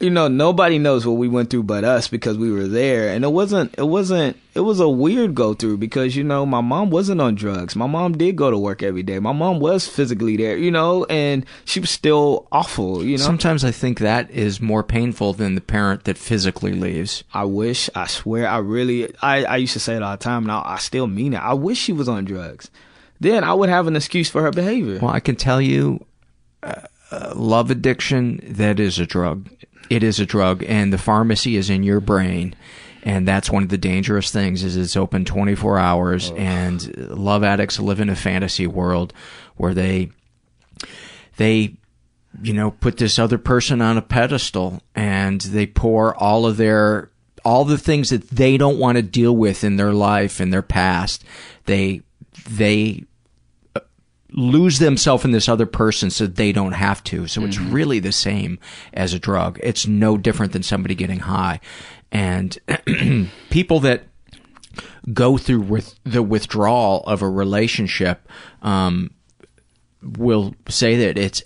you 0.04 0.10
know, 0.10 0.28
nobody 0.28 0.78
knows 0.78 1.08
what 1.08 1.14
we 1.14 1.30
went 1.30 1.50
through 1.50 1.64
but 1.64 1.84
us 1.86 2.10
because 2.10 2.38
we 2.38 2.52
were 2.52 2.68
there. 2.68 3.10
And 3.10 3.24
it 3.24 3.32
wasn't, 3.32 3.74
it 3.78 3.88
wasn't, 3.88 4.38
it 4.54 4.60
was 4.60 4.80
a 4.80 4.90
weird 4.90 5.34
go 5.34 5.54
through 5.54 5.78
because, 5.78 6.16
you 6.16 6.24
know, 6.24 6.46
my 6.46 6.60
mom 6.62 6.90
wasn't 6.90 7.22
on 7.22 7.36
drugs. 7.36 7.76
My 7.76 7.88
mom 7.88 8.18
did 8.18 8.36
go 8.36 8.52
to 8.52 8.58
work 8.58 8.84
every 8.84 9.02
day. 9.02 9.20
My 9.20 9.32
mom 9.32 9.60
was 9.60 9.88
physically 9.88 10.36
there, 10.36 10.58
you 10.58 10.72
know, 10.72 11.06
and 11.06 11.46
she 11.64 11.80
was 11.80 11.90
still 11.90 12.48
awful, 12.52 13.04
you 13.04 13.18
know. 13.18 13.24
Sometimes 13.24 13.64
I 13.64 13.72
think 13.72 14.00
that 14.00 14.30
is 14.30 14.60
more 14.60 14.84
painful 14.84 15.34
than 15.34 15.56
the 15.56 15.62
parent 15.62 16.04
that 16.04 16.18
physically 16.18 16.74
leaves. 16.74 17.24
I 17.34 17.46
wish, 17.46 17.90
I 17.96 18.08
swear, 18.08 18.48
I 18.48 18.58
really, 18.58 19.14
I, 19.22 19.46
I 19.46 19.56
used 19.56 19.74
to 19.74 19.80
say 19.80 19.96
it 19.96 20.04
all 20.04 20.12
the 20.12 20.24
time, 20.24 20.44
and 20.44 20.52
I, 20.52 20.62
I 20.66 20.78
still 20.80 21.08
mean 21.08 21.34
it. 21.34 21.42
I 21.42 21.54
wish 21.54 21.78
she 21.78 21.94
was 21.94 22.10
on 22.10 22.26
drugs. 22.26 22.70
Then 23.22 23.46
I 23.46 23.54
would 23.54 23.70
have 23.70 23.88
an 23.88 23.96
excuse 23.96 24.30
for 24.30 24.42
her 24.42 24.52
behavior. 24.52 25.00
Well, 25.02 25.12
I 25.12 25.22
can 25.22 25.38
tell 25.38 25.62
you, 25.62 26.06
uh, 26.62 26.82
uh, 27.10 27.34
love 27.36 27.72
addiction, 27.72 28.42
that 28.44 28.82
is 28.82 29.00
a 29.00 29.06
drug. 29.06 29.50
It 29.90 30.04
is 30.04 30.20
a 30.20 30.26
drug, 30.26 30.64
and 30.68 30.92
the 30.92 30.98
pharmacy 30.98 31.56
is 31.56 31.70
in 31.70 31.84
your 31.84 32.00
brain. 32.00 32.56
And 33.04 33.28
that's 33.28 33.52
one 33.52 33.64
of 33.64 33.70
the 33.70 33.78
dangerous 33.78 34.32
things 34.32 34.64
is 34.64 34.78
it's 34.78 34.96
open 34.96 35.26
24 35.26 35.78
hours 35.78 36.32
and 36.38 36.96
love 37.10 37.44
addicts 37.44 37.78
live 37.78 38.00
in 38.00 38.10
a 38.10 38.16
fantasy 38.16 38.66
world 38.66 39.14
where 39.58 39.74
they, 39.74 40.12
they 41.36 41.76
you 42.42 42.54
know, 42.54 42.72
put 42.72 42.98
this 42.98 43.20
other 43.20 43.38
person 43.38 43.82
on 43.82 43.98
a 43.98 44.02
pedestal 44.02 44.82
and 44.96 45.42
they 45.42 45.68
pour 45.68 46.16
all 46.16 46.46
of 46.46 46.56
their, 46.56 47.12
all 47.44 47.66
the 47.66 47.78
things 47.78 48.10
that 48.10 48.30
they 48.30 48.56
don't 48.58 48.80
want 48.80 48.96
to 48.96 49.02
deal 49.02 49.36
with 49.36 49.66
in 49.66 49.76
their 49.76 49.94
life, 49.94 50.40
in 50.40 50.50
their 50.50 50.62
past. 50.62 51.26
They, 51.66 52.04
they 52.50 53.04
lose 54.34 54.80
themselves 54.80 55.24
in 55.26 55.32
this 55.32 55.48
other 55.48 55.66
person 55.66 56.10
so 56.10 56.26
they 56.28 56.52
don't 56.52 56.72
have 56.74 57.04
to. 57.06 57.28
So 57.28 57.44
it's 57.46 57.60
really 57.60 58.00
the 58.00 58.12
same 58.12 58.60
as 58.94 59.14
a 59.14 59.20
drug. 59.20 59.60
It's 59.62 59.86
no 59.88 60.18
different 60.18 60.54
than 60.54 60.64
somebody 60.64 60.96
getting 60.96 61.20
high. 61.20 61.60
And 62.12 62.58
people 63.50 63.80
that 63.82 64.04
go 65.14 65.38
through 65.38 65.62
with 65.62 66.00
the 66.04 66.24
withdrawal 66.24 67.02
of 67.06 67.22
a 67.22 67.30
relationship 67.30 68.28
um, 68.64 69.12
will 70.02 70.56
say 70.68 70.96
that 70.98 71.18
it's 71.18 71.44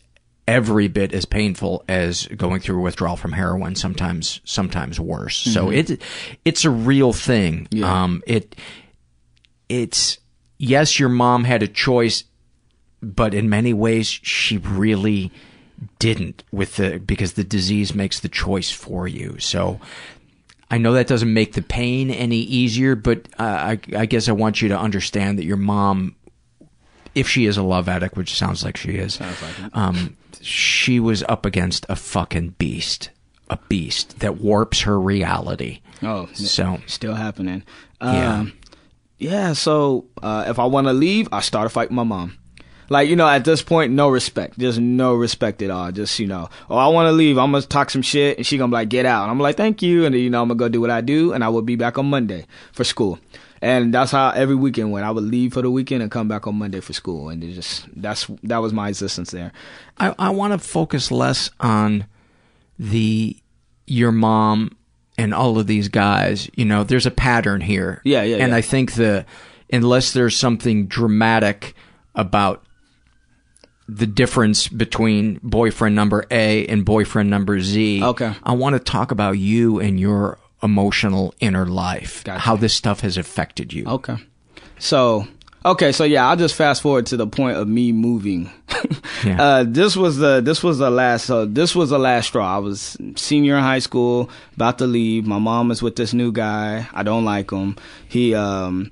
every 0.48 0.88
bit 0.88 1.14
as 1.14 1.26
painful 1.26 1.84
as 1.90 2.26
going 2.28 2.62
through 2.62 2.80
a 2.80 2.82
withdrawal 2.82 3.18
from 3.18 3.34
heroin 3.34 3.76
sometimes 3.76 4.40
sometimes 4.46 4.98
worse 4.98 5.36
so 5.36 5.66
Mhm. 5.66 5.76
it 5.92 6.02
it's 6.46 6.64
a 6.64 6.70
real 6.70 7.12
thing 7.12 7.68
um 7.84 8.24
it 8.26 8.56
it's 9.68 10.20
yes 10.58 11.00
your 11.02 11.10
mom 11.10 11.44
had 11.44 11.64
a 11.64 11.68
choice 11.68 12.24
but 13.02 13.34
in 13.34 13.50
many 13.50 13.74
ways 13.74 14.08
she 14.08 14.58
really 14.58 15.32
didn't 16.00 16.43
with 16.52 16.78
the 16.78 17.00
because 17.00 17.34
the 17.34 17.43
disease 17.43 17.93
makes 17.93 18.20
the 18.20 18.30
choice 18.30 18.72
for 18.72 19.08
you 19.08 19.38
so 19.38 19.80
I 20.70 20.78
know 20.78 20.93
that 20.93 21.08
doesn't 21.08 21.34
make 21.34 21.54
the 21.54 21.62
pain 21.62 22.10
any 22.10 22.39
easier, 22.39 22.95
but 22.95 23.28
uh, 23.39 23.43
I, 23.43 23.80
I 23.95 24.06
guess 24.06 24.28
I 24.28 24.34
want 24.34 24.62
you 24.62 24.68
to 24.70 24.78
understand 24.78 25.39
that 25.39 25.45
your 25.45 25.58
mom, 25.58 26.16
if 27.16 27.30
she 27.30 27.45
is 27.45 27.56
a 27.58 27.64
love 27.64 27.88
addict, 27.88 28.18
which 28.18 28.36
sounds 28.36 28.66
like 28.66 28.76
she 28.76 28.95
is, 28.95 29.18
um, 29.74 30.18
she 30.41 31.00
was 31.00 31.24
up 31.24 31.45
against 31.45 31.86
a 31.88 31.95
fucking 31.95 32.56
beast, 32.58 33.12
a 33.50 33.58
beast 33.70 34.20
that 34.20 34.41
warps 34.41 34.82
her 34.82 35.00
reality. 35.00 35.80
Oh, 36.04 36.28
so 36.34 36.80
still 36.86 37.16
happening. 37.16 37.64
Yeah. 38.02 38.39
Um, 38.39 38.54
yeah. 39.20 39.54
So 39.54 40.06
uh, 40.22 40.45
if 40.48 40.60
I 40.60 40.66
want 40.66 40.88
to 40.88 40.93
leave, 40.93 41.30
I 41.32 41.39
start 41.39 41.66
a 41.66 41.70
fight 41.70 41.89
with 41.89 41.95
my 41.95 42.04
mom. 42.04 42.38
Like 42.90 43.10
you 43.10 43.16
know, 43.16 43.28
at 43.28 43.46
this 43.46 43.62
point, 43.62 43.92
no 43.94 44.10
respect, 44.10 44.58
just 44.58 44.80
no 44.80 45.14
respect 45.14 45.62
at 45.62 45.70
all. 45.70 45.92
Just 45.92 46.20
you 46.20 46.28
know, 46.28 46.50
oh, 46.70 46.78
I 46.78 46.88
want 46.88 47.08
to 47.08 47.12
leave. 47.12 47.38
I'm 47.38 47.52
gonna 47.52 47.64
talk 47.66 47.90
some 47.90 48.02
shit, 48.02 48.38
and 48.38 48.46
she 48.46 48.58
gonna 48.58 48.70
be 48.70 48.76
like, 48.76 48.90
get 48.90 49.06
out. 49.06 49.24
And 49.24 49.32
I'm 49.32 49.40
like, 49.40 49.58
thank 49.58 49.82
you, 49.82 50.06
and 50.06 50.14
then, 50.14 50.22
you 50.22 50.30
know, 50.30 50.42
I'm 50.42 50.48
gonna 50.48 50.58
go 50.58 50.70
do 50.70 50.82
what 50.82 50.90
I 50.90 51.02
do, 51.02 51.34
and 51.34 51.44
I 51.44 51.50
will 51.50 51.62
be 51.62 51.76
back 51.76 51.98
on 51.98 52.10
Monday 52.10 52.46
for 52.72 52.84
school. 52.84 53.20
And 53.62 53.94
that's 53.94 54.12
how 54.12 54.30
every 54.30 54.56
weekend 54.56 54.92
went. 54.92 55.06
I 55.06 55.12
would 55.12 55.24
leave 55.24 55.54
for 55.54 55.62
the 55.62 55.72
weekend 55.72 56.04
and 56.04 56.12
come 56.12 56.28
back 56.28 56.46
on 56.46 56.56
Monday 56.56 56.80
for 56.80 56.94
school, 56.94 57.30
and 57.30 57.44
it 57.44 57.54
just 57.54 57.86
that's 57.96 58.28
that 58.44 58.60
was 58.60 58.72
my 58.74 58.90
existence 58.90 59.32
there. 59.32 59.52
I, 59.98 60.14
I 60.20 60.30
want 60.30 60.54
to 60.54 60.60
focus 60.60 61.12
less 61.12 61.50
on 61.60 62.06
the 62.78 63.36
your 63.88 64.12
mom 64.12 64.78
and 65.18 65.34
all 65.34 65.58
of 65.58 65.68
these 65.68 65.88
guys. 65.88 66.50
You 66.56 66.66
know, 66.66 66.84
there's 66.84 67.06
a 67.08 67.12
pattern 67.12 67.62
here. 67.62 68.02
Yeah, 68.04 68.22
yeah, 68.24 68.38
And 68.38 68.52
yeah. 68.52 68.58
I 68.58 68.62
think 68.62 68.94
the 68.94 69.26
unless 69.74 70.14
there's 70.14 70.38
something 70.38 70.88
dramatic 70.88 71.74
about 72.14 72.64
the 73.88 74.08
difference 74.08 74.68
between 74.68 75.40
boyfriend 75.44 75.96
number 75.96 76.26
A 76.30 76.66
and 76.68 76.84
boyfriend 76.84 77.30
number 77.30 77.60
Z. 77.60 78.04
Okay. 78.04 78.34
I 78.44 78.54
want 78.54 78.74
to 78.74 78.80
talk 78.80 79.12
about 79.12 79.34
you 79.38 79.80
and 79.80 80.00
your 80.00 80.40
emotional 80.62 81.34
inner 81.40 81.66
life. 81.66 82.26
How 82.28 82.56
this 82.56 82.74
stuff 82.74 83.02
has 83.02 83.18
affected 83.18 83.72
you. 83.74 83.86
Okay. 83.88 84.18
So, 84.80 85.28
okay, 85.66 85.92
so 85.92 86.04
yeah, 86.04 86.28
I'll 86.28 86.36
just 86.36 86.56
fast 86.56 86.82
forward 86.82 87.06
to 87.08 87.18
the 87.18 87.28
point 87.28 87.58
of 87.58 87.68
me 87.68 87.92
moving. 87.92 88.52
Yeah. 89.24 89.42
Uh, 89.42 89.66
this 89.68 89.96
was 89.96 90.18
the 90.18 90.42
this 90.42 90.62
was 90.62 90.78
the 90.78 90.92
last 90.92 91.26
so 91.26 91.46
this 91.46 91.76
was 91.76 91.90
the 91.90 91.98
last 91.98 92.28
straw. 92.28 92.56
I 92.56 92.60
was 92.60 92.96
senior 93.16 93.58
in 93.58 93.64
high 93.64 93.80
school, 93.80 94.30
about 94.56 94.78
to 94.78 94.86
leave. 94.86 95.26
My 95.26 95.40
mom 95.40 95.72
is 95.72 95.82
with 95.82 95.96
this 95.96 96.14
new 96.14 96.32
guy. 96.32 96.88
I 96.94 97.02
don't 97.02 97.26
like 97.26 97.50
him. 97.50 97.78
He 98.08 98.36
um 98.36 98.92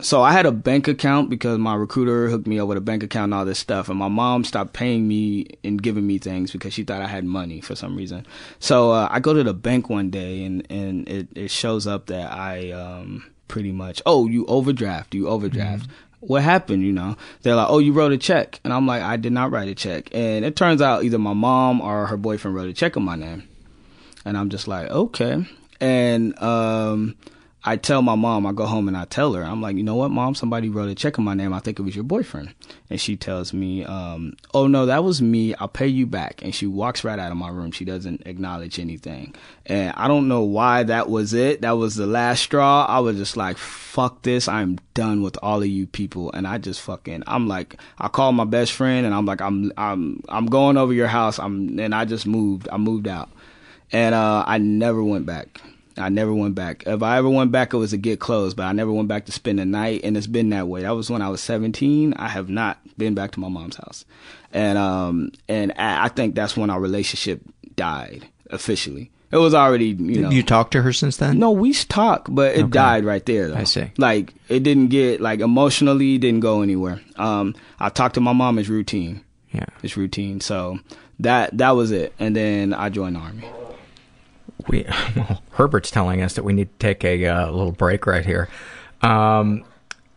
so 0.00 0.22
I 0.22 0.32
had 0.32 0.46
a 0.46 0.52
bank 0.52 0.88
account 0.88 1.30
because 1.30 1.58
my 1.58 1.74
recruiter 1.74 2.28
hooked 2.28 2.46
me 2.46 2.58
up 2.58 2.68
with 2.68 2.78
a 2.78 2.80
bank 2.80 3.02
account 3.02 3.24
and 3.24 3.34
all 3.34 3.44
this 3.44 3.58
stuff. 3.58 3.88
And 3.88 3.98
my 3.98 4.08
mom 4.08 4.44
stopped 4.44 4.72
paying 4.72 5.06
me 5.06 5.46
and 5.64 5.80
giving 5.82 6.06
me 6.06 6.18
things 6.18 6.52
because 6.52 6.74
she 6.74 6.84
thought 6.84 7.02
I 7.02 7.06
had 7.06 7.24
money 7.24 7.60
for 7.60 7.74
some 7.74 7.96
reason. 7.96 8.26
So 8.58 8.90
uh, 8.90 9.08
I 9.10 9.20
go 9.20 9.34
to 9.34 9.42
the 9.42 9.54
bank 9.54 9.88
one 9.88 10.10
day 10.10 10.44
and 10.44 10.66
and 10.70 11.08
it, 11.08 11.28
it 11.34 11.50
shows 11.50 11.86
up 11.86 12.06
that 12.06 12.32
I 12.32 12.70
um 12.72 13.30
pretty 13.48 13.72
much 13.72 14.00
oh 14.06 14.26
you 14.26 14.46
overdraft 14.46 15.14
you 15.14 15.28
overdraft. 15.28 15.88
What 16.20 16.42
happened? 16.42 16.82
You 16.82 16.92
know, 16.92 17.16
they're 17.40 17.54
like, 17.54 17.70
"Oh, 17.70 17.78
you 17.78 17.94
wrote 17.94 18.12
a 18.12 18.18
check," 18.18 18.60
and 18.62 18.74
I'm 18.74 18.86
like, 18.86 19.00
"I 19.00 19.16
did 19.16 19.32
not 19.32 19.50
write 19.50 19.68
a 19.68 19.74
check." 19.74 20.10
And 20.12 20.44
it 20.44 20.54
turns 20.54 20.82
out 20.82 21.02
either 21.02 21.18
my 21.18 21.32
mom 21.32 21.80
or 21.80 22.06
her 22.08 22.18
boyfriend 22.18 22.54
wrote 22.54 22.68
a 22.68 22.74
check 22.74 22.94
in 22.96 23.02
my 23.02 23.16
name, 23.16 23.48
and 24.26 24.36
I'm 24.36 24.50
just 24.50 24.68
like, 24.68 24.90
"Okay." 24.90 25.46
And 25.80 26.38
um, 26.42 27.16
I 27.62 27.76
tell 27.76 28.00
my 28.00 28.14
mom, 28.14 28.46
I 28.46 28.52
go 28.52 28.64
home 28.64 28.88
and 28.88 28.96
I 28.96 29.04
tell 29.04 29.34
her, 29.34 29.42
I'm 29.42 29.60
like, 29.60 29.76
you 29.76 29.82
know 29.82 29.94
what, 29.94 30.10
mom, 30.10 30.34
somebody 30.34 30.70
wrote 30.70 30.88
a 30.88 30.94
check 30.94 31.18
in 31.18 31.24
my 31.24 31.34
name. 31.34 31.52
I 31.52 31.60
think 31.60 31.78
it 31.78 31.82
was 31.82 31.94
your 31.94 32.04
boyfriend. 32.04 32.54
And 32.88 32.98
she 32.98 33.16
tells 33.16 33.52
me, 33.52 33.84
um, 33.84 34.34
oh 34.54 34.66
no, 34.66 34.86
that 34.86 35.04
was 35.04 35.20
me. 35.20 35.54
I'll 35.56 35.68
pay 35.68 35.86
you 35.86 36.06
back. 36.06 36.42
And 36.42 36.54
she 36.54 36.66
walks 36.66 37.04
right 37.04 37.18
out 37.18 37.30
of 37.30 37.36
my 37.36 37.50
room. 37.50 37.70
She 37.70 37.84
doesn't 37.84 38.22
acknowledge 38.24 38.78
anything. 38.78 39.34
And 39.66 39.92
I 39.94 40.08
don't 40.08 40.26
know 40.26 40.40
why 40.40 40.84
that 40.84 41.10
was 41.10 41.34
it. 41.34 41.60
That 41.60 41.72
was 41.72 41.96
the 41.96 42.06
last 42.06 42.42
straw. 42.42 42.86
I 42.88 43.00
was 43.00 43.16
just 43.16 43.36
like, 43.36 43.58
fuck 43.58 44.22
this. 44.22 44.48
I'm 44.48 44.78
done 44.94 45.20
with 45.20 45.36
all 45.42 45.60
of 45.60 45.68
you 45.68 45.86
people. 45.86 46.32
And 46.32 46.46
I 46.46 46.56
just 46.56 46.80
fucking, 46.80 47.24
I'm 47.26 47.46
like, 47.46 47.76
I 47.98 48.08
called 48.08 48.36
my 48.36 48.44
best 48.44 48.72
friend 48.72 49.04
and 49.04 49.14
I'm 49.14 49.26
like, 49.26 49.42
I'm, 49.42 49.70
I'm, 49.76 50.22
I'm 50.30 50.46
going 50.46 50.78
over 50.78 50.94
your 50.94 51.08
house. 51.08 51.38
I'm, 51.38 51.78
and 51.78 51.94
I 51.94 52.06
just 52.06 52.26
moved. 52.26 52.70
I 52.72 52.78
moved 52.78 53.06
out. 53.06 53.28
And, 53.92 54.14
uh, 54.14 54.44
I 54.46 54.56
never 54.56 55.04
went 55.04 55.26
back. 55.26 55.60
I 56.00 56.08
never 56.08 56.32
went 56.34 56.54
back. 56.54 56.84
If 56.86 57.02
I 57.02 57.18
ever 57.18 57.28
went 57.28 57.52
back, 57.52 57.72
it 57.72 57.76
was 57.76 57.90
to 57.90 57.96
get 57.96 58.20
clothes, 58.20 58.54
but 58.54 58.64
I 58.64 58.72
never 58.72 58.92
went 58.92 59.08
back 59.08 59.26
to 59.26 59.32
spend 59.32 59.58
the 59.58 59.64
night, 59.64 60.00
and 60.04 60.16
it's 60.16 60.26
been 60.26 60.50
that 60.50 60.66
way. 60.68 60.82
That 60.82 60.90
was 60.96 61.10
when 61.10 61.22
I 61.22 61.28
was 61.28 61.40
17. 61.40 62.14
I 62.14 62.28
have 62.28 62.48
not 62.48 62.78
been 62.98 63.14
back 63.14 63.30
to 63.32 63.40
my 63.40 63.48
mom's 63.48 63.76
house, 63.76 64.04
and 64.52 64.76
um, 64.78 65.32
and 65.48 65.72
I 65.76 66.04
I 66.06 66.08
think 66.08 66.34
that's 66.34 66.56
when 66.56 66.70
our 66.70 66.80
relationship 66.80 67.40
died 67.76 68.26
officially. 68.50 69.10
It 69.32 69.36
was 69.36 69.54
already, 69.54 69.90
you 69.90 70.22
know. 70.22 70.30
you 70.30 70.42
talked 70.42 70.72
to 70.72 70.82
her 70.82 70.92
since 70.92 71.18
then? 71.18 71.38
No, 71.38 71.52
we 71.52 71.72
talk, 71.72 72.26
but 72.28 72.56
it 72.56 72.62
Okay. 72.64 72.70
died 72.70 73.04
right 73.04 73.24
there. 73.24 73.48
Though. 73.48 73.56
I 73.58 73.62
see. 73.64 73.92
Like 73.96 74.34
it 74.48 74.64
didn't 74.64 74.88
get 74.88 75.20
like 75.20 75.38
emotionally 75.38 76.18
didn't 76.18 76.40
go 76.40 76.62
anywhere. 76.62 77.00
Um, 77.14 77.54
I 77.78 77.90
talked 77.90 78.14
to 78.16 78.20
my 78.20 78.32
mom. 78.32 78.58
It's 78.58 78.68
routine. 78.68 79.20
Yeah, 79.52 79.66
it's 79.84 79.96
routine. 79.96 80.40
So 80.40 80.80
that 81.20 81.56
that 81.58 81.70
was 81.76 81.92
it, 81.92 82.12
and 82.18 82.34
then 82.34 82.74
I 82.74 82.88
joined 82.88 83.14
the 83.14 83.20
army. 83.20 83.44
We 84.68 84.86
well, 85.16 85.42
Herbert's 85.52 85.90
telling 85.90 86.22
us 86.22 86.34
that 86.34 86.44
we 86.44 86.52
need 86.52 86.70
to 86.72 86.78
take 86.78 87.04
a 87.04 87.26
uh, 87.26 87.50
little 87.50 87.72
break 87.72 88.06
right 88.06 88.24
here. 88.24 88.48
Um, 89.02 89.64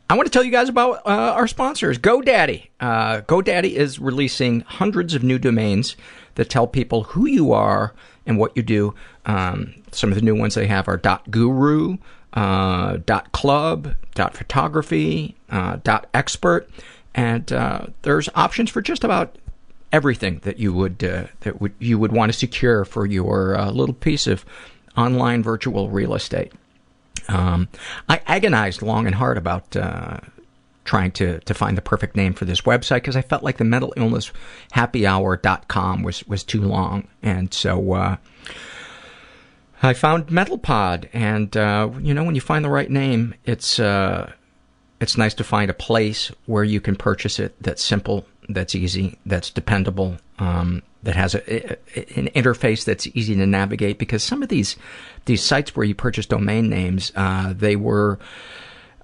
I 0.10 0.16
want 0.16 0.28
to 0.28 0.32
tell 0.32 0.44
you 0.44 0.52
guys 0.52 0.70
about 0.70 0.98
uh, 1.08 1.34
our 1.36 1.48
sponsors, 1.48 1.98
GoDaddy. 1.98 2.68
Uh, 2.80 3.22
GoDaddy 3.22 3.72
is 3.72 4.00
releasing 4.00 4.62
hundreds 4.62 5.16
of 5.16 5.24
new 5.24 5.40
domains 5.40 5.96
that 6.36 6.50
tell 6.50 6.68
people 6.68 7.04
who 7.04 7.28
you 7.28 7.52
are 7.54 7.94
and 8.26 8.38
what 8.38 8.56
you 8.56 8.64
do. 8.64 8.94
Um, 9.26 9.74
some 9.92 10.12
of 10.12 10.16
the 10.16 10.22
new 10.22 10.36
ones 10.36 10.56
they 10.56 10.68
have 10.68 10.88
are 10.88 10.98
.guru, 11.30 11.98
uh, 12.34 12.98
.club, 13.32 13.96
.photography, 14.16 15.36
uh, 15.50 15.78
.expert, 16.14 16.70
and 17.16 17.52
uh, 17.52 17.88
there's 18.02 18.30
options 18.36 18.70
for 18.70 18.82
just 18.82 19.04
about 19.04 19.38
everything 19.94 20.40
that 20.40 20.58
you 20.58 20.74
would 20.74 21.02
uh, 21.04 21.28
that 21.42 21.62
would 21.62 21.74
you 21.80 21.98
would 21.98 22.12
want 22.12 22.32
to 22.32 22.38
secure 22.38 22.84
for 22.84 23.06
your 23.06 23.56
uh, 23.58 23.72
little 23.72 23.96
piece 23.96 24.28
of 24.28 24.44
online 24.98 25.42
virtual 25.42 25.90
real 25.90 26.14
estate. 26.16 26.52
Um, 27.30 27.70
I 28.10 28.20
agonized 28.26 28.82
long 28.82 29.06
and 29.06 29.16
hard 29.16 29.38
about 29.38 29.76
uh, 29.78 30.18
trying 30.84 31.12
to 31.12 31.40
to 31.40 31.54
find 31.54 31.78
the 31.78 31.82
perfect 31.82 32.16
name 32.18 32.34
for 32.34 32.46
this 32.46 32.62
website 32.62 32.98
because 32.98 33.16
I 33.16 33.22
felt 33.22 33.44
like 33.44 33.58
the 33.58 33.64
mental 33.64 33.94
illness 33.96 34.32
happy 34.72 35.06
hour.com 35.06 36.04
was 36.04 36.26
was 36.28 36.44
too 36.44 36.62
long, 36.62 37.08
and 37.22 37.54
so. 37.54 37.94
Uh, 37.94 38.18
I 39.86 39.92
found 39.92 40.28
MentalPod, 40.28 41.10
and 41.12 41.58
uh, 41.58 41.90
you 42.00 42.14
know 42.14 42.24
when 42.24 42.36
you 42.36 42.42
find 42.42 42.64
the 42.64 42.70
right 42.70 42.90
name, 42.90 43.36
it's 43.44 43.82
uh, 43.82 44.32
it's 45.02 45.18
nice 45.18 45.34
to 45.34 45.44
find 45.44 45.70
a 45.70 45.74
place 45.74 46.32
where 46.46 46.64
you 46.64 46.80
can 46.80 46.96
purchase 46.96 47.38
it 47.38 47.62
that's 47.62 47.84
simple, 47.84 48.26
that's 48.50 48.76
easy, 48.76 49.18
that's 49.26 49.50
dependable, 49.50 50.18
um, 50.40 50.82
that 51.04 51.16
has 51.16 51.36
a, 51.36 51.74
a, 51.96 52.20
an 52.20 52.30
interface 52.30 52.86
that's 52.86 53.08
easy 53.08 53.36
to 53.36 53.46
navigate. 53.46 53.98
Because 53.98 54.24
some 54.24 54.44
of 54.44 54.50
these 54.50 54.76
these 55.26 55.44
sites 55.44 55.76
where 55.76 55.86
you 55.86 55.96
purchase 55.96 56.26
domain 56.26 56.70
names, 56.70 57.12
uh, 57.16 57.54
they 57.54 57.76
were 57.76 58.20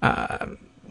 uh, 0.02 0.46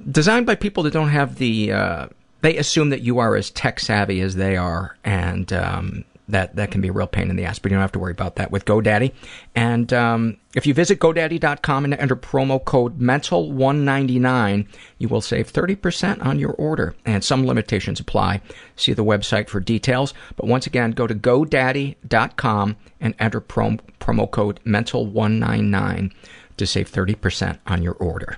designed 0.10 0.46
by 0.46 0.56
people 0.56 0.84
that 0.84 0.94
don't 0.94 1.10
have 1.10 1.36
the. 1.36 1.72
Uh, 1.72 2.08
they 2.42 2.56
assume 2.56 2.90
that 2.90 3.02
you 3.02 3.20
are 3.20 3.36
as 3.36 3.50
tech 3.50 3.82
savvy 3.82 4.22
as 4.22 4.36
they 4.36 4.56
are, 4.56 4.98
and 5.04 5.52
um, 5.52 6.06
that 6.30 6.56
that 6.56 6.72
can 6.72 6.82
be 6.82 6.88
a 6.88 6.94
real 6.94 7.08
pain 7.08 7.30
in 7.30 7.36
the 7.36 7.46
ass, 7.46 7.60
but 7.60 7.72
you 7.72 7.76
don't 7.76 7.82
have 7.82 7.92
to 7.94 8.00
worry 8.00 8.12
about 8.12 8.36
that 8.36 8.52
with 8.52 8.66
GoDaddy. 8.66 9.12
And 9.56 9.92
um, 9.94 10.38
if 10.56 10.66
you 10.66 10.74
visit 10.74 11.00
GoDaddy.com 11.00 11.86
and 11.86 11.94
enter 11.94 12.16
promo 12.16 12.64
code 12.64 13.00
MENTAL199, 13.00 14.68
you 14.98 15.08
will 15.08 15.22
save 15.22 15.52
30% 15.52 16.26
on 16.26 16.40
your 16.40 16.54
order. 16.54 16.96
And 17.06 17.24
some 17.24 17.46
limitations 17.46 18.00
apply. 18.00 18.42
See 18.76 18.94
the 18.94 19.04
website 19.04 19.50
for 19.50 19.60
details. 19.60 20.14
But 20.36 20.48
once 20.48 20.68
again, 20.68 20.92
go 20.92 21.08
to 21.08 21.16
GoDaddy.com 21.16 22.78
and 23.02 23.16
enter 23.20 23.40
prom- 23.40 23.80
promo 24.00 24.30
code 24.30 24.60
MENTAL199 24.66 26.12
to 26.58 26.68
save 26.68 26.92
30% 26.92 27.58
on 27.66 27.84
your 27.84 27.94
order. 27.94 28.38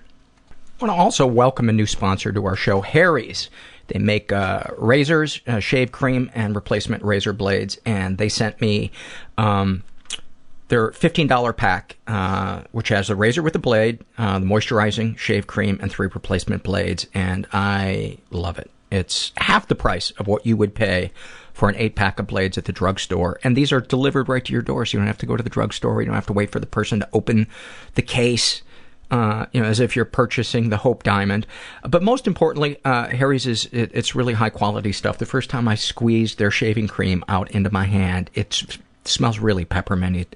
I 0.50 0.86
want 0.86 0.98
to 0.98 1.02
also 1.02 1.28
welcome 1.28 1.70
a 1.70 1.74
new 1.74 1.86
sponsor 1.86 2.32
to 2.32 2.46
our 2.46 2.56
show, 2.56 2.82
Harry's. 2.82 3.50
They 3.92 4.00
make 4.00 4.32
uh, 4.32 4.64
razors, 4.78 5.42
uh, 5.48 5.60
shave 5.60 5.92
cream, 5.92 6.32
and 6.34 6.56
replacement 6.56 7.04
razor 7.04 7.34
blades, 7.34 7.78
and 7.86 8.18
they 8.18 8.30
sent 8.30 8.62
me 8.62 8.92
um, 9.38 9.84
their 10.70 10.92
$15 10.92 11.58
pack, 11.58 11.98
uh, 12.08 12.62
which 12.72 12.88
has 12.88 13.10
a 13.10 13.16
razor 13.16 13.42
with 13.42 13.54
a 13.56 13.60
blade, 13.60 14.00
uh, 14.18 14.40
the 14.40 14.46
moisturizing 14.46 15.18
shave 15.18 15.46
cream, 15.46 15.78
and 15.82 15.92
three 15.92 16.08
replacement 16.08 16.64
blades, 16.64 17.06
and 17.14 17.46
I 17.52 18.18
love 18.30 18.58
it. 18.58 18.72
It's 18.92 19.34
half 19.38 19.68
the 19.68 19.76
price 19.76 20.12
of 20.12 20.28
what 20.28 20.46
you 20.46 20.56
would 20.56 20.74
pay 20.74 21.12
for 21.54 21.68
an 21.68 21.76
eight 21.78 21.96
pack 21.96 22.20
of 22.20 22.28
blades 22.28 22.58
at 22.58 22.66
the 22.66 22.72
drugstore. 22.72 23.40
And 23.44 23.58
these 23.58 23.74
are 23.74 23.82
delivered 23.82 24.30
right 24.30 24.44
to 24.46 24.54
your 24.54 24.62
door, 24.62 24.86
so 24.86 24.96
you 24.96 25.00
don't 25.00 25.08
have 25.08 25.18
to 25.18 25.26
go 25.26 25.36
to 25.36 25.44
the 25.44 25.50
drugstore. 25.50 26.02
You 26.02 26.06
don't 26.06 26.16
have 26.16 26.28
to 26.28 26.34
wait 26.34 26.52
for 26.52 26.60
the 26.60 26.66
person 26.66 27.02
to 27.02 27.10
open 27.12 27.48
the 27.96 28.02
case. 28.02 28.62
Uh, 29.12 29.46
you 29.52 29.62
know, 29.62 29.68
as 29.68 29.82
if 29.82 29.94
you're 29.94 30.06
purchasing 30.06 30.70
the 30.70 30.78
Hope 30.78 31.04
Diamond. 31.04 31.46
But 31.84 32.02
most 32.02 32.28
importantly, 32.28 32.78
uh, 32.86 33.10
Harry's 33.10 33.46
is 33.46 33.66
it, 33.74 33.92
it's 33.94 34.16
really 34.16 34.32
high 34.32 34.50
quality 34.50 34.94
stuff. 34.94 35.18
The 35.18 35.26
first 35.26 35.50
time 35.50 35.68
I 35.68 35.76
squeezed 35.76 36.38
their 36.38 36.50
shaving 36.50 36.88
cream 36.88 37.22
out 37.28 37.52
into 37.52 37.70
my 37.70 37.84
hand, 37.84 38.30
it 38.36 38.80
smells 39.04 39.38
really 39.38 39.66
pepperminty, 39.66 40.28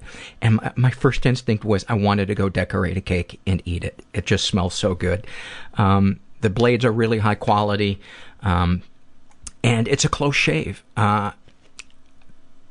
and 0.42 0.56
my, 0.56 0.72
my 0.76 0.90
first 0.90 1.24
instinct 1.24 1.64
was 1.64 1.86
I 1.88 1.94
wanted 1.94 2.28
to 2.28 2.34
go 2.34 2.50
decorate 2.50 2.98
a 2.98 3.00
cake 3.00 3.40
and 3.46 3.62
eat 3.64 3.82
it. 3.82 4.04
It 4.12 4.26
just 4.26 4.44
smells 4.44 4.74
so 4.74 4.94
good. 4.94 5.26
Um, 5.78 6.20
the 6.42 6.50
blades 6.50 6.84
are 6.84 6.92
really 6.92 7.18
high 7.18 7.34
quality, 7.34 7.98
um, 8.42 8.82
and 9.64 9.88
it's 9.88 10.04
a 10.04 10.10
close 10.10 10.36
shave. 10.36 10.84
Uh, 10.98 11.30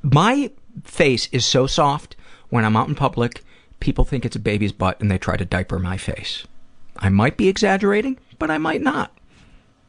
my 0.04 0.52
face 0.84 1.30
is 1.32 1.46
so 1.46 1.66
soft 1.66 2.16
when 2.50 2.64
I'm 2.64 2.78
out 2.78 2.90
in 2.90 2.96
public, 2.96 3.42
people 3.80 4.06
think 4.06 4.26
it's 4.26 4.36
a 4.36 4.40
baby's 4.40 4.72
butt 4.72 5.00
and 5.00 5.10
they 5.10 5.18
try 5.18 5.38
to 5.38 5.46
diaper 5.46 5.80
my 5.80 5.98
face. 5.98 6.46
I 6.98 7.10
might 7.10 7.38
be 7.38 7.48
exaggerating, 7.48 8.18
but 8.40 8.50
I 8.50 8.58
might 8.58 8.82
not. 8.82 9.12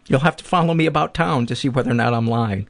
You'll 0.08 0.20
have 0.20 0.36
to 0.36 0.44
follow 0.44 0.74
me 0.74 0.86
about 0.86 1.14
town 1.14 1.46
to 1.46 1.56
see 1.56 1.68
whether 1.68 1.90
or 1.90 1.94
not 1.94 2.14
I'm 2.14 2.26
lying. 2.26 2.68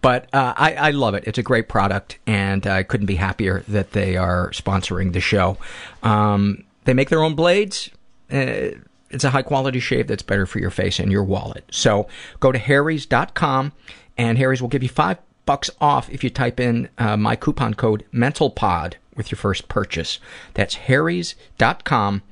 But 0.00 0.28
uh, 0.34 0.52
I, 0.56 0.74
I 0.74 0.90
love 0.90 1.14
it. 1.14 1.24
It's 1.26 1.38
a 1.38 1.42
great 1.44 1.68
product, 1.68 2.18
and 2.26 2.66
I 2.66 2.82
couldn't 2.82 3.06
be 3.06 3.14
happier 3.14 3.62
that 3.68 3.92
they 3.92 4.16
are 4.16 4.50
sponsoring 4.50 5.12
the 5.12 5.20
show. 5.20 5.58
Um, 6.02 6.64
they 6.84 6.92
make 6.92 7.08
their 7.08 7.22
own 7.22 7.36
blades. 7.36 7.88
Uh, 8.30 8.82
it's 9.10 9.24
a 9.24 9.30
high 9.30 9.42
quality 9.42 9.78
shave 9.78 10.08
that's 10.08 10.22
better 10.22 10.44
for 10.44 10.58
your 10.58 10.70
face 10.70 10.98
and 10.98 11.12
your 11.12 11.22
wallet. 11.22 11.64
So 11.70 12.08
go 12.40 12.50
to 12.50 12.58
harrys.com, 12.58 13.72
and 14.18 14.38
Harry's 14.38 14.60
will 14.60 14.68
give 14.68 14.82
you 14.82 14.88
five 14.88 15.18
bucks 15.46 15.70
off 15.80 16.10
if 16.10 16.24
you 16.24 16.30
type 16.30 16.58
in 16.58 16.88
uh, 16.98 17.16
my 17.16 17.36
coupon 17.36 17.74
code 17.74 18.04
mentalpod 18.12 18.94
with 19.16 19.30
your 19.30 19.36
first 19.36 19.68
purchase. 19.68 20.18
That's 20.54 20.74
harrys.com 20.74 22.22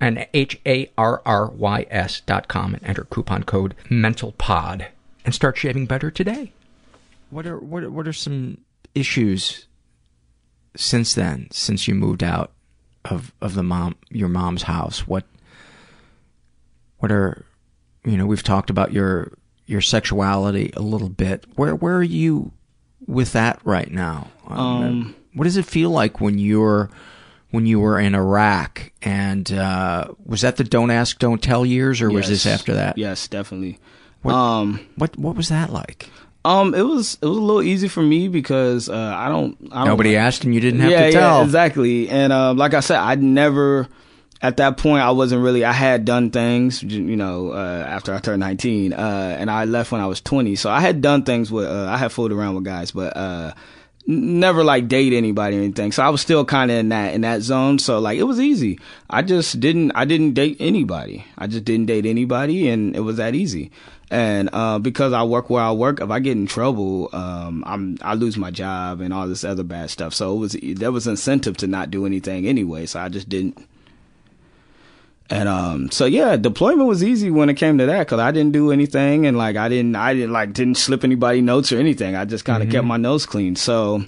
and 0.00 0.26
H-A-R-R-Y-S 0.32 2.20
dot 2.22 2.48
com 2.48 2.74
and 2.74 2.84
enter 2.84 3.04
coupon 3.04 3.44
code 3.44 3.74
mentalpod 3.90 4.86
and 5.24 5.34
start 5.34 5.58
shaving 5.58 5.86
better 5.86 6.10
today. 6.10 6.52
What 7.28 7.46
are, 7.46 7.58
what 7.58 7.84
are, 7.84 7.90
what 7.90 8.08
are 8.08 8.12
some 8.12 8.58
issues 8.94 9.66
since 10.76 11.14
then, 11.14 11.48
since 11.52 11.86
you 11.86 11.94
moved 11.94 12.24
out 12.24 12.52
of, 13.04 13.32
of 13.40 13.54
the 13.54 13.62
mom, 13.62 13.96
your 14.08 14.28
mom's 14.28 14.62
house? 14.62 15.06
What, 15.06 15.24
what 16.98 17.12
are, 17.12 17.44
you 18.04 18.16
know, 18.16 18.26
we've 18.26 18.42
talked 18.42 18.70
about 18.70 18.92
your, 18.92 19.32
your 19.66 19.82
sexuality 19.82 20.72
a 20.74 20.82
little 20.82 21.10
bit. 21.10 21.44
Where, 21.56 21.74
where 21.74 21.96
are 21.96 22.02
you 22.02 22.52
with 23.06 23.32
that 23.32 23.60
right 23.64 23.90
now? 23.90 24.28
Um, 24.48 25.14
what 25.34 25.44
does 25.44 25.56
it 25.56 25.64
feel 25.66 25.90
like 25.90 26.20
when 26.20 26.38
you're 26.38 26.90
when 27.50 27.66
you 27.66 27.80
were 27.80 27.98
in 27.98 28.14
Iraq? 28.14 28.92
And 29.02 29.50
uh, 29.52 30.08
was 30.24 30.42
that 30.42 30.56
the 30.56 30.64
"Don't 30.64 30.90
Ask, 30.90 31.18
Don't 31.18 31.42
Tell" 31.42 31.64
years, 31.64 32.00
or 32.00 32.10
was 32.10 32.28
this 32.28 32.46
after 32.46 32.74
that? 32.74 32.98
Yes, 32.98 33.28
definitely. 33.28 33.78
What, 34.22 34.34
um, 34.34 34.86
what 34.96 35.16
what 35.18 35.36
was 35.36 35.48
that 35.48 35.72
like? 35.72 36.10
Um, 36.44 36.74
it 36.74 36.82
was 36.82 37.18
it 37.20 37.26
was 37.26 37.36
a 37.36 37.40
little 37.40 37.62
easy 37.62 37.88
for 37.88 38.02
me 38.02 38.28
because 38.28 38.88
uh, 38.88 39.14
I 39.16 39.28
don't. 39.28 39.56
I 39.72 39.80
don't 39.80 39.88
Nobody 39.88 40.16
asked, 40.16 40.44
and 40.44 40.54
you 40.54 40.60
didn't 40.60 40.80
have 40.80 40.90
yeah, 40.90 41.06
to 41.06 41.12
tell. 41.12 41.38
Yeah, 41.38 41.44
exactly. 41.44 42.08
And 42.08 42.32
uh, 42.32 42.54
like 42.54 42.74
I 42.74 42.80
said, 42.80 42.98
I 42.98 43.14
never. 43.16 43.88
At 44.42 44.56
that 44.56 44.78
point, 44.78 45.02
I 45.02 45.10
wasn't 45.10 45.42
really. 45.42 45.66
I 45.66 45.72
had 45.72 46.06
done 46.06 46.30
things, 46.30 46.82
you 46.82 47.14
know, 47.14 47.52
uh, 47.52 47.84
after 47.86 48.14
I 48.14 48.20
turned 48.20 48.40
nineteen, 48.40 48.94
uh, 48.94 49.36
and 49.38 49.50
I 49.50 49.66
left 49.66 49.92
when 49.92 50.00
I 50.00 50.06
was 50.06 50.22
twenty. 50.22 50.56
So 50.56 50.70
I 50.70 50.80
had 50.80 51.02
done 51.02 51.24
things 51.24 51.52
with. 51.52 51.66
Uh, 51.66 51.86
I 51.90 51.98
had 51.98 52.10
fooled 52.10 52.32
around 52.32 52.54
with 52.54 52.64
guys, 52.64 52.90
but 52.90 53.14
uh, 53.14 53.52
never 54.10 54.64
like 54.64 54.88
date 54.88 55.12
anybody 55.12 55.56
or 55.56 55.60
anything. 55.60 55.92
So 55.92 56.02
I 56.02 56.08
was 56.08 56.20
still 56.20 56.44
kind 56.44 56.70
of 56.70 56.78
in 56.78 56.88
that 56.90 57.14
in 57.14 57.20
that 57.22 57.42
zone. 57.42 57.78
So 57.78 57.98
like 57.98 58.18
it 58.18 58.24
was 58.24 58.40
easy. 58.40 58.78
I 59.08 59.22
just 59.22 59.60
didn't. 59.60 59.92
I 59.92 60.04
didn't 60.04 60.34
date 60.34 60.56
anybody. 60.60 61.24
I 61.38 61.46
just 61.46 61.64
didn't 61.64 61.86
date 61.86 62.06
anybody, 62.06 62.68
and 62.68 62.94
it 62.96 63.00
was 63.00 63.16
that 63.16 63.34
easy. 63.34 63.70
And 64.10 64.50
uh, 64.52 64.80
because 64.80 65.12
I 65.12 65.22
work 65.22 65.50
where 65.50 65.62
I 65.62 65.70
work, 65.70 66.00
if 66.00 66.10
I 66.10 66.18
get 66.18 66.32
in 66.32 66.48
trouble, 66.48 67.08
um, 67.12 67.62
I'm 67.66 67.96
I 68.02 68.14
lose 68.14 68.36
my 68.36 68.50
job 68.50 69.00
and 69.00 69.14
all 69.14 69.28
this 69.28 69.44
other 69.44 69.62
bad 69.62 69.90
stuff. 69.90 70.12
So 70.14 70.34
it 70.34 70.38
was 70.38 70.56
there 70.60 70.92
was 70.92 71.06
incentive 71.06 71.56
to 71.58 71.68
not 71.68 71.90
do 71.90 72.06
anything 72.06 72.46
anyway. 72.46 72.86
So 72.86 73.00
I 73.00 73.08
just 73.08 73.28
didn't. 73.28 73.66
And 75.30 75.48
um, 75.48 75.90
so 75.92 76.06
yeah, 76.06 76.36
deployment 76.36 76.88
was 76.88 77.04
easy 77.04 77.30
when 77.30 77.48
it 77.48 77.54
came 77.54 77.78
to 77.78 77.86
that 77.86 78.00
because 78.00 78.18
I 78.18 78.32
didn't 78.32 78.52
do 78.52 78.72
anything 78.72 79.26
and 79.26 79.38
like 79.38 79.56
I 79.56 79.68
didn't 79.68 79.94
I 79.94 80.12
didn't 80.12 80.32
like 80.32 80.52
didn't 80.52 80.74
slip 80.74 81.04
anybody 81.04 81.40
notes 81.40 81.70
or 81.70 81.78
anything. 81.78 82.16
I 82.16 82.24
just 82.24 82.44
kind 82.44 82.64
of 82.64 82.68
kept 82.68 82.84
my 82.84 82.96
nose 82.96 83.26
clean. 83.26 83.54
So 83.54 84.04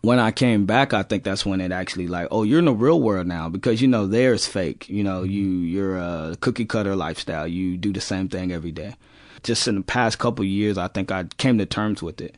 when 0.00 0.18
I 0.18 0.32
came 0.32 0.66
back, 0.66 0.92
I 0.92 1.04
think 1.04 1.22
that's 1.22 1.46
when 1.46 1.60
it 1.60 1.70
actually 1.70 2.08
like, 2.08 2.28
oh, 2.32 2.42
you're 2.42 2.58
in 2.58 2.64
the 2.64 2.74
real 2.74 3.00
world 3.00 3.28
now 3.28 3.48
because 3.48 3.80
you 3.80 3.86
know 3.86 4.08
there's 4.08 4.44
fake. 4.44 4.88
You 4.88 5.04
know, 5.04 5.22
you 5.22 5.44
you're 5.44 5.96
a 5.96 6.36
cookie 6.40 6.66
cutter 6.66 6.96
lifestyle. 6.96 7.46
You 7.46 7.76
do 7.76 7.92
the 7.92 8.00
same 8.00 8.28
thing 8.28 8.50
every 8.50 8.72
day. 8.72 8.96
Just 9.44 9.68
in 9.68 9.76
the 9.76 9.82
past 9.82 10.18
couple 10.18 10.44
years, 10.44 10.76
I 10.78 10.88
think 10.88 11.12
I 11.12 11.24
came 11.38 11.58
to 11.58 11.66
terms 11.66 12.02
with 12.02 12.20
it. 12.20 12.36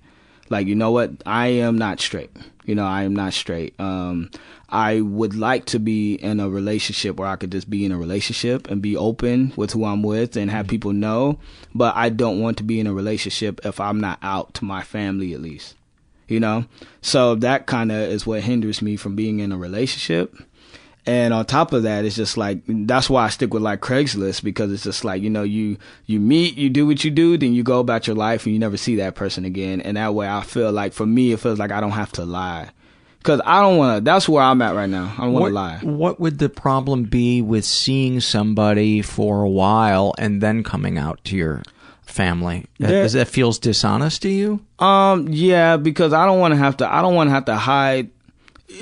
Like, 0.49 0.67
you 0.67 0.75
know 0.75 0.91
what? 0.93 1.11
I 1.25 1.49
am 1.49 1.79
not 1.79 2.01
straight. 2.01 2.31
You 2.65 2.75
know, 2.75 2.85
I 2.85 3.03
am 3.05 3.15
not 3.15 3.33
straight. 3.33 3.79
Um, 3.81 4.31
I 4.69 5.01
would 5.01 5.35
like 5.35 5.67
to 5.67 5.79
be 5.79 6.15
in 6.15 6.41
a 6.41 6.49
relationship 6.49 7.17
where 7.17 7.29
I 7.29 7.37
could 7.37 7.53
just 7.53 7.71
be 7.71 7.85
in 7.85 7.93
a 7.93 7.99
relationship 7.99 8.69
and 8.69 8.83
be 8.83 8.97
open 8.97 9.53
with 9.57 9.73
who 9.73 9.85
I'm 9.85 10.03
with 10.03 10.37
and 10.37 10.51
have 10.51 10.67
people 10.67 10.93
know. 10.93 11.39
But 11.75 11.95
I 11.97 12.09
don't 12.09 12.41
want 12.41 12.57
to 12.59 12.65
be 12.65 12.81
in 12.81 12.87
a 12.87 12.93
relationship 12.93 13.65
if 13.65 13.81
I'm 13.81 14.01
not 14.01 14.19
out 14.23 14.55
to 14.55 14.65
my 14.65 14.83
family 14.83 15.33
at 15.33 15.41
least 15.41 15.75
you 16.29 16.41
know 16.41 16.65
so 17.01 17.37
that 17.37 17.67
kind 17.67 17.93
of 17.93 17.99
is 17.99 18.27
what 18.27 18.41
hinders 18.41 18.83
me 18.83 18.97
from 18.97 19.15
being 19.15 19.39
in 19.39 19.53
a 19.53 19.57
relationship 19.57 20.35
and 21.07 21.33
on 21.33 21.45
top 21.47 21.73
of 21.73 21.85
that 21.85 22.05
it's 22.05 22.17
just 22.17 22.37
like 22.37 22.59
that's 22.67 23.09
why 23.09 23.25
i 23.25 23.29
stick 23.29 23.55
with 23.55 23.63
like 23.63 23.81
craigslist 23.81 24.43
because 24.43 24.73
it's 24.73 24.83
just 24.83 25.05
like 25.05 25.23
you 25.23 25.31
know 25.31 25.43
you 25.43 25.77
you 26.07 26.19
meet 26.21 26.57
you 26.57 26.69
do 26.69 26.87
what 26.87 27.05
you 27.05 27.11
do 27.11 27.37
then 27.39 27.55
you 27.55 27.63
go 27.63 27.79
about 27.81 28.07
your 28.07 28.17
life 28.17 28.45
and 28.45 28.53
you 28.53 28.59
never 28.59 28.77
see 28.77 28.97
that 28.97 29.15
person 29.15 29.45
again 29.45 29.81
and 29.81 29.97
that 29.97 30.15
way 30.15 30.29
i 30.29 30.43
feel 30.43 30.73
like 30.73 30.93
for 30.93 31.07
me 31.07 31.33
it 31.33 31.41
feels 31.41 31.59
like 31.59 31.71
i 31.71 31.81
don't 31.81 31.93
have 31.93 32.11
to 32.13 32.25
lie 32.25 32.69
because 33.19 33.41
i 33.45 33.61
don't 33.61 33.77
want 33.77 33.99
to 33.99 34.05
that's 34.05 34.29
where 34.29 34.43
i'm 34.43 34.61
at 34.63 34.75
right 34.75 34.91
now 34.91 35.15
i 35.19 35.23
don't 35.23 35.33
want 35.33 35.45
to 35.47 35.55
lie 35.55 35.79
what 35.83 36.19
would 36.21 36.39
the 36.39 36.49
problem 36.49 37.05
be 37.05 37.41
with 37.43 37.65
seeing 37.65 38.21
somebody 38.21 39.01
for 39.03 39.43
a 39.43 39.49
while 39.49 40.15
and 40.19 40.41
then 40.41 40.63
coming 40.63 40.99
out 40.99 41.23
to 41.25 41.37
your 41.37 41.63
family? 42.03 42.65
There- 42.79 43.03
Does 43.03 43.13
that 43.15 43.29
feels 43.29 43.59
dishonest 43.59 44.23
to 44.23 44.29
you? 44.29 44.61
Um, 44.79 45.29
yeah, 45.29 45.77
because 45.77 46.13
I 46.13 46.25
don't 46.25 46.39
want 46.39 46.53
to 46.53 46.57
have 46.57 46.77
to. 46.79 46.91
I 46.93 47.03
don't 47.03 47.15
want 47.15 47.29
to 47.29 47.33
have 47.35 47.47
to 47.47 47.57
hide 47.57 48.11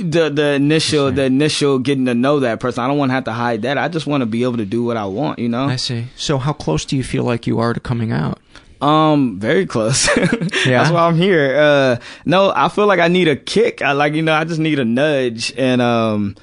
the 0.00 0.30
the 0.30 0.52
initial 0.54 1.12
the 1.12 1.24
initial 1.24 1.78
getting 1.78 2.06
to 2.06 2.14
know 2.14 2.40
that 2.40 2.60
person. 2.60 2.82
I 2.84 2.88
don't 2.88 2.98
want 2.98 3.10
to 3.10 3.14
have 3.14 3.24
to 3.24 3.32
hide 3.32 3.62
that. 3.62 3.78
I 3.78 3.88
just 3.88 4.06
want 4.06 4.22
to 4.22 4.26
be 4.26 4.42
able 4.42 4.56
to 4.56 4.64
do 4.64 4.82
what 4.84 4.96
I 4.96 5.04
want. 5.04 5.38
You 5.38 5.48
know. 5.48 5.64
I 5.66 5.76
see. 5.76 6.06
So 6.16 6.38
how 6.38 6.52
close 6.52 6.84
do 6.84 6.96
you 6.96 7.04
feel 7.04 7.24
like 7.24 7.46
you 7.46 7.58
are 7.60 7.72
to 7.74 7.80
coming 7.80 8.12
out? 8.12 8.38
Um, 8.80 9.38
very 9.38 9.66
close. 9.66 10.08
Yeah? 10.66 10.78
That's 10.82 10.90
why 10.92 11.06
I'm 11.06 11.14
here. 11.16 11.56
Uh, 11.58 11.96
no, 12.24 12.50
I 12.56 12.70
feel 12.70 12.86
like 12.86 12.98
I 13.00 13.08
need 13.08 13.28
a 13.28 13.36
kick. 13.36 13.82
I 13.82 13.92
like 13.92 14.14
you 14.14 14.22
know. 14.22 14.32
I 14.32 14.44
just 14.44 14.60
need 14.60 14.78
a 14.78 14.84
nudge. 14.84 15.52
And 15.58 15.82
um, 15.82 16.36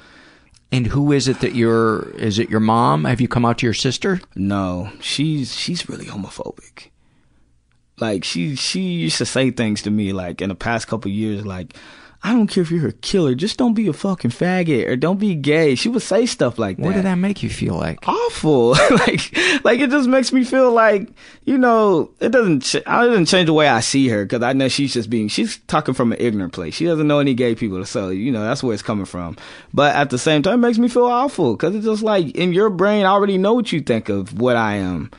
And 0.70 0.86
who 0.86 1.10
is 1.10 1.26
it 1.26 1.40
that 1.40 1.56
you're? 1.56 2.10
Is 2.10 2.38
it 2.38 2.48
your 2.48 2.60
mom? 2.60 3.04
Have 3.04 3.20
you 3.20 3.26
come 3.26 3.44
out 3.44 3.58
to 3.58 3.66
your 3.66 3.74
sister? 3.74 4.20
no, 4.36 4.92
she's 5.00 5.56
she's 5.56 5.88
really 5.88 6.04
homophobic. 6.06 6.90
Like 7.98 8.22
she 8.22 8.54
she 8.54 8.80
used 8.80 9.18
to 9.18 9.26
say 9.26 9.50
things 9.50 9.82
to 9.82 9.90
me 9.90 10.12
like 10.12 10.40
in 10.40 10.48
the 10.48 10.54
past 10.54 10.86
couple 10.88 11.10
years 11.10 11.44
like 11.44 11.74
I 12.24 12.32
don't 12.32 12.46
care 12.46 12.62
if 12.62 12.70
you're 12.70 12.88
a 12.88 12.92
killer, 12.92 13.34
just 13.34 13.56
don't 13.56 13.74
be 13.74 13.88
a 13.88 13.92
fucking 13.92 14.30
faggot 14.30 14.86
or 14.86 14.94
don't 14.94 15.18
be 15.18 15.34
gay. 15.34 15.74
She 15.74 15.88
would 15.88 16.02
say 16.02 16.24
stuff 16.26 16.56
like 16.56 16.76
that. 16.76 16.84
What 16.84 16.94
did 16.94 17.04
that 17.04 17.16
make 17.16 17.42
you 17.42 17.50
feel 17.50 17.74
like? 17.74 18.06
Awful. 18.06 18.70
like, 18.90 19.36
like 19.64 19.80
it 19.80 19.90
just 19.90 20.08
makes 20.08 20.32
me 20.32 20.44
feel 20.44 20.70
like, 20.70 21.08
you 21.44 21.58
know, 21.58 22.12
it 22.20 22.28
doesn't, 22.28 22.60
ch- 22.60 22.76
it 22.76 22.84
doesn't 22.84 23.26
change 23.26 23.46
the 23.46 23.52
way 23.52 23.66
I 23.66 23.80
see 23.80 24.06
her 24.08 24.24
because 24.24 24.42
I 24.42 24.52
know 24.52 24.68
she's 24.68 24.92
just 24.94 25.10
being, 25.10 25.26
she's 25.26 25.58
talking 25.66 25.94
from 25.94 26.12
an 26.12 26.18
ignorant 26.20 26.52
place. 26.52 26.74
She 26.74 26.84
doesn't 26.84 27.08
know 27.08 27.18
any 27.18 27.34
gay 27.34 27.56
people. 27.56 27.84
So, 27.86 28.10
you 28.10 28.30
know, 28.30 28.42
that's 28.42 28.62
where 28.62 28.72
it's 28.72 28.84
coming 28.84 29.04
from. 29.06 29.36
But 29.74 29.96
at 29.96 30.10
the 30.10 30.18
same 30.18 30.42
time, 30.42 30.54
it 30.62 30.66
makes 30.68 30.78
me 30.78 30.86
feel 30.86 31.06
awful 31.06 31.54
because 31.54 31.74
it's 31.74 31.86
just 31.86 32.04
like 32.04 32.36
in 32.36 32.52
your 32.52 32.70
brain, 32.70 33.04
I 33.04 33.10
already 33.10 33.36
know 33.36 33.54
what 33.54 33.72
you 33.72 33.80
think 33.80 34.08
of 34.08 34.40
what 34.40 34.54
I 34.54 34.76
am. 34.76 35.10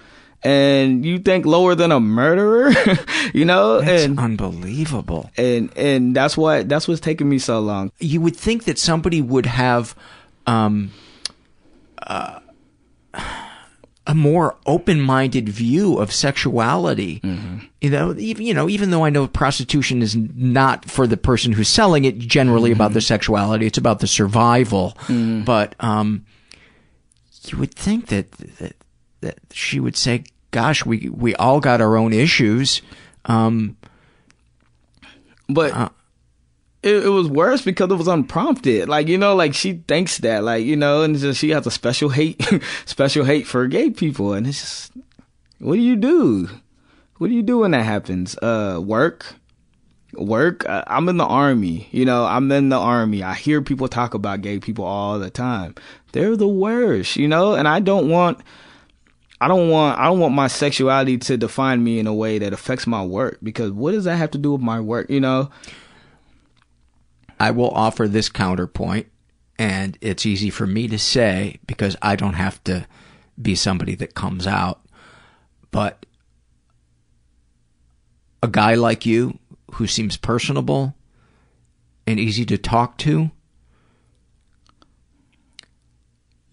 And 0.43 1.05
you 1.05 1.19
think 1.19 1.45
lower 1.45 1.73
than 1.75 1.91
a 1.91 1.99
murderer, 1.99 2.73
you 3.33 3.45
know? 3.45 3.81
That's 3.81 4.03
and 4.03 4.19
unbelievable. 4.19 5.31
and 5.37 5.71
and 5.77 6.15
that's 6.15 6.35
what 6.35 6.67
that's 6.67 6.87
what's 6.87 6.99
taking 6.99 7.29
me 7.29 7.39
so 7.39 7.59
long. 7.59 7.91
You 7.99 8.19
would 8.21 8.35
think 8.35 8.65
that 8.65 8.77
somebody 8.77 9.21
would 9.21 9.45
have 9.45 9.95
um, 10.45 10.91
uh, 11.99 12.39
a 14.05 14.13
more 14.13 14.57
open-minded 14.65 15.47
view 15.47 15.97
of 15.97 16.11
sexuality. 16.11 17.21
You 17.79 17.89
know, 17.89 18.13
even 18.17 18.45
you 18.45 18.53
know, 18.53 18.67
even 18.67 18.91
though 18.91 19.05
I 19.05 19.09
know 19.09 19.27
prostitution 19.27 20.01
is 20.01 20.15
not 20.15 20.85
for 20.85 21.07
the 21.07 21.15
person 21.15 21.53
who's 21.53 21.69
selling 21.69 22.03
it, 22.03 22.19
generally 22.19 22.71
about 22.71 22.91
the 22.93 23.01
sexuality. 23.01 23.65
It's 23.65 23.77
about 23.77 23.99
the 23.99 24.07
survival. 24.07 24.97
But 25.07 25.75
um, 25.79 26.25
you 27.45 27.57
would 27.59 27.73
think 27.73 28.07
that, 28.07 28.31
that 28.31 28.75
that 29.21 29.39
she 29.51 29.79
would 29.79 29.95
say, 29.95 30.25
"Gosh, 30.53 30.85
we 30.85 31.09
we 31.09 31.35
all 31.35 31.59
got 31.59 31.81
our 31.81 31.97
own 31.97 32.13
issues." 32.13 32.81
Um, 33.25 33.75
But 35.49 35.91
it, 36.83 37.05
it 37.05 37.09
was 37.09 37.27
worse 37.27 37.61
because 37.61 37.89
it 37.91 37.95
was 37.95 38.07
unprompted. 38.07 38.87
Like 38.87 39.07
you 39.07 39.17
know, 39.17 39.35
like 39.35 39.53
she 39.53 39.83
thinks 39.87 40.19
that, 40.19 40.43
like 40.43 40.63
you 40.65 40.75
know, 40.75 41.01
and 41.03 41.17
just 41.17 41.39
she 41.39 41.49
has 41.49 41.65
a 41.67 41.71
special 41.71 42.09
hate, 42.09 42.41
special 42.85 43.25
hate 43.25 43.47
for 43.47 43.67
gay 43.67 43.89
people, 43.89 44.33
and 44.33 44.47
it's 44.47 44.61
just, 44.61 44.91
what 45.59 45.75
do 45.75 45.81
you 45.81 45.95
do? 45.95 46.49
What 47.17 47.27
do 47.27 47.33
you 47.33 47.43
do 47.43 47.59
when 47.59 47.71
that 47.71 47.83
happens? 47.85 48.37
Uh, 48.37 48.81
work, 48.83 49.35
work. 50.13 50.67
Uh, 50.67 50.83
I'm 50.87 51.07
in 51.07 51.17
the 51.17 51.25
army. 51.25 51.87
You 51.91 52.05
know, 52.05 52.25
I'm 52.25 52.51
in 52.51 52.69
the 52.69 52.77
army. 52.79 53.23
I 53.23 53.33
hear 53.33 53.61
people 53.61 53.87
talk 53.87 54.13
about 54.13 54.41
gay 54.41 54.59
people 54.59 54.83
all 54.85 55.19
the 55.19 55.29
time. 55.29 55.75
They're 56.11 56.35
the 56.35 56.47
worst, 56.47 57.15
you 57.15 57.27
know, 57.27 57.53
and 57.55 57.67
I 57.67 57.79
don't 57.79 58.09
want. 58.09 58.39
I 59.43 59.49
don't 59.49 59.69
want 59.69 59.99
I 59.99 60.05
don't 60.05 60.19
want 60.19 60.33
my 60.33 60.47
sexuality 60.47 61.17
to 61.17 61.35
define 61.35 61.83
me 61.83 61.99
in 61.99 62.07
a 62.07 62.13
way 62.13 62.39
that 62.39 62.53
affects 62.53 62.87
my 62.87 63.03
work 63.03 63.39
because 63.43 63.71
what 63.71 63.91
does 63.91 64.05
that 64.05 64.15
have 64.15 64.31
to 64.31 64.37
do 64.37 64.53
with 64.53 64.61
my 64.61 64.79
work, 64.79 65.09
you 65.09 65.19
know? 65.19 65.49
I 67.41 67.51
will 67.51 67.71
offer 67.71 68.07
this 68.07 68.29
counterpoint, 68.29 69.07
and 69.59 69.97
it's 69.99 70.25
easy 70.25 70.49
for 70.49 70.65
me 70.65 70.87
to 70.87 70.97
say 70.97 71.59
because 71.67 71.97
I 72.01 72.15
don't 72.15 72.35
have 72.35 72.63
to 72.63 72.87
be 73.41 73.53
somebody 73.53 73.95
that 73.95 74.15
comes 74.15 74.47
out. 74.47 74.79
But 75.71 76.05
a 78.41 78.47
guy 78.47 78.75
like 78.75 79.05
you 79.05 79.39
who 79.73 79.87
seems 79.87 80.15
personable 80.15 80.95
and 82.07 82.17
easy 82.17 82.45
to 82.45 82.57
talk 82.57 82.97
to, 82.99 83.29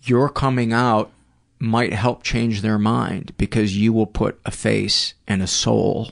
your 0.02 0.28
coming 0.28 0.72
out 0.72 1.12
might 1.60 1.92
help 1.92 2.22
change 2.22 2.62
their 2.62 2.78
mind 2.78 3.32
because 3.36 3.76
you 3.76 3.92
will 3.92 4.06
put 4.06 4.40
a 4.44 4.50
face 4.50 5.14
and 5.28 5.42
a 5.42 5.46
soul 5.46 6.10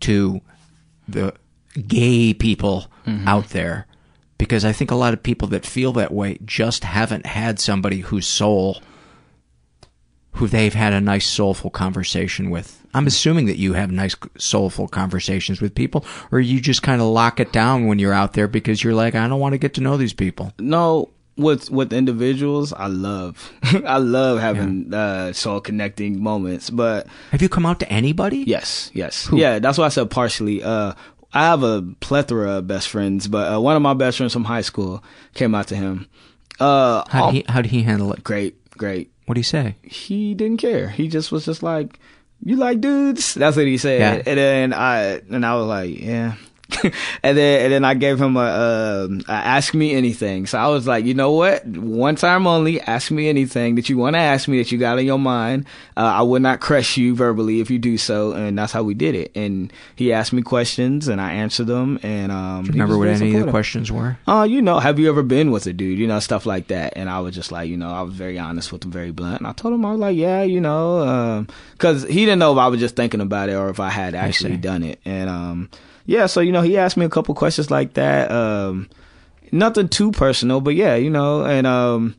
to 0.00 0.40
the 1.08 1.34
gay 1.86 2.32
people 2.32 2.86
mm-hmm. 3.04 3.26
out 3.26 3.48
there 3.48 3.86
because 4.38 4.64
I 4.64 4.72
think 4.72 4.90
a 4.90 4.96
lot 4.96 5.12
of 5.12 5.22
people 5.22 5.48
that 5.48 5.66
feel 5.66 5.92
that 5.92 6.12
way 6.12 6.38
just 6.44 6.84
haven't 6.84 7.26
had 7.26 7.58
somebody 7.58 8.00
whose 8.00 8.26
soul 8.26 8.80
who 10.32 10.48
they've 10.48 10.74
had 10.74 10.92
a 10.92 11.00
nice 11.00 11.26
soulful 11.26 11.70
conversation 11.70 12.48
with. 12.48 12.84
I'm 12.94 13.06
assuming 13.06 13.46
that 13.46 13.58
you 13.58 13.74
have 13.74 13.90
nice 13.90 14.16
soulful 14.38 14.88
conversations 14.88 15.60
with 15.60 15.74
people 15.74 16.04
or 16.30 16.40
you 16.40 16.60
just 16.60 16.82
kind 16.82 17.00
of 17.00 17.08
lock 17.08 17.40
it 17.40 17.52
down 17.52 17.86
when 17.86 17.98
you're 17.98 18.12
out 18.12 18.32
there 18.32 18.48
because 18.48 18.82
you're 18.82 18.94
like 18.94 19.14
I 19.14 19.28
don't 19.28 19.40
want 19.40 19.52
to 19.52 19.58
get 19.58 19.74
to 19.74 19.80
know 19.80 19.96
these 19.96 20.14
people. 20.14 20.52
No, 20.58 21.10
with 21.36 21.70
with 21.70 21.92
individuals, 21.92 22.72
I 22.72 22.86
love 22.88 23.52
I 23.86 23.98
love 23.98 24.38
having 24.40 24.92
uh 24.92 25.32
soul 25.32 25.60
connecting 25.60 26.22
moments, 26.22 26.70
but 26.70 27.06
Have 27.30 27.42
you 27.42 27.48
come 27.48 27.66
out 27.66 27.80
to 27.80 27.90
anybody? 27.92 28.38
Yes, 28.46 28.90
yes. 28.92 29.28
Yeah, 29.32 29.58
that's 29.58 29.78
why 29.78 29.86
I 29.86 29.88
said 29.88 30.10
partially. 30.10 30.62
Uh 30.62 30.94
I 31.34 31.44
have 31.46 31.62
a 31.62 31.80
plethora 32.00 32.58
of 32.58 32.66
best 32.66 32.88
friends, 32.88 33.26
but 33.26 33.54
uh, 33.54 33.58
one 33.58 33.74
of 33.74 33.80
my 33.80 33.94
best 33.94 34.18
friends 34.18 34.34
from 34.34 34.44
high 34.44 34.60
school 34.60 35.02
came 35.34 35.54
out 35.54 35.68
to 35.68 35.76
him. 35.76 36.06
Uh 36.60 37.04
How 37.08 37.30
did 37.30 37.34
he 37.34 37.44
how 37.48 37.62
did 37.62 37.70
he 37.70 37.82
handle 37.82 38.12
it? 38.12 38.22
Great, 38.22 38.56
great. 38.76 39.10
What 39.26 39.34
did 39.34 39.40
he 39.40 39.44
say? 39.44 39.76
He 39.82 40.34
didn't 40.34 40.58
care. 40.58 40.88
He 40.90 41.08
just 41.08 41.32
was 41.32 41.46
just 41.46 41.62
like, 41.62 41.98
"You 42.44 42.56
like 42.56 42.80
dudes?" 42.82 43.34
That's 43.34 43.56
what 43.56 43.66
he 43.66 43.78
said. 43.78 44.00
Yeah. 44.00 44.22
And 44.30 44.38
then 44.38 44.72
I 44.74 45.22
and 45.30 45.46
I 45.46 45.54
was 45.54 45.66
like, 45.66 45.98
"Yeah." 45.98 46.34
and 47.22 47.36
then 47.36 47.64
and 47.64 47.72
then 47.72 47.84
I 47.84 47.94
gave 47.94 48.20
him 48.20 48.36
a, 48.36 48.40
uh, 48.40 49.08
a 49.28 49.32
ask 49.32 49.74
me 49.74 49.94
anything. 49.94 50.46
So 50.46 50.58
I 50.58 50.68
was 50.68 50.86
like, 50.86 51.04
you 51.04 51.14
know 51.14 51.32
what? 51.32 51.64
One 51.66 52.16
time 52.16 52.46
only, 52.46 52.80
ask 52.80 53.10
me 53.10 53.28
anything 53.28 53.76
that 53.76 53.88
you 53.88 53.96
want 53.98 54.14
to 54.14 54.20
ask 54.20 54.48
me 54.48 54.58
that 54.58 54.72
you 54.72 54.78
got 54.78 54.98
in 54.98 55.06
your 55.06 55.18
mind. 55.18 55.66
Uh, 55.96 56.00
I 56.00 56.22
would 56.22 56.42
not 56.42 56.60
crush 56.60 56.96
you 56.96 57.14
verbally 57.14 57.60
if 57.60 57.70
you 57.70 57.78
do 57.78 57.98
so, 57.98 58.32
and 58.32 58.58
that's 58.58 58.72
how 58.72 58.82
we 58.82 58.94
did 58.94 59.14
it. 59.14 59.32
And 59.34 59.72
he 59.96 60.12
asked 60.12 60.32
me 60.32 60.42
questions, 60.42 61.08
and 61.08 61.20
I 61.20 61.32
answered 61.32 61.66
them. 61.66 61.98
And 62.02 62.32
um, 62.32 62.64
Do 62.64 62.68
you 62.68 62.72
he 62.74 62.80
remember 62.80 62.98
what 62.98 63.08
any 63.08 63.34
of 63.34 63.46
the 63.46 63.50
questions 63.50 63.90
were? 63.92 64.18
Uh, 64.26 64.46
you 64.48 64.62
know, 64.62 64.78
have 64.78 64.98
you 64.98 65.08
ever 65.08 65.22
been 65.22 65.50
with 65.50 65.66
a 65.66 65.72
dude? 65.72 65.98
You 65.98 66.06
know, 66.06 66.18
stuff 66.20 66.46
like 66.46 66.68
that. 66.68 66.94
And 66.96 67.08
I 67.08 67.20
was 67.20 67.34
just 67.34 67.52
like, 67.52 67.68
you 67.68 67.76
know, 67.76 67.90
I 67.90 68.02
was 68.02 68.14
very 68.14 68.38
honest 68.38 68.72
with 68.72 68.84
him, 68.84 68.90
very 68.92 69.10
blunt. 69.12 69.38
And 69.40 69.46
I 69.46 69.52
told 69.52 69.74
him, 69.74 69.84
I 69.84 69.92
was 69.92 70.00
like, 70.00 70.16
yeah, 70.16 70.42
you 70.42 70.60
know, 70.60 71.00
um 71.00 71.46
'cause 71.78 72.02
cause 72.02 72.04
he 72.04 72.24
didn't 72.24 72.38
know 72.38 72.52
if 72.52 72.58
I 72.58 72.68
was 72.68 72.80
just 72.80 72.96
thinking 72.96 73.20
about 73.20 73.48
it 73.48 73.54
or 73.54 73.68
if 73.68 73.80
I 73.80 73.90
had 73.90 74.14
actually 74.14 74.56
done 74.56 74.82
it. 74.82 75.00
And, 75.04 75.28
um, 75.28 75.68
yeah, 76.06 76.26
so, 76.26 76.40
you 76.40 76.52
know, 76.52 76.62
he 76.62 76.76
asked 76.76 76.96
me 76.96 77.04
a 77.04 77.10
couple 77.10 77.34
questions 77.34 77.70
like 77.70 77.94
that. 77.94 78.30
Um, 78.30 78.88
nothing 79.50 79.88
too 79.88 80.12
personal, 80.12 80.60
but 80.60 80.74
yeah, 80.74 80.96
you 80.96 81.10
know, 81.10 81.44
and, 81.44 81.66
um, 81.66 82.14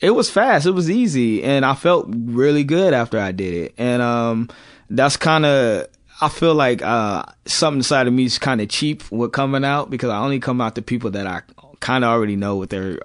it 0.00 0.10
was 0.10 0.30
fast. 0.30 0.66
It 0.66 0.72
was 0.72 0.90
easy. 0.90 1.42
And 1.42 1.64
I 1.64 1.74
felt 1.74 2.06
really 2.08 2.64
good 2.64 2.92
after 2.94 3.18
I 3.18 3.32
did 3.32 3.54
it. 3.54 3.74
And, 3.78 4.02
um, 4.02 4.48
that's 4.90 5.16
kind 5.16 5.44
of, 5.46 5.86
I 6.20 6.28
feel 6.28 6.54
like, 6.54 6.82
uh, 6.82 7.24
something 7.44 7.80
inside 7.80 8.06
of 8.06 8.12
me 8.12 8.24
is 8.24 8.38
kind 8.38 8.60
of 8.60 8.68
cheap 8.68 9.10
with 9.10 9.32
coming 9.32 9.64
out 9.64 9.90
because 9.90 10.10
I 10.10 10.18
only 10.18 10.40
come 10.40 10.60
out 10.60 10.74
to 10.76 10.82
people 10.82 11.10
that 11.12 11.26
I 11.26 11.42
kind 11.80 12.04
of 12.04 12.10
already 12.10 12.36
know 12.36 12.56
what 12.56 12.70
they're, 12.70 12.98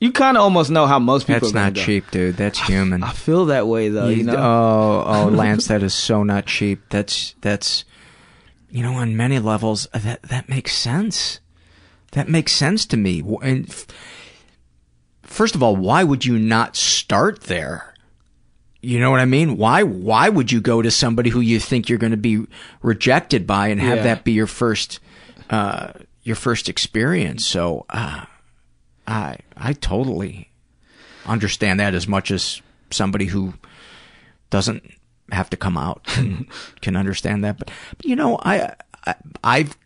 you 0.00 0.12
kind 0.12 0.36
of 0.36 0.42
almost 0.42 0.70
know 0.70 0.86
how 0.86 0.98
most 0.98 1.26
people 1.26 1.50
That's 1.50 1.54
not 1.54 1.74
cheap, 1.74 2.10
dude. 2.10 2.36
That's 2.36 2.58
human. 2.58 3.02
I 3.02 3.12
feel 3.12 3.46
that 3.46 3.66
way 3.66 3.88
though, 3.88 4.08
you, 4.08 4.24
know? 4.24 4.36
Oh, 4.36 5.04
oh, 5.06 5.28
Lance, 5.32 5.66
that 5.68 5.82
is 5.82 5.94
so 5.94 6.22
not 6.22 6.46
cheap. 6.46 6.80
That's 6.90 7.34
that's, 7.40 7.84
you 8.74 8.82
know, 8.82 8.94
on 8.94 9.16
many 9.16 9.38
levels, 9.38 9.86
uh, 9.94 10.00
that 10.00 10.22
that 10.22 10.48
makes 10.48 10.76
sense. 10.76 11.38
That 12.10 12.28
makes 12.28 12.50
sense 12.52 12.84
to 12.86 12.96
me. 12.96 13.22
And 13.42 13.68
f- 13.68 13.86
first 15.22 15.54
of 15.54 15.62
all, 15.62 15.76
why 15.76 16.02
would 16.02 16.24
you 16.24 16.38
not 16.38 16.74
start 16.76 17.42
there? 17.42 17.94
You 18.82 18.98
know 18.98 19.10
what 19.12 19.20
I 19.20 19.26
mean? 19.26 19.56
Why 19.56 19.84
why 19.84 20.28
would 20.28 20.50
you 20.50 20.60
go 20.60 20.82
to 20.82 20.90
somebody 20.90 21.30
who 21.30 21.40
you 21.40 21.60
think 21.60 21.88
you're 21.88 21.98
going 21.98 22.10
to 22.10 22.16
be 22.16 22.46
rejected 22.82 23.46
by 23.46 23.68
and 23.68 23.80
have 23.80 23.98
Yeah. 23.98 24.02
that 24.04 24.24
be 24.24 24.32
your 24.32 24.48
first 24.48 24.98
uh, 25.50 25.92
your 26.24 26.36
first 26.36 26.68
experience? 26.68 27.46
So, 27.46 27.86
uh, 27.90 28.24
I 29.06 29.38
I 29.56 29.72
totally 29.72 30.50
understand 31.26 31.78
that 31.78 31.94
as 31.94 32.08
much 32.08 32.30
as 32.32 32.60
somebody 32.90 33.26
who 33.26 33.54
doesn't 34.50 34.82
have 35.32 35.50
to 35.50 35.56
come 35.56 35.76
out 35.76 36.04
can, 36.04 36.46
can 36.80 36.96
understand 36.96 37.44
that. 37.44 37.58
But, 37.58 37.70
but 37.96 38.06
you 38.06 38.16
know, 38.16 38.38
I, 38.42 38.74
I 39.06 39.14
I've 39.42 39.76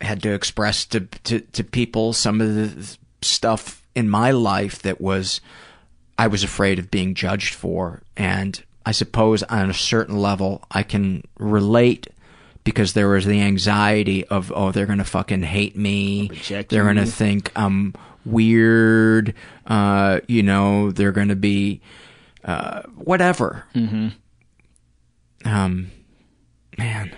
had 0.00 0.22
to 0.22 0.32
express 0.32 0.84
to, 0.86 1.00
to 1.00 1.40
to 1.40 1.64
people 1.64 2.12
some 2.12 2.40
of 2.40 2.54
the 2.54 2.96
stuff 3.22 3.86
in 3.94 4.08
my 4.08 4.30
life 4.30 4.82
that 4.82 5.00
was 5.00 5.40
I 6.18 6.26
was 6.26 6.44
afraid 6.44 6.78
of 6.78 6.90
being 6.90 7.14
judged 7.14 7.54
for, 7.54 8.02
and 8.16 8.62
I 8.86 8.92
suppose 8.92 9.42
on 9.44 9.70
a 9.70 9.74
certain 9.74 10.18
level 10.18 10.64
I 10.70 10.82
can 10.82 11.24
relate 11.38 12.08
because 12.64 12.94
there 12.94 13.08
was 13.08 13.26
the 13.26 13.40
anxiety 13.40 14.26
of 14.26 14.52
oh 14.54 14.72
they're 14.72 14.86
gonna 14.86 15.04
fucking 15.04 15.42
hate 15.42 15.76
me, 15.76 16.30
they're 16.68 16.84
gonna 16.84 17.02
me. 17.02 17.06
think 17.06 17.52
I'm 17.56 17.94
weird, 18.24 19.34
uh, 19.66 20.20
you 20.28 20.42
know, 20.42 20.90
they're 20.90 21.12
gonna 21.12 21.36
be 21.36 21.80
uh, 22.44 22.82
whatever. 22.96 23.64
Mm-hmm. 23.74 24.08
Um, 25.46 25.90
man, 26.78 27.14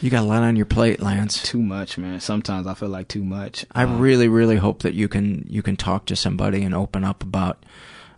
you 0.00 0.10
got 0.10 0.22
a 0.22 0.26
lot 0.26 0.42
on 0.42 0.56
your 0.56 0.66
plate, 0.66 1.00
Lance. 1.00 1.42
Too 1.42 1.62
much, 1.62 1.98
man. 1.98 2.20
Sometimes 2.20 2.66
I 2.66 2.74
feel 2.74 2.88
like 2.88 3.08
too 3.08 3.24
much. 3.24 3.64
I 3.72 3.84
Um, 3.84 3.98
really, 3.98 4.28
really 4.28 4.56
hope 4.56 4.82
that 4.82 4.94
you 4.94 5.08
can 5.08 5.44
you 5.48 5.62
can 5.62 5.76
talk 5.76 6.06
to 6.06 6.16
somebody 6.16 6.62
and 6.62 6.74
open 6.74 7.04
up 7.04 7.22
about 7.22 7.64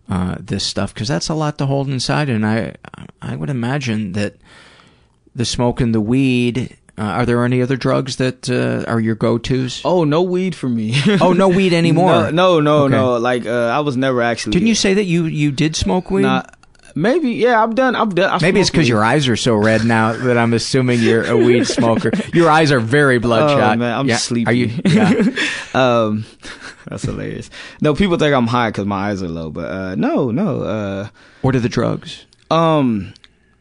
uh, 0.09 0.37
this 0.41 0.65
stuff 0.65 0.95
because 0.95 1.09
that's 1.09 1.29
a 1.29 1.35
lot 1.35 1.59
to 1.59 1.67
hold 1.67 1.89
inside, 1.89 2.29
and 2.29 2.47
I 2.47 2.75
I 3.23 3.37
would 3.37 3.51
imagine 3.51 4.13
that 4.13 4.37
the 5.35 5.45
smoke 5.45 5.81
and 5.81 5.95
the 5.95 6.01
weed 6.01 6.77
Uh, 6.99 7.03
are 7.03 7.27
there 7.27 7.45
any 7.45 7.63
other 7.63 7.77
drugs 7.77 8.17
that 8.17 8.51
uh, 8.51 8.91
are 8.91 8.99
your 8.99 9.15
go-tos? 9.15 9.83
Oh, 9.85 10.03
no 10.05 10.23
weed 10.23 10.55
for 10.57 10.69
me. 10.69 10.95
oh, 11.21 11.33
no 11.33 11.49
weed 11.49 11.73
anymore. 11.73 12.33
No, 12.33 12.59
no, 12.59 12.61
no, 12.61 12.85
Okay. 12.85 12.95
no. 12.97 13.17
Like 13.19 13.47
uh, 13.47 13.69
I 13.69 13.81
was 13.81 13.97
never 13.97 14.21
actually. 14.21 14.53
Didn't 14.55 14.69
you 14.69 14.75
say 14.75 14.95
that 14.95 15.05
you 15.05 15.27
you 15.27 15.53
did 15.53 15.77
smoke 15.77 16.11
weed? 16.11 16.23
Nah, 16.23 16.43
maybe. 16.97 17.31
Yeah, 17.33 17.63
I've 17.63 17.75
done. 17.77 17.95
I've 17.95 18.15
done. 18.17 18.31
I 18.31 18.39
Maybe 18.43 18.61
it's 18.61 18.71
because 18.71 18.89
your 18.89 19.05
eyes 19.05 19.29
are 19.29 19.37
so 19.37 19.55
red 19.55 19.85
now 19.85 20.13
that 20.13 20.37
I'm 20.37 20.53
assuming 20.55 20.99
you're 21.01 21.25
a 21.25 21.37
weed 21.37 21.67
smoker. 21.79 22.11
Your 22.35 22.51
eyes 22.51 22.73
are 22.73 22.81
very 22.81 23.19
bloodshot. 23.19 23.77
Oh 23.77 23.79
man, 23.79 23.97
I'm 23.97 24.09
Yeah. 24.09 24.17
sleepy. 24.17 24.51
Are 24.51 24.53
you? 24.53 24.71
Yeah. 24.85 25.13
um, 25.75 26.25
that's 26.89 27.05
hilarious. 27.05 27.49
No, 27.81 27.95
people 27.95 28.17
think 28.19 28.35
I'm 28.35 28.47
high 28.49 28.71
because 28.71 28.87
my 28.87 29.11
eyes 29.11 29.23
are 29.23 29.29
low, 29.29 29.51
but 29.51 29.71
uh, 29.71 29.95
no, 29.95 30.31
no. 30.33 30.63
Uh, 30.63 31.09
what 31.43 31.55
are 31.55 31.61
the 31.61 31.69
drugs? 31.69 32.25
Um, 32.51 33.13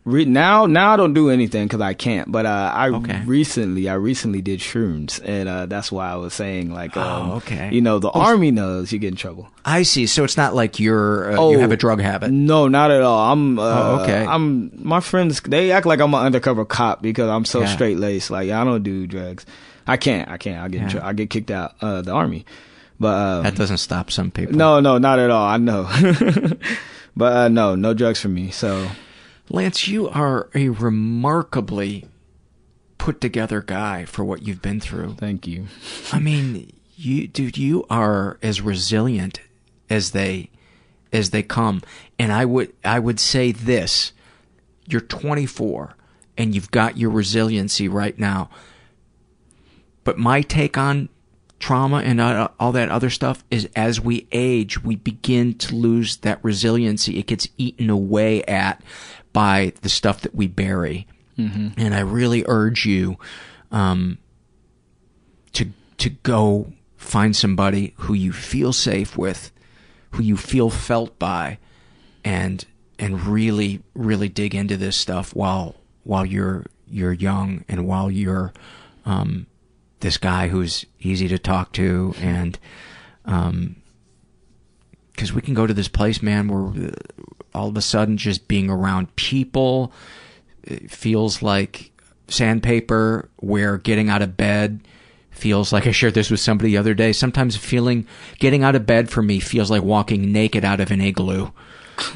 re- 0.07 0.25
now 0.25 0.65
now 0.65 0.93
I 0.93 0.95
don't 0.97 1.13
do 1.13 1.29
anything 1.29 1.67
because 1.67 1.81
I 1.81 1.93
can't. 1.93 2.31
But 2.31 2.45
uh, 2.47 2.71
I 2.73 2.87
recently 3.25 3.87
I 3.89 3.93
recently 3.95 4.41
did 4.41 4.59
shrooms, 4.59 5.19
and 5.23 5.47
uh, 5.47 5.65
that's 5.67 5.91
why 5.91 6.09
I 6.09 6.15
was 6.15 6.33
saying 6.33 6.71
like, 6.73 6.95
um, 6.97 7.29
Oh, 7.31 7.35
okay. 7.35 7.69
You 7.71 7.81
know, 7.81 7.99
the 7.99 8.09
Oh, 8.09 8.21
army 8.21 8.51
knows 8.51 8.91
you 8.91 8.99
get 8.99 9.09
in 9.09 9.15
trouble. 9.15 9.49
I 9.65 9.83
see. 9.83 10.07
So 10.07 10.23
it's 10.23 10.37
not 10.37 10.55
like 10.55 10.79
you're 10.79 11.37
uh, 11.37 11.49
you 11.51 11.59
have 11.59 11.71
a 11.71 11.77
drug 11.77 11.99
habit. 12.01 12.31
No, 12.31 12.67
not 12.67 12.89
at 12.89 13.01
all. 13.01 13.31
I'm. 13.31 13.59
Uh, 13.59 13.63
Oh, 13.63 13.99
okay. 14.03 14.25
I'm. 14.25 14.71
My 14.83 15.01
friends 15.01 15.41
they 15.41 15.71
act 15.71 15.85
like 15.85 15.99
I'm 15.99 16.13
an 16.13 16.25
undercover 16.25 16.65
cop 16.65 17.01
because 17.01 17.29
I'm 17.29 17.45
so 17.45 17.59
Yeah. 17.61 17.67
straight 17.67 17.97
laced. 17.97 18.31
Like 18.31 18.49
I 18.49 18.63
don't 18.63 18.81
do 18.83 19.05
drugs. 19.07 19.45
I 19.85 19.97
can't. 19.97 20.29
I 20.29 20.37
can't. 20.37 20.63
I 20.63 20.67
get. 20.69 20.77
in 20.81 20.83
Yeah. 20.89 20.99
tr- 20.99 21.05
I 21.05 21.13
get 21.13 21.29
kicked 21.29 21.51
out 21.51 21.75
uh, 21.81 22.01
the 22.01 22.11
army. 22.11 22.45
But 22.99 23.13
um, 23.15 23.43
That 23.43 23.55
doesn't 23.55 23.77
stop 23.77 24.09
some 24.09 24.31
people. 24.31 24.55
No, 24.55 24.79
no, 24.79 24.97
not 24.97 25.19
at 25.19 25.29
all. 25.29 25.45
I 25.45 25.57
know. 25.57 25.83
but 27.15 27.33
uh, 27.33 27.47
no, 27.47 27.75
no 27.75 27.93
drugs 27.93 28.19
for 28.21 28.27
me. 28.29 28.49
So 28.51 28.87
Lance, 29.49 29.87
you 29.87 30.09
are 30.09 30.49
a 30.53 30.69
remarkably 30.69 32.05
put 32.97 33.21
together 33.21 33.61
guy 33.61 34.05
for 34.05 34.25
what 34.25 34.41
you've 34.41 34.61
been 34.61 34.79
through. 34.79 35.13
Thank 35.13 35.47
you. 35.47 35.67
I 36.11 36.19
mean, 36.19 36.71
you 36.95 37.27
dude, 37.27 37.57
you 37.57 37.85
are 37.89 38.37
as 38.41 38.61
resilient 38.61 39.39
as 39.89 40.11
they 40.11 40.49
as 41.13 41.29
they 41.29 41.43
come. 41.43 41.81
And 42.19 42.31
I 42.31 42.45
would 42.45 42.73
I 42.83 42.99
would 42.99 43.19
say 43.19 43.51
this. 43.51 44.11
You're 44.89 45.01
24 45.01 45.95
and 46.37 46.55
you've 46.55 46.71
got 46.71 46.97
your 46.97 47.09
resiliency 47.09 47.87
right 47.87 48.17
now. 48.17 48.49
But 50.03 50.17
my 50.17 50.41
take 50.41 50.77
on 50.77 51.09
trauma 51.59 51.97
and 51.97 52.21
all 52.21 52.71
that 52.71 52.89
other 52.89 53.09
stuff 53.09 53.43
is 53.51 53.67
as 53.75 53.99
we 53.99 54.27
age, 54.31 54.83
we 54.83 54.95
begin 54.95 55.55
to 55.55 55.75
lose 55.75 56.17
that 56.17 56.39
resiliency. 56.43 57.19
It 57.19 57.27
gets 57.27 57.49
eaten 57.57 57.89
away 57.89 58.43
at 58.43 58.81
by 59.37 59.71
the 59.83 59.89
stuff 59.89 60.21
that 60.21 60.33
we 60.33 60.47
bury. 60.47 61.05
Mhm. 61.37 61.73
And 61.77 61.93
I 61.93 61.99
really 61.99 62.43
urge 62.47 62.87
you 62.87 63.17
um, 63.71 64.17
to 65.53 65.71
to 65.97 66.09
go 66.09 66.73
find 66.95 67.35
somebody 67.35 67.93
who 67.97 68.15
you 68.15 68.33
feel 68.33 68.73
safe 68.73 69.15
with, 69.15 69.51
who 70.11 70.23
you 70.23 70.37
feel 70.37 70.71
felt 70.71 71.19
by, 71.19 71.59
and 72.23 72.65
and 72.97 73.27
really 73.27 73.83
really 73.93 74.27
dig 74.27 74.55
into 74.55 74.75
this 74.75 74.95
stuff 74.95 75.35
while 75.35 75.75
while 76.03 76.25
you're 76.25 76.65
you're 76.89 77.13
young 77.13 77.63
and 77.69 77.85
while 77.85 78.09
you're 78.09 78.51
um, 79.05 79.45
this 79.99 80.17
guy 80.17 80.47
who's 80.47 80.83
easy 80.99 81.27
to 81.27 81.37
talk 81.37 81.73
to 81.73 82.15
and 82.19 82.57
um 83.25 83.75
because 85.11 85.31
we 85.31 85.41
can 85.41 85.53
go 85.53 85.67
to 85.67 85.73
this 85.75 85.87
place 85.89 86.23
man 86.23 86.47
where 86.47 86.91
all 87.53 87.67
of 87.67 87.77
a 87.77 87.81
sudden 87.81 88.17
just 88.17 88.47
being 88.47 88.69
around 88.69 89.15
people 89.15 89.91
feels 90.87 91.41
like 91.41 91.91
sandpaper 92.27 93.29
where 93.37 93.77
getting 93.77 94.09
out 94.09 94.21
of 94.21 94.37
bed 94.37 94.81
feels 95.31 95.71
like 95.71 95.87
I 95.87 95.91
shared 95.91 96.13
this 96.13 96.31
with 96.31 96.39
somebody 96.39 96.71
the 96.71 96.77
other 96.77 96.93
day. 96.93 97.13
Sometimes 97.13 97.55
feeling 97.55 98.07
getting 98.39 98.63
out 98.63 98.75
of 98.75 98.85
bed 98.85 99.09
for 99.09 99.21
me 99.21 99.39
feels 99.39 99.71
like 99.71 99.83
walking 99.83 100.31
naked 100.31 100.65
out 100.65 100.79
of 100.79 100.91
an 100.91 101.01
igloo. 101.01 101.51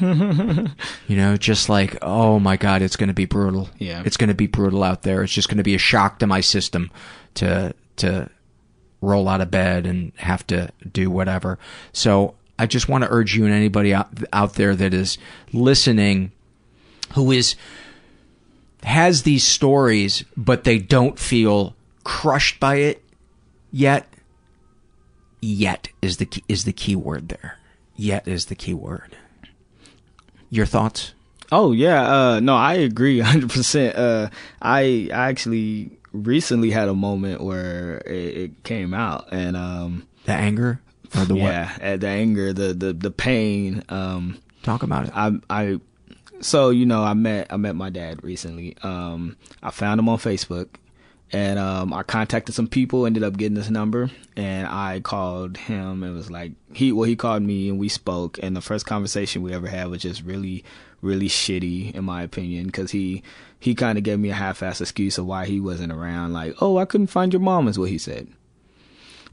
You 0.00 1.16
know, 1.16 1.36
just 1.36 1.68
like, 1.68 1.98
oh 2.02 2.38
my 2.38 2.56
God, 2.56 2.82
it's 2.82 2.96
going 2.96 3.08
to 3.08 3.14
be 3.14 3.24
brutal. 3.24 3.68
Yeah. 3.78 4.02
It's 4.04 4.16
going 4.16 4.28
to 4.28 4.34
be 4.34 4.46
brutal 4.46 4.84
out 4.84 5.02
there. 5.02 5.22
It's 5.22 5.32
just 5.32 5.48
going 5.48 5.56
to 5.58 5.64
be 5.64 5.74
a 5.74 5.78
shock 5.78 6.20
to 6.20 6.26
my 6.26 6.40
system 6.40 6.90
to, 7.34 7.74
to 7.96 8.30
roll 9.00 9.28
out 9.28 9.40
of 9.40 9.50
bed 9.50 9.86
and 9.86 10.12
have 10.16 10.46
to 10.48 10.70
do 10.92 11.10
whatever. 11.10 11.58
So 11.92 12.34
I 12.58 12.66
just 12.66 12.88
want 12.88 13.04
to 13.04 13.10
urge 13.10 13.34
you 13.34 13.44
and 13.44 13.54
anybody 13.54 13.94
out, 13.94 14.10
out 14.32 14.54
there 14.54 14.74
that 14.76 14.94
is 14.94 15.18
listening 15.52 16.32
who 17.14 17.30
is, 17.30 17.56
has 18.82 19.22
these 19.22 19.44
stories, 19.44 20.24
but 20.36 20.64
they 20.64 20.78
don't 20.78 21.18
feel 21.18 21.74
crushed 22.04 22.60
by 22.60 22.76
it 22.76 23.02
yet. 23.70 24.06
Yet 25.40 25.88
is 26.00 26.18
the 26.18 26.26
key, 26.26 26.44
is 26.48 26.64
the 26.64 26.72
key 26.72 26.94
word 26.94 27.28
there. 27.28 27.58
Yet 27.96 28.28
is 28.28 28.46
the 28.46 28.54
key 28.54 28.74
word. 28.74 29.16
Your 30.50 30.66
thoughts? 30.66 31.14
Oh 31.50 31.72
yeah, 31.72 32.02
uh, 32.02 32.40
no, 32.40 32.54
I 32.54 32.74
agree 32.74 33.18
100%. 33.18 33.92
Uh, 33.96 34.28
I 34.60 35.08
I 35.12 35.28
actually 35.28 35.98
recently 36.12 36.70
had 36.70 36.88
a 36.88 36.94
moment 36.94 37.42
where 37.42 37.98
it, 38.06 38.36
it 38.36 38.64
came 38.64 38.94
out 38.94 39.28
and 39.32 39.56
um 39.56 40.06
The 40.24 40.32
anger 40.32 40.80
or 41.16 41.24
the 41.24 41.36
yeah, 41.36 41.76
uh, 41.82 41.96
the 41.96 42.08
anger, 42.08 42.52
the 42.52 42.72
the 42.72 42.92
the 42.92 43.10
pain 43.10 43.82
um 43.88 44.38
Talk 44.62 44.82
about 44.82 45.06
it. 45.06 45.12
I 45.14 45.32
I 45.50 45.80
so 46.40 46.70
you 46.70 46.86
know, 46.86 47.02
I 47.02 47.14
met 47.14 47.52
I 47.52 47.56
met 47.56 47.74
my 47.74 47.90
dad 47.90 48.22
recently. 48.22 48.76
Um 48.82 49.36
I 49.62 49.70
found 49.70 49.98
him 49.98 50.08
on 50.08 50.18
Facebook 50.18 50.68
and 51.32 51.58
um 51.58 51.92
I 51.92 52.02
contacted 52.02 52.54
some 52.54 52.68
people, 52.68 53.06
ended 53.06 53.24
up 53.24 53.36
getting 53.36 53.56
his 53.56 53.70
number 53.70 54.10
and 54.36 54.68
I 54.68 55.00
called 55.00 55.56
him 55.56 56.02
and 56.02 56.14
was 56.14 56.30
like 56.30 56.52
he 56.72 56.92
well 56.92 57.04
he 57.04 57.16
called 57.16 57.42
me 57.42 57.68
and 57.68 57.78
we 57.78 57.88
spoke 57.88 58.38
and 58.42 58.56
the 58.56 58.60
first 58.60 58.86
conversation 58.86 59.42
we 59.42 59.52
ever 59.52 59.66
had 59.66 59.88
was 59.88 60.02
just 60.02 60.22
really 60.22 60.64
really 61.00 61.28
shitty 61.28 61.92
in 61.92 62.04
my 62.04 62.22
opinion 62.22 62.70
cuz 62.70 62.92
he 62.92 63.22
he 63.58 63.74
kind 63.74 63.96
of 63.98 64.04
gave 64.04 64.18
me 64.18 64.30
a 64.30 64.34
half-ass 64.34 64.80
excuse 64.80 65.18
of 65.18 65.26
why 65.26 65.46
he 65.46 65.60
wasn't 65.60 65.92
around 65.92 66.32
like, 66.32 66.54
"Oh, 66.60 66.78
I 66.78 66.84
couldn't 66.84 67.06
find 67.06 67.32
your 67.32 67.38
mom," 67.40 67.68
is 67.68 67.78
what 67.78 67.90
he 67.90 67.98
said. 67.98 68.26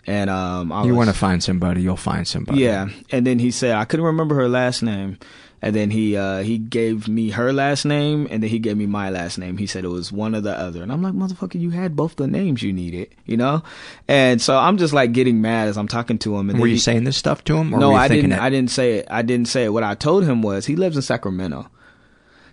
And 0.08 0.30
um 0.30 0.72
I 0.72 0.86
you 0.86 0.96
want 0.96 1.10
to 1.10 1.16
find 1.16 1.44
somebody, 1.44 1.82
you'll 1.82 1.96
find 1.98 2.28
somebody. 2.28 2.62
yeah, 2.62 2.88
and 3.12 3.26
then 3.28 3.40
he 3.40 3.52
said 3.52 3.76
I 3.76 3.86
couldn't 3.86 4.06
remember 4.06 4.36
her 4.36 4.48
last 4.50 4.82
name, 4.82 5.18
and 5.62 5.76
then 5.76 5.92
he 5.92 6.16
uh, 6.16 6.40
he 6.42 6.58
gave 6.58 7.08
me 7.08 7.32
her 7.32 7.52
last 7.54 7.84
name, 7.86 8.28
and 8.32 8.42
then 8.42 8.50
he 8.50 8.60
gave 8.60 8.78
me 8.78 8.86
my 8.88 9.10
last 9.10 9.38
name. 9.38 9.58
He 9.58 9.68
said 9.68 9.84
it 9.84 9.90
was 9.90 10.12
one 10.12 10.34
or 10.34 10.42
the 10.42 10.58
other, 10.58 10.82
and 10.82 10.92
I'm 10.92 11.02
like, 11.04 11.14
motherfucker, 11.14 11.60
you 11.60 11.70
had 11.72 11.96
both 11.96 12.16
the 12.16 12.28
names 12.28 12.64
you 12.64 12.72
needed, 12.74 13.10
you 13.26 13.38
know. 13.38 13.62
And 14.08 14.42
so 14.42 14.58
I'm 14.58 14.78
just 14.78 14.94
like 14.94 15.12
getting 15.12 15.42
mad 15.42 15.68
as 15.68 15.78
I'm 15.78 15.88
talking 15.90 16.18
to 16.20 16.38
him. 16.38 16.50
And 16.50 16.60
Were 16.60 16.68
you 16.68 16.74
he- 16.76 16.80
saying 16.80 17.04
this 17.04 17.18
stuff 17.18 17.44
to 17.44 17.58
him? 17.58 17.74
Or 17.74 17.80
no, 17.80 17.94
I 17.94 18.08
didn't. 18.08 18.32
it? 18.32 18.40
I 18.40 18.50
didn't 18.50 18.72
say 18.72 19.00
it. 19.00 19.08
I 19.12 19.22
didn't 19.22 19.50
say 19.50 19.66
it. 19.66 19.70
What 19.74 19.84
I 19.84 19.96
told 19.96 20.24
him 20.24 20.42
was 20.42 20.66
he 20.66 20.76
lives 20.78 20.96
in 20.96 21.02
Sacramento. 21.04 21.70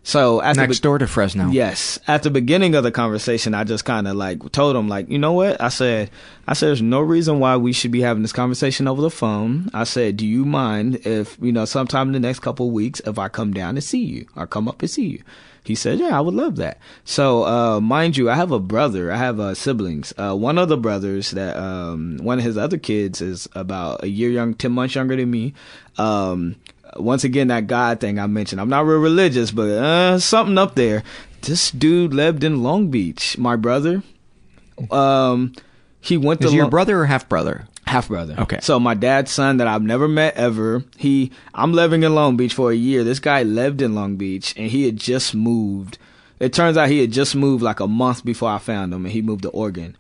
So 0.07 0.41
at 0.41 0.55
the 0.55 0.61
Next 0.61 0.78
door 0.81 0.99
to 0.99 1.09
Fresno. 1.09 1.49
Yes. 1.51 1.99
At 2.07 2.23
the 2.23 2.31
beginning 2.31 2.77
of 2.77 2.85
the 2.85 2.93
conversation, 2.93 3.55
I 3.55 3.65
just 3.65 3.85
kind 3.85 4.07
of 4.07 4.15
like 4.15 4.53
told 4.53 4.77
him, 4.77 4.89
like, 4.89 5.11
you 5.11 5.19
know 5.19 5.33
what? 5.33 5.61
I 5.61 5.69
said, 5.69 6.12
I 6.47 6.53
said, 6.53 6.69
there's 6.69 6.81
no 6.81 7.01
reason 7.01 7.41
why 7.41 7.57
we 7.57 7.73
should 7.73 7.91
be 7.91 8.03
having 8.03 8.23
this 8.23 8.33
conversation 8.33 8.87
over 8.87 9.03
the 9.03 9.11
phone. 9.11 9.69
I 9.74 9.83
said, 9.83 10.16
do 10.16 10.24
you 10.24 10.45
mind 10.45 11.05
if, 11.05 11.37
you 11.43 11.51
know, 11.51 11.65
sometime 11.65 12.07
in 12.07 12.12
the 12.12 12.20
next 12.20 12.39
couple 12.39 12.69
of 12.69 12.73
weeks, 12.73 13.01
if 13.05 13.19
I 13.19 13.28
come 13.28 13.53
down 13.53 13.70
and 13.70 13.83
see 13.83 14.05
you 14.05 14.28
or 14.37 14.47
come 14.47 14.69
up 14.69 14.81
and 14.81 14.89
see 14.89 15.07
you? 15.07 15.23
He 15.65 15.74
said, 15.74 15.99
yeah, 15.99 16.16
I 16.16 16.20
would 16.20 16.35
love 16.35 16.55
that. 16.55 16.78
So, 17.05 17.45
uh, 17.45 17.81
mind 17.81 18.16
you, 18.16 18.31
I 18.31 18.37
have 18.37 18.53
a 18.53 18.61
brother. 18.61 19.11
I 19.11 19.16
have, 19.16 19.41
uh, 19.41 19.55
siblings. 19.55 20.15
Uh, 20.16 20.37
one 20.37 20.57
of 20.57 20.69
the 20.69 20.77
brothers 20.77 21.33
that, 21.33 21.57
um, 21.57 22.19
one 22.19 22.39
of 22.39 22.45
his 22.45 22.57
other 22.57 22.78
kids 22.78 23.20
is 23.20 23.49
about 23.57 24.05
a 24.05 24.09
year 24.09 24.31
young, 24.31 24.55
10 24.55 24.70
months 24.70 24.95
younger 24.95 25.16
than 25.16 25.33
me. 25.33 25.53
Um, 25.99 26.55
once 26.98 27.24
again, 27.24 27.48
that 27.48 27.66
God 27.66 28.01
thing 28.01 28.18
I 28.18 28.27
mentioned. 28.27 28.60
I'm 28.60 28.68
not 28.68 28.86
real 28.86 28.98
religious, 28.98 29.51
but 29.51 29.68
uh, 29.68 30.18
something 30.18 30.59
up 30.59 30.74
there. 30.74 31.02
This 31.43 31.70
dude 31.70 32.12
lived 32.14 32.43
in 32.44 32.62
Long 32.62 32.89
Beach. 32.90 33.39
My 33.39 33.56
brother. 33.56 34.02
Um, 34.90 35.55
he 36.01 36.16
went 36.16 36.40
to 36.43 36.48
Is 36.48 36.55
your 36.55 36.64
Long- 36.64 36.70
brother 36.70 37.01
or 37.01 37.06
half 37.06 37.28
brother? 37.28 37.66
half 37.86 38.09
brother. 38.09 38.35
Okay. 38.36 38.59
So 38.62 38.81
my 38.81 38.94
dad's 38.94 39.31
son 39.31 39.59
that 39.59 39.68
I've 39.68 39.82
never 39.82 40.09
met 40.09 40.35
ever. 40.35 40.82
He, 40.97 41.31
I'm 41.55 41.73
living 41.73 42.02
in 42.02 42.14
Long 42.16 42.36
Beach 42.36 42.52
for 42.52 42.73
a 42.73 42.74
year. 42.74 43.05
This 43.05 43.20
guy 43.20 43.44
lived 43.44 43.81
in 43.81 43.94
Long 43.94 44.16
Beach 44.16 44.55
and 44.56 44.68
he 44.68 44.85
had 44.86 44.97
just 44.97 45.36
moved. 45.36 45.97
It 46.40 46.52
turns 46.52 46.77
out 46.77 46.89
he 46.89 47.01
had 47.01 47.12
just 47.12 47.36
moved 47.36 47.62
like 47.62 47.78
a 47.78 47.86
month 47.86 48.24
before 48.24 48.51
I 48.51 48.59
found 48.59 48.93
him 48.93 49.05
and 49.05 49.12
he 49.12 49.23
moved 49.23 49.43
to 49.43 49.51
Oregon. 49.51 49.97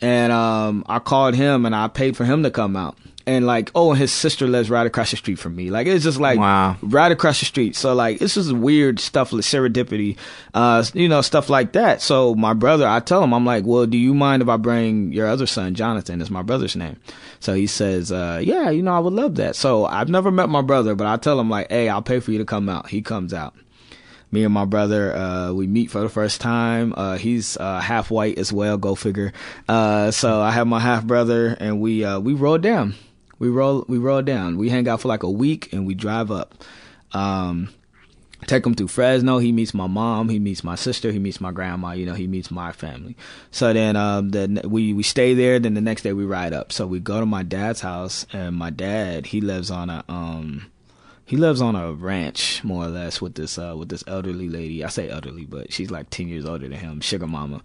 And, 0.00 0.32
um, 0.32 0.84
I 0.88 0.98
called 0.98 1.34
him 1.36 1.64
and 1.66 1.74
I 1.74 1.86
paid 1.86 2.16
for 2.16 2.24
him 2.24 2.42
to 2.42 2.50
come 2.50 2.74
out. 2.76 2.98
And 3.30 3.46
like, 3.46 3.70
oh, 3.74 3.90
and 3.90 3.98
his 4.00 4.12
sister 4.12 4.46
lives 4.48 4.70
right 4.70 4.86
across 4.86 5.10
the 5.12 5.16
street 5.16 5.38
from 5.38 5.54
me. 5.54 5.70
Like, 5.70 5.86
it's 5.86 6.02
just 6.04 6.18
like, 6.18 6.38
Wow. 6.38 6.76
right 6.82 7.12
across 7.12 7.38
the 7.38 7.46
street. 7.46 7.76
So 7.76 7.94
like, 7.94 8.18
this 8.18 8.36
is 8.36 8.52
weird 8.52 8.98
stuff, 8.98 9.32
like 9.32 9.42
serendipity, 9.44 10.16
uh, 10.52 10.82
you 10.94 11.08
know, 11.08 11.20
stuff 11.22 11.48
like 11.48 11.72
that. 11.72 12.02
So 12.02 12.34
my 12.34 12.54
brother, 12.54 12.86
I 12.88 12.98
tell 13.00 13.22
him, 13.22 13.32
I'm 13.32 13.46
like, 13.46 13.64
well, 13.64 13.86
do 13.86 13.96
you 13.96 14.14
mind 14.14 14.42
if 14.42 14.48
I 14.48 14.56
bring 14.56 15.12
your 15.12 15.28
other 15.28 15.46
son, 15.46 15.74
Jonathan? 15.74 16.20
Is 16.20 16.30
my 16.30 16.42
brother's 16.42 16.74
name. 16.74 16.96
So 17.38 17.54
he 17.54 17.66
says, 17.68 18.10
uh, 18.10 18.40
yeah, 18.42 18.70
you 18.70 18.82
know, 18.82 18.92
I 18.94 18.98
would 18.98 19.12
love 19.14 19.36
that. 19.36 19.54
So 19.54 19.84
I've 19.86 20.08
never 20.08 20.30
met 20.32 20.48
my 20.48 20.62
brother, 20.62 20.94
but 20.96 21.06
I 21.06 21.16
tell 21.16 21.38
him 21.38 21.48
like, 21.48 21.68
hey, 21.70 21.88
I'll 21.88 22.02
pay 22.02 22.20
for 22.20 22.32
you 22.32 22.38
to 22.38 22.44
come 22.44 22.68
out. 22.68 22.88
He 22.90 23.00
comes 23.00 23.32
out. 23.32 23.54
me 24.32 24.44
and 24.44 24.52
my 24.54 24.64
brother, 24.64 25.14
uh, 25.14 25.52
we 25.52 25.66
meet 25.66 25.90
for 25.90 26.00
the 26.00 26.08
first 26.08 26.40
time. 26.40 26.94
Uh, 26.96 27.16
he's 27.16 27.56
uh, 27.58 27.80
half 27.80 28.10
white 28.10 28.38
as 28.38 28.52
well. 28.52 28.76
Go 28.78 28.94
figure. 28.94 29.32
Uh, 29.68 30.10
so 30.10 30.40
I 30.40 30.50
have 30.50 30.66
my 30.66 30.80
half 30.80 31.04
brother, 31.04 31.56
and 31.60 31.80
we 31.80 32.04
uh, 32.04 32.18
we 32.20 32.34
roll 32.34 32.58
down. 32.58 32.94
We 33.40 33.48
roll 33.48 33.84
we 33.88 33.98
roll 33.98 34.22
down. 34.22 34.56
We 34.56 34.68
hang 34.68 34.86
out 34.86 35.00
for 35.00 35.08
like 35.08 35.24
a 35.24 35.30
week, 35.30 35.72
and 35.72 35.86
we 35.86 35.94
drive 35.94 36.30
up. 36.30 36.54
Um, 37.12 37.70
take 38.46 38.64
him 38.64 38.74
through 38.74 38.88
Fresno. 38.88 39.38
He 39.38 39.50
meets 39.50 39.74
my 39.74 39.86
mom. 39.86 40.28
He 40.28 40.38
meets 40.38 40.62
my 40.62 40.76
sister. 40.76 41.10
He 41.10 41.18
meets 41.18 41.40
my 41.40 41.50
grandma. 41.50 41.92
You 41.92 42.06
know, 42.06 42.14
he 42.14 42.26
meets 42.26 42.50
my 42.50 42.70
family. 42.70 43.16
So 43.50 43.72
then, 43.72 43.96
um, 43.96 44.28
then 44.28 44.60
we 44.64 44.92
we 44.92 45.02
stay 45.02 45.34
there. 45.34 45.58
Then 45.58 45.74
the 45.74 45.80
next 45.80 46.02
day 46.02 46.12
we 46.12 46.24
ride 46.24 46.52
up. 46.52 46.70
So 46.70 46.86
we 46.86 47.00
go 47.00 47.18
to 47.18 47.26
my 47.26 47.42
dad's 47.42 47.80
house, 47.80 48.26
and 48.32 48.54
my 48.54 48.70
dad 48.70 49.26
he 49.26 49.40
lives 49.40 49.70
on 49.70 49.90
a 49.90 50.04
um 50.08 50.70
he 51.30 51.36
lives 51.36 51.60
on 51.60 51.76
a 51.76 51.92
ranch 51.92 52.64
more 52.64 52.86
or 52.86 52.88
less 52.88 53.20
with 53.20 53.36
this 53.36 53.56
uh 53.56 53.76
with 53.78 53.88
this 53.88 54.02
elderly 54.08 54.48
lady. 54.48 54.84
I 54.84 54.88
say 54.88 55.08
elderly, 55.08 55.44
but 55.44 55.72
she's 55.72 55.88
like 55.88 56.10
ten 56.10 56.26
years 56.26 56.44
older 56.44 56.66
than 56.66 56.76
him, 56.76 57.00
sugar 57.00 57.28
mama. 57.28 57.62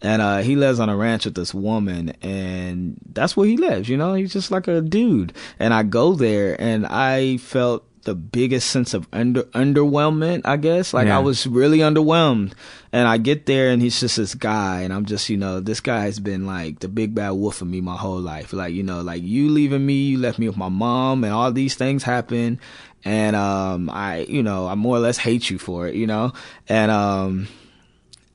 And 0.00 0.22
uh 0.22 0.38
he 0.38 0.54
lives 0.54 0.78
on 0.78 0.88
a 0.88 0.96
ranch 0.96 1.24
with 1.24 1.34
this 1.34 1.52
woman 1.52 2.10
and 2.22 2.96
that's 3.12 3.36
where 3.36 3.48
he 3.48 3.56
lives, 3.56 3.88
you 3.88 3.96
know? 3.96 4.14
He's 4.14 4.32
just 4.32 4.52
like 4.52 4.68
a 4.68 4.80
dude. 4.80 5.32
And 5.58 5.74
I 5.74 5.82
go 5.82 6.14
there 6.14 6.54
and 6.60 6.86
I 6.86 7.38
felt 7.38 7.84
the 8.04 8.14
biggest 8.14 8.70
sense 8.70 8.94
of 8.94 9.08
under 9.12 9.42
underwhelmment, 9.52 10.42
I 10.44 10.56
guess. 10.56 10.94
Like 10.94 11.08
Yeah. 11.08 11.16
I 11.16 11.20
was 11.20 11.44
really 11.44 11.78
underwhelmed. 11.78 12.52
And 12.90 13.06
I 13.06 13.18
get 13.18 13.44
there 13.44 13.68
and 13.70 13.82
he's 13.82 14.00
just 14.00 14.16
this 14.16 14.34
guy 14.34 14.80
and 14.80 14.94
I'm 14.94 15.04
just, 15.04 15.28
you 15.28 15.36
know, 15.36 15.60
this 15.60 15.80
guy 15.80 16.04
has 16.04 16.20
been 16.20 16.46
like 16.46 16.78
the 16.78 16.88
big 16.88 17.14
bad 17.14 17.32
wolf 17.32 17.60
of 17.60 17.68
me 17.68 17.82
my 17.82 17.96
whole 17.96 18.20
life. 18.20 18.54
Like, 18.54 18.72
you 18.72 18.82
know, 18.82 19.02
like 19.02 19.22
you 19.22 19.50
leaving 19.50 19.84
me, 19.84 19.94
you 19.94 20.18
left 20.18 20.38
me 20.38 20.48
with 20.48 20.56
my 20.56 20.70
mom 20.70 21.24
and 21.24 21.32
all 21.32 21.52
these 21.52 21.74
things 21.74 22.04
happen 22.04 22.60
and 23.04 23.36
um 23.36 23.90
I, 23.90 24.26
you 24.28 24.42
know, 24.42 24.66
I 24.66 24.74
more 24.74 24.96
or 24.96 25.00
less 25.00 25.18
hate 25.18 25.50
you 25.50 25.58
for 25.58 25.88
it, 25.88 25.94
you 25.94 26.06
know? 26.06 26.32
And 26.68 26.90
um 26.90 27.48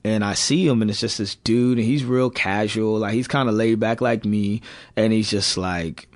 and 0.04 0.24
I 0.24 0.34
see 0.34 0.66
him 0.66 0.82
and 0.82 0.90
it's 0.90 1.00
just 1.00 1.18
this 1.18 1.34
dude 1.34 1.78
and 1.78 1.86
he's 1.86 2.04
real 2.04 2.30
casual, 2.30 2.98
like 2.98 3.14
he's 3.14 3.28
kind 3.28 3.48
of 3.48 3.54
laid 3.54 3.80
back 3.80 4.00
like 4.00 4.24
me 4.24 4.62
and 4.96 5.12
he's 5.12 5.30
just 5.30 5.56
like 5.56 6.08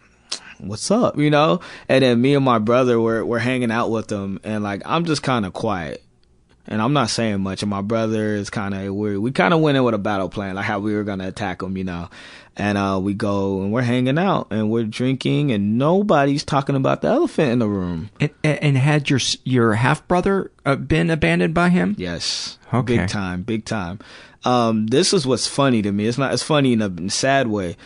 what's 0.59 0.91
up, 0.91 1.17
you 1.17 1.31
know? 1.31 1.61
And 1.89 2.03
then 2.03 2.21
me 2.21 2.35
and 2.35 2.45
my 2.45 2.59
brother 2.59 3.01
were 3.01 3.25
we're 3.25 3.39
hanging 3.39 3.71
out 3.71 3.91
with 3.91 4.11
him 4.11 4.41
and 4.45 4.63
like 4.63 4.83
I'm 4.85 5.05
just 5.05 5.23
kind 5.23 5.47
of 5.47 5.53
quiet. 5.53 6.03
And 6.69 6.83
I'm 6.83 6.93
not 6.93 7.11
saying 7.11 7.41
much 7.41 7.63
and 7.63 7.71
my 7.71 7.81
brother 7.81 8.35
is 8.35 8.51
kind 8.51 8.75
of 8.75 8.95
we 8.95 9.17
we 9.17 9.33
kind 9.33 9.55
of 9.55 9.61
went 9.61 9.77
in 9.77 9.85
with 9.85 9.95
a 9.95 9.99
battle 9.99 10.29
plan 10.29 10.55
like 10.55 10.67
how 10.67 10.79
we 10.81 10.95
were 10.95 11.05
going 11.05 11.19
to 11.21 11.29
attack 11.29 11.63
him, 11.63 11.77
you 11.77 11.85
know. 11.85 12.09
And 12.57 12.77
uh 12.77 13.01
we 13.03 13.15
go 13.15 13.63
and 13.63 13.73
we're 13.73 13.83
hanging 13.83 14.19
out 14.19 14.49
and 14.51 14.71
we're 14.71 14.85
drinking 14.85 15.51
and 15.51 15.79
nobody's 15.79 16.45
talking 16.45 16.77
about 16.77 17.01
the 17.03 17.09
elephant 17.09 17.53
in 17.53 17.59
the 17.59 17.69
room. 17.69 18.11
And, 18.21 18.31
and 18.45 18.77
had 18.77 19.09
your 19.09 19.21
your 19.45 19.75
half 19.75 20.07
brother 20.07 20.51
uh, 20.67 20.77
been 20.77 21.11
abandoned 21.11 21.55
by 21.55 21.71
him? 21.71 21.95
Yes. 21.99 22.59
Okay. 22.73 22.99
Big 22.99 23.09
time, 23.09 23.43
big 23.43 23.65
time. 23.65 23.99
Um, 24.45 24.87
this 24.87 25.13
is 25.13 25.27
what's 25.27 25.47
funny 25.47 25.83
to 25.83 25.93
me. 25.93 26.07
It's 26.07 26.19
not, 26.19 26.33
it's 26.33 26.43
funny 26.43 26.73
in 26.73 26.83
a 26.83 27.11
sad 27.11 27.49
way. 27.49 27.77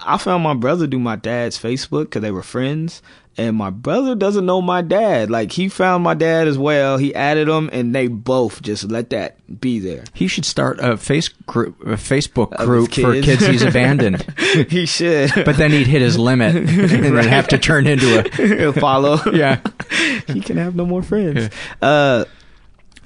I 0.00 0.18
found 0.18 0.42
my 0.42 0.54
brother 0.54 0.86
do 0.86 0.98
my 0.98 1.16
dad's 1.16 1.58
Facebook 1.58 2.04
because 2.04 2.22
they 2.22 2.30
were 2.30 2.42
friends. 2.42 3.02
And 3.38 3.56
my 3.56 3.70
brother 3.70 4.14
doesn't 4.14 4.44
know 4.44 4.60
my 4.60 4.82
dad. 4.82 5.30
Like 5.30 5.52
he 5.52 5.68
found 5.70 6.04
my 6.04 6.12
dad 6.12 6.48
as 6.48 6.58
well. 6.58 6.98
He 6.98 7.14
added 7.14 7.48
him 7.48 7.70
and 7.72 7.94
they 7.94 8.06
both 8.06 8.60
just 8.60 8.84
let 8.90 9.08
that 9.10 9.36
be 9.60 9.78
there. 9.78 10.04
He 10.12 10.26
should 10.28 10.44
start 10.44 10.78
a 10.80 10.98
face 10.98 11.28
group, 11.28 11.80
a 11.80 11.94
Facebook 11.94 12.54
group 12.58 12.92
his 12.92 13.04
for 13.04 13.12
kids. 13.14 13.26
kids 13.26 13.46
he's 13.46 13.62
abandoned. 13.62 14.22
he 14.68 14.84
should. 14.84 15.30
But 15.46 15.56
then 15.56 15.70
he'd 15.70 15.86
hit 15.86 16.02
his 16.02 16.18
limit 16.18 16.54
and 16.56 16.68
then 16.68 17.14
Right. 17.14 17.24
have 17.24 17.48
to 17.48 17.58
turn 17.58 17.86
into 17.86 18.18
a 18.38 18.68
a 18.68 18.72
follow. 18.74 19.18
Yeah. 19.32 19.60
he 20.26 20.40
can 20.42 20.58
have 20.58 20.76
no 20.76 20.84
more 20.84 21.02
friends. 21.02 21.48
Uh, 21.80 22.26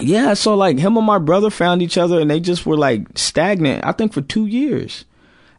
yeah. 0.00 0.34
So 0.34 0.56
like 0.56 0.78
him 0.78 0.96
and 0.96 1.06
my 1.06 1.18
brother 1.18 1.50
found 1.50 1.82
each 1.82 1.96
other 1.96 2.20
and 2.20 2.28
they 2.28 2.40
just 2.40 2.66
were 2.66 2.76
like 2.76 3.06
stagnant. 3.16 3.84
I 3.84 3.92
think 3.92 4.12
for 4.12 4.22
two 4.22 4.46
years. 4.46 5.04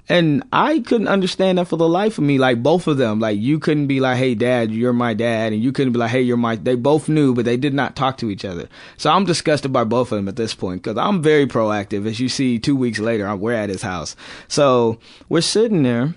And 0.09 0.43
I 0.53 0.79
couldn't 0.79 1.09
understand 1.09 1.57
that 1.57 1.67
for 1.67 1.75
the 1.75 1.88
life 1.88 2.17
of 2.17 2.23
me. 2.23 2.38
Like 2.38 2.63
both 2.63 2.88
of 2.88 2.97
them, 2.97 3.19
like 3.19 3.38
you 3.39 3.59
couldn't 3.59 3.88
be 3.88 3.99
like, 3.99 4.17
"Hey, 4.17 4.35
dad, 4.35 4.71
you're 4.71 4.93
my 4.93 5.13
dad," 5.13 5.51
and 5.51 5.61
you 5.61 5.73
couldn't 5.73 5.91
be 5.91 5.99
like, 5.99 6.11
"Hey, 6.11 6.21
you're 6.21 6.38
my." 6.38 6.55
They 6.55 6.75
both 6.75 7.09
knew, 7.09 7.34
but 7.34 7.43
they 7.43 7.57
did 7.57 7.73
not 7.73 7.95
talk 7.97 8.17
to 8.19 8.29
each 8.29 8.45
other. 8.45 8.69
So 8.95 9.09
I'm 9.11 9.25
disgusted 9.25 9.73
by 9.73 9.84
both 9.84 10.11
of 10.13 10.17
them 10.17 10.29
at 10.29 10.38
this 10.38 10.53
point 10.53 10.81
because 10.81 10.97
I'm 10.97 11.21
very 11.21 11.45
proactive. 11.45 12.07
As 12.07 12.21
you 12.21 12.29
see, 12.29 12.57
two 12.57 12.75
weeks 12.75 12.99
later, 12.99 13.27
I'm- 13.27 13.41
we're 13.41 13.51
at 13.53 13.69
his 13.69 13.81
house. 13.81 14.15
So 14.47 14.97
we're 15.27 15.41
sitting 15.41 15.84
there, 15.84 16.15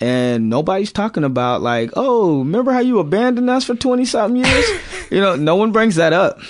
and 0.00 0.48
nobody's 0.48 0.92
talking 0.92 1.24
about 1.24 1.60
like, 1.60 1.90
"Oh, 1.94 2.38
remember 2.38 2.72
how 2.72 2.80
you 2.80 3.00
abandoned 3.00 3.50
us 3.50 3.64
for 3.64 3.74
twenty 3.74 4.06
something 4.06 4.42
years?" 4.44 4.64
you 5.10 5.20
know, 5.20 5.36
no 5.36 5.56
one 5.56 5.72
brings 5.72 5.96
that 5.96 6.14
up. 6.14 6.40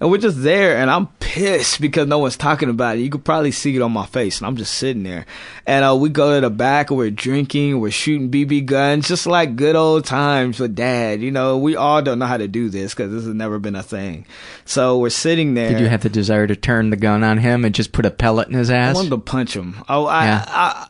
And 0.00 0.10
we're 0.10 0.16
just 0.18 0.42
there, 0.42 0.78
and 0.78 0.90
I'm 0.90 1.08
pissed 1.20 1.78
because 1.78 2.06
no 2.08 2.18
one's 2.20 2.38
talking 2.38 2.70
about 2.70 2.96
it. 2.96 3.02
You 3.02 3.10
could 3.10 3.22
probably 3.22 3.52
see 3.52 3.76
it 3.76 3.82
on 3.82 3.92
my 3.92 4.06
face, 4.06 4.38
and 4.38 4.46
I'm 4.46 4.56
just 4.56 4.74
sitting 4.74 5.02
there. 5.02 5.26
And 5.66 5.84
uh, 5.84 5.94
we 5.94 6.08
go 6.08 6.34
to 6.36 6.40
the 6.40 6.48
back, 6.50 6.88
and 6.90 6.96
we're 6.96 7.10
drinking, 7.10 7.78
we're 7.80 7.90
shooting 7.90 8.30
BB 8.30 8.64
guns, 8.64 9.06
just 9.08 9.26
like 9.26 9.56
good 9.56 9.76
old 9.76 10.06
times 10.06 10.58
with 10.58 10.74
dad. 10.74 11.20
You 11.20 11.30
know, 11.30 11.58
we 11.58 11.76
all 11.76 12.00
don't 12.00 12.18
know 12.18 12.24
how 12.24 12.38
to 12.38 12.48
do 12.48 12.70
this 12.70 12.94
because 12.94 13.12
this 13.12 13.24
has 13.26 13.34
never 13.34 13.58
been 13.58 13.76
a 13.76 13.82
thing. 13.82 14.24
So 14.64 14.98
we're 14.98 15.10
sitting 15.10 15.52
there. 15.52 15.68
Did 15.68 15.80
you 15.80 15.88
have 15.88 16.02
the 16.02 16.08
desire 16.08 16.46
to 16.46 16.56
turn 16.56 16.88
the 16.88 16.96
gun 16.96 17.22
on 17.22 17.36
him 17.36 17.66
and 17.66 17.74
just 17.74 17.92
put 17.92 18.06
a 18.06 18.10
pellet 18.10 18.48
in 18.48 18.54
his 18.54 18.70
ass? 18.70 18.94
I 18.94 18.98
wanted 18.98 19.10
to 19.10 19.18
punch 19.18 19.54
him. 19.54 19.76
Oh, 19.86 20.06
I, 20.06 20.24
Yeah. 20.24 20.44
I, 20.48 20.86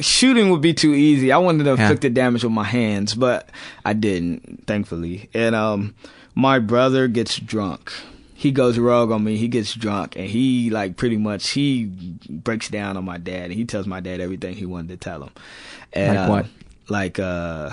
shooting 0.00 0.50
would 0.50 0.60
be 0.60 0.74
too 0.74 0.92
easy. 0.92 1.30
I 1.30 1.38
wanted 1.38 1.64
to 1.64 1.74
Yeah. 1.74 1.82
inflict 1.82 2.02
the 2.02 2.10
damage 2.10 2.42
with 2.42 2.52
my 2.52 2.64
hands, 2.64 3.14
but 3.14 3.48
I 3.84 3.92
didn't, 3.92 4.64
thankfully. 4.66 5.30
And 5.34 5.54
um, 5.54 5.94
my 6.34 6.58
brother 6.58 7.06
gets 7.06 7.38
drunk. 7.38 7.92
He 8.40 8.52
goes 8.52 8.78
rogue 8.78 9.10
on 9.10 9.22
me. 9.22 9.36
He 9.36 9.48
gets 9.48 9.74
drunk, 9.74 10.16
and 10.16 10.24
he 10.24 10.70
like 10.70 10.96
pretty 10.96 11.18
much 11.18 11.50
he 11.50 11.84
breaks 12.30 12.70
down 12.70 12.96
on 12.96 13.04
my 13.04 13.18
dad, 13.18 13.44
and 13.44 13.52
he 13.52 13.66
tells 13.66 13.86
my 13.86 14.00
dad 14.00 14.18
everything 14.18 14.54
he 14.54 14.64
wanted 14.64 14.88
to 14.88 14.96
tell 14.96 15.22
him. 15.22 15.30
And, 15.92 16.16
Like 16.16 16.26
uh, 16.26 16.32
what? 16.32 16.46
Like 16.88 17.18
uh. 17.18 17.70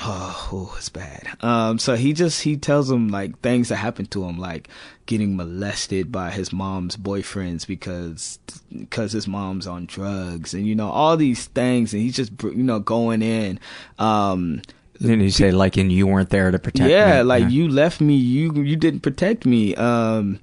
Oh, 0.00 0.48
oh, 0.52 0.74
it's 0.78 0.88
bad. 0.88 1.26
Um, 1.40 1.80
so 1.80 1.96
he 1.96 2.12
just 2.12 2.42
he 2.42 2.56
tells 2.56 2.88
him 2.88 3.08
like 3.08 3.40
things 3.40 3.70
that 3.70 3.76
happened 3.76 4.12
to 4.12 4.22
him, 4.22 4.38
like 4.38 4.68
getting 5.06 5.36
molested 5.36 6.12
by 6.12 6.30
his 6.30 6.52
mom's 6.52 6.96
boyfriends 6.96 7.66
because 7.66 8.38
because 8.72 9.10
his 9.10 9.26
mom's 9.26 9.66
on 9.66 9.86
drugs, 9.86 10.54
and 10.54 10.64
you 10.64 10.76
know 10.76 10.88
all 10.90 11.16
these 11.16 11.46
things, 11.46 11.92
and 11.92 12.00
he's 12.00 12.14
just 12.14 12.30
you 12.40 12.62
know 12.62 12.78
going 12.78 13.20
in. 13.22 13.58
Um, 13.98 14.62
Didn't 15.00 15.20
he 15.20 15.30
say 15.30 15.50
like, 15.50 15.76
and 15.76 15.92
you 15.92 16.06
weren't 16.06 16.30
there 16.30 16.50
to 16.50 16.58
protect 16.58 16.86
me? 16.86 16.92
yeah, 16.92 17.22
like 17.22 17.50
you 17.50 17.68
left 17.68 18.00
me, 18.00 18.16
you 18.16 18.52
you 18.62 18.76
didn't 18.76 19.00
protect 19.00 19.46
me. 19.46 19.74
Um, 19.76 20.40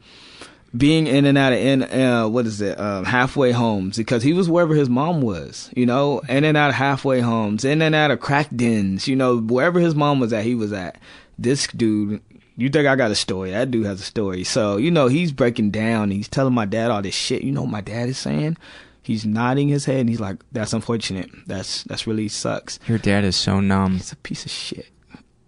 being 0.76 1.08
in 1.08 1.26
and 1.26 1.38
out 1.38 1.54
of 1.54 1.60
in 1.60 1.84
uh, 1.84 2.28
what 2.28 2.46
is 2.46 2.62
it 2.62 2.80
um, 2.80 3.06
halfway 3.06 3.52
homes 3.52 3.96
because 3.96 4.24
he 4.24 4.34
was 4.34 4.50
wherever 4.50 4.76
his 4.76 4.90
mom 4.90 5.22
was 5.22 5.70
you 5.74 5.86
know 5.86 6.20
in 6.28 6.44
and 6.44 6.58
out 6.58 6.70
of 6.70 6.76
halfway 6.76 7.22
homes 7.22 7.64
in 7.64 7.82
and 7.82 7.96
out 7.96 8.12
of 8.12 8.20
crack 8.20 8.50
dens 8.54 9.08
you 9.08 9.16
know 9.16 9.38
wherever 9.38 9.80
his 9.80 9.96
mom 9.96 10.20
was 10.20 10.34
at 10.34 10.44
he 10.44 10.54
was 10.54 10.74
at 10.74 10.98
this 11.40 11.68
dude 11.68 12.22
you 12.58 12.70
think 12.70 12.88
I 12.88 12.96
got 12.96 13.12
a 13.12 13.16
story? 13.16 13.52
That 13.52 13.72
dude 13.72 13.86
has 13.86 14.00
a 14.00 14.04
story. 14.04 14.44
So, 14.44 14.78
you 14.78 14.90
know, 14.90 15.08
he's 15.08 15.32
breaking 15.32 15.72
down. 15.72 16.12
He's 16.12 16.30
telling 16.30 16.54
my 16.54 16.66
dad 16.66 16.90
all 16.90 17.02
this 17.02 17.14
shit. 17.14 17.44
You 17.44 17.52
know 17.52 17.64
what 17.64 17.72
my 17.72 17.82
dad 17.82 18.08
is 18.08 18.18
saying? 18.18 18.58
He's 19.06 19.26
nodding 19.26 19.68
his 19.68 19.86
head 19.86 20.00
and 20.02 20.10
he's 20.10 20.20
like, 20.20 20.38
That's 20.52 20.74
unfortunate. 20.74 21.30
That's 21.48 21.84
that's 21.84 22.08
really 22.08 22.28
sucks. 22.28 22.80
Your 22.88 22.98
dad 22.98 23.24
is 23.24 23.36
so 23.36 23.60
numb. 23.60 23.94
He's 23.94 24.12
a 24.12 24.16
piece 24.18 24.46
of 24.46 24.52
shit. 24.52 24.88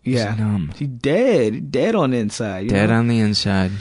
Yeah, 0.03 0.31
He's 0.31 0.39
numb. 0.39 0.73
He's 0.77 0.87
dead. 0.87 1.71
Dead 1.71 1.95
on 1.95 2.11
the 2.11 2.19
inside. 2.19 2.59
you 2.65 2.69
Dead 2.69 2.89
know? 2.89 2.99
on 2.99 3.07
the 3.07 3.19
inside. 3.19 3.71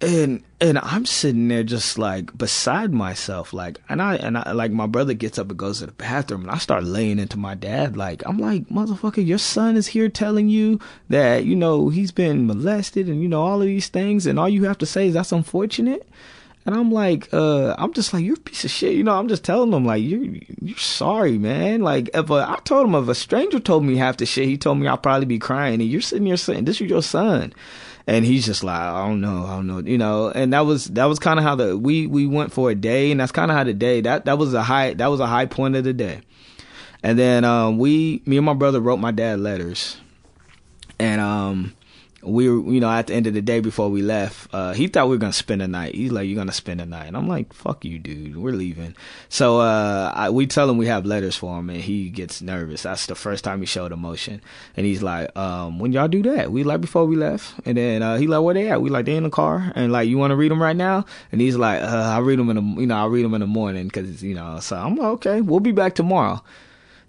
and 0.00 0.42
and 0.60 0.78
I'm 0.78 1.06
sitting 1.06 1.48
there 1.48 1.62
just 1.64 1.98
like 1.98 2.36
beside 2.36 2.92
myself, 2.92 3.52
like, 3.52 3.80
and 3.88 4.00
I 4.02 4.16
and 4.16 4.36
I 4.38 4.52
like 4.52 4.70
my 4.70 4.86
brother 4.86 5.14
gets 5.14 5.38
up 5.38 5.48
and 5.50 5.58
goes 5.58 5.80
to 5.80 5.86
the 5.86 5.92
bathroom, 5.92 6.42
and 6.42 6.50
I 6.50 6.58
start 6.58 6.84
laying 6.84 7.18
into 7.18 7.38
my 7.38 7.54
dad, 7.54 7.96
like, 7.96 8.22
I'm 8.26 8.38
like, 8.38 8.68
motherfucker, 8.68 9.26
your 9.26 9.38
son 9.38 9.76
is 9.76 9.86
here 9.88 10.08
telling 10.10 10.48
you 10.48 10.78
that 11.08 11.44
you 11.46 11.56
know 11.56 11.88
he's 11.88 12.12
been 12.12 12.46
molested, 12.46 13.08
and 13.08 13.20
you 13.22 13.28
know 13.28 13.42
all 13.42 13.60
of 13.60 13.66
these 13.66 13.88
things, 13.88 14.26
and 14.26 14.38
all 14.38 14.48
you 14.48 14.64
have 14.64 14.78
to 14.78 14.86
say 14.86 15.08
is 15.08 15.14
that's 15.14 15.32
unfortunate. 15.32 16.06
And 16.66 16.74
I'm 16.74 16.90
like, 16.90 17.32
uh, 17.32 17.76
I'm 17.78 17.92
just 17.92 18.12
like, 18.12 18.24
you're 18.24 18.34
a 18.34 18.40
piece 18.40 18.64
of 18.64 18.72
shit. 18.72 18.94
You 18.94 19.04
know, 19.04 19.16
I'm 19.16 19.28
just 19.28 19.44
telling 19.44 19.72
him 19.72 19.84
like, 19.84 20.02
you're, 20.02 20.24
you're 20.60 20.76
sorry, 20.76 21.38
man. 21.38 21.80
Like, 21.82 22.10
if 22.12 22.28
a, 22.28 22.44
I 22.48 22.58
told 22.64 22.88
him 22.88 22.96
if 22.96 23.08
a 23.08 23.14
stranger 23.14 23.60
told 23.60 23.84
me 23.84 23.96
half 23.96 24.16
the 24.16 24.26
shit, 24.26 24.48
he 24.48 24.58
told 24.58 24.78
me 24.78 24.88
I'd 24.88 25.00
probably 25.00 25.26
be 25.26 25.38
crying. 25.38 25.80
And 25.80 25.88
you're 25.88 26.00
sitting 26.00 26.26
here 26.26 26.36
saying, 26.36 26.64
this 26.64 26.80
is 26.80 26.90
your 26.90 27.04
son. 27.04 27.52
And 28.08 28.24
he's 28.24 28.46
just 28.46 28.64
like, 28.64 28.80
I 28.80 29.06
don't 29.06 29.20
know, 29.20 29.44
I 29.44 29.54
don't 29.56 29.68
know, 29.68 29.78
you 29.78 29.96
know. 29.96 30.30
And 30.30 30.52
that 30.52 30.60
was, 30.66 30.86
that 30.86 31.04
was 31.04 31.20
kind 31.20 31.38
of 31.38 31.44
how 31.44 31.54
the, 31.54 31.78
we, 31.78 32.08
we 32.08 32.26
went 32.26 32.52
for 32.52 32.68
a 32.68 32.74
day. 32.74 33.12
And 33.12 33.20
that's 33.20 33.32
kind 33.32 33.48
of 33.48 33.56
how 33.56 33.62
the 33.62 33.72
day, 33.72 34.00
that, 34.00 34.24
that 34.24 34.36
was 34.36 34.52
a 34.52 34.64
high, 34.64 34.94
that 34.94 35.06
was 35.06 35.20
a 35.20 35.26
high 35.26 35.46
point 35.46 35.76
of 35.76 35.84
the 35.84 35.92
day. 35.92 36.20
And 37.00 37.16
then, 37.16 37.44
um, 37.44 37.78
we, 37.78 38.22
me 38.26 38.38
and 38.38 38.46
my 38.46 38.54
brother 38.54 38.80
wrote 38.80 38.96
my 38.96 39.12
dad 39.12 39.38
letters. 39.38 39.98
And, 40.98 41.20
um, 41.20 41.75
we 42.26 42.48
were, 42.48 42.72
you 42.72 42.80
know, 42.80 42.90
at 42.90 43.06
the 43.06 43.14
end 43.14 43.26
of 43.26 43.34
the 43.34 43.40
day 43.40 43.60
before 43.60 43.88
we 43.88 44.02
left, 44.02 44.52
uh, 44.52 44.72
he 44.72 44.88
thought 44.88 45.08
we 45.08 45.16
were 45.16 45.20
gonna 45.20 45.32
spend 45.32 45.60
the 45.60 45.68
night. 45.68 45.94
He's 45.94 46.12
like, 46.12 46.26
"You're 46.26 46.36
gonna 46.36 46.52
spend 46.52 46.80
the 46.80 46.86
night," 46.86 47.06
and 47.06 47.16
I'm 47.16 47.28
like, 47.28 47.52
"Fuck 47.52 47.84
you, 47.84 47.98
dude. 47.98 48.36
We're 48.36 48.52
leaving." 48.52 48.94
So 49.28 49.60
uh, 49.60 50.12
I, 50.14 50.30
we 50.30 50.46
tell 50.46 50.68
him 50.68 50.76
we 50.76 50.86
have 50.86 51.06
letters 51.06 51.36
for 51.36 51.58
him, 51.58 51.70
and 51.70 51.80
he 51.80 52.10
gets 52.10 52.42
nervous. 52.42 52.82
That's 52.82 53.06
the 53.06 53.14
first 53.14 53.44
time 53.44 53.60
he 53.60 53.66
showed 53.66 53.92
emotion, 53.92 54.40
and 54.76 54.84
he's 54.84 55.02
like, 55.02 55.36
um, 55.36 55.78
"When 55.78 55.92
y'all 55.92 56.08
do 56.08 56.22
that?" 56.24 56.50
We 56.50 56.64
like 56.64 56.80
before 56.80 57.06
we 57.06 57.16
left, 57.16 57.54
and 57.64 57.76
then 57.76 58.02
uh, 58.02 58.16
he 58.16 58.26
like, 58.26 58.42
"Where 58.42 58.54
they 58.54 58.68
at?" 58.68 58.82
We 58.82 58.90
like, 58.90 59.06
"They 59.06 59.16
in 59.16 59.22
the 59.24 59.30
car," 59.30 59.72
and 59.74 59.92
like, 59.92 60.08
"You 60.08 60.18
want 60.18 60.32
to 60.32 60.36
read 60.36 60.50
them 60.50 60.62
right 60.62 60.76
now?" 60.76 61.04
And 61.32 61.40
he's 61.40 61.56
like, 61.56 61.82
uh, 61.82 62.12
"I 62.16 62.18
read 62.18 62.38
them 62.38 62.50
in 62.50 62.56
the, 62.56 62.80
you 62.80 62.86
know, 62.86 62.96
I 62.96 63.06
read 63.06 63.24
them 63.24 63.34
in 63.34 63.40
the 63.40 63.46
morning 63.46 63.86
because 63.86 64.22
you 64.22 64.34
know." 64.34 64.60
So 64.60 64.76
I'm 64.76 64.96
like, 64.96 65.06
"Okay, 65.06 65.40
we'll 65.40 65.60
be 65.60 65.72
back 65.72 65.94
tomorrow." 65.94 66.42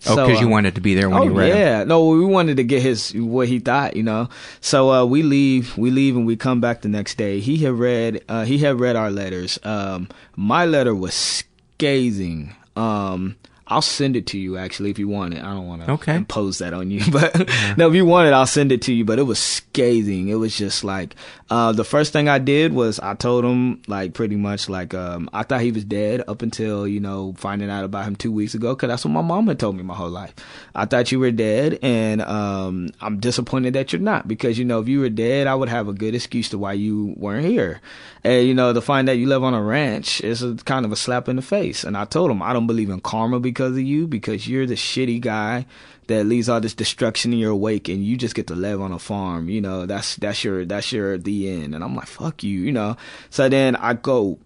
Oh, 0.05 0.27
because 0.27 0.39
you 0.39 0.47
uh, 0.47 0.51
wanted 0.51 0.75
to 0.75 0.81
be 0.81 0.93
there 0.93 1.09
when 1.09 1.19
oh 1.19 1.23
you 1.23 1.31
read 1.31 1.49
yeah, 1.49 1.83
no, 1.83 2.07
we 2.07 2.23
wanted 2.23 2.57
to 2.57 2.63
get 2.63 2.81
his 2.81 3.13
what 3.13 3.47
he 3.47 3.59
thought, 3.59 3.95
you 3.95 4.03
know. 4.03 4.29
So 4.61 4.91
uh, 4.91 5.05
we 5.05 5.23
leave, 5.23 5.75
we 5.77 5.89
leave, 5.89 6.15
and 6.15 6.25
we 6.25 6.35
come 6.35 6.61
back 6.61 6.81
the 6.81 6.87
next 6.87 7.15
day. 7.15 7.39
He 7.39 7.57
had 7.57 7.73
read, 7.73 8.23
uh, 8.29 8.45
he 8.45 8.59
had 8.59 8.79
read 8.79 8.95
our 8.95 9.09
letters. 9.09 9.57
Um, 9.63 10.07
my 10.35 10.65
letter 10.65 10.93
was 10.93 11.13
scathing. 11.13 12.55
Um, 12.75 13.37
I'll 13.69 13.81
send 13.81 14.15
it 14.15 14.27
to 14.27 14.37
you 14.39 14.57
actually 14.57 14.89
if 14.91 14.99
you 14.99 15.07
want 15.07 15.33
it. 15.33 15.43
I 15.43 15.53
don't 15.53 15.67
want 15.67 15.85
to 15.85 15.91
Okay. 15.91 16.15
impose 16.15 16.59
that 16.59 16.73
on 16.73 16.89
you, 16.89 17.01
but 17.11 17.49
no, 17.77 17.89
if 17.89 17.95
you 17.95 18.05
want 18.05 18.27
it, 18.27 18.33
I'll 18.33 18.45
send 18.47 18.71
it 18.71 18.81
to 18.83 18.93
you. 18.93 19.03
But 19.05 19.19
it 19.19 19.23
was 19.23 19.39
scathing. 19.39 20.29
It 20.29 20.35
was 20.35 20.55
just 20.57 20.83
like 20.83 21.15
uh, 21.49 21.71
the 21.73 21.83
first 21.83 22.13
thing 22.13 22.27
I 22.29 22.39
did 22.39 22.73
was 22.73 22.99
I 22.99 23.13
told 23.15 23.43
him 23.45 23.81
like 23.87 24.13
pretty 24.13 24.35
much 24.37 24.69
like 24.69 24.93
um, 24.93 25.29
I 25.33 25.43
thought 25.43 25.61
he 25.61 25.71
was 25.71 25.83
dead 25.83 26.23
up 26.27 26.41
until 26.41 26.87
you 26.87 26.99
know 26.99 27.33
finding 27.37 27.69
out 27.69 27.83
about 27.83 28.05
him 28.05 28.15
two 28.15 28.31
weeks 28.31 28.53
ago 28.55 28.73
because 28.75 28.87
that's 28.87 29.03
what 29.05 29.11
my 29.11 29.21
mom 29.21 29.47
had 29.47 29.59
told 29.59 29.75
me 29.75 29.83
my 29.83 29.95
whole 29.95 30.09
life. 30.09 30.33
I 30.73 30.85
thought 30.85 31.11
you 31.11 31.19
were 31.19 31.31
dead, 31.31 31.79
and 31.81 32.21
um, 32.21 32.89
I'm 33.01 33.19
disappointed 33.19 33.73
that 33.73 33.91
you're 33.91 34.01
not 34.01 34.27
because 34.27 34.57
you 34.57 34.65
know 34.65 34.79
if 34.79 34.87
you 34.87 34.99
were 35.01 35.09
dead, 35.09 35.47
I 35.47 35.55
would 35.55 35.69
have 35.69 35.87
a 35.87 35.93
good 35.93 36.15
excuse 36.15 36.49
to 36.49 36.57
why 36.57 36.73
you 36.73 37.13
weren't 37.17 37.45
here. 37.47 37.81
And 38.23 38.47
you 38.47 38.53
know 38.53 38.71
to 38.73 38.81
find 38.81 39.07
that 39.07 39.17
you 39.17 39.27
live 39.27 39.43
on 39.43 39.53
a 39.53 39.61
ranch 39.61 40.21
is 40.21 40.41
a, 40.41 40.55
kind 40.55 40.85
of 40.85 40.91
a 40.91 40.95
slap 40.95 41.27
in 41.29 41.35
the 41.35 41.41
face. 41.41 41.83
And 41.83 41.95
I 41.97 42.05
told 42.05 42.31
him 42.31 42.41
I 42.41 42.53
don't 42.53 42.67
believe 42.67 42.89
in 42.89 42.99
karma 43.01 43.39
because 43.39 43.56
of 43.59 43.79
you 43.79 44.07
because 44.07 44.47
you're 44.47 44.65
the 44.65 44.75
shitty 44.75 45.21
guy 45.21 45.65
that 46.07 46.25
leaves 46.25 46.47
all 46.49 46.61
this 46.61 46.73
destruction 46.73 47.33
in 47.33 47.39
your 47.39 47.55
wake 47.55 47.89
and 47.89 48.03
you 48.03 48.17
just 48.17 48.35
get 48.35 48.47
to 48.47 48.55
live 48.55 48.81
on 48.81 48.91
a 48.91 48.99
farm 48.99 49.49
you 49.49 49.61
know 49.61 49.85
that's 49.85 50.15
that's 50.17 50.43
your 50.43 50.65
that's 50.65 50.91
your 50.91 51.17
the 51.17 51.49
end. 51.49 51.75
And 51.75 51.83
i'm 51.83 51.95
like 51.95 52.07
fuck 52.07 52.43
you 52.43 52.59
you 52.59 52.71
know. 52.71 52.97
So 53.29 53.49
then 53.49 53.75
i 53.75 53.93
go 53.93 54.39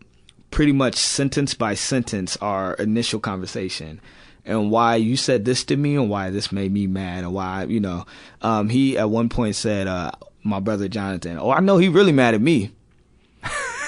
pretty 0.49 0.71
much 0.73 0.95
sentence 0.95 1.53
by 1.53 1.73
sentence 1.75 2.37
our 2.37 2.73
initial 2.75 3.19
conversation 3.19 4.01
and 4.45 4.71
why 4.71 4.95
you 4.95 5.15
said 5.15 5.45
this 5.45 5.63
to 5.65 5.77
me 5.77 5.95
and 5.95 6.09
why 6.09 6.29
this 6.29 6.51
made 6.51 6.71
me 6.71 6.87
mad 6.87 7.23
and 7.23 7.33
why 7.33 7.63
you 7.65 7.79
know. 7.79 8.05
Um 8.41 8.69
he 8.69 8.97
at 8.97 9.09
one 9.09 9.29
point 9.29 9.55
said 9.55 9.87
uh 9.87 10.11
my 10.43 10.59
brother 10.59 10.87
jonathan 10.87 11.37
oh 11.37 11.51
i 11.51 11.59
know 11.59 11.77
he 11.77 11.87
really 11.87 12.11
mad 12.11 12.33
at 12.33 12.41
me 12.41 12.71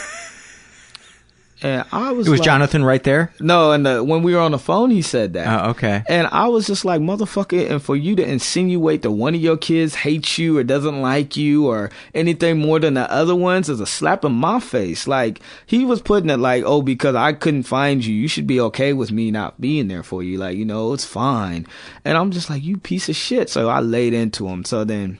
and 1.63 1.85
i 1.91 2.11
was 2.11 2.27
It 2.27 2.31
was 2.31 2.39
like- 2.39 2.45
Jonathan 2.45 2.83
right 2.83 3.01
there. 3.03 3.31
no, 3.39 3.71
and 3.71 3.85
the, 3.85 4.03
when 4.03 4.21
we 4.23 4.33
were 4.33 4.41
on 4.41 4.51
the 4.51 4.59
phone, 4.59 4.91
he 4.91 5.01
said 5.01 5.33
that. 5.33 5.47
Oh, 5.65 5.69
okay. 5.71 6.03
And 6.09 6.27
I 6.31 6.47
was 6.47 6.67
just 6.67 6.83
like, 6.85 7.01
motherfucker, 7.01 7.69
and 7.71 7.81
for 7.81 7.95
you 7.95 8.15
to 8.17 8.23
insinuate 8.29 9.01
that 9.03 9.11
one 9.11 9.33
of 9.35 9.41
your 9.41 9.57
kids 9.57 9.95
hates 9.95 10.37
you 10.37 10.57
or 10.57 10.63
doesn't 10.63 11.01
like 11.01 11.37
you 11.37 11.67
or 11.67 11.89
anything 12.13 12.59
more 12.59 12.79
than 12.79 12.93
the 12.95 13.09
other 13.11 13.35
ones 13.35 13.69
is 13.69 13.79
a 13.79 13.85
slap 13.85 14.25
in 14.25 14.33
my 14.33 14.59
face. 14.59 15.07
Like, 15.07 15.39
he 15.65 15.85
was 15.85 16.01
putting 16.01 16.29
it 16.29 16.37
like, 16.37 16.63
oh, 16.65 16.81
because 16.81 17.15
I 17.15 17.33
couldn't 17.33 17.63
find 17.63 18.03
you, 18.05 18.13
you 18.13 18.27
should 18.27 18.47
be 18.47 18.59
okay 18.59 18.93
with 18.93 19.11
me 19.11 19.31
not 19.31 19.59
being 19.61 19.87
there 19.87 20.03
for 20.03 20.21
you. 20.21 20.37
Like, 20.37 20.57
you 20.57 20.65
know, 20.65 20.93
it's 20.93 21.05
fine. 21.05 21.65
And 22.03 22.17
I'm 22.17 22.31
just 22.31 22.49
like, 22.49 22.63
you 22.63 22.77
piece 22.77 23.07
of 23.09 23.15
shit. 23.15 23.49
So 23.49 23.69
I 23.69 23.79
laid 23.79 24.13
into 24.13 24.47
him. 24.47 24.65
So 24.65 24.83
then, 24.83 25.19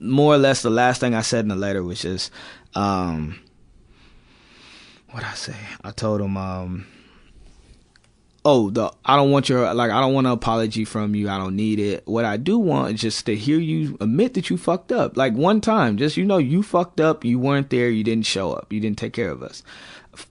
more 0.00 0.34
or 0.34 0.38
less, 0.38 0.62
the 0.62 0.70
last 0.70 1.00
thing 1.00 1.14
I 1.14 1.22
said 1.22 1.40
in 1.44 1.48
the 1.48 1.56
letter 1.56 1.82
was 1.82 2.00
just, 2.02 2.30
um, 2.74 3.40
what 5.10 5.24
I 5.24 5.34
say? 5.34 5.56
I 5.82 5.90
told 5.90 6.20
him, 6.20 6.36
um, 6.36 6.86
oh, 8.44 8.70
the 8.70 8.92
I 9.04 9.16
don't 9.16 9.30
want 9.30 9.48
your 9.48 9.72
like 9.74 9.90
I 9.90 10.00
don't 10.00 10.14
want 10.14 10.26
an 10.26 10.32
apology 10.32 10.84
from 10.84 11.14
you. 11.14 11.28
I 11.28 11.38
don't 11.38 11.56
need 11.56 11.78
it. 11.78 12.06
What 12.06 12.24
I 12.24 12.36
do 12.36 12.58
want 12.58 12.94
is 12.94 13.00
just 13.00 13.26
to 13.26 13.36
hear 13.36 13.58
you 13.58 13.96
admit 14.00 14.34
that 14.34 14.50
you 14.50 14.56
fucked 14.56 14.92
up. 14.92 15.16
Like 15.16 15.34
one 15.34 15.60
time, 15.60 15.96
just 15.96 16.16
you 16.16 16.24
know 16.24 16.38
you 16.38 16.62
fucked 16.62 17.00
up. 17.00 17.24
You 17.24 17.38
weren't 17.38 17.70
there. 17.70 17.88
You 17.90 18.04
didn't 18.04 18.26
show 18.26 18.52
up. 18.52 18.72
You 18.72 18.80
didn't 18.80 18.98
take 18.98 19.12
care 19.12 19.30
of 19.30 19.42
us. 19.42 19.62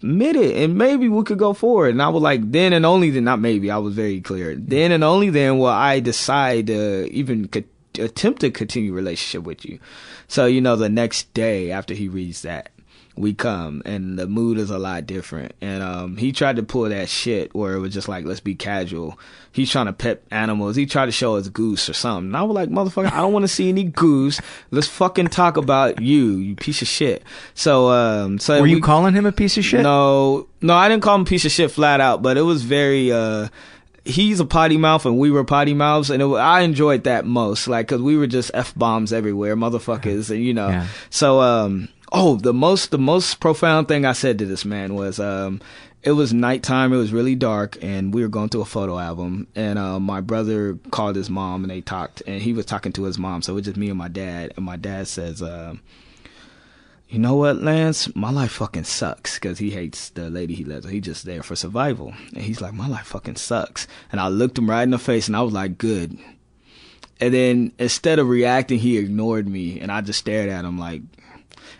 Admit 0.02 0.36
it, 0.36 0.58
and 0.58 0.78
maybe 0.78 1.08
we 1.08 1.24
could 1.24 1.38
go 1.38 1.54
forward. 1.54 1.92
And 1.92 2.02
I 2.02 2.10
was 2.10 2.22
like, 2.22 2.52
then 2.52 2.74
and 2.74 2.86
only 2.86 3.10
then, 3.10 3.24
not 3.24 3.40
maybe. 3.40 3.72
I 3.72 3.78
was 3.78 3.96
very 3.96 4.20
clear. 4.20 4.54
Then 4.56 4.92
and 4.92 5.04
only 5.04 5.30
then 5.30 5.60
will 5.60 5.68
I 5.68 6.02
decide 6.02 6.68
to 6.68 7.10
even 7.12 7.48
co- 7.48 7.64
attempt 7.98 8.42
to 8.42 8.52
continue 8.52 8.94
relationship 8.94 9.44
with 9.44 9.64
you. 9.64 9.80
So 10.28 10.46
you 10.46 10.60
know, 10.60 10.76
the 10.76 10.90
next 10.90 11.34
day 11.34 11.72
after 11.72 11.94
he 11.94 12.10
reads 12.10 12.42
that 12.42 12.72
we 13.18 13.34
come 13.34 13.82
and 13.86 14.18
the 14.20 14.28
mood 14.28 14.58
is 14.58 14.70
a 14.70 14.78
lot 14.78 15.06
different. 15.08 15.54
And 15.62 15.82
um 15.84 16.18
he 16.18 16.32
tried 16.32 16.58
to 16.58 16.64
pull 16.64 16.84
that 16.90 17.10
shit 17.10 17.54
where 17.56 17.74
it 17.74 17.80
was 17.80 17.94
just 17.94 18.08
like 18.08 18.26
let's 18.26 18.40
be 18.40 18.56
casual. 18.56 19.18
He's 19.52 19.72
trying 19.72 19.88
to 19.88 19.94
pet 19.94 20.22
animals. 20.30 20.76
He 20.76 20.86
tried 20.86 21.08
to 21.08 21.12
show 21.12 21.36
us 21.36 21.50
goose 21.50 21.90
or 21.90 21.94
something. 21.94 22.28
And 22.30 22.38
i 22.38 22.44
was 22.44 22.54
like 22.56 22.70
motherfucker 22.70 23.12
i 23.12 23.18
don't 23.18 23.34
want 23.34 23.44
to 23.44 23.48
see 23.48 23.70
any 23.70 23.84
goose. 23.86 24.40
Let's 24.72 24.88
fucking 24.88 25.28
talk 25.28 25.58
about 25.58 26.02
you 26.02 26.38
you 26.38 26.56
piece 26.56 26.82
of 26.82 26.88
shit. 26.88 27.24
So 27.56 27.90
um 27.90 28.40
so 28.40 28.62
Were 28.62 28.68
you 28.68 28.76
we- 28.76 28.82
calling 28.82 29.14
him 29.14 29.26
a 29.26 29.32
piece 29.32 29.58
of 29.58 29.66
shit? 29.66 29.82
no 29.82 30.48
no 30.62 30.74
i 30.76 30.88
didn't 30.88 31.04
call 31.04 31.16
him 31.16 31.22
a 31.22 31.26
piece 31.26 31.46
of 31.46 31.52
shit 31.52 31.72
flat 31.72 32.00
out 32.02 32.22
but 32.22 32.38
it 32.38 32.42
was 32.44 32.64
very 32.64 33.12
uh 33.12 33.48
he's 34.06 34.40
a 34.40 34.46
potty 34.46 34.78
mouth 34.78 35.06
and 35.06 35.18
we 35.20 35.30
were 35.32 35.44
potty 35.44 35.74
mouths 35.74 36.10
and 36.10 36.22
it, 36.22 36.26
I 36.28 36.62
enjoyed 36.62 37.04
that 37.04 37.26
most. 37.26 37.68
Like 37.68 37.90
cuz 37.90 38.02
we 38.02 38.16
were 38.16 38.28
just 38.28 38.52
f 38.54 38.74
bombs 38.76 39.12
everywhere 39.12 39.56
motherfuckers 39.58 40.30
and 40.30 40.42
you 40.44 40.54
know. 40.54 40.70
Yeah. 40.70 40.88
so 41.10 41.42
um 41.42 41.90
oh 42.12 42.36
the 42.36 42.54
most 42.54 42.92
the 42.92 42.98
most 42.98 43.40
profound 43.40 43.88
thing 43.88 44.06
I 44.06 44.14
said 44.14 44.40
to 44.40 44.46
this 44.46 44.66
man 44.66 44.96
was 44.96 45.20
um 45.20 45.62
it 46.04 46.12
was 46.12 46.34
nighttime 46.34 46.94
it 46.94 46.98
was 46.98 47.14
really 47.14 47.36
dark 47.36 47.78
and 47.82 48.14
we 48.14 48.22
were 48.22 48.28
going 48.28 48.50
through 48.50 48.62
a 48.62 48.66
photo 48.66 48.98
album 48.98 49.48
and 49.56 49.78
uh, 49.78 50.00
my 50.00 50.22
brother 50.22 50.76
called 50.92 51.16
his 51.16 51.30
mom 51.30 51.64
and 51.64 51.72
they 51.72 51.82
talked 51.82 52.22
and 52.26 52.42
he 52.42 52.54
was 52.54 52.66
talking 52.66 52.94
to 52.94 53.04
his 53.04 53.18
mom 53.18 53.42
so 53.42 53.54
it 53.54 53.56
was 53.56 53.66
just 53.66 53.78
me 53.78 53.90
and 53.90 53.98
my 53.98 54.08
dad 54.08 54.54
and 54.56 54.66
my 54.66 54.76
dad 54.76 55.08
says 55.08 55.42
um 55.42 55.82
you 57.10 57.20
know 57.20 57.36
what, 57.36 57.64
Lance? 57.64 58.14
My 58.16 58.32
life 58.32 58.52
fucking 58.52 58.84
sucks 58.84 59.36
because 59.36 59.60
he 59.60 59.70
hates 59.70 60.10
the 60.10 60.30
lady 60.30 60.54
he 60.54 60.66
loves. 60.66 60.90
He 60.90 61.00
just 61.00 61.24
there 61.24 61.42
for 61.42 61.56
survival. 61.56 62.14
And 62.34 62.44
he's 62.44 62.60
like, 62.60 62.74
my 62.74 62.88
life 62.88 63.08
fucking 63.08 63.38
sucks. 63.38 63.88
And 64.12 64.20
I 64.20 64.28
looked 64.28 64.58
him 64.58 64.70
right 64.70 64.84
in 64.84 64.90
the 64.90 65.00
face 65.00 65.28
and 65.28 65.38
I 65.38 65.42
was 65.42 65.54
like, 65.54 65.78
good. 65.78 66.20
And 67.22 67.34
then 67.34 67.72
instead 67.80 68.20
of 68.20 68.28
reacting, 68.28 68.80
he 68.80 68.98
ignored 68.98 69.48
me 69.48 69.80
and 69.80 69.90
I 69.90 70.02
just 70.02 70.20
stared 70.20 70.50
at 70.50 70.66
him 70.66 70.78
like, 70.78 71.02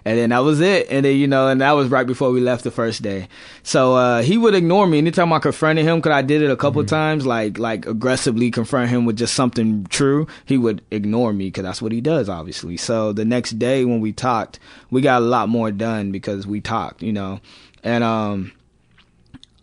and 0.08 0.18
then 0.18 0.30
that 0.30 0.40
was 0.40 0.62
it. 0.62 0.88
And 0.90 1.04
then, 1.04 1.18
you 1.18 1.28
know, 1.28 1.50
and 1.50 1.60
that 1.60 1.74
was 1.74 1.90
right 1.90 2.08
before 2.08 2.32
we 2.32 2.40
left 2.40 2.64
the 2.64 2.72
first 2.72 3.02
day. 3.02 3.28
So, 3.62 3.96
uh, 3.96 4.22
he 4.22 4.38
would 4.38 4.56
ignore 4.56 4.88
me 4.88 5.00
anytime 5.00 5.34
I 5.34 5.40
confronted 5.40 5.84
him, 5.84 6.02
cause 6.02 6.14
I 6.14 6.22
did 6.22 6.42
it 6.42 6.50
a 6.50 6.56
couple 6.56 6.82
times, 6.86 7.26
like, 7.26 7.60
like 7.60 7.86
aggressively 7.86 8.50
confront 8.50 8.90
him 8.90 9.04
with 9.04 9.18
just 9.18 9.34
something 9.34 9.86
true. 9.88 10.26
He 10.46 10.58
would 10.58 10.82
ignore 10.92 11.34
me 11.34 11.52
cause 11.52 11.66
that's 11.66 11.82
what 11.82 11.92
he 11.92 12.00
does, 12.00 12.30
obviously. 12.30 12.78
So 12.78 13.12
the 13.12 13.26
next 13.26 13.60
day 13.60 13.84
when 13.84 14.00
we 14.00 14.14
talked, 14.14 14.60
we 14.90 15.02
got 15.02 15.22
a 15.22 15.26
lot 15.26 15.50
more 15.50 15.72
done 15.74 16.14
because 16.14 16.48
we 16.48 16.62
talked, 16.62 17.02
you 17.02 17.12
know, 17.12 17.42
and, 17.84 18.02
um, 18.02 18.54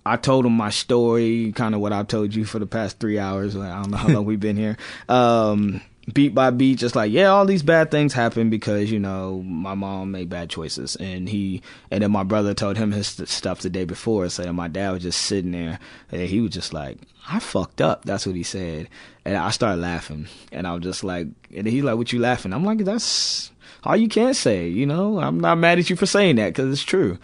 I 0.04 0.18
told 0.18 0.44
him 0.44 0.52
my 0.52 0.68
story, 0.68 1.52
kind 1.52 1.74
of 1.74 1.80
what 1.80 1.94
I've 1.94 2.08
told 2.08 2.34
you 2.34 2.44
for 2.44 2.58
the 2.58 2.66
past 2.66 3.00
three 3.00 3.18
hours. 3.18 3.56
I 3.56 3.80
don't 3.80 3.92
know 3.92 3.96
how 3.96 4.08
long 4.08 4.24
we've 4.26 4.38
been 4.38 4.58
here. 4.58 4.76
Um, 5.08 5.80
beat 6.12 6.34
by 6.34 6.50
beat, 6.50 6.78
just 6.78 6.94
like, 6.94 7.10
yeah, 7.10 7.28
all 7.28 7.46
these 7.46 7.62
bad 7.62 7.90
things 7.90 8.12
happen 8.12 8.50
because, 8.50 8.90
you 8.90 8.98
know, 8.98 9.42
my 9.42 9.74
mom 9.74 10.10
made 10.10 10.28
bad 10.28 10.50
choices. 10.50 10.96
And 10.96 11.28
he, 11.28 11.62
and 11.90 12.02
then 12.02 12.10
my 12.10 12.22
brother 12.22 12.54
told 12.54 12.76
him 12.76 12.92
his 12.92 13.06
stuff 13.06 13.60
the 13.60 13.70
day 13.70 13.84
before. 13.84 14.28
So 14.28 14.42
then 14.42 14.54
my 14.54 14.68
dad 14.68 14.92
was 14.92 15.02
just 15.02 15.22
sitting 15.22 15.52
there 15.52 15.78
and 16.10 16.22
he 16.22 16.40
was 16.40 16.50
just 16.50 16.72
like, 16.72 16.98
I 17.28 17.38
fucked 17.38 17.80
up. 17.80 18.04
That's 18.04 18.26
what 18.26 18.36
he 18.36 18.42
said. 18.42 18.88
And 19.24 19.36
I 19.36 19.50
started 19.50 19.80
laughing. 19.80 20.28
And 20.52 20.66
I 20.66 20.74
was 20.74 20.82
just 20.82 21.04
like, 21.04 21.28
and 21.54 21.66
he's 21.66 21.82
like, 21.84 21.96
what 21.96 22.12
you 22.12 22.18
laughing? 22.18 22.52
I'm 22.52 22.64
like, 22.64 22.78
that's 22.78 23.50
all 23.82 23.96
you 23.96 24.08
can 24.08 24.34
say, 24.34 24.68
you 24.68 24.86
know? 24.86 25.20
I'm 25.20 25.40
not 25.40 25.56
mad 25.56 25.78
at 25.78 25.88
you 25.88 25.96
for 25.96 26.06
saying 26.06 26.36
that 26.36 26.48
because 26.48 26.70
it's 26.70 26.82
true. 26.82 27.18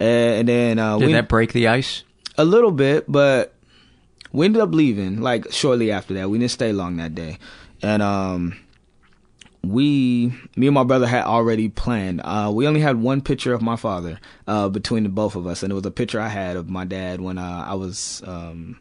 And 0.00 0.48
then, 0.48 0.78
uh, 0.78 0.98
Did 0.98 1.06
we, 1.06 1.12
that 1.12 1.28
break 1.28 1.52
the 1.52 1.68
ice? 1.68 2.02
a 2.38 2.44
little 2.44 2.70
bit, 2.72 3.04
but 3.10 3.54
we 4.32 4.46
ended 4.46 4.62
up 4.62 4.72
leaving 4.72 5.20
like 5.20 5.52
shortly 5.52 5.90
after 5.90 6.14
that. 6.14 6.30
We 6.30 6.38
didn't 6.38 6.50
stay 6.50 6.72
long 6.72 6.96
that 6.96 7.14
day, 7.14 7.38
and 7.82 8.02
um, 8.02 8.56
we, 9.64 10.32
me 10.56 10.66
and 10.66 10.74
my 10.74 10.84
brother 10.84 11.06
had 11.06 11.24
already 11.24 11.68
planned. 11.68 12.20
Uh, 12.24 12.50
we 12.52 12.66
only 12.66 12.80
had 12.80 13.00
one 13.00 13.20
picture 13.20 13.54
of 13.54 13.62
my 13.62 13.76
father 13.76 14.18
uh, 14.46 14.68
between 14.68 15.04
the 15.04 15.08
both 15.08 15.36
of 15.36 15.46
us, 15.46 15.62
and 15.62 15.70
it 15.70 15.74
was 15.74 15.86
a 15.86 15.90
picture 15.90 16.20
I 16.20 16.28
had 16.28 16.56
of 16.56 16.68
my 16.68 16.84
dad 16.84 17.20
when 17.20 17.38
uh, 17.38 17.64
I 17.66 17.74
was 17.74 18.22
um, 18.26 18.78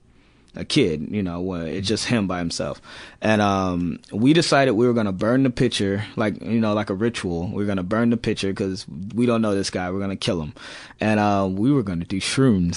a 0.55 0.65
kid, 0.65 1.07
you 1.11 1.23
know, 1.23 1.39
where 1.39 1.65
it's 1.65 1.87
just 1.87 2.05
him 2.07 2.27
by 2.27 2.39
himself. 2.39 2.81
And 3.21 3.41
um, 3.41 3.99
we 4.11 4.33
decided 4.33 4.71
we 4.71 4.85
were 4.85 4.93
gonna 4.93 5.11
burn 5.13 5.43
the 5.43 5.49
picture, 5.49 6.03
like 6.15 6.41
you 6.41 6.59
know, 6.59 6.73
like 6.73 6.89
a 6.89 6.93
ritual. 6.93 7.47
We 7.47 7.63
are 7.63 7.67
gonna 7.67 7.83
burn 7.83 8.09
the 8.09 8.17
picture 8.17 8.49
because 8.49 8.85
we 9.15 9.25
don't 9.25 9.41
know 9.41 9.55
this 9.55 9.69
guy. 9.69 9.89
We're 9.91 9.99
gonna 9.99 10.15
kill 10.17 10.41
him, 10.41 10.53
and 10.99 11.19
uh, 11.19 11.47
we 11.49 11.71
were 11.71 11.83
gonna 11.83 12.05
do 12.05 12.19
shrooms. 12.19 12.75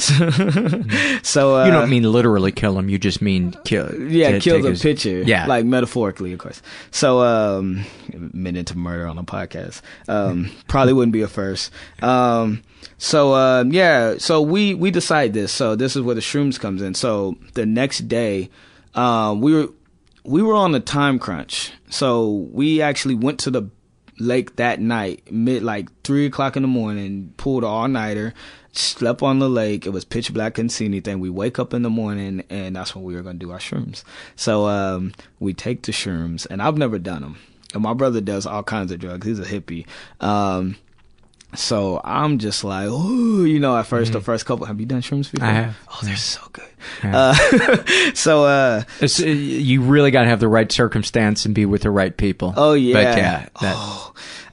so 1.24 1.56
uh, 1.56 1.64
you 1.64 1.72
don't 1.72 1.90
mean 1.90 2.04
literally 2.04 2.52
kill 2.52 2.78
him. 2.78 2.88
You 2.88 2.98
just 2.98 3.20
mean 3.20 3.54
kill. 3.64 3.92
yeah, 4.10 4.38
kill 4.38 4.62
the 4.62 4.70
his- 4.70 4.82
picture. 4.82 5.22
Yeah. 5.22 5.46
like 5.46 5.64
metaphorically, 5.64 6.32
of 6.32 6.38
course. 6.38 6.62
So, 6.90 7.20
um, 7.20 7.84
minute 8.12 8.66
to 8.68 8.78
murder 8.78 9.06
on 9.06 9.18
a 9.18 9.24
podcast. 9.24 9.80
Um, 10.08 10.50
probably 10.68 10.92
wouldn't 10.92 11.12
be 11.12 11.22
a 11.22 11.28
first. 11.28 11.70
Um, 12.02 12.62
so 12.98 13.34
um, 13.34 13.72
yeah, 13.72 14.16
so 14.18 14.40
we 14.40 14.74
we 14.74 14.90
decide 14.90 15.32
this. 15.32 15.52
So 15.52 15.76
this 15.76 15.96
is 15.96 16.02
where 16.02 16.14
the 16.14 16.20
shrooms 16.20 16.58
comes 16.58 16.82
in. 16.82 16.94
So 16.94 17.36
the 17.54 17.66
next 17.66 18.08
day, 18.08 18.50
um, 18.94 19.40
we 19.40 19.54
were 19.54 19.68
we 20.24 20.42
were 20.42 20.54
on 20.54 20.74
a 20.74 20.80
time 20.80 21.18
crunch. 21.18 21.72
So 21.90 22.48
we 22.52 22.80
actually 22.80 23.14
went 23.14 23.38
to 23.40 23.50
the 23.50 23.70
lake 24.18 24.56
that 24.56 24.80
night, 24.80 25.30
mid 25.30 25.62
like 25.62 25.88
three 26.02 26.26
o'clock 26.26 26.56
in 26.56 26.62
the 26.62 26.68
morning, 26.68 27.34
pulled 27.36 27.64
all 27.64 27.88
nighter, 27.88 28.34
slept 28.72 29.22
on 29.22 29.38
the 29.38 29.48
lake. 29.48 29.86
It 29.86 29.90
was 29.90 30.04
pitch 30.04 30.32
black, 30.32 30.54
couldn't 30.54 30.70
see 30.70 30.84
anything. 30.84 31.20
We 31.20 31.30
wake 31.30 31.58
up 31.58 31.74
in 31.74 31.82
the 31.82 31.90
morning, 31.90 32.42
and 32.50 32.76
that's 32.76 32.94
when 32.94 33.04
we 33.04 33.14
were 33.14 33.22
gonna 33.22 33.38
do 33.38 33.50
our 33.50 33.58
shrooms. 33.58 34.02
So 34.36 34.66
um, 34.66 35.12
we 35.40 35.52
take 35.52 35.82
the 35.82 35.92
shrooms, 35.92 36.46
and 36.48 36.62
I've 36.62 36.78
never 36.78 36.98
done 36.98 37.22
them. 37.22 37.38
And 37.72 37.82
my 37.82 37.92
brother 37.92 38.20
does 38.20 38.46
all 38.46 38.62
kinds 38.62 38.92
of 38.92 39.00
drugs. 39.00 39.26
He's 39.26 39.40
a 39.40 39.44
hippie. 39.44 39.86
Um, 40.20 40.76
so 41.54 42.00
I'm 42.04 42.38
just 42.38 42.64
like, 42.64 42.88
ooh, 42.88 43.44
you 43.44 43.60
know, 43.60 43.76
at 43.76 43.86
1st 43.86 44.12
the 44.12 44.20
first 44.20 44.46
couple, 44.46 44.66
have 44.66 44.80
you 44.80 44.86
done 44.86 45.00
shrooms 45.02 45.30
before? 45.30 45.46
Mm-hmm. 45.48 45.56
I 45.56 45.62
have. 45.62 45.76
Oh, 45.88 46.00
they're 46.02 46.16
so 46.16 46.40
good. 46.52 46.64
Yeah. 47.02 47.16
Uh, 47.16 47.84
so, 48.14 48.44
uh, 48.44 48.82
It's, 49.00 49.20
uh, 49.20 49.26
you 49.26 49.80
really 49.82 50.10
got 50.10 50.22
to 50.22 50.28
have 50.28 50.40
the 50.40 50.48
right 50.48 50.70
circumstance 50.70 51.44
and 51.46 51.54
be 51.54 51.64
with 51.66 51.82
the 51.82 51.90
right 51.90 52.14
people. 52.16 52.52
Oh 52.56 52.74
yeah. 52.74 52.92
But 52.92 53.16
yeah, 53.18 53.48
that, 53.60 53.76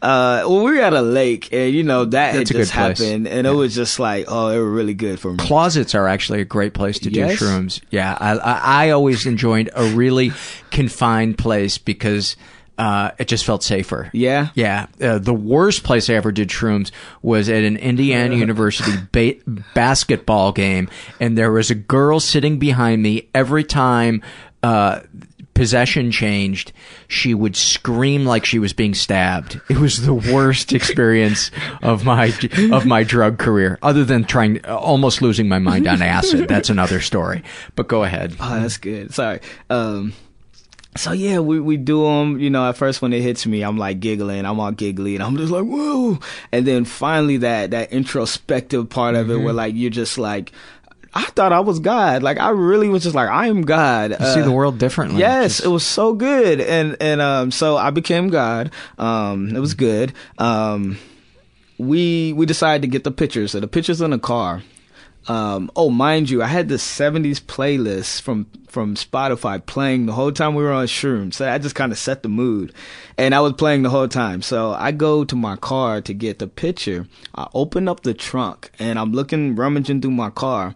Uh, 0.01 0.43
well, 0.47 0.63
we 0.63 0.71
were 0.71 0.81
at 0.81 0.93
a 0.93 1.01
lake, 1.01 1.49
and 1.53 1.73
you 1.75 1.83
know 1.83 2.05
that 2.05 2.33
had 2.33 2.47
just 2.47 2.71
happened, 2.71 3.27
and 3.27 3.45
it 3.45 3.51
was 3.51 3.75
just 3.75 3.99
like, 3.99 4.25
oh, 4.27 4.49
they 4.49 4.57
were 4.57 4.71
really 4.71 4.95
good 4.95 5.19
for 5.19 5.31
me. 5.31 5.37
closets 5.37 5.93
are 5.93 6.07
actually 6.07 6.41
a 6.41 6.45
great 6.45 6.73
place 6.73 6.97
to 6.99 7.09
do 7.11 7.19
Yes? 7.19 7.39
shrooms. 7.39 7.81
Yeah, 7.91 8.17
I, 8.19 8.31
I, 8.37 8.87
I 8.87 8.89
always 8.91 9.25
enjoyed 9.27 9.69
a 9.75 9.85
really 9.93 10.31
confined 10.71 11.37
place 11.37 11.77
because 11.77 12.35
uh, 12.81 13.11
it 13.19 13.27
just 13.27 13.45
felt 13.45 13.61
safer. 13.63 14.09
Yeah. 14.11 14.49
Yeah. 14.55 14.87
Uh, 14.99 15.19
the 15.19 15.33
worst 15.35 15.83
place 15.83 16.09
I 16.09 16.15
ever 16.15 16.31
did 16.31 16.49
shrooms 16.49 16.89
was 17.21 17.47
at 17.47 17.63
an 17.63 17.77
Indiana 17.77 18.35
University 18.47 18.91
ba- 19.11 19.61
basketball 19.75 20.51
game, 20.51 20.89
and 21.19 21.37
there 21.37 21.51
was 21.51 21.69
a 21.69 21.75
girl 21.75 22.19
sitting 22.19 22.57
behind 22.57 23.03
me 23.03 23.29
every 23.35 23.63
time. 23.63 24.23
Uh, 24.63 25.01
possession 25.53 26.11
changed 26.11 26.71
she 27.09 27.33
would 27.33 27.55
scream 27.57 28.25
like 28.25 28.45
she 28.45 28.57
was 28.57 28.71
being 28.73 28.93
stabbed 28.95 29.59
it 29.69 29.77
was 29.77 30.05
the 30.05 30.13
worst 30.13 30.71
experience 30.79 31.51
of 31.83 32.05
my 32.05 32.31
of 32.71 32.85
my 32.85 33.03
drug 33.03 33.37
career 33.37 33.77
other 33.83 34.05
than 34.05 34.23
trying 34.23 34.63
almost 34.65 35.21
losing 35.21 35.49
my 35.49 35.59
mind 35.59 35.85
on 35.87 36.01
acid 36.01 36.47
that's 36.47 36.69
another 36.69 37.01
story 37.01 37.43
but 37.75 37.87
go 37.89 38.03
ahead 38.03 38.33
Oh, 38.39 38.59
that's 38.61 38.77
good. 38.77 39.13
Sorry. 39.13 39.41
Um, 39.69 40.13
so 40.97 41.13
yeah, 41.13 41.39
we, 41.39 41.59
we 41.59 41.77
do 41.77 42.03
them, 42.03 42.39
you 42.39 42.49
know, 42.49 42.67
at 42.67 42.75
first 42.77 43.01
when 43.01 43.13
it 43.13 43.21
hits 43.21 43.45
me, 43.45 43.61
I'm 43.63 43.77
like 43.77 43.99
giggling, 44.01 44.45
I'm 44.45 44.59
all 44.59 44.71
giggly 44.71 45.15
and 45.15 45.23
I'm 45.23 45.37
just 45.37 45.51
like, 45.51 45.63
whoa. 45.65 46.19
And 46.51 46.67
then 46.67 46.83
finally 46.85 47.37
that, 47.37 47.71
that 47.71 47.91
introspective 47.93 48.89
part 48.89 49.15
of 49.15 49.29
it 49.29 49.33
Mm-hmm. 49.35 49.43
where 49.45 49.53
like, 49.53 49.73
you're 49.75 49.89
just 49.89 50.17
like, 50.17 50.51
I 51.13 51.23
thought 51.23 51.53
I 51.53 51.59
was 51.61 51.79
God. 51.79 52.23
Like 52.23 52.39
I 52.39 52.49
really 52.49 52.89
was 52.89 53.03
just 53.03 53.15
like, 53.15 53.29
I 53.29 53.47
am 53.47 53.61
God. 53.63 54.11
you 54.19 54.25
see 54.33 54.41
the 54.41 54.51
world 54.51 54.77
differently 54.79 55.19
Yes, 55.19 55.59
it 55.59 55.67
was 55.67 55.85
so 55.85 56.13
good. 56.13 56.59
And, 56.61 56.97
and, 56.99 57.21
um, 57.21 57.51
so 57.51 57.77
I 57.77 57.89
became 57.91 58.29
God. 58.29 58.71
Um, 58.97 59.55
it 59.55 59.59
was 59.59 59.73
good. 59.73 60.13
Um, 60.37 60.97
we, 61.77 62.33
we 62.33 62.45
decided 62.45 62.81
to 62.83 62.87
get 62.87 63.03
the 63.03 63.11
pictures. 63.11 63.51
So 63.51 63.59
the 63.59 63.67
pictures 63.67 64.01
in 64.01 64.11
the 64.11 64.19
car. 64.19 64.61
Um, 65.27 65.69
oh, 65.75 65.89
mind 65.89 66.29
you, 66.29 66.41
I 66.41 66.47
had 66.47 66.67
the 66.67 66.75
'70s 66.75 67.39
playlist 67.39 68.21
from 68.21 68.47
from 68.67 68.95
Spotify 68.95 69.63
playing 69.63 70.05
the 70.05 70.13
whole 70.13 70.31
time 70.31 70.55
we 70.55 70.63
were 70.63 70.71
on 70.71 70.87
shrooms. 70.87 71.35
So 71.35 71.49
I 71.49 71.57
just 71.57 71.75
kind 71.75 71.91
of 71.91 71.97
set 71.97 72.23
the 72.23 72.29
mood, 72.29 72.73
and 73.17 73.35
I 73.35 73.41
was 73.41 73.53
playing 73.53 73.83
the 73.83 73.89
whole 73.89 74.07
time. 74.07 74.41
So 74.41 74.71
I 74.71 74.91
go 74.91 75.23
to 75.25 75.35
my 75.35 75.57
car 75.57 76.01
to 76.01 76.13
get 76.13 76.39
the 76.39 76.47
picture. 76.47 77.07
I 77.35 77.47
open 77.53 77.87
up 77.87 78.01
the 78.01 78.13
trunk 78.13 78.71
and 78.79 78.97
I'm 78.97 79.11
looking, 79.11 79.55
rummaging 79.55 80.01
through 80.01 80.11
my 80.11 80.29
car, 80.29 80.73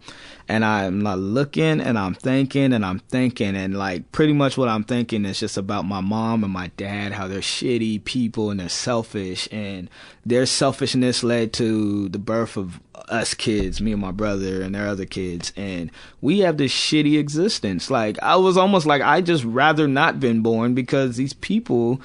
and 0.48 0.64
I'm 0.64 1.02
like 1.02 1.18
looking 1.18 1.82
and 1.82 1.98
I'm 1.98 2.14
thinking 2.14 2.74
and 2.74 2.86
I'm 2.86 3.00
thinking 3.00 3.56
and 3.56 3.78
like 3.78 4.12
pretty 4.12 4.34
much 4.34 4.58
what 4.58 4.70
I'm 4.70 4.84
thinking 4.84 5.26
is 5.26 5.40
just 5.40 5.58
about 5.58 5.86
my 5.86 6.02
mom 6.02 6.44
and 6.44 6.54
my 6.54 6.72
dad, 6.78 7.14
how 7.14 7.28
they're 7.28 7.40
shitty 7.40 8.04
people 8.06 8.52
and 8.52 8.60
they're 8.60 8.70
selfish 8.70 9.48
and 9.52 9.90
their 10.26 10.46
selfishness 10.46 11.24
led 11.24 11.54
to 11.54 12.10
the 12.10 12.20
birth 12.20 12.58
of 12.58 12.80
us 13.10 13.34
kids, 13.34 13.82
me 13.82 13.92
and 13.92 14.02
my 14.02 14.12
brother 14.12 14.62
and 14.62 14.74
their 14.76 14.88
other 14.88 15.06
kids, 15.06 15.54
and 15.56 15.92
we 16.22 16.40
have 16.40 16.58
this 16.58 16.72
shitty 16.72 17.20
existence. 17.20 17.90
Like 17.90 18.18
I 18.22 18.36
was 18.36 18.58
almost 18.58 18.86
like 18.86 19.02
I 19.02 19.22
just 19.22 19.44
rather 19.44 19.88
not 19.88 20.20
been 20.20 20.42
born 20.42 20.74
because 20.74 21.18
these 21.18 21.34
people 21.34 22.02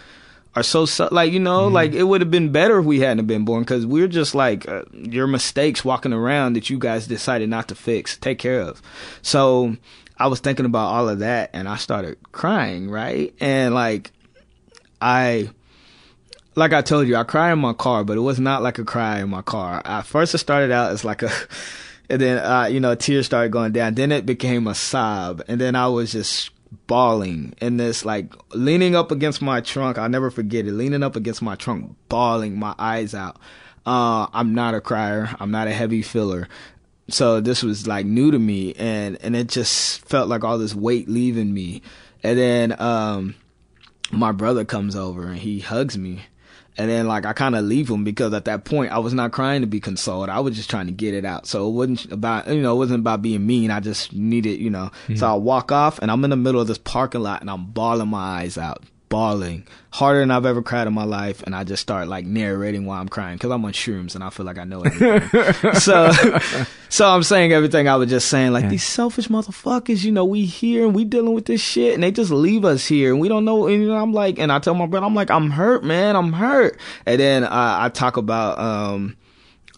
are 0.56 0.62
so 0.62 0.86
like 1.12 1.32
you 1.32 1.38
know 1.38 1.68
like 1.68 1.92
it 1.92 2.02
would 2.02 2.20
have 2.20 2.30
been 2.30 2.50
better 2.50 2.80
if 2.80 2.84
we 2.84 3.00
hadn't 3.00 3.26
been 3.26 3.44
born 3.44 3.62
because 3.62 3.86
we're 3.86 4.08
just 4.08 4.34
like 4.34 4.68
uh, 4.68 4.82
your 4.92 5.26
mistakes 5.26 5.84
walking 5.84 6.12
around 6.12 6.54
that 6.54 6.68
you 6.68 6.78
guys 6.78 7.06
decided 7.06 7.48
not 7.48 7.68
to 7.68 7.74
fix, 7.74 8.16
take 8.16 8.38
care 8.38 8.60
of. 8.60 8.82
So 9.22 9.76
I 10.16 10.26
was 10.26 10.40
thinking 10.40 10.66
about 10.66 10.88
all 10.88 11.08
of 11.08 11.20
that, 11.20 11.50
and 11.52 11.68
I 11.68 11.76
started 11.76 12.18
crying, 12.32 12.90
right? 12.90 13.32
And 13.40 13.74
like 13.74 14.10
I 15.00 15.50
like 16.56 16.72
I 16.72 16.82
told 16.82 17.06
you, 17.06 17.16
I 17.16 17.24
cry 17.24 17.52
in 17.52 17.58
my 17.58 17.72
car, 17.72 18.04
but 18.04 18.16
it 18.16 18.20
was 18.20 18.40
not 18.40 18.62
like 18.62 18.78
a 18.78 18.84
cry 18.84 19.20
in 19.20 19.30
my 19.30 19.42
car. 19.42 19.80
At 19.84 20.02
first, 20.02 20.34
it 20.34 20.38
started 20.38 20.72
out 20.72 20.90
as 20.90 21.04
like 21.04 21.22
a, 21.22 21.30
and 22.10 22.20
then 22.20 22.38
uh, 22.38 22.66
you 22.66 22.80
know, 22.80 22.94
tears 22.96 23.26
started 23.26 23.52
going 23.52 23.72
down. 23.72 23.94
Then 23.94 24.10
it 24.10 24.26
became 24.26 24.66
a 24.66 24.74
sob, 24.74 25.42
and 25.48 25.60
then 25.60 25.76
I 25.76 25.86
was 25.86 26.12
just 26.12 26.50
bawling 26.86 27.54
in 27.60 27.76
this 27.76 28.04
like 28.04 28.32
leaning 28.54 28.94
up 28.94 29.10
against 29.10 29.42
my 29.42 29.60
trunk. 29.60 29.98
I'll 29.98 30.08
never 30.08 30.30
forget 30.30 30.66
it. 30.66 30.72
Leaning 30.72 31.02
up 31.02 31.16
against 31.16 31.42
my 31.42 31.54
trunk, 31.54 31.96
bawling 32.08 32.58
my 32.58 32.74
eyes 32.78 33.14
out. 33.14 33.36
Uh, 33.86 34.26
I'm 34.32 34.54
not 34.54 34.74
a 34.74 34.80
crier. 34.80 35.34
I'm 35.40 35.50
not 35.50 35.68
a 35.68 35.72
heavy 35.72 36.02
filler. 36.02 36.48
So 37.08 37.40
this 37.40 37.62
was 37.62 37.86
like 37.86 38.06
new 38.06 38.30
to 38.30 38.38
me, 38.38 38.74
and 38.74 39.18
and 39.22 39.34
it 39.34 39.48
just 39.48 40.04
felt 40.06 40.28
like 40.28 40.44
all 40.44 40.58
this 40.58 40.74
weight 40.74 41.08
leaving 41.08 41.52
me. 41.52 41.82
And 42.22 42.38
then 42.38 42.80
um, 42.80 43.34
my 44.12 44.32
brother 44.32 44.64
comes 44.64 44.94
over 44.94 45.28
and 45.28 45.38
he 45.38 45.60
hugs 45.60 45.96
me. 45.96 46.22
And 46.80 46.88
then 46.88 47.06
like 47.06 47.26
I 47.26 47.34
kind 47.34 47.54
of 47.54 47.66
leave 47.66 47.90
him 47.90 48.04
because 48.04 48.32
at 48.32 48.46
that 48.46 48.64
point 48.64 48.90
I 48.90 48.98
was 49.00 49.12
not 49.12 49.32
crying 49.32 49.60
to 49.60 49.66
be 49.66 49.80
consoled. 49.80 50.30
I 50.30 50.40
was 50.40 50.56
just 50.56 50.70
trying 50.70 50.86
to 50.86 50.92
get 50.92 51.12
it 51.12 51.26
out. 51.26 51.46
So 51.46 51.68
it 51.68 51.72
wasn't 51.72 52.10
about 52.10 52.48
you 52.48 52.62
know 52.62 52.74
it 52.74 52.78
wasn't 52.78 53.00
about 53.00 53.20
being 53.20 53.46
mean. 53.46 53.70
I 53.70 53.80
just 53.80 54.14
needed 54.14 54.58
you 54.60 54.70
know. 54.70 54.90
So 55.08 55.14
hmm. 55.14 55.24
I 55.24 55.34
walk 55.34 55.72
off 55.72 55.98
and 55.98 56.10
I'm 56.10 56.24
in 56.24 56.30
the 56.30 56.36
middle 56.36 56.58
of 56.58 56.68
this 56.68 56.78
parking 56.78 57.20
lot 57.20 57.42
and 57.42 57.50
I'm 57.50 57.66
bawling 57.66 58.08
my 58.08 58.40
eyes 58.40 58.56
out, 58.56 58.82
bawling 59.10 59.66
harder 59.90 60.20
than 60.20 60.30
I've 60.30 60.46
ever 60.46 60.62
cried 60.62 60.86
in 60.86 60.94
my 60.94 61.04
life. 61.04 61.42
And 61.42 61.54
I 61.54 61.64
just 61.64 61.82
start 61.82 62.08
like 62.08 62.24
narrating 62.24 62.86
why 62.86 62.98
I'm 62.98 63.08
crying 63.08 63.36
because 63.36 63.50
I'm 63.50 63.62
on 63.64 63.72
shrooms 63.72 64.14
and 64.14 64.24
I 64.24 64.30
feel 64.30 64.46
like 64.46 64.56
I 64.56 64.64
know 64.64 64.80
everything. 64.82 65.72
so 65.74 66.10
so 66.88 67.08
I'm 67.08 67.22
saying 67.22 67.52
everything 67.52 67.88
I 67.88 67.96
was 67.96 68.08
just 68.08 68.28
saying 68.28 68.52
like 68.52 68.70
these 68.70 68.84
selfish 68.84 69.28
motherfuckers. 69.28 70.02
You 70.02 70.12
know 70.12 70.24
we 70.24 70.46
here 70.46 70.86
and 70.86 70.94
we 70.94 71.04
dealing 71.04 71.34
with 71.34 71.44
this 71.44 71.60
shit 71.60 71.92
and 71.92 72.02
they 72.02 72.12
just 72.12 72.30
leave 72.30 72.64
us 72.64 72.86
here 72.86 73.12
and 73.12 73.20
we 73.20 73.28
don't 73.28 73.44
know. 73.44 73.66
And 73.66 73.82
you 73.82 73.88
know, 73.88 73.96
I'm 73.98 74.14
like 74.14 74.38
and 74.38 74.50
I 74.50 74.60
tell 74.60 74.74
my 74.74 74.86
brother 74.86 75.04
I'm 75.04 75.14
like 75.14 75.30
I'm 75.30 75.50
hurt 75.50 75.84
man 75.84 76.16
I'm 76.16 76.32
hurt. 76.32 76.78
And 77.04 77.20
then 77.20 77.44
I, 77.44 77.86
I 77.86 77.88
talk 77.90 78.16
about 78.16 78.58
um. 78.58 79.16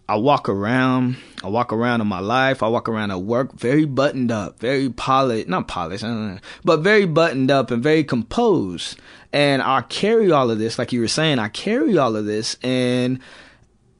I 0.08 0.16
walk 0.16 0.48
around. 0.48 1.16
I 1.42 1.48
walk 1.48 1.72
around 1.72 2.02
in 2.02 2.06
my 2.06 2.18
life. 2.18 2.62
I 2.62 2.68
walk 2.68 2.86
around 2.86 3.12
at 3.12 3.22
work, 3.22 3.54
very 3.54 3.86
buttoned 3.86 4.30
up, 4.30 4.58
very 4.58 4.90
polished, 4.90 5.48
not 5.48 5.68
polished, 5.68 6.04
uh, 6.04 6.36
but 6.64 6.80
very 6.80 7.06
buttoned 7.06 7.50
up 7.50 7.70
and 7.70 7.82
very 7.82 8.04
composed. 8.04 8.98
And 9.32 9.62
I 9.62 9.80
carry 9.82 10.30
all 10.30 10.50
of 10.50 10.58
this, 10.58 10.78
like 10.78 10.92
you 10.92 11.00
were 11.00 11.08
saying, 11.08 11.38
I 11.38 11.48
carry 11.48 11.96
all 11.96 12.16
of 12.16 12.26
this 12.26 12.58
and, 12.62 13.18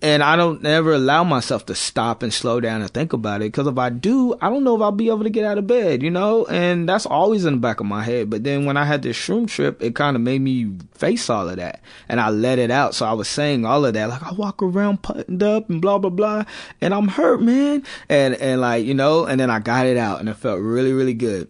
and 0.02 0.22
I 0.22 0.36
don't 0.36 0.66
ever 0.66 0.92
allow 0.92 1.24
myself 1.24 1.64
to 1.66 1.74
stop 1.74 2.22
and 2.22 2.34
slow 2.34 2.60
down 2.60 2.82
and 2.82 2.90
think 2.90 3.14
about 3.14 3.40
it. 3.40 3.50
Cause 3.50 3.66
if 3.66 3.78
I 3.78 3.88
do, 3.88 4.34
I 4.42 4.50
don't 4.50 4.62
know 4.62 4.76
if 4.76 4.82
I'll 4.82 4.92
be 4.92 5.08
able 5.08 5.22
to 5.22 5.30
get 5.30 5.46
out 5.46 5.56
of 5.56 5.66
bed, 5.66 6.02
you 6.02 6.10
know? 6.10 6.44
And 6.46 6.86
that's 6.86 7.06
always 7.06 7.46
in 7.46 7.54
the 7.54 7.60
back 7.60 7.80
of 7.80 7.86
my 7.86 8.02
head. 8.02 8.28
But 8.28 8.44
then 8.44 8.66
when 8.66 8.76
I 8.76 8.84
had 8.84 9.02
this 9.02 9.16
shroom 9.16 9.48
trip, 9.48 9.82
it 9.82 9.94
kind 9.94 10.16
of 10.16 10.22
made 10.22 10.42
me 10.42 10.70
face 10.92 11.30
all 11.30 11.48
of 11.48 11.56
that 11.56 11.80
and 12.10 12.20
I 12.20 12.28
let 12.28 12.58
it 12.58 12.70
out. 12.70 12.94
So 12.94 13.06
I 13.06 13.14
was 13.14 13.26
saying 13.28 13.64
all 13.64 13.86
of 13.86 13.94
that, 13.94 14.10
like 14.10 14.22
I 14.22 14.32
walk 14.32 14.62
around 14.62 15.00
buttoned 15.00 15.42
up 15.42 15.70
and 15.70 15.80
blah, 15.80 15.96
blah, 15.96 16.10
blah. 16.10 16.44
And 16.82 16.92
I'm 16.92 17.08
hurt, 17.08 17.40
man. 17.40 17.84
And, 18.10 18.34
and 18.34 18.60
like, 18.60 18.84
you 18.84 18.92
know, 18.92 19.24
and 19.24 19.40
then 19.40 19.48
I 19.48 19.60
got 19.60 19.86
it 19.86 19.96
out 19.96 20.20
and 20.20 20.28
it 20.28 20.34
felt 20.34 20.60
really, 20.60 20.92
really 20.92 21.14
good. 21.14 21.48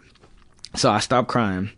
So 0.76 0.88
I 0.90 1.00
stopped 1.00 1.28
crying. 1.28 1.70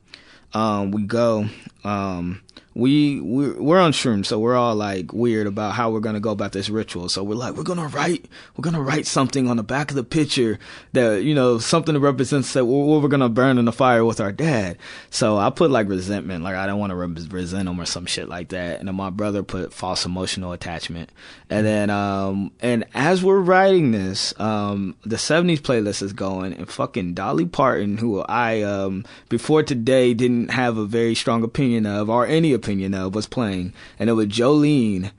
Um, 0.54 0.92
we 0.92 1.02
go, 1.02 1.46
um, 1.82 2.40
we 2.74 3.20
we're, 3.20 3.60
we're 3.60 3.80
on 3.80 3.92
shrooms, 3.92 4.26
so 4.26 4.38
we're 4.38 4.56
all 4.56 4.74
like 4.74 5.12
weird 5.12 5.46
about 5.46 5.74
how 5.74 5.90
we're 5.90 6.00
gonna 6.00 6.20
go 6.20 6.30
about 6.30 6.52
this 6.52 6.68
ritual. 6.68 7.08
So 7.08 7.22
we're 7.22 7.36
like, 7.36 7.54
we're 7.54 7.62
gonna 7.62 7.86
write, 7.86 8.26
we're 8.56 8.62
gonna 8.62 8.82
write 8.82 9.06
something 9.06 9.48
on 9.48 9.56
the 9.56 9.62
back 9.62 9.90
of 9.90 9.96
the 9.96 10.02
picture 10.02 10.58
that 10.92 11.22
you 11.22 11.34
know 11.34 11.58
something 11.58 11.94
that 11.94 12.00
represents 12.00 12.52
that 12.54 12.64
what 12.64 13.00
we're 13.00 13.08
gonna 13.08 13.28
burn 13.28 13.58
in 13.58 13.64
the 13.64 13.72
fire 13.72 14.04
with 14.04 14.20
our 14.20 14.32
dad. 14.32 14.76
So 15.10 15.36
I 15.36 15.50
put 15.50 15.70
like 15.70 15.88
resentment, 15.88 16.42
like 16.42 16.56
I 16.56 16.66
don't 16.66 16.80
want 16.80 16.90
to 16.90 16.96
re- 16.96 17.28
resent 17.30 17.68
him 17.68 17.80
or 17.80 17.86
some 17.86 18.06
shit 18.06 18.28
like 18.28 18.48
that. 18.48 18.80
And 18.80 18.88
then 18.88 18.96
my 18.96 19.10
brother 19.10 19.44
put 19.44 19.72
false 19.72 20.04
emotional 20.04 20.52
attachment. 20.52 21.10
And 21.48 21.64
then 21.64 21.90
um 21.90 22.50
and 22.58 22.84
as 22.92 23.22
we're 23.22 23.40
writing 23.40 23.92
this, 23.92 24.38
um 24.40 24.96
the 25.04 25.16
'70s 25.16 25.60
playlist 25.60 26.02
is 26.02 26.12
going, 26.12 26.54
and 26.54 26.68
fucking 26.68 27.14
Dolly 27.14 27.46
Parton, 27.46 27.98
who 27.98 28.20
I 28.22 28.62
um 28.62 29.04
before 29.28 29.62
today 29.62 30.12
didn't 30.12 30.50
have 30.50 30.76
a 30.76 30.86
very 30.86 31.14
strong 31.14 31.44
opinion 31.44 31.86
of 31.86 32.10
or 32.10 32.26
any 32.26 32.52
opinion 32.52 32.63
of 32.68 33.14
was 33.14 33.26
playing, 33.26 33.72
and 33.98 34.10
it 34.10 34.14
was 34.14 34.26
Jolene. 34.28 35.10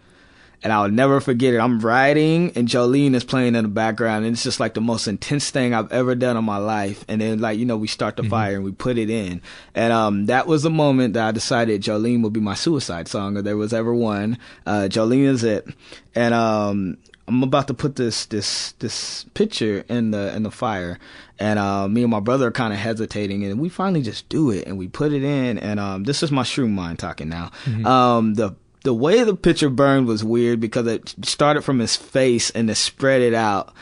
And 0.64 0.74
I'll 0.74 0.90
never 0.90 1.20
forget 1.22 1.54
it. 1.54 1.60
I'm 1.60 1.80
writing 1.80 2.52
and 2.56 2.68
Jolene 2.68 3.14
is 3.14 3.24
playing 3.24 3.54
in 3.54 3.64
the 3.66 3.70
background 3.70 4.26
and 4.26 4.34
it's 4.34 4.42
just 4.42 4.60
like 4.60 4.74
the 4.74 4.82
most 4.82 5.08
intense 5.08 5.52
thing 5.52 5.76
I've 5.76 5.92
ever 5.92 6.16
done 6.16 6.38
in 6.38 6.44
my 6.44 6.58
life. 6.58 7.06
And 7.08 7.22
then 7.22 7.40
like, 7.40 7.60
you 7.60 7.66
know, 7.68 7.78
we 7.78 7.86
start 7.88 8.16
the 8.18 8.24
Mm-hmm. 8.24 8.30
fire 8.32 8.56
and 8.56 8.64
we 8.64 8.72
put 8.72 8.98
it 8.98 9.12
in. 9.12 9.44
And 9.76 9.94
um 9.94 10.26
that 10.26 10.48
was 10.48 10.64
the 10.64 10.72
moment 10.72 11.14
that 11.14 11.28
I 11.28 11.32
decided 11.32 11.84
Jolene 11.84 12.24
would 12.24 12.34
be 12.34 12.40
my 12.40 12.56
suicide 12.56 13.08
song 13.08 13.38
if 13.38 13.44
there 13.44 13.58
was 13.58 13.74
ever 13.74 13.94
one. 13.94 14.40
Uh 14.66 14.88
Jolene 14.90 15.26
is 15.28 15.44
it. 15.44 15.68
And 16.16 16.34
um 16.34 16.98
I'm 17.28 17.42
about 17.42 17.68
to 17.70 17.74
put 17.74 17.96
this 17.96 18.26
this 18.28 18.74
this 18.74 19.26
picture 19.34 19.84
in 19.90 20.12
the 20.12 20.36
in 20.36 20.44
the 20.44 20.52
fire, 20.52 21.00
and 21.40 21.58
uh, 21.58 21.88
me 21.88 22.04
and 22.04 22.12
my 22.12 22.20
brother 22.20 22.48
are 22.48 22.52
kind 22.52 22.72
of 22.72 22.80
hesitating, 22.80 23.44
and 23.44 23.60
we 23.60 23.68
finally 23.70 24.04
just 24.04 24.30
do 24.30 24.52
it, 24.52 24.68
and 24.68 24.78
we 24.78 24.88
put 24.88 25.12
it 25.12 25.24
in, 25.24 25.58
and 25.58 25.80
um, 25.80 26.04
this 26.04 26.22
is 26.22 26.32
my 26.32 26.44
shroom 26.44 26.72
mind 26.72 27.00
talking 27.00 27.28
now. 27.30 27.52
Um, 27.86 28.36
the 28.36 28.56
the 28.84 28.94
way 28.94 29.24
the 29.24 29.36
picture 29.36 29.70
burned 29.72 30.06
was 30.06 30.24
weird 30.24 30.60
because 30.60 30.86
it 30.86 31.16
started 31.24 31.64
from 31.64 31.80
his 31.80 31.96
face 31.96 32.52
and 32.52 32.70
it 32.70 32.76
spread 32.76 33.22
it 33.22 33.34
out, 33.34 33.74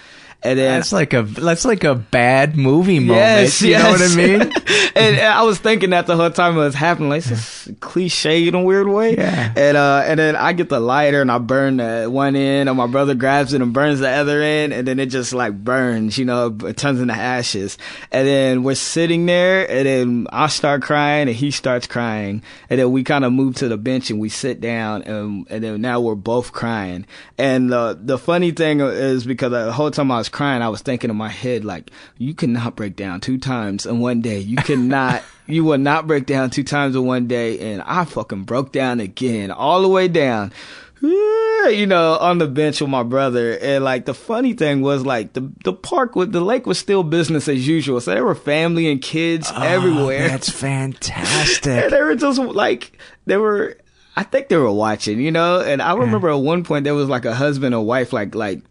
and 0.43 0.59
then 0.59 0.79
That's 0.79 0.91
like 0.91 1.13
a 1.13 1.23
that's 1.23 1.63
like 1.63 1.85
a 1.85 1.95
bad 1.95 2.57
movie 2.57 2.99
moment. 2.99 3.17
Yes, 3.17 3.61
you 3.61 3.77
know 3.77 3.91
what 3.91 4.01
I 4.01 4.05
yes. 4.05 4.15
mean? 4.15 4.41
and, 4.95 5.19
I 5.23 5.43
was 5.43 5.57
thinking 5.57 5.91
that 5.91 6.05
the 6.05 6.17
whole 6.17 6.29
time 6.29 6.57
it 6.57 6.59
was 6.59 6.75
happening, 6.75 7.09
like 7.09 7.19
it's 7.19 7.29
just 7.29 7.79
cliche 7.79 8.45
in 8.47 8.53
a 8.53 8.61
weird 8.61 8.87
way. 8.87 9.15
Yeah. 9.15 9.53
And 9.55 9.77
uh, 9.77 10.03
and 10.05 10.19
then 10.19 10.35
I 10.35 10.51
get 10.51 10.67
the 10.67 10.81
lighter 10.81 11.21
and 11.21 11.31
I 11.31 11.37
burn 11.37 11.77
the 11.77 12.09
one 12.09 12.35
end, 12.35 12.67
and 12.67 12.77
my 12.77 12.87
brother 12.87 13.15
grabs 13.15 13.53
it 13.53 13.61
and 13.61 13.71
burns 13.71 13.99
the 14.01 14.09
other 14.09 14.41
end, 14.41 14.73
and 14.73 14.85
then 14.85 14.99
it 14.99 15.05
just 15.05 15.33
like 15.33 15.63
burns, 15.63 16.17
you 16.17 16.25
know, 16.25 16.55
it 16.65 16.75
turns 16.75 16.99
into 16.99 17.13
ashes. 17.13 17.77
And 18.11 18.27
then 18.27 18.63
we're 18.63 18.75
sitting 18.75 19.25
there, 19.25 19.69
and 19.69 19.87
then 19.87 20.27
I 20.31 20.47
start 20.47 20.81
crying, 20.81 21.29
and 21.29 21.37
he 21.37 21.51
starts 21.51 21.87
crying, 21.87 22.43
and 22.69 22.79
then 22.79 22.91
we 22.91 23.03
kind 23.03 23.23
of 23.23 23.31
move 23.31 23.55
to 23.55 23.69
the 23.69 23.77
bench 23.77 24.09
and 24.09 24.19
we 24.19 24.27
sit 24.27 24.59
down, 24.59 25.03
and 25.03 25.47
and 25.49 25.63
then 25.63 25.81
now 25.81 26.01
we're 26.01 26.15
both 26.15 26.51
crying. 26.51 27.05
And 27.37 27.71
the 27.71 27.97
the 27.99 28.17
funny 28.17 28.51
thing 28.51 28.81
is 28.81 29.25
because 29.25 29.51
the 29.51 29.71
whole 29.71 29.91
time 29.91 30.11
I 30.11 30.17
was 30.17 30.29
crying, 30.33 30.61
I 30.61 30.69
was 30.69 30.81
thinking 30.81 31.09
in 31.09 31.15
my 31.15 31.29
head 31.29 31.63
like, 31.63 31.91
you 32.17 32.33
cannot 32.33 32.75
break 32.75 32.97
down 32.97 33.21
two 33.21 33.37
times 33.37 33.85
in 33.85 33.99
one 33.99 34.21
day. 34.21 34.39
You 34.39 34.57
cannot. 34.57 35.23
You 35.45 35.65
will 35.65 35.77
not 35.77 36.07
break 36.07 36.25
down 36.25 36.51
two 36.51 36.63
times 36.63 36.95
in 36.95 37.05
one 37.05 37.27
day, 37.27 37.73
and 37.73 37.81
I 37.81 38.05
fucking 38.05 38.43
broke 38.43 38.71
down 38.71 39.01
again, 39.01 39.51
all 39.51 39.81
the 39.81 39.89
way 39.89 40.07
down. 40.07 40.53
You 41.63 41.85
know, 41.85 42.17
on 42.17 42.39
the 42.39 42.47
bench 42.47 42.81
with 42.81 42.89
my 42.89 43.03
brother, 43.03 43.57
and 43.57 43.85
like 43.85 44.05
the 44.05 44.13
funny 44.13 44.51
thing 44.51 44.81
was, 44.81 45.05
like 45.05 45.31
the 45.31 45.49
the 45.63 45.71
park 45.71 46.13
with 46.13 46.33
the 46.33 46.41
lake 46.41 46.65
was 46.65 46.77
still 46.77 47.03
business 47.03 47.47
as 47.47 47.65
usual. 47.65 48.01
So 48.01 48.13
there 48.13 48.25
were 48.25 48.35
family 48.35 48.91
and 48.91 49.01
kids 49.01 49.49
oh, 49.53 49.61
everywhere. 49.61 50.25
Oh, 50.25 50.27
That's 50.27 50.49
fantastic. 50.61 51.71
And 51.71 51.93
they 51.93 52.01
were 52.01 52.15
just 52.15 52.37
like 52.37 52.97
they 53.25 53.37
were. 53.37 53.77
I 54.17 54.23
think 54.23 54.49
they 54.49 54.57
were 54.57 54.73
watching, 54.73 55.21
you 55.21 55.31
know. 55.31 55.61
And 55.61 55.81
I 55.81 55.91
uh-huh. 55.91 55.99
remember 55.99 56.29
at 56.29 56.35
one 56.35 56.65
point 56.65 56.83
there 56.83 56.95
was 56.95 57.07
like 57.07 57.23
a 57.23 57.33
husband 57.33 57.73
and 57.73 57.85
wife, 57.85 58.11
like 58.11 58.35
like 58.35 58.61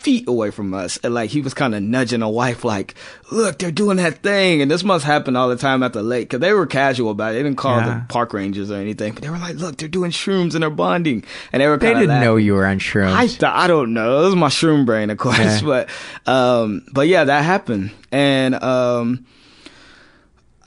feet 0.00 0.26
away 0.28 0.50
from 0.50 0.72
us, 0.74 0.98
and 1.04 1.12
like 1.14 1.30
he 1.30 1.40
was 1.40 1.54
kind 1.54 1.74
of 1.74 1.82
nudging 1.82 2.22
a 2.22 2.28
wife, 2.30 2.64
like, 2.64 2.94
"Look, 3.30 3.58
they're 3.58 3.70
doing 3.70 3.98
that 3.98 4.22
thing." 4.22 4.62
And 4.62 4.70
this 4.70 4.82
must 4.82 5.04
happen 5.04 5.36
all 5.36 5.48
the 5.48 5.56
time 5.56 5.82
at 5.82 5.92
the 5.92 6.02
lake 6.02 6.28
because 6.28 6.40
they 6.40 6.52
were 6.52 6.66
casual 6.66 7.10
about 7.10 7.32
it. 7.32 7.34
They 7.34 7.42
didn't 7.42 7.58
call 7.58 7.76
Yeah. 7.78 7.86
the 7.86 8.04
park 8.08 8.32
rangers 8.32 8.70
or 8.70 8.76
anything, 8.76 9.12
but 9.12 9.22
they 9.22 9.30
were 9.30 9.38
like, 9.38 9.56
"Look, 9.56 9.76
they're 9.76 9.88
doing 9.88 10.10
shrooms 10.10 10.54
and 10.54 10.62
they're 10.62 10.70
bonding," 10.70 11.22
and 11.52 11.60
they 11.62 11.68
were. 11.68 11.76
They 11.76 11.94
didn't 11.94 12.08
laughing. 12.08 12.24
know 12.24 12.36
you 12.36 12.54
were 12.54 12.66
on 12.66 12.78
shrooms. 12.78 13.12
I 13.14 13.26
th- 13.26 13.42
I 13.44 13.66
don't 13.66 13.92
know. 13.94 14.22
It 14.22 14.26
was 14.26 14.36
my 14.36 14.48
shroom 14.48 14.86
brain, 14.86 15.10
of 15.10 15.18
course. 15.18 15.38
Yeah. 15.38 15.60
But 15.64 15.88
um, 16.26 16.82
but 16.92 17.06
yeah, 17.08 17.24
that 17.24 17.44
happened, 17.44 17.90
and 18.10 18.54
um, 18.62 19.26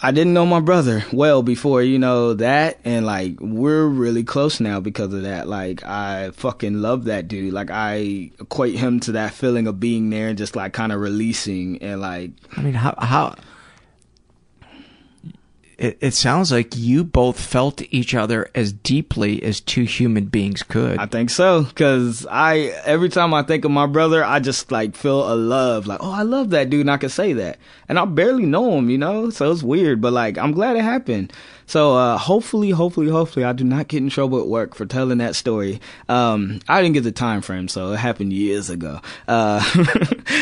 I 0.05 0.11
didn't 0.11 0.33
know 0.33 0.45
my 0.45 0.59
brother 0.59 1.05
well 1.13 1.41
before 1.43 1.81
you 1.81 1.97
know 1.97 2.33
that, 2.33 2.77
and 2.83 3.05
like 3.05 3.39
we're 3.39 3.85
really 3.85 4.25
close 4.25 4.59
now 4.59 4.81
because 4.81 5.13
of 5.13 5.23
that. 5.23 5.47
Like 5.47 5.81
I 5.85 6.31
fucking 6.31 6.81
love 6.81 7.05
that 7.05 7.29
dude. 7.29 7.53
Like 7.53 7.71
I 7.71 8.31
equate 8.37 8.75
him 8.75 8.99
to 9.01 9.13
that 9.13 9.31
feeling 9.33 9.65
of 9.65 9.79
being 9.79 10.09
there 10.09 10.27
and 10.27 10.37
just 10.37 10.57
like 10.57 10.73
kind 10.73 10.91
of 10.91 10.99
releasing 10.99 11.81
and 11.81 12.01
like 12.01 12.31
I 12.57 12.61
mean, 12.61 12.73
how 12.73 12.95
how 12.97 13.35
it, 15.77 15.97
it 16.01 16.13
sounds 16.13 16.51
like 16.51 16.75
you 16.75 17.03
both 17.03 17.39
felt 17.39 17.81
each 17.91 18.13
other 18.13 18.49
as 18.55 18.73
deeply 18.73 19.41
as 19.43 19.59
two 19.59 19.83
human 19.83 20.25
beings 20.25 20.63
could. 20.63 20.97
I 20.97 21.05
think 21.05 21.29
so 21.29 21.63
because 21.63 22.25
I 22.29 22.73
every 22.85 23.09
time 23.09 23.33
I 23.33 23.43
think 23.43 23.65
of 23.65 23.71
my 23.71 23.85
brother, 23.85 24.23
I 24.23 24.39
just 24.39 24.71
like 24.71 24.95
feel 24.95 25.31
a 25.31 25.35
love, 25.35 25.87
like 25.87 25.99
oh, 26.01 26.11
I 26.11 26.21
love 26.23 26.51
that 26.51 26.69
dude, 26.69 26.81
and 26.81 26.91
I 26.91 26.97
can 26.97 27.09
say 27.09 27.33
that, 27.33 27.57
and 27.89 27.97
I 27.99 28.05
barely 28.05 28.45
know 28.45 28.77
him, 28.77 28.89
you 28.89 28.97
know, 28.97 29.29
so 29.29 29.51
it's 29.51 29.63
weird, 29.63 30.01
but 30.01 30.13
like 30.13 30.37
I'm 30.37 30.51
glad 30.51 30.75
it 30.75 30.83
happened. 30.83 31.33
So 31.65 31.95
uh, 31.95 32.17
hopefully, 32.17 32.71
hopefully, 32.71 33.09
hopefully, 33.09 33.45
I 33.45 33.53
do 33.53 33.63
not 33.63 33.87
get 33.87 33.99
in 34.03 34.09
trouble 34.09 34.39
at 34.41 34.47
work 34.47 34.75
for 34.75 34.85
telling 34.85 35.19
that 35.19 35.33
story. 35.35 35.79
Um, 36.09 36.59
I 36.67 36.81
didn't 36.81 36.93
get 36.93 37.03
the 37.05 37.11
time 37.13 37.41
frame, 37.41 37.67
so 37.69 37.93
it 37.93 37.97
happened 37.97 38.33
years 38.33 38.69
ago. 38.69 38.99
Uh, 39.27 39.63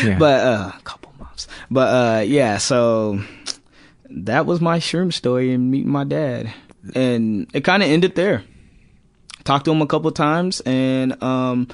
Yeah. 0.04 0.18
but 0.18 0.42
uh, 0.42 0.72
a 0.78 0.82
couple 0.84 1.14
months. 1.20 1.48
But 1.70 1.88
uh, 2.20 2.22
yeah, 2.22 2.58
so 2.58 3.22
that 4.12 4.46
was 4.46 4.62
my 4.62 4.80
shroom 4.80 5.14
story 5.14 5.54
and 5.54 5.72
meeting 5.72 5.92
my 5.92 6.04
dad, 6.04 6.54
and 6.96 7.48
it 7.54 7.64
kind 7.64 7.84
of 7.84 7.90
ended 7.90 8.16
there. 8.16 8.44
Talked 9.44 9.66
to 9.66 9.72
him 9.72 9.82
a 9.82 9.88
couple 9.88 10.12
times 10.12 10.62
and 10.62 11.22
um 11.24 11.68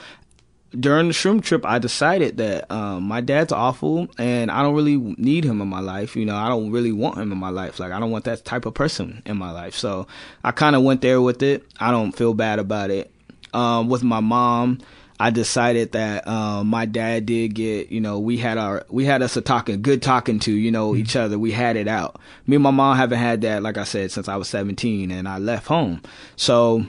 during 0.78 1.08
the 1.08 1.14
shroom 1.14 1.42
trip 1.42 1.66
i 1.66 1.80
decided 1.80 2.38
that 2.38 2.70
um 2.72 3.04
my 3.04 3.22
dad's 3.22 3.54
awful 3.54 4.08
and 4.18 4.52
i 4.52 4.62
don't 4.62 4.76
really 4.76 4.98
need 4.98 5.46
him 5.46 5.62
in 5.62 5.68
my 5.68 5.80
life 5.80 6.16
you 6.16 6.26
know 6.26 6.36
i 6.36 6.50
don't 6.50 6.72
really 6.72 6.92
want 6.92 7.18
him 7.18 7.32
in 7.32 7.38
my 7.38 7.50
life. 7.50 7.80
Like 7.80 7.92
i 7.92 8.00
don't 8.00 8.12
want 8.12 8.26
that 8.26 8.44
type 8.44 8.66
of 8.66 8.74
person 8.74 9.22
in 9.26 9.38
my 9.38 9.52
life. 9.52 9.76
So 9.76 10.08
i 10.44 10.52
kind 10.52 10.76
of 10.76 10.84
went 10.84 11.02
there 11.02 11.22
with 11.22 11.42
it. 11.42 11.66
I 11.80 11.92
don't 11.92 12.12
feel 12.12 12.34
bad 12.34 12.60
about 12.60 12.90
it. 12.90 13.12
Um 13.54 13.90
with 13.90 14.04
my 14.04 14.20
mom 14.20 14.80
I 15.20 15.32
decided 15.32 15.94
that 15.94 16.28
um, 16.28 16.68
my 16.68 16.86
dad 16.86 17.26
did 17.26 17.56
get, 17.56 17.90
you 17.90 18.00
know, 18.00 18.20
we 18.20 18.38
had 18.38 18.58
our, 18.58 18.86
we 18.90 19.06
had 19.06 19.22
us 19.22 19.36
a 19.36 19.42
talking, 19.42 19.82
good 19.82 20.02
talking 20.02 20.40
to, 20.42 20.52
you 20.52 20.72
know, 20.72 20.96
each 20.96 21.16
other. 21.16 21.40
We 21.40 21.52
had 21.52 21.76
it 21.76 21.88
out. 21.88 22.20
Me 22.46 22.56
and 22.56 22.64
my 22.64 22.72
mom 22.72 22.98
haven't 22.98 23.18
had 23.18 23.42
that, 23.42 23.64
like 23.64 23.78
I 23.78 23.84
said, 23.84 24.12
since 24.12 24.28
I 24.28 24.36
was 24.36 24.48
17 24.50 25.10
and 25.10 25.28
I 25.28 25.40
left 25.40 25.68
home. 25.68 26.04
So 26.36 26.86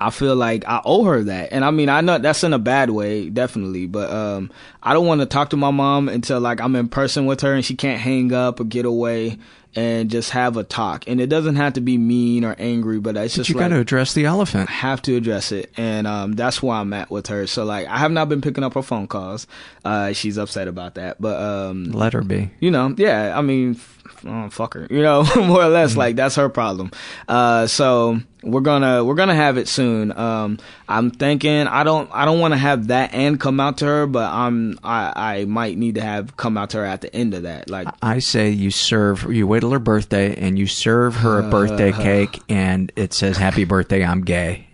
I 0.00 0.10
feel 0.10 0.34
like 0.34 0.64
I 0.66 0.80
owe 0.84 1.04
her 1.04 1.22
that. 1.24 1.52
And 1.52 1.64
I 1.64 1.70
mean, 1.70 1.88
I 1.88 2.00
know 2.00 2.18
that's 2.18 2.44
in 2.44 2.52
a 2.52 2.58
bad 2.58 2.90
way, 2.90 3.30
definitely, 3.30 3.86
but 3.86 4.10
um 4.10 4.50
I 4.82 4.92
don't 4.92 5.06
want 5.06 5.20
to 5.20 5.26
talk 5.26 5.50
to 5.50 5.56
my 5.56 5.70
mom 5.70 6.08
until 6.08 6.40
like 6.40 6.60
I'm 6.60 6.74
in 6.76 6.88
person 6.88 7.26
with 7.26 7.40
her 7.42 7.54
and 7.54 7.64
she 7.64 7.76
can't 7.76 8.00
hang 8.00 8.32
up 8.32 8.58
or 8.58 8.64
get 8.64 8.84
away 8.84 9.38
and 9.74 10.10
just 10.10 10.30
have 10.30 10.56
a 10.56 10.64
talk. 10.64 11.04
And 11.06 11.20
it 11.20 11.28
doesn't 11.28 11.56
have 11.56 11.74
to 11.74 11.80
be 11.80 11.96
mean 11.98 12.44
or 12.44 12.54
angry, 12.58 13.00
but 13.00 13.16
it's 13.16 13.34
But 13.34 13.38
just 13.38 13.48
you 13.50 13.54
like 13.56 13.64
got 13.70 13.74
to 13.74 13.80
address 13.80 14.12
the 14.14 14.26
elephant. 14.26 14.68
I 14.68 14.72
have 14.72 15.00
to 15.02 15.16
address 15.16 15.52
it, 15.52 15.70
and 15.76 16.06
um, 16.06 16.32
that's 16.32 16.62
where 16.62 16.76
I'm 16.76 16.92
at 16.92 17.10
with 17.10 17.28
her. 17.28 17.46
So 17.46 17.64
like, 17.64 17.86
I 17.86 17.98
have 17.98 18.12
not 18.12 18.28
been 18.28 18.40
picking 18.40 18.64
up 18.64 18.74
her 18.74 18.82
phone 18.82 19.06
calls. 19.06 19.46
Uh, 19.84 20.12
she's 20.12 20.36
upset 20.38 20.68
about 20.68 20.94
that, 20.96 21.20
but 21.20 21.40
um, 21.40 21.84
Let 21.92 22.12
her 22.12 22.22
be. 22.22 22.50
you 22.60 22.70
know, 22.70 22.94
yeah, 22.98 23.36
I 23.36 23.42
mean, 23.42 23.72
f- 23.76 24.24
oh, 24.26 24.48
fuck 24.50 24.74
her, 24.74 24.86
you 24.90 25.02
know, 25.02 25.24
more 25.36 25.62
or 25.62 25.68
less, 25.68 25.96
like 25.96 26.16
that's 26.16 26.36
her 26.36 26.48
problem. 26.48 26.90
Uh, 27.28 27.66
so 27.66 28.20
we're 28.42 28.60
gonna 28.60 29.04
we're 29.04 29.14
gonna 29.14 29.34
have 29.34 29.56
it 29.56 29.68
soon. 29.68 30.16
Um, 30.16 30.58
I'm 30.88 31.10
thinking 31.10 31.66
I 31.66 31.84
don't 31.84 32.10
I 32.12 32.24
don't 32.24 32.40
want 32.40 32.52
to 32.54 32.58
have 32.58 32.88
that 32.88 33.14
and 33.14 33.38
come 33.38 33.60
out 33.60 33.78
to 33.78 33.86
her, 33.86 34.06
but 34.06 34.32
I'm 34.32 34.78
I 34.82 35.12
I 35.40 35.44
might 35.44 35.78
need 35.78 35.94
to 35.96 36.02
have 36.02 36.36
come 36.36 36.56
out 36.58 36.70
to 36.70 36.78
her 36.78 36.84
at 36.84 37.00
the 37.00 37.14
end 37.14 37.34
of 37.34 37.44
that. 37.44 37.70
Like, 37.70 37.88
I 38.02 38.18
say 38.18 38.50
you 38.50 38.70
serve, 38.70 39.32
you 39.32 39.46
wait 39.46 39.60
till 39.60 39.70
her 39.70 39.78
birthday 39.78 40.34
and 40.36 40.58
you 40.58 40.66
serve 40.66 41.16
her 41.16 41.38
a 41.40 41.50
birthday 41.50 41.92
cake 41.92 42.40
and 42.48 42.90
it 42.96 43.12
says, 43.12 43.36
Happy 43.36 43.64
birthday, 43.64 44.04
I'm 44.04 44.22
gay. 44.22 44.68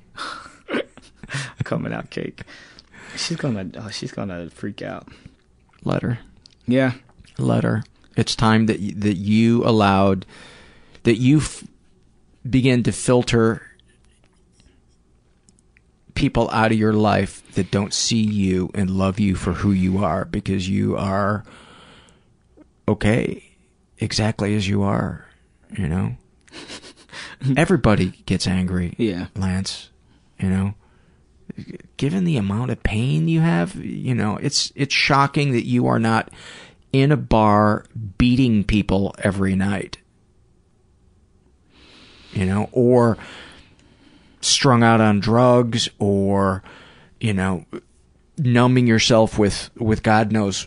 coming 1.65 1.93
out 1.93 2.11
cake. 2.11 2.43
She's 3.17 3.37
gonna 3.37 3.71
oh, 3.77 3.89
she's 3.91 4.13
gonna 4.13 4.49
freak 4.51 4.81
out. 4.83 5.09
Let 5.85 6.03
her. 6.03 6.19
Yeah, 6.67 6.93
Let 7.39 7.65
her. 7.65 7.85
It's 8.17 8.35
time 8.35 8.67
that, 8.67 8.79
that 9.01 9.15
you 9.15 9.65
allowed, 9.65 10.27
that 11.05 11.17
you 11.17 11.39
f- 11.39 11.65
begin 12.49 12.83
to 12.85 12.93
filter 12.93 13.63
people 16.15 16.51
out 16.51 16.73
of 16.73 16.79
your 16.79 16.93
life 16.93 17.43
that 17.55 17.71
don't 17.71 17.95
see 17.95 18.23
you 18.23 18.71
and 18.75 18.91
love 18.91 19.21
you 19.21 19.37
for 19.37 19.53
who 19.53 19.71
you 19.71 20.05
are 20.05 20.25
because 20.25 20.69
you 20.69 20.97
are 20.97 21.45
okay 22.89 23.45
exactly 23.99 24.55
as 24.55 24.69
you 24.69 24.83
are, 24.83 25.25
you 25.77 25.87
know? 25.87 26.17
everybody 27.57 28.11
gets 28.27 28.47
angry. 28.47 28.95
Yeah. 28.99 29.27
Lance, 29.37 29.91
you 30.41 30.49
know, 30.49 30.75
given 31.97 32.25
the 32.25 32.37
amount 32.37 32.71
of 32.71 32.83
pain 32.83 33.29
you 33.29 33.41
have, 33.41 33.75
you 33.77 34.15
know, 34.15 34.37
it's 34.37 34.73
it's 34.75 34.95
shocking 34.95 35.53
that 35.53 35.67
you 35.67 35.87
are 35.87 35.99
not 35.99 36.31
in 36.93 37.13
a 37.13 37.17
bar 37.17 37.85
beating 38.17 38.65
people 38.65 39.15
every 39.19 39.55
night. 39.55 39.99
You 42.39 42.47
know, 42.47 42.69
or 42.73 43.19
strung 44.41 44.83
out 44.83 45.01
on 45.01 45.19
drugs 45.21 45.89
or 45.99 46.63
you 47.21 47.33
know, 47.35 47.65
numbing 48.37 48.87
yourself 48.87 49.39
with 49.39 49.71
with 49.77 50.03
God 50.03 50.31
knows 50.33 50.67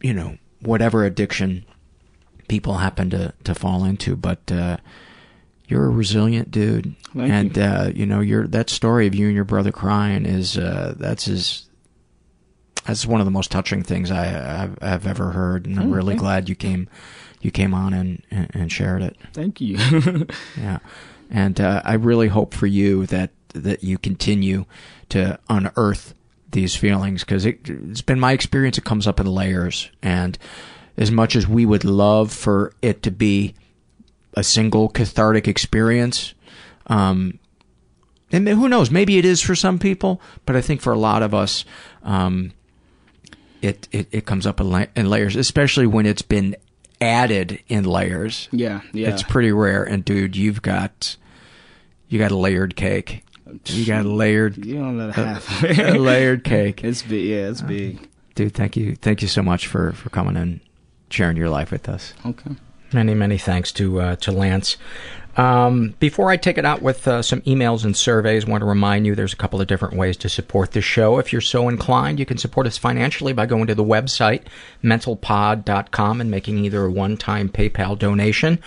you 0.00 0.12
know, 0.14 0.36
whatever 0.60 1.04
addiction 1.04 1.64
people 2.48 2.74
happen 2.74 3.10
to 3.10 3.32
to 3.44 3.54
fall 3.54 3.84
into, 3.84 4.14
but 4.16 4.50
uh 4.52 4.76
you're 5.66 5.86
a 5.86 5.90
resilient 5.90 6.50
dude, 6.50 6.94
Thank 7.16 7.32
and 7.32 7.56
you. 7.56 7.62
uh, 7.62 7.90
you 7.94 8.06
know 8.06 8.20
your 8.20 8.46
that 8.48 8.68
story 8.70 9.06
of 9.06 9.14
you 9.14 9.26
and 9.26 9.34
your 9.34 9.44
brother 9.46 9.72
crying 9.72 10.26
is 10.26 10.56
uh, 10.58 10.94
that's 10.98 11.24
his. 11.24 11.66
That's 12.86 13.06
one 13.06 13.18
of 13.22 13.24
the 13.24 13.30
most 13.30 13.50
touching 13.50 13.82
things 13.82 14.10
I, 14.10 14.62
I've, 14.64 14.78
I've 14.82 15.06
ever 15.06 15.30
heard, 15.30 15.64
and 15.64 15.80
I'm 15.80 15.90
Oh, 15.90 15.94
really 15.94 16.16
glad 16.16 16.50
you 16.50 16.54
came, 16.54 16.86
you 17.44 17.50
came 17.50 17.74
on 17.74 17.92
and, 17.92 18.22
and, 18.30 18.50
and 18.54 18.72
shared 18.72 19.02
it. 19.02 19.16
Thank 19.32 19.60
you. 19.60 19.76
Yeah, 20.56 20.78
and 21.30 21.60
uh, 21.60 21.82
I 21.84 21.94
really 21.94 22.28
hope 22.28 22.54
for 22.54 22.66
you 22.66 23.06
that 23.06 23.30
that 23.54 23.84
you 23.84 23.98
continue 23.98 24.64
to 25.10 25.38
unearth 25.48 26.14
these 26.50 26.74
feelings 26.74 27.22
because 27.22 27.44
it, 27.44 27.68
it's 27.68 28.00
been 28.02 28.18
my 28.20 28.32
experience. 28.32 28.78
It 28.78 28.84
comes 28.84 29.06
up 29.06 29.20
in 29.20 29.26
layers, 29.26 29.90
and 30.02 30.38
as 30.96 31.10
much 31.10 31.36
as 31.36 31.46
we 31.46 31.66
would 31.66 31.84
love 31.84 32.32
for 32.32 32.72
it 32.82 33.02
to 33.02 33.10
be 33.10 33.54
a 34.34 34.42
single 34.42 34.88
cathartic 34.88 35.46
experience, 35.46 36.34
um, 36.86 37.38
and 38.32 38.48
who 38.48 38.68
knows, 38.68 38.90
maybe 38.90 39.18
it 39.18 39.24
is 39.24 39.40
for 39.40 39.54
some 39.54 39.78
people, 39.78 40.20
but 40.46 40.56
I 40.56 40.60
think 40.60 40.80
for 40.80 40.92
a 40.92 40.98
lot 40.98 41.22
of 41.22 41.34
us, 41.34 41.64
um, 42.02 42.52
it, 43.62 43.88
it 43.92 44.08
it 44.10 44.26
comes 44.26 44.46
up 44.46 44.60
in, 44.60 44.70
la- 44.70 44.86
in 44.96 45.08
layers, 45.08 45.36
especially 45.36 45.86
when 45.86 46.06
it's 46.06 46.22
been 46.22 46.56
added 47.00 47.60
in 47.68 47.84
layers. 47.84 48.48
Yeah, 48.52 48.80
yeah. 48.92 49.08
It's 49.10 49.22
pretty 49.22 49.52
rare. 49.52 49.84
And 49.84 50.04
dude, 50.04 50.36
you've 50.36 50.62
got 50.62 51.16
you 52.08 52.18
got 52.18 52.30
a 52.30 52.36
layered 52.36 52.76
cake. 52.76 53.24
You 53.66 53.86
got 53.86 54.04
a 54.04 54.08
layered 54.08 54.64
You 54.64 54.76
don't 54.76 54.98
let 54.98 55.10
it 55.10 55.18
a, 55.18 55.26
happen. 55.26 55.80
a 55.80 55.98
layered 55.98 56.44
cake. 56.44 56.82
It's 56.82 57.02
big. 57.02 57.24
Yeah, 57.26 57.48
it's 57.50 57.62
big. 57.62 58.08
Dude, 58.34 58.54
thank 58.54 58.76
you. 58.76 58.96
Thank 58.96 59.22
you 59.22 59.28
so 59.28 59.42
much 59.42 59.66
for 59.66 59.92
for 59.92 60.10
coming 60.10 60.36
and 60.36 60.60
sharing 61.10 61.36
your 61.36 61.48
life 61.50 61.70
with 61.70 61.88
us. 61.88 62.14
Okay. 62.26 62.50
Many, 62.92 63.14
many 63.14 63.38
thanks 63.38 63.72
to 63.72 64.00
uh, 64.00 64.16
to 64.16 64.32
Lance. 64.32 64.76
Um, 65.36 65.94
before 65.98 66.30
I 66.30 66.36
take 66.36 66.58
it 66.58 66.64
out 66.64 66.80
with 66.80 67.08
uh, 67.08 67.22
some 67.22 67.40
emails 67.42 67.84
and 67.84 67.96
surveys, 67.96 68.44
I 68.46 68.50
want 68.50 68.62
to 68.62 68.66
remind 68.66 69.06
you 69.06 69.14
there's 69.14 69.32
a 69.32 69.36
couple 69.36 69.60
of 69.60 69.66
different 69.66 69.96
ways 69.96 70.16
to 70.18 70.28
support 70.28 70.72
the 70.72 70.80
show. 70.80 71.18
If 71.18 71.32
you're 71.32 71.40
so 71.40 71.68
inclined, 71.68 72.18
you 72.18 72.26
can 72.26 72.38
support 72.38 72.66
us 72.66 72.78
financially 72.78 73.32
by 73.32 73.46
going 73.46 73.66
to 73.66 73.74
the 73.74 73.84
website, 73.84 74.42
mentalpod.com, 74.82 76.20
and 76.20 76.30
making 76.30 76.64
either 76.64 76.84
a 76.84 76.90
one-time 76.90 77.48
PayPal 77.48 77.98
donation 77.98 78.60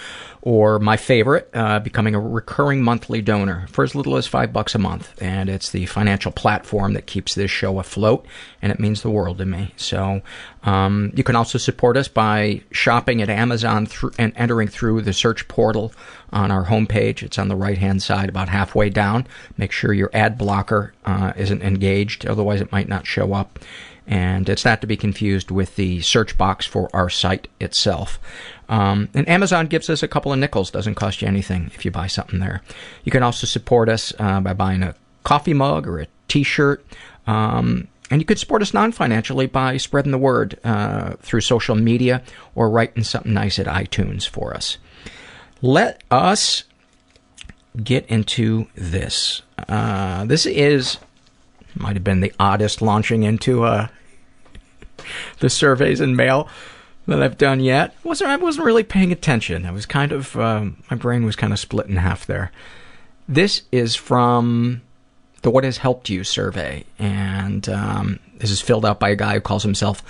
or 0.47 0.79
my 0.79 0.95
favorite, 0.95 1.49
uh, 1.53 1.77
becoming 1.77 2.15
a 2.15 2.19
recurring 2.21 2.81
monthly 2.81 3.21
donor 3.21 3.67
for 3.69 3.83
as 3.83 3.93
little 3.93 4.15
as 4.15 4.25
five 4.25 4.53
bucks 4.53 4.73
a 4.73 4.79
month. 4.79 5.13
And 5.21 5.49
it's 5.49 5.71
the 5.71 5.85
financial 5.87 6.31
platform 6.31 6.93
that 6.93 7.05
keeps 7.05 7.35
this 7.35 7.51
show 7.51 7.79
afloat, 7.79 8.25
and 8.61 8.71
it 8.71 8.79
means 8.79 9.01
the 9.01 9.09
world 9.09 9.39
to 9.39 9.45
me. 9.45 9.73
So 9.75 10.21
um, 10.63 11.11
you 11.13 11.23
can 11.25 11.35
also 11.35 11.57
support 11.57 11.97
us 11.97 12.07
by 12.07 12.61
shopping 12.71 13.21
at 13.21 13.29
Amazon 13.29 13.87
through, 13.87 14.11
and 14.17 14.31
entering 14.37 14.69
through 14.69 15.01
the 15.01 15.11
search 15.11 15.49
portal 15.49 15.91
on 16.31 16.49
our 16.49 16.67
homepage. 16.67 17.23
It's 17.23 17.37
on 17.37 17.49
the 17.49 17.55
right 17.57 17.77
hand 17.77 18.01
side, 18.01 18.29
about 18.29 18.47
halfway 18.47 18.89
down. 18.89 19.27
Make 19.57 19.73
sure 19.73 19.91
your 19.91 20.11
ad 20.13 20.37
blocker 20.37 20.93
uh, 21.03 21.33
isn't 21.35 21.61
engaged, 21.61 22.25
otherwise, 22.25 22.61
it 22.61 22.71
might 22.71 22.87
not 22.87 23.05
show 23.05 23.33
up. 23.33 23.59
And 24.07 24.47
it's 24.47 24.63
not 24.63 24.79
to 24.81 24.87
be 24.87 24.95
confused 24.95 25.51
with 25.51 25.75
the 25.75 26.01
search 26.01 26.37
box 26.37 26.65
for 26.65 26.89
our 26.93 27.09
site 27.09 27.49
itself. 27.59 28.19
Um, 28.69 29.09
and 29.13 29.27
Amazon 29.27 29.67
gives 29.67 29.89
us 29.89 30.01
a 30.01 30.07
couple 30.07 30.31
of 30.31 30.39
nickels, 30.39 30.71
doesn't 30.71 30.95
cost 30.95 31.21
you 31.21 31.27
anything 31.27 31.69
if 31.73 31.83
you 31.83 31.91
buy 31.91 32.07
something 32.07 32.39
there. 32.39 32.61
You 33.03 33.11
can 33.11 33.23
also 33.23 33.45
support 33.45 33.89
us 33.89 34.13
uh, 34.17 34.39
by 34.39 34.53
buying 34.53 34.81
a 34.81 34.95
coffee 35.23 35.53
mug 35.53 35.87
or 35.87 35.99
a 35.99 36.07
t 36.29 36.43
shirt. 36.43 36.85
Um, 37.25 37.89
and 38.09 38.21
you 38.21 38.25
could 38.25 38.39
support 38.39 38.61
us 38.61 38.73
non-financially 38.73 39.47
by 39.47 39.75
spreading 39.75 40.13
the 40.13 40.17
word 40.17 40.57
uh, 40.63 41.15
through 41.19 41.41
social 41.41 41.75
media 41.75 42.23
or 42.55 42.69
writing 42.69 43.03
something 43.03 43.33
nice 43.33 43.59
at 43.59 43.65
iTunes 43.65 44.25
for 44.25 44.53
us. 44.53 44.77
Let 45.61 46.01
us 46.09 46.63
get 47.83 48.05
into 48.07 48.67
this. 48.75 49.41
Uh, 49.67 50.23
this 50.25 50.45
is 50.45 50.97
might 51.75 51.95
have 51.95 52.03
been 52.03 52.21
the 52.21 52.33
oddest 52.39 52.81
launching 52.81 53.23
into 53.23 53.63
uh, 53.63 53.87
the 55.39 55.49
surveys 55.49 55.99
and 55.99 56.15
mail 56.15 56.47
that 57.07 57.23
I've 57.23 57.37
done 57.37 57.61
yet. 57.61 57.95
wasn't 58.03 58.29
I 58.29 58.35
wasn't 58.35 58.65
really 58.65 58.83
paying 58.83 59.11
attention. 59.11 59.65
I 59.65 59.71
was 59.71 59.85
kind 59.85 60.11
of 60.11 60.35
um, 60.37 60.83
my 60.91 60.97
brain 60.97 61.25
was 61.25 61.35
kind 61.35 61.53
of 61.53 61.59
split 61.59 61.87
in 61.87 61.95
half 61.95 62.25
there. 62.25 62.51
This 63.27 63.63
is 63.71 63.95
from 63.95 64.81
the 65.41 65.49
What 65.49 65.63
Has 65.63 65.77
Helped 65.77 66.09
You 66.09 66.23
survey, 66.23 66.83
and 66.99 67.67
um, 67.69 68.19
this 68.37 68.51
is 68.51 68.61
filled 68.61 68.85
out 68.85 68.99
by 68.99 69.09
a 69.09 69.15
guy 69.15 69.35
who 69.35 69.41
calls 69.41 69.63
himself 69.63 70.03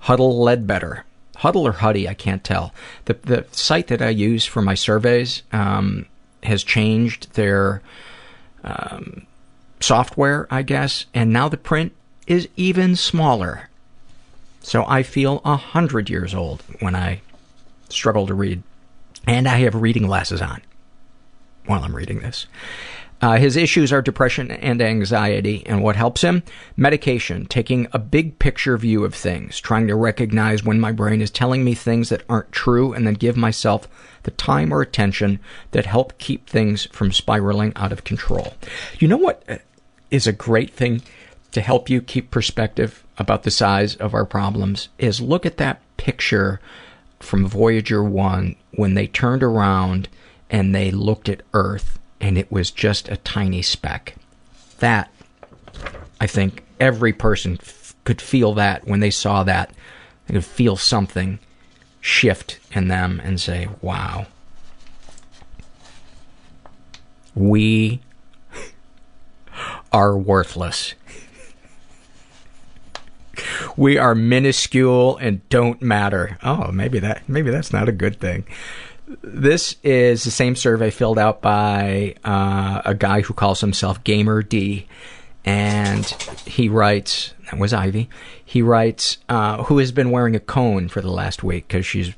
Huddle 0.00 0.42
Ledbetter. 0.42 1.04
Huddle 1.36 1.66
or 1.66 1.72
Huddy, 1.72 2.08
I 2.08 2.14
can't 2.14 2.44
tell. 2.44 2.74
The 3.06 3.14
the 3.14 3.46
site 3.52 3.88
that 3.88 4.02
I 4.02 4.10
use 4.10 4.44
for 4.44 4.62
my 4.62 4.74
surveys 4.74 5.42
um, 5.52 6.06
has 6.42 6.62
changed 6.62 7.34
their 7.34 7.82
um, 8.64 9.26
software, 9.80 10.46
I 10.50 10.62
guess, 10.62 11.06
and 11.14 11.32
now 11.32 11.48
the 11.48 11.56
print 11.56 11.92
is 12.26 12.48
even 12.56 12.96
smaller. 12.96 13.68
So 14.62 14.84
I 14.86 15.02
feel 15.02 15.40
a 15.44 15.56
hundred 15.56 16.08
years 16.08 16.34
old 16.34 16.62
when 16.80 16.94
I 16.94 17.20
struggle 17.88 18.26
to 18.26 18.34
read, 18.34 18.62
and 19.26 19.48
I 19.48 19.58
have 19.58 19.74
reading 19.74 20.06
glasses 20.06 20.40
on 20.40 20.62
while 21.66 21.84
I'm 21.84 21.94
reading 21.94 22.20
this. 22.20 22.46
Uh, 23.20 23.36
his 23.36 23.56
issues 23.56 23.92
are 23.92 24.02
depression 24.02 24.50
and 24.50 24.82
anxiety, 24.82 25.62
and 25.66 25.80
what 25.80 25.94
helps 25.94 26.22
him? 26.22 26.42
Medication, 26.76 27.46
taking 27.46 27.86
a 27.92 27.98
big 27.98 28.36
picture 28.40 28.76
view 28.76 29.04
of 29.04 29.14
things, 29.14 29.60
trying 29.60 29.86
to 29.86 29.94
recognize 29.94 30.64
when 30.64 30.80
my 30.80 30.90
brain 30.90 31.20
is 31.20 31.30
telling 31.30 31.62
me 31.62 31.72
things 31.72 32.08
that 32.08 32.24
aren't 32.28 32.50
true, 32.50 32.92
and 32.92 33.06
then 33.06 33.14
give 33.14 33.36
myself 33.36 33.86
the 34.24 34.32
time 34.32 34.72
or 34.72 34.82
attention 34.82 35.38
that 35.70 35.86
help 35.86 36.18
keep 36.18 36.48
things 36.48 36.86
from 36.86 37.12
spiraling 37.12 37.72
out 37.76 37.92
of 37.92 38.02
control. 38.02 38.54
You 38.98 39.06
know 39.06 39.16
what 39.16 39.44
uh, 39.48 39.58
a 40.10 40.32
great 40.32 40.72
thing 40.72 41.02
to 41.52 41.60
help 41.60 41.88
you 41.88 42.00
keep 42.02 42.30
perspective 42.30 43.04
about 43.18 43.44
the 43.44 43.50
size 43.50 43.96
of 43.96 44.14
our 44.14 44.24
problems? 44.24 44.88
Is 44.98 45.20
look 45.20 45.46
at 45.46 45.58
that 45.58 45.80
picture 45.96 46.60
from 47.20 47.46
Voyager 47.46 48.02
1 48.02 48.56
when 48.72 48.94
they 48.94 49.06
turned 49.06 49.42
around 49.42 50.08
and 50.50 50.74
they 50.74 50.90
looked 50.90 51.28
at 51.28 51.42
Earth 51.54 51.98
and 52.20 52.36
it 52.36 52.50
was 52.50 52.70
just 52.70 53.08
a 53.08 53.16
tiny 53.18 53.62
speck. 53.62 54.14
That, 54.78 55.10
I 56.20 56.26
think 56.26 56.64
every 56.80 57.12
person 57.12 57.58
f- 57.60 57.94
could 58.04 58.20
feel 58.20 58.54
that 58.54 58.86
when 58.86 59.00
they 59.00 59.10
saw 59.10 59.44
that. 59.44 59.72
They 60.26 60.34
could 60.34 60.44
feel 60.44 60.76
something 60.76 61.38
shift 62.00 62.58
in 62.72 62.88
them 62.88 63.20
and 63.22 63.40
say, 63.40 63.68
wow. 63.80 64.26
We 67.34 68.00
are 69.92 70.16
worthless. 70.16 70.94
We 73.76 73.98
are 73.98 74.14
minuscule 74.14 75.16
and 75.18 75.46
don't 75.48 75.80
matter. 75.82 76.38
Oh, 76.42 76.70
maybe 76.72 76.98
that 77.00 77.28
maybe 77.28 77.50
that's 77.50 77.72
not 77.72 77.88
a 77.88 77.92
good 77.92 78.20
thing. 78.20 78.44
This 79.22 79.76
is 79.82 80.24
the 80.24 80.30
same 80.30 80.56
survey 80.56 80.90
filled 80.90 81.18
out 81.18 81.42
by 81.42 82.14
uh, 82.24 82.82
a 82.84 82.94
guy 82.94 83.20
who 83.20 83.34
calls 83.34 83.60
himself 83.60 84.02
Gamer 84.04 84.42
D, 84.42 84.86
and 85.44 86.06
he 86.46 86.68
writes. 86.68 87.34
That 87.50 87.58
was 87.58 87.74
Ivy. 87.74 88.08
He 88.42 88.62
writes, 88.62 89.18
uh, 89.28 89.64
who 89.64 89.76
has 89.76 89.92
been 89.92 90.10
wearing 90.10 90.34
a 90.34 90.40
cone 90.40 90.88
for 90.88 91.02
the 91.02 91.10
last 91.10 91.42
week 91.42 91.68
because 91.68 91.84
she's 91.84 92.14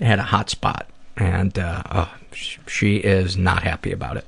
had 0.00 0.18
a 0.18 0.22
hot 0.22 0.48
spot, 0.48 0.88
and 1.18 1.58
uh, 1.58 1.82
oh, 1.90 2.14
she 2.32 2.96
is 2.96 3.36
not 3.36 3.62
happy 3.62 3.92
about 3.92 4.16
it. 4.16 4.26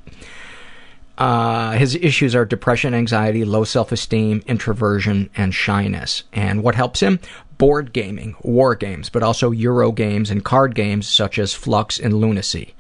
Uh, 1.19 1.73
his 1.73 1.95
issues 1.97 2.35
are 2.35 2.45
depression, 2.45 2.93
anxiety, 2.95 3.45
low 3.45 3.65
self-esteem, 3.65 4.43
introversion, 4.47 5.31
and 5.37 5.55
shyness. 5.55 6.25
And 6.33 6.63
what 6.63 6.75
helps 6.75 7.01
him? 7.01 7.21
Board 7.57 7.95
gaming, 7.95 8.37
war 8.43 8.75
games, 8.75 9.09
but 9.09 9.23
also 9.23 9.51
Euro 9.51 9.93
games 9.93 10.31
and 10.31 10.45
card 10.45 10.75
games 10.75 11.09
such 11.09 11.39
as 11.39 11.55
Fluxx 11.55 11.99
and 11.99 12.13
Loonacy. 12.15 12.75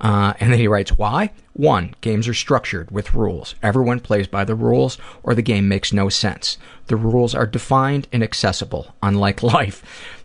Uh, 0.00 0.34
and 0.40 0.52
then 0.52 0.58
he 0.58 0.68
writes, 0.68 0.98
why? 0.98 1.30
One, 1.52 1.94
games 2.00 2.26
are 2.28 2.34
structured 2.34 2.90
with 2.90 3.14
rules. 3.14 3.54
Everyone 3.62 4.00
plays 4.00 4.26
by 4.26 4.44
the 4.44 4.54
rules 4.56 4.98
or 5.22 5.34
the 5.34 5.40
game 5.42 5.68
makes 5.68 5.92
no 5.92 6.08
sense. 6.08 6.58
The 6.88 6.96
rules 6.96 7.34
are 7.34 7.46
defined 7.46 8.08
and 8.12 8.22
accessible, 8.22 8.94
unlike 9.02 9.42
life. 9.54 9.82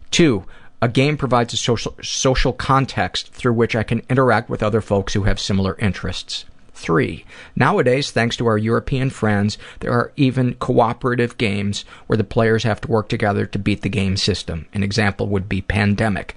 Two, 0.10 0.46
A 0.84 0.90
game 0.90 1.16
provides 1.16 1.54
a 1.54 1.58
social, 1.58 1.96
social 2.02 2.54
context 2.54 3.32
through 3.34 3.54
which 3.54 3.76
I 3.76 3.84
can 3.84 4.02
interact 4.10 4.50
with 4.50 4.64
other 4.64 4.82
folks 4.82 5.14
who 5.14 5.24
have 5.24 5.40
similar 5.40 5.78
interests. 5.78 6.46
Three, 6.82 7.26
nowadays, 7.56 8.10
thanks 8.10 8.36
to 8.38 8.48
our 8.48 8.58
European 8.58 9.12
friends, 9.12 9.60
there 9.82 9.92
are 9.92 10.12
even 10.16 10.56
cooperative 10.56 11.38
games 11.38 11.86
where 12.08 12.18
the 12.18 12.24
players 12.24 12.64
have 12.64 12.82
to 12.82 12.88
work 12.88 13.08
together 13.08 13.46
to 13.46 13.60
beat 13.60 13.84
the 13.84 13.88
game 13.90 14.18
system. 14.18 14.66
An 14.74 14.82
example 14.82 15.28
would 15.28 15.48
be 15.48 15.62
Pandemic. 15.62 16.36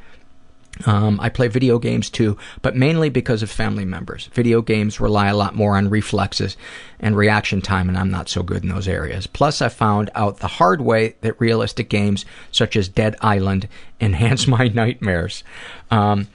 Um, 0.85 1.19
I 1.19 1.31
play 1.31 1.49
video 1.49 1.79
games 1.79 2.11
too, 2.11 2.37
but 2.61 2.77
mainly 2.77 3.09
because 3.09 3.43
of 3.43 3.51
family 3.51 3.87
members. 3.87 4.27
Video 4.35 4.61
games 4.61 5.01
rely 5.01 5.29
a 5.29 5.37
lot 5.37 5.55
more 5.55 5.79
on 5.79 5.89
reflexes 5.89 6.59
and 7.01 7.16
reaction 7.16 7.62
time, 7.62 7.89
and 7.89 7.97
I'm 7.97 8.11
not 8.11 8.29
so 8.29 8.43
good 8.43 8.65
in 8.65 8.69
those 8.69 8.87
areas. 8.87 9.27
Plus, 9.27 9.62
I 9.62 9.71
found 9.71 10.11
out 10.15 10.41
the 10.41 10.47
hard 10.47 10.83
way 10.83 11.15
that 11.23 11.41
realistic 11.41 11.89
games 11.89 12.27
such 12.51 12.77
as 12.77 12.91
Dead 12.91 13.16
Island 13.23 13.66
enhance 14.01 14.47
my 14.47 14.69
nightmares. 14.69 15.43
Um, 15.91 16.29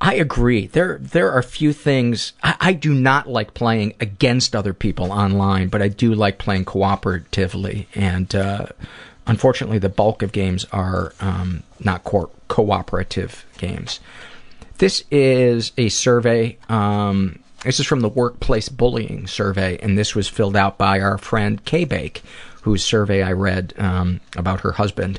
I 0.00 0.14
agree. 0.14 0.68
There, 0.68 0.98
there 1.00 1.32
are 1.32 1.42
few 1.42 1.72
things. 1.72 2.32
I, 2.42 2.56
I 2.60 2.72
do 2.72 2.94
not 2.94 3.28
like 3.28 3.54
playing 3.54 3.94
against 4.00 4.54
other 4.54 4.72
people 4.72 5.10
online, 5.10 5.68
but 5.68 5.82
I 5.82 5.88
do 5.88 6.14
like 6.14 6.38
playing 6.38 6.66
cooperatively. 6.66 7.86
And 7.94 8.32
uh, 8.34 8.66
unfortunately, 9.26 9.78
the 9.78 9.88
bulk 9.88 10.22
of 10.22 10.32
games 10.32 10.64
are 10.72 11.14
um, 11.20 11.64
not 11.80 12.04
co- 12.04 12.30
cooperative 12.46 13.44
games. 13.58 13.98
This 14.78 15.02
is 15.10 15.72
a 15.76 15.88
survey. 15.88 16.58
Um, 16.68 17.40
this 17.64 17.80
is 17.80 17.86
from 17.86 18.00
the 18.00 18.08
Workplace 18.08 18.68
Bullying 18.68 19.26
Survey, 19.26 19.78
and 19.82 19.98
this 19.98 20.14
was 20.14 20.28
filled 20.28 20.54
out 20.54 20.78
by 20.78 21.00
our 21.00 21.18
friend 21.18 21.64
Kay 21.64 21.84
Bake, 21.84 22.22
whose 22.62 22.84
survey 22.84 23.22
I 23.22 23.32
read 23.32 23.74
um, 23.78 24.20
about 24.36 24.60
her 24.60 24.72
husband 24.72 25.18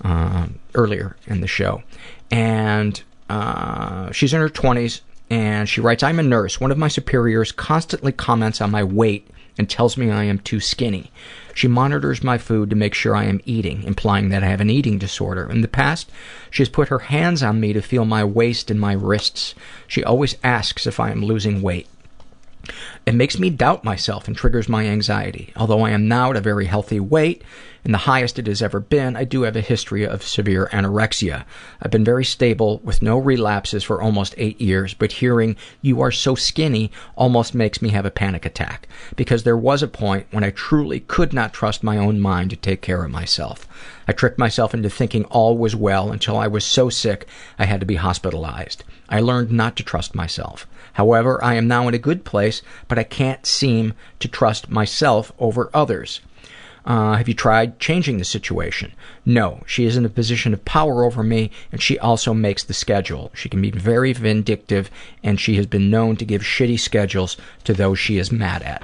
um, 0.00 0.58
earlier 0.74 1.16
in 1.26 1.42
the 1.42 1.46
show. 1.46 1.82
And 2.30 3.02
uh, 3.28 4.10
she's 4.12 4.34
in 4.34 4.40
her 4.40 4.48
20s, 4.48 5.00
and 5.30 5.68
she 5.68 5.80
writes, 5.80 6.02
I'm 6.02 6.18
a 6.18 6.22
nurse. 6.22 6.60
One 6.60 6.70
of 6.70 6.78
my 6.78 6.88
superiors 6.88 7.52
constantly 7.52 8.12
comments 8.12 8.60
on 8.60 8.70
my 8.70 8.84
weight 8.84 9.28
and 9.56 9.70
tells 9.70 9.96
me 9.96 10.10
I 10.10 10.24
am 10.24 10.38
too 10.38 10.60
skinny. 10.60 11.10
She 11.54 11.68
monitors 11.68 12.24
my 12.24 12.38
food 12.38 12.70
to 12.70 12.76
make 12.76 12.94
sure 12.94 13.14
I 13.14 13.24
am 13.24 13.40
eating, 13.44 13.84
implying 13.84 14.30
that 14.30 14.42
I 14.42 14.48
have 14.48 14.60
an 14.60 14.70
eating 14.70 14.98
disorder. 14.98 15.48
In 15.48 15.60
the 15.60 15.68
past, 15.68 16.10
she 16.50 16.62
has 16.62 16.68
put 16.68 16.88
her 16.88 16.98
hands 16.98 17.42
on 17.42 17.60
me 17.60 17.72
to 17.72 17.80
feel 17.80 18.04
my 18.04 18.24
waist 18.24 18.70
and 18.70 18.80
my 18.80 18.92
wrists. 18.92 19.54
She 19.86 20.02
always 20.02 20.36
asks 20.42 20.86
if 20.86 20.98
I 20.98 21.10
am 21.10 21.24
losing 21.24 21.62
weight. 21.62 21.86
It 23.06 23.14
makes 23.14 23.38
me 23.38 23.50
doubt 23.50 23.84
myself 23.84 24.26
and 24.26 24.36
triggers 24.36 24.68
my 24.68 24.86
anxiety. 24.86 25.52
Although 25.56 25.82
I 25.82 25.90
am 25.90 26.08
now 26.08 26.30
at 26.30 26.36
a 26.36 26.40
very 26.40 26.66
healthy 26.66 27.00
weight 27.00 27.42
and 27.84 27.92
the 27.92 27.98
highest 27.98 28.38
it 28.38 28.46
has 28.46 28.62
ever 28.62 28.80
been, 28.80 29.14
I 29.14 29.24
do 29.24 29.42
have 29.42 29.56
a 29.56 29.60
history 29.60 30.06
of 30.06 30.22
severe 30.22 30.70
anorexia. 30.72 31.44
I've 31.82 31.90
been 31.90 32.04
very 32.04 32.24
stable 32.24 32.80
with 32.82 33.02
no 33.02 33.18
relapses 33.18 33.84
for 33.84 34.00
almost 34.00 34.34
eight 34.38 34.58
years, 34.60 34.94
but 34.94 35.12
hearing 35.12 35.56
you 35.82 36.00
are 36.00 36.10
so 36.10 36.34
skinny 36.34 36.90
almost 37.14 37.54
makes 37.54 37.82
me 37.82 37.90
have 37.90 38.06
a 38.06 38.10
panic 38.10 38.46
attack 38.46 38.88
because 39.16 39.42
there 39.42 39.56
was 39.56 39.82
a 39.82 39.88
point 39.88 40.26
when 40.30 40.44
I 40.44 40.50
truly 40.50 41.00
could 41.00 41.34
not 41.34 41.52
trust 41.52 41.82
my 41.82 41.98
own 41.98 42.20
mind 42.20 42.50
to 42.50 42.56
take 42.56 42.80
care 42.80 43.04
of 43.04 43.10
myself. 43.10 43.68
I 44.08 44.12
tricked 44.12 44.38
myself 44.38 44.72
into 44.72 44.88
thinking 44.88 45.24
all 45.26 45.58
was 45.58 45.76
well 45.76 46.10
until 46.10 46.38
I 46.38 46.46
was 46.46 46.64
so 46.64 46.88
sick 46.88 47.26
I 47.58 47.66
had 47.66 47.80
to 47.80 47.86
be 47.86 47.96
hospitalized. 47.96 48.82
I 49.10 49.20
learned 49.20 49.50
not 49.50 49.76
to 49.76 49.82
trust 49.82 50.14
myself. 50.14 50.66
However, 50.94 51.42
I 51.42 51.54
am 51.54 51.68
now 51.68 51.86
in 51.88 51.94
a 51.94 51.98
good 51.98 52.24
place, 52.24 52.62
but 52.88 52.98
I 52.98 53.04
can't 53.04 53.46
seem 53.46 53.94
to 54.20 54.28
trust 54.28 54.70
myself 54.70 55.32
over 55.38 55.70
others. 55.74 56.20
Uh, 56.86 57.14
have 57.14 57.28
you 57.28 57.34
tried 57.34 57.80
changing 57.80 58.18
the 58.18 58.24
situation? 58.24 58.92
No. 59.24 59.62
She 59.66 59.86
is 59.86 59.96
in 59.96 60.04
a 60.04 60.10
position 60.10 60.52
of 60.52 60.64
power 60.64 61.02
over 61.02 61.22
me, 61.22 61.50
and 61.72 61.80
she 61.80 61.98
also 61.98 62.34
makes 62.34 62.62
the 62.62 62.74
schedule. 62.74 63.30
She 63.34 63.48
can 63.48 63.62
be 63.62 63.70
very 63.70 64.12
vindictive, 64.12 64.90
and 65.22 65.40
she 65.40 65.56
has 65.56 65.66
been 65.66 65.90
known 65.90 66.16
to 66.16 66.26
give 66.26 66.42
shitty 66.42 66.78
schedules 66.78 67.36
to 67.64 67.72
those 67.72 67.98
she 67.98 68.18
is 68.18 68.30
mad 68.30 68.62
at. 68.62 68.82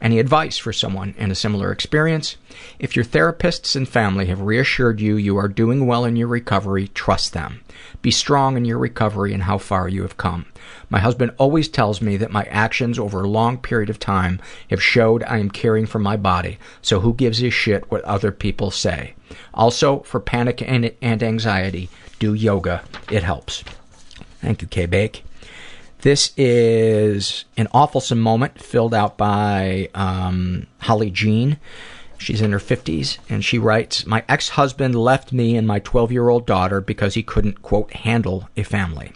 Any 0.00 0.18
advice 0.18 0.56
for 0.56 0.72
someone 0.72 1.14
in 1.18 1.30
a 1.30 1.34
similar 1.34 1.72
experience? 1.72 2.36
If 2.78 2.96
your 2.96 3.04
therapists 3.04 3.76
and 3.76 3.86
family 3.86 4.26
have 4.26 4.40
reassured 4.40 4.98
you 4.98 5.16
you 5.16 5.36
are 5.36 5.48
doing 5.48 5.86
well 5.86 6.06
in 6.06 6.16
your 6.16 6.28
recovery, 6.28 6.88
trust 6.88 7.34
them. 7.34 7.60
Be 8.00 8.10
strong 8.10 8.56
in 8.56 8.64
your 8.64 8.78
recovery 8.78 9.34
and 9.34 9.42
how 9.42 9.58
far 9.58 9.88
you 9.88 10.02
have 10.02 10.16
come. 10.16 10.46
My 10.90 10.98
husband 10.98 11.32
always 11.38 11.68
tells 11.68 12.02
me 12.02 12.16
that 12.16 12.32
my 12.32 12.44
actions 12.50 12.98
over 12.98 13.22
a 13.22 13.28
long 13.28 13.58
period 13.58 13.88
of 13.88 14.00
time 14.00 14.40
have 14.70 14.82
showed 14.82 15.22
I 15.22 15.38
am 15.38 15.48
caring 15.48 15.86
for 15.86 16.00
my 16.00 16.16
body, 16.16 16.58
so 16.82 16.98
who 17.00 17.14
gives 17.14 17.42
a 17.42 17.50
shit 17.50 17.90
what 17.90 18.02
other 18.02 18.32
people 18.32 18.72
say? 18.72 19.14
Also, 19.54 20.00
for 20.00 20.18
panic 20.18 20.60
and, 20.60 20.92
and 21.00 21.22
anxiety, 21.22 21.88
do 22.18 22.34
yoga. 22.34 22.82
It 23.10 23.22
helps. 23.22 23.62
Thank 24.40 24.62
you, 24.62 24.68
K-Bake. 24.68 25.24
This 26.02 26.32
is 26.36 27.44
an 27.56 27.68
awfulsome 27.74 28.18
moment 28.18 28.60
filled 28.60 28.94
out 28.94 29.16
by 29.16 29.90
um, 29.94 30.66
Holly 30.78 31.10
Jean. 31.10 31.58
She's 32.18 32.40
in 32.40 32.52
her 32.52 32.58
50s, 32.58 33.18
and 33.28 33.44
she 33.44 33.58
writes, 33.58 34.06
My 34.06 34.24
ex-husband 34.28 34.94
left 34.94 35.32
me 35.32 35.56
and 35.56 35.66
my 35.66 35.78
12-year-old 35.80 36.46
daughter 36.46 36.80
because 36.80 37.14
he 37.14 37.22
couldn't, 37.22 37.62
quote, 37.62 37.92
handle 37.92 38.48
a 38.56 38.62
family. 38.62 39.12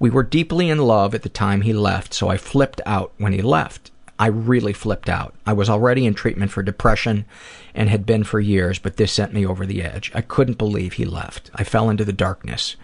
We 0.00 0.10
were 0.10 0.22
deeply 0.22 0.70
in 0.70 0.78
love 0.78 1.14
at 1.14 1.22
the 1.22 1.28
time 1.28 1.60
he 1.60 1.74
left, 1.74 2.14
so 2.14 2.28
I 2.28 2.38
flipped 2.38 2.80
out 2.86 3.12
when 3.18 3.34
he 3.34 3.42
left. 3.42 3.90
I 4.18 4.26
really 4.26 4.72
flipped 4.72 5.10
out. 5.10 5.34
I 5.46 5.52
was 5.52 5.68
already 5.70 6.06
in 6.06 6.14
treatment 6.14 6.50
for 6.50 6.62
depression 6.62 7.26
and 7.74 7.88
had 7.88 8.06
been 8.06 8.24
for 8.24 8.40
years, 8.40 8.78
but 8.78 8.96
this 8.96 9.12
sent 9.12 9.34
me 9.34 9.46
over 9.46 9.66
the 9.66 9.82
edge. 9.82 10.10
I 10.14 10.22
couldn't 10.22 10.58
believe 10.58 10.94
he 10.94 11.04
left. 11.04 11.50
I 11.54 11.64
fell 11.64 11.90
into 11.90 12.04
the 12.04 12.14
darkness. 12.14 12.76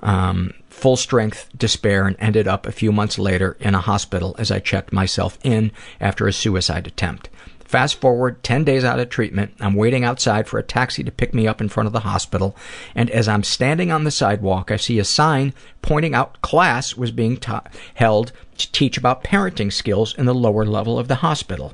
Um, 0.00 0.54
full 0.68 0.96
strength 0.96 1.48
despair 1.56 2.06
and 2.06 2.16
ended 2.18 2.48
up 2.48 2.66
a 2.66 2.72
few 2.72 2.92
months 2.92 3.18
later 3.18 3.56
in 3.60 3.74
a 3.74 3.80
hospital 3.80 4.34
as 4.38 4.50
I 4.50 4.58
checked 4.58 4.92
myself 4.92 5.38
in 5.44 5.72
after 6.00 6.26
a 6.26 6.32
suicide 6.32 6.86
attempt. 6.86 7.28
Fast 7.72 8.02
forward 8.02 8.42
10 8.42 8.64
days 8.64 8.84
out 8.84 9.00
of 9.00 9.08
treatment, 9.08 9.54
I'm 9.58 9.72
waiting 9.72 10.04
outside 10.04 10.46
for 10.46 10.58
a 10.58 10.62
taxi 10.62 11.02
to 11.04 11.10
pick 11.10 11.32
me 11.32 11.46
up 11.46 11.58
in 11.58 11.70
front 11.70 11.86
of 11.86 11.94
the 11.94 12.00
hospital, 12.00 12.54
and 12.94 13.08
as 13.08 13.26
I'm 13.26 13.42
standing 13.42 13.90
on 13.90 14.04
the 14.04 14.10
sidewalk, 14.10 14.70
I 14.70 14.76
see 14.76 14.98
a 14.98 15.04
sign 15.04 15.54
pointing 15.80 16.14
out 16.14 16.42
class 16.42 16.98
was 16.98 17.10
being 17.10 17.38
ta- 17.38 17.64
held 17.94 18.30
to 18.58 18.70
teach 18.72 18.98
about 18.98 19.24
parenting 19.24 19.72
skills 19.72 20.14
in 20.18 20.26
the 20.26 20.34
lower 20.34 20.66
level 20.66 20.98
of 20.98 21.08
the 21.08 21.14
hospital. 21.14 21.72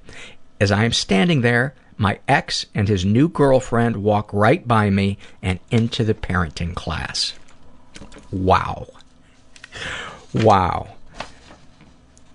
As 0.61 0.71
I 0.71 0.85
am 0.85 0.93
standing 0.93 1.41
there, 1.41 1.75
my 1.97 2.21
ex 2.29 2.67
and 2.77 2.87
his 2.87 3.05
new 3.05 3.29
girlfriend 3.29 3.97
walk 3.97 4.33
right 4.33 4.69
by 4.69 4.91
me 4.91 5.19
and 5.43 5.59
into 5.73 6.05
the 6.05 6.15
parenting 6.15 6.77
class. 6.77 7.33
Wow. 8.31 8.87
Wow. 10.33 10.95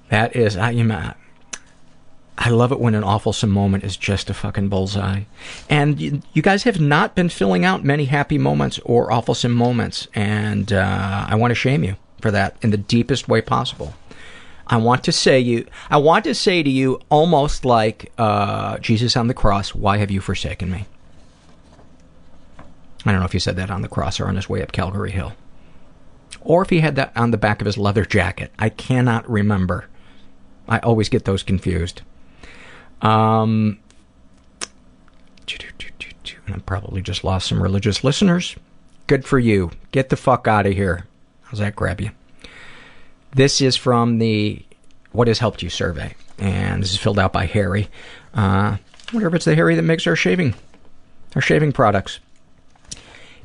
That 0.10 0.36
is, 0.36 0.58
I, 0.58 0.72
you 0.72 0.84
know, 0.84 1.14
I 2.38 2.50
love 2.50 2.72
it 2.72 2.80
when 2.80 2.96
an 2.96 3.04
awfulsome 3.04 3.50
moment 3.50 3.84
is 3.84 3.96
just 3.96 4.30
a 4.30 4.34
fucking 4.34 4.70
bullseye. 4.70 5.24
And 5.70 6.00
you, 6.00 6.22
you 6.34 6.42
guys 6.42 6.64
have 6.64 6.80
not 6.80 7.16
been 7.16 7.30
filling 7.30 7.64
out 7.64 7.84
many 7.84 8.06
happy 8.06 8.38
moments 8.38 8.80
or 8.84 9.10
awfulsome 9.10 9.54
moments, 9.54 10.08
and 10.16 10.74
uh, 10.74 11.26
I 11.30 11.36
want 11.36 11.52
to 11.52 11.56
shame 11.56 11.84
you 11.84 11.96
for 12.22 12.32
that 12.32 12.58
in 12.62 12.72
the 12.72 12.78
deepest 12.78 13.28
way 13.28 13.42
possible. 13.42 13.94
I 14.66 14.78
want 14.78 15.04
to 15.04 15.12
say 15.12 15.40
you, 15.40 15.68
I 15.90 15.98
want 15.98 16.24
to 16.24 16.34
say 16.34 16.64
to 16.64 16.70
you, 16.70 17.00
almost 17.10 17.66
like 17.66 18.12
uh, 18.18 18.78
Jesus 18.80 19.16
on 19.16 19.28
the 19.28 19.34
cross, 19.34 19.76
"Why 19.76 19.98
have 19.98 20.10
you 20.10 20.22
forsaken 20.22 20.72
me?" 20.72 20.86
I 23.06 23.12
don't 23.12 23.20
know 23.20 23.26
if 23.26 23.34
he 23.34 23.40
said 23.40 23.58
that 23.58 23.70
on 23.70 23.82
the 23.82 23.90
cross 23.90 24.20
or 24.20 24.28
on 24.28 24.38
his 24.38 24.50
way 24.50 24.64
up 24.64 24.72
Calvary 24.72 25.12
Hill, 25.12 25.34
or 26.42 26.62
if 26.62 26.70
he 26.70 26.80
had 26.80 26.96
that 26.96 27.12
on 27.16 27.32
the 27.32 27.38
back 27.38 27.62
of 27.62 27.66
his 27.66 27.78
leather 27.78 28.06
jacket. 28.06 28.52
I 28.58 28.70
cannot 28.70 29.30
remember. 29.30 29.88
I 30.68 30.80
always 30.80 31.10
get 31.10 31.26
those 31.26 31.44
confused. 31.44 32.02
Um, 33.04 33.80
and 36.46 36.56
I 36.56 36.60
probably 36.60 37.02
just 37.02 37.24
lost 37.24 37.48
some 37.48 37.62
religious 37.62 38.04
listeners. 38.04 38.56
Good 39.08 39.26
for 39.26 39.40
you. 39.40 39.72
Get 39.92 40.10
the 40.10 40.16
fuck 40.16 40.48
out 40.48 40.66
of 40.66 40.74
here. 40.74 41.06
How's 41.44 41.60
that 41.60 41.76
grab 41.76 42.02
you? 42.02 42.12
This 43.32 43.62
is 43.62 43.76
from 43.76 44.20
the 44.20 44.64
What 45.12 45.28
Has 45.28 45.40
Helped 45.40 45.62
You 45.62 45.70
survey, 45.70 46.16
and 46.38 46.82
this 46.82 46.92
is 46.92 46.98
filled 46.98 47.20
out 47.20 47.34
by 47.34 47.46
Harry. 47.46 47.90
Uh, 48.36 48.78
I 48.78 48.80
wonder 49.14 49.28
if 49.28 49.34
it's 49.34 49.46
the 49.46 49.56
Harry 49.56 49.76
that 49.76 49.82
makes 49.82 50.08
our 50.08 50.16
shaving, 50.16 50.56
our 51.36 51.42
shaving 51.42 51.72
products. 51.72 52.20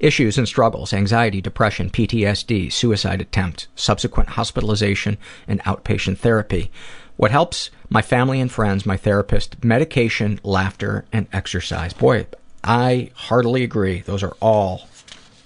Issues 0.00 0.38
and 0.38 0.46
struggles, 0.46 0.92
anxiety, 0.92 1.40
depression, 1.40 1.90
PTSD, 1.90 2.72
suicide 2.72 3.20
attempt, 3.20 3.66
subsequent 3.74 4.30
hospitalization, 4.30 5.18
and 5.48 5.60
outpatient 5.64 6.18
therapy. 6.18 6.70
What 7.18 7.32
helps? 7.32 7.70
My 7.90 8.00
family 8.00 8.40
and 8.40 8.50
friends, 8.50 8.86
my 8.86 8.96
therapist, 8.96 9.64
medication, 9.64 10.38
laughter, 10.44 11.04
and 11.12 11.26
exercise. 11.32 11.92
Boy, 11.92 12.26
I 12.62 13.10
heartily 13.14 13.64
agree. 13.64 14.02
Those 14.02 14.22
are 14.22 14.36
all 14.40 14.86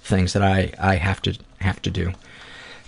things 0.02 0.34
that 0.34 0.42
I, 0.42 0.72
I 0.78 0.96
have 0.96 1.22
to 1.22 1.38
have 1.60 1.80
to 1.82 1.90
do. 1.90 2.12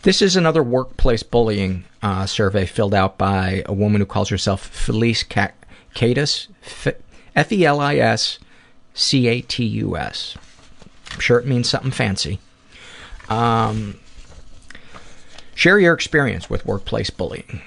This 0.03 0.21
is 0.21 0.37
another 0.37 0.63
workplace 0.63 1.23
bullying 1.23 1.85
uh, 2.03 2.27
survey 2.27 2.67
filled 2.67 2.93
out 2.93 3.17
by 3.17 3.63
a 3.65 3.73
woman 3.73 4.03
who 4.03 4.07
calls 4.07 4.29
herself 4.29 4.69
Felis 4.69 5.25
Catus, 5.25 6.49
F 7.35 7.53
E 7.53 7.65
L 7.65 7.81
I 7.81 7.97
S 7.97 8.39
C 8.93 9.29
A 9.29 9.41
T 9.41 9.65
U 9.65 9.97
S. 9.97 10.37
I'm 11.11 11.21
sure 11.21 11.39
it 11.39 11.47
means 11.47 11.71
something 11.71 11.91
fancy. 11.91 12.39
Um, 13.31 13.99
share 15.55 15.79
your 15.79 15.95
experience 15.95 16.51
with 16.51 16.67
workplace 16.67 17.09
bullying. 17.09 17.63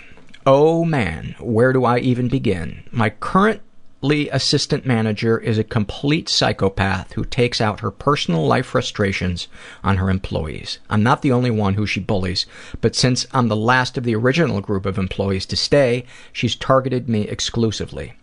Oh 0.50 0.86
man, 0.86 1.36
where 1.42 1.74
do 1.74 1.84
I 1.84 2.00
even 2.00 2.30
begin? 2.30 2.86
My 2.90 3.10
currently 3.10 4.30
assistant 4.30 4.86
manager 4.86 5.38
is 5.38 5.58
a 5.58 5.64
complete 5.66 6.30
psychopath 6.30 7.12
who 7.12 7.26
takes 7.26 7.60
out 7.60 7.82
her 7.82 7.92
personal 7.92 8.48
life 8.48 8.68
frustrations 8.68 9.50
on 9.84 9.98
her 9.98 10.10
employees. 10.10 10.80
I'm 10.90 11.04
not 11.04 11.22
the 11.22 11.34
only 11.34 11.52
one 11.52 11.74
who 11.74 11.86
she 11.86 12.00
bullies, 12.00 12.46
but 12.80 12.96
since 12.96 13.28
I'm 13.34 13.50
the 13.50 13.58
last 13.58 13.98
of 13.98 14.06
the 14.06 14.16
original 14.16 14.62
group 14.62 14.86
of 14.86 14.98
employees 14.98 15.46
to 15.48 15.58
stay, 15.58 16.06
she's 16.32 16.56
targeted 16.56 17.10
me 17.10 17.28
exclusively. 17.28 18.14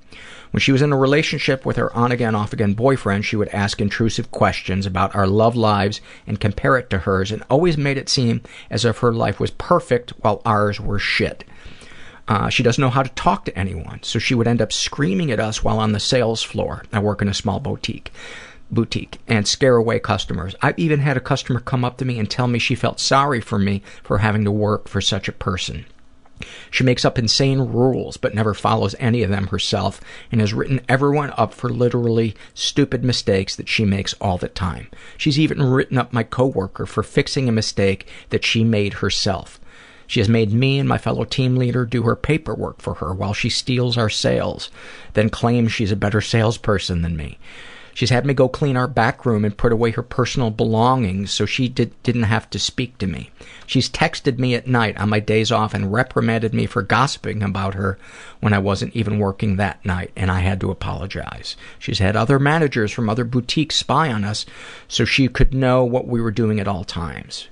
When 0.51 0.62
she 0.62 0.72
was 0.72 0.80
in 0.80 0.92
a 0.92 0.96
relationship 0.96 1.66
with 1.66 1.76
her 1.76 1.94
on-again, 1.94 2.34
off-again 2.34 2.72
boyfriend, 2.72 3.26
she 3.26 3.36
would 3.36 3.48
ask 3.48 3.82
intrusive 3.82 4.30
questions 4.30 4.86
about 4.86 5.14
our 5.14 5.26
love 5.26 5.56
lives 5.56 6.01
and 6.26 6.40
compare 6.40 6.78
it 6.78 6.88
to 6.88 6.98
hers 7.01 7.30
and 7.30 7.42
always 7.51 7.76
made 7.76 7.98
it 7.98 8.09
seem 8.09 8.40
as 8.70 8.86
if 8.86 8.98
her 8.98 9.12
life 9.12 9.38
was 9.38 9.51
perfect 9.51 10.12
while 10.20 10.40
ours 10.46 10.80
were 10.80 10.98
shit. 10.98 11.44
Uh, 12.26 12.48
she 12.48 12.62
doesn't 12.62 12.80
know 12.80 12.90
how 12.90 13.02
to 13.02 13.10
talk 13.10 13.44
to 13.44 13.59
anyone, 13.59 14.02
so 14.02 14.18
she 14.18 14.34
would 14.34 14.48
end 14.48 14.62
up 14.62 14.72
screaming 14.72 15.30
at 15.30 15.40
us 15.40 15.62
while 15.62 15.78
on 15.78 15.92
the 15.92 16.01
sales 16.01 16.42
floor. 16.42 16.84
I 16.92 16.98
work 16.98 17.20
in 17.20 17.28
a 17.28 17.34
small 17.34 17.60
boutique 17.60 18.10
boutique 18.70 19.18
and 19.28 19.46
scare 19.46 19.76
away 19.76 19.98
customers. 19.98 20.55
I've 20.60 20.78
even 20.78 21.01
had 21.01 21.16
a 21.16 21.20
customer 21.20 21.60
come 21.60 21.84
up 21.84 21.98
to 21.98 22.05
me 22.05 22.18
and 22.18 22.30
tell 22.30 22.48
me 22.48 22.59
she 22.59 22.74
felt 22.74 22.98
sorry 22.98 23.40
for 23.40 23.59
me 23.59 23.82
for 24.02 24.18
having 24.18 24.44
to 24.44 24.51
work 24.51 24.88
for 24.88 25.01
such 25.01 25.28
a 25.28 25.32
person. 25.32 25.86
She 26.70 26.82
makes 26.82 27.05
up 27.05 27.18
insane 27.18 27.60
rules 27.60 28.16
but 28.16 28.34
never 28.34 28.55
follows 28.55 28.96
any 28.98 29.22
of 29.22 29.30
them 29.30 29.46
herself 29.46 30.01
and 30.32 30.40
has 30.40 30.52
written 30.52 30.80
everyone 30.88 31.32
up 31.36 31.55
for 31.55 31.70
literally 31.70 32.34
stupid 32.55 33.05
mistakes 33.05 33.55
that 33.55 33.68
she 33.68 33.84
makes 33.84 34.14
all 34.14 34.36
the 34.36 34.48
time. 34.48 34.88
She's 35.16 35.38
even 35.38 35.62
written 35.62 35.96
up 35.96 36.12
my 36.12 36.24
coworker 36.24 36.86
for 36.86 37.02
fixing 37.02 37.48
a 37.48 37.52
mistake 37.52 38.09
that 38.30 38.44
she 38.44 38.64
made 38.64 38.94
herself. 38.94 39.60
She 40.06 40.20
has 40.20 40.28
made 40.28 40.52
me 40.52 40.78
and 40.78 40.89
my 40.89 40.98
fellow 40.98 41.24
team 41.24 41.56
leader 41.56 41.85
do 41.86 42.02
her 42.02 42.16
paperwork 42.16 42.81
for 42.81 42.94
her 42.94 43.12
while 43.12 43.35
she 43.35 43.51
steals 43.51 43.97
our 43.97 44.10
sales, 44.10 44.70
then 45.14 45.31
claims 45.31 45.72
she's 45.72 45.93
a 45.93 45.97
better 45.97 46.20
salesperson 46.20 47.02
than 47.02 47.16
me. 47.16 47.39
She's 47.94 48.10
had 48.10 48.26
me 48.26 48.35
go 48.35 48.48
clean 48.48 48.76
our 48.76 48.89
back 48.89 49.24
room 49.24 49.44
and 49.44 49.56
put 49.56 49.70
away 49.70 49.93
her 49.93 50.02
personal 50.02 50.51
belongings 50.51 51.31
so 51.31 51.47
she 51.47 51.68
did, 51.68 51.93
didn't 52.02 52.24
have 52.24 52.51
to 52.51 52.59
speak 52.59 52.98
to 52.98 53.06
me. 53.06 53.31
She's 53.66 53.89
texted 53.89 54.36
me 54.39 54.56
at 54.56 54.66
night 54.66 54.98
on 54.98 55.09
my 55.09 55.20
days 55.20 55.52
off 55.52 55.74
and 55.74 55.93
reprimanded 55.93 56.52
me 56.52 56.66
for 56.66 56.82
gossiping 56.82 57.40
about 57.40 57.74
her 57.74 57.97
when 58.40 58.52
I 58.52 58.59
wasn't 58.59 58.97
even 58.97 59.20
working 59.20 59.56
that 59.56 59.85
night, 59.85 60.10
and 60.16 60.28
I 60.28 60.40
had 60.40 60.60
to 60.62 60.72
apologize. 60.72 61.56
She's 61.78 62.01
had 62.01 62.16
other 62.16 62.40
managers 62.40 62.90
from 62.90 63.09
other 63.09 63.24
boutiques 63.24 63.76
spy 63.76 64.12
on 64.12 64.24
us 64.24 64.44
so 64.89 65.05
she 65.05 65.28
could 65.28 65.55
know 65.55 65.85
what 65.85 66.09
we 66.09 66.20
were 66.20 66.32
doing 66.32 66.59
at 66.59 66.68
all 66.68 66.82
times. 66.82 67.48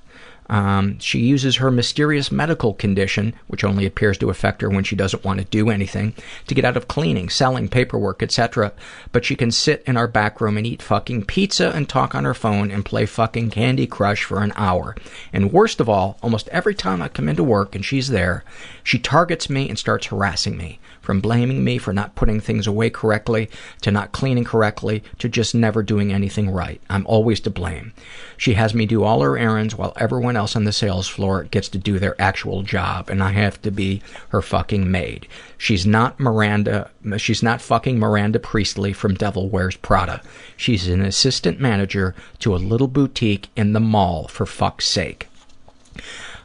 Um, 0.49 0.99
she 0.99 1.19
uses 1.19 1.57
her 1.57 1.71
mysterious 1.71 2.31
medical 2.31 2.73
condition, 2.73 3.33
which 3.47 3.63
only 3.63 3.85
appears 3.85 4.17
to 4.19 4.29
affect 4.29 4.61
her 4.61 4.69
when 4.69 4.83
she 4.83 4.95
doesn't 4.95 5.23
want 5.23 5.39
to 5.39 5.45
do 5.45 5.69
anything, 5.69 6.13
to 6.47 6.55
get 6.55 6.65
out 6.65 6.77
of 6.77 6.87
cleaning, 6.87 7.29
selling, 7.29 7.69
paperwork, 7.69 8.21
etc. 8.21 8.73
But 9.11 9.25
she 9.25 9.35
can 9.35 9.51
sit 9.51 9.83
in 9.85 9.97
our 9.97 10.07
back 10.07 10.41
room 10.41 10.57
and 10.57 10.67
eat 10.67 10.81
fucking 10.81 11.25
pizza 11.25 11.71
and 11.73 11.87
talk 11.87 12.13
on 12.15 12.25
her 12.25 12.33
phone 12.33 12.71
and 12.71 12.85
play 12.85 13.05
fucking 13.05 13.51
Candy 13.51 13.87
Crush 13.87 14.23
for 14.23 14.41
an 14.41 14.53
hour. 14.55 14.95
And 15.31 15.53
worst 15.53 15.79
of 15.79 15.89
all, 15.89 16.17
almost 16.21 16.47
every 16.49 16.75
time 16.75 17.01
I 17.01 17.07
come 17.07 17.29
into 17.29 17.43
work 17.43 17.75
and 17.75 17.83
she's 17.83 18.09
there, 18.09 18.43
she 18.83 18.99
targets 18.99 19.49
me 19.49 19.69
and 19.69 19.79
starts 19.79 20.07
harassing 20.07 20.57
me. 20.57 20.79
From 21.03 21.19
blaming 21.19 21.65
me 21.65 21.77
for 21.77 21.91
not 21.91 22.15
putting 22.15 22.39
things 22.39 22.65
away 22.65 22.89
correctly, 22.89 23.49
to 23.81 23.91
not 23.91 24.13
cleaning 24.13 24.45
correctly, 24.45 25.03
to 25.19 25.27
just 25.27 25.53
never 25.53 25.83
doing 25.83 26.13
anything 26.13 26.49
right. 26.49 26.81
I'm 26.89 27.05
always 27.07 27.41
to 27.41 27.49
blame. 27.49 27.91
She 28.37 28.53
has 28.53 28.73
me 28.73 28.85
do 28.85 29.03
all 29.03 29.21
her 29.21 29.37
errands 29.37 29.75
while 29.75 29.91
everyone 29.97 30.37
else 30.37 30.55
on 30.55 30.63
the 30.63 30.71
sales 30.71 31.09
floor 31.09 31.43
gets 31.43 31.67
to 31.69 31.77
do 31.77 31.99
their 31.99 32.19
actual 32.21 32.63
job, 32.63 33.09
and 33.09 33.21
I 33.21 33.33
have 33.33 33.61
to 33.63 33.69
be 33.69 34.01
her 34.29 34.41
fucking 34.41 34.89
maid. 34.89 35.27
She's 35.57 35.85
not 35.85 36.21
Miranda, 36.21 36.89
she's 37.17 37.43
not 37.43 37.61
fucking 37.61 37.99
Miranda 37.99 38.39
Priestly 38.39 38.93
from 38.93 39.15
Devil 39.15 39.49
Wears 39.49 39.75
Prada. 39.75 40.21
She's 40.55 40.87
an 40.87 41.01
assistant 41.01 41.59
manager 41.59 42.15
to 42.39 42.55
a 42.55 42.57
little 42.57 42.87
boutique 42.87 43.49
in 43.57 43.73
the 43.73 43.81
mall, 43.81 44.29
for 44.29 44.45
fuck's 44.45 44.87
sake. 44.87 45.27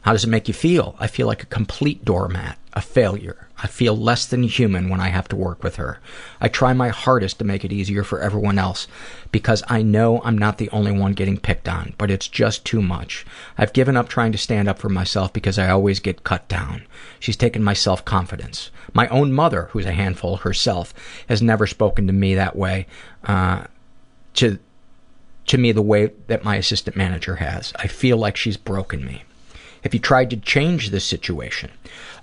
How 0.03 0.13
does 0.13 0.25
it 0.25 0.31
make 0.31 0.49
you 0.49 0.55
feel? 0.55 0.97
I 0.99 1.07
feel 1.07 1.29
like 1.29 1.45
a 1.45 1.47
complete 1.47 2.05
doormat, 2.05 2.59
a 2.73 2.81
failure. 2.81 3.48
I 3.61 3.67
feel 3.67 3.97
less 3.97 4.25
than 4.25 4.45
human 4.45 4.89
when 4.89 5.01
I 5.01 5.09
have 5.09 5.27
to 5.29 5.37
work 5.37 5.65
with 5.65 5.77
her. 5.77 5.99
I 6.41 6.49
try 6.49 6.73
my 6.73 6.91
hardest 6.91 7.39
to 7.39 7.45
make 7.45 7.65
it 7.65 7.73
easier 7.73 8.05
for 8.05 8.21
everyone 8.21 8.59
else 8.59 8.87
because 9.33 9.65
I 9.69 9.83
know 9.83 10.23
I'm 10.23 10.39
not 10.39 10.59
the 10.59 10.71
only 10.71 10.93
one 10.93 11.13
getting 11.13 11.39
picked 11.39 11.69
on, 11.69 11.95
but 11.99 12.11
it's 12.11 12.29
just 12.29 12.65
too 12.65 12.81
much. 12.81 13.27
I've 13.57 13.73
given 13.73 13.97
up 13.97 14.09
trying 14.09 14.31
to 14.33 14.39
stand 14.39 14.69
up 14.69 14.79
for 14.79 14.89
myself 14.89 15.33
because 15.33 15.59
I 15.59 15.71
always 15.71 15.99
get 15.99 16.23
cut 16.23 16.47
down. 16.47 16.87
She's 17.19 17.37
taken 17.37 17.65
my 17.65 17.75
self-confidence. 17.75 18.71
My 18.95 19.09
own 19.09 19.33
mother, 19.33 19.69
who's 19.73 19.87
a 19.87 19.93
handful 19.93 20.37
herself, 20.39 20.95
has 21.29 21.43
never 21.43 21.67
spoken 21.67 22.07
to 22.07 22.13
me 22.13 22.37
that 22.37 22.55
way, 22.55 22.87
uh, 23.25 23.65
to, 24.35 24.59
to 25.47 25.59
me 25.59 25.73
the 25.73 25.83
way 25.83 26.13
that 26.29 26.45
my 26.45 26.57
assistant 26.57 26.97
manager 26.97 27.37
has. 27.37 27.73
I 27.77 27.89
feel 27.89 28.17
like 28.19 28.37
she's 28.37 28.57
broken 28.57 29.05
me. 29.05 29.25
Have 29.83 29.95
you 29.95 30.01
tried 30.01 30.31
to 30.31 30.37
change 30.37 30.91
this 30.91 31.05
situation? 31.05 31.71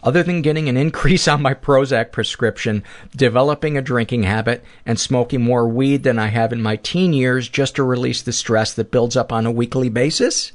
Other 0.05 0.23
than 0.23 0.43
getting 0.43 0.69
an 0.69 0.77
increase 0.77 1.27
on 1.27 1.41
my 1.41 1.53
Prozac 1.53 2.11
prescription, 2.11 2.83
developing 3.15 3.77
a 3.77 3.81
drinking 3.81 4.23
habit, 4.23 4.63
and 4.85 4.99
smoking 4.99 5.41
more 5.41 5.67
weed 5.67 6.03
than 6.03 6.19
I 6.19 6.27
have 6.27 6.53
in 6.53 6.61
my 6.61 6.77
teen 6.77 7.11
years 7.11 7.49
just 7.49 7.75
to 7.75 7.83
release 7.83 8.21
the 8.21 8.31
stress 8.31 8.73
that 8.75 8.91
builds 8.91 9.17
up 9.17 9.33
on 9.33 9.45
a 9.45 9.51
weekly 9.51 9.89
basis, 9.89 10.51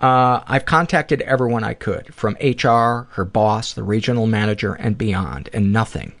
uh, 0.00 0.42
I've 0.48 0.66
contacted 0.66 1.22
everyone 1.22 1.62
I 1.62 1.74
could, 1.74 2.12
from 2.12 2.36
HR, 2.42 3.06
her 3.12 3.24
boss, 3.24 3.72
the 3.72 3.84
regional 3.84 4.26
manager, 4.26 4.74
and 4.74 4.98
beyond, 4.98 5.48
and 5.52 5.72
nothing. 5.72 6.12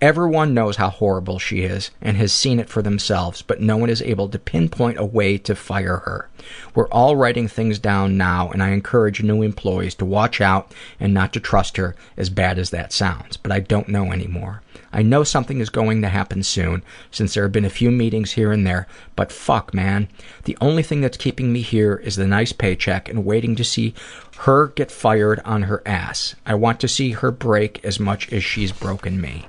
Everyone 0.00 0.52
knows 0.52 0.76
how 0.76 0.90
horrible 0.90 1.38
she 1.38 1.60
is 1.60 1.90
and 2.02 2.16
has 2.16 2.32
seen 2.32 2.58
it 2.58 2.68
for 2.68 2.82
themselves, 2.82 3.42
but 3.42 3.60
no 3.60 3.76
one 3.76 3.88
is 3.88 4.02
able 4.02 4.28
to 4.28 4.38
pinpoint 4.38 4.98
a 4.98 5.04
way 5.04 5.38
to 5.38 5.54
fire 5.54 5.98
her. 5.98 6.28
We're 6.74 6.88
all 6.88 7.16
writing 7.16 7.48
things 7.48 7.78
down 7.78 8.16
now, 8.16 8.50
and 8.50 8.62
I 8.62 8.70
encourage 8.70 9.22
new 9.22 9.40
employees 9.42 9.94
to 9.96 10.04
watch 10.04 10.40
out 10.40 10.74
and 10.98 11.14
not 11.14 11.32
to 11.32 11.40
trust 11.40 11.76
her, 11.76 11.94
as 12.16 12.28
bad 12.28 12.58
as 12.58 12.70
that 12.70 12.92
sounds. 12.92 13.36
But 13.36 13.52
I 13.52 13.60
don't 13.60 13.88
know 13.88 14.12
anymore. 14.12 14.62
I 14.92 15.02
know 15.02 15.24
something 15.24 15.60
is 15.60 15.70
going 15.70 16.02
to 16.02 16.08
happen 16.08 16.42
soon, 16.42 16.82
since 17.10 17.34
there 17.34 17.44
have 17.44 17.52
been 17.52 17.64
a 17.64 17.70
few 17.70 17.90
meetings 17.90 18.32
here 18.32 18.52
and 18.52 18.66
there, 18.66 18.86
but 19.16 19.32
fuck, 19.32 19.72
man. 19.72 20.08
The 20.44 20.58
only 20.60 20.82
thing 20.82 21.00
that's 21.00 21.16
keeping 21.16 21.52
me 21.52 21.62
here 21.62 21.96
is 21.96 22.16
the 22.16 22.26
nice 22.26 22.52
paycheck 22.52 23.08
and 23.08 23.24
waiting 23.24 23.56
to 23.56 23.64
see 23.64 23.94
her 24.38 24.68
get 24.68 24.90
fired 24.90 25.40
on 25.44 25.62
her 25.62 25.82
ass. 25.86 26.34
I 26.44 26.56
want 26.56 26.80
to 26.80 26.88
see 26.88 27.12
her 27.12 27.30
break 27.30 27.82
as 27.84 27.98
much 28.00 28.32
as 28.32 28.44
she's 28.44 28.72
broken 28.72 29.20
me. 29.20 29.46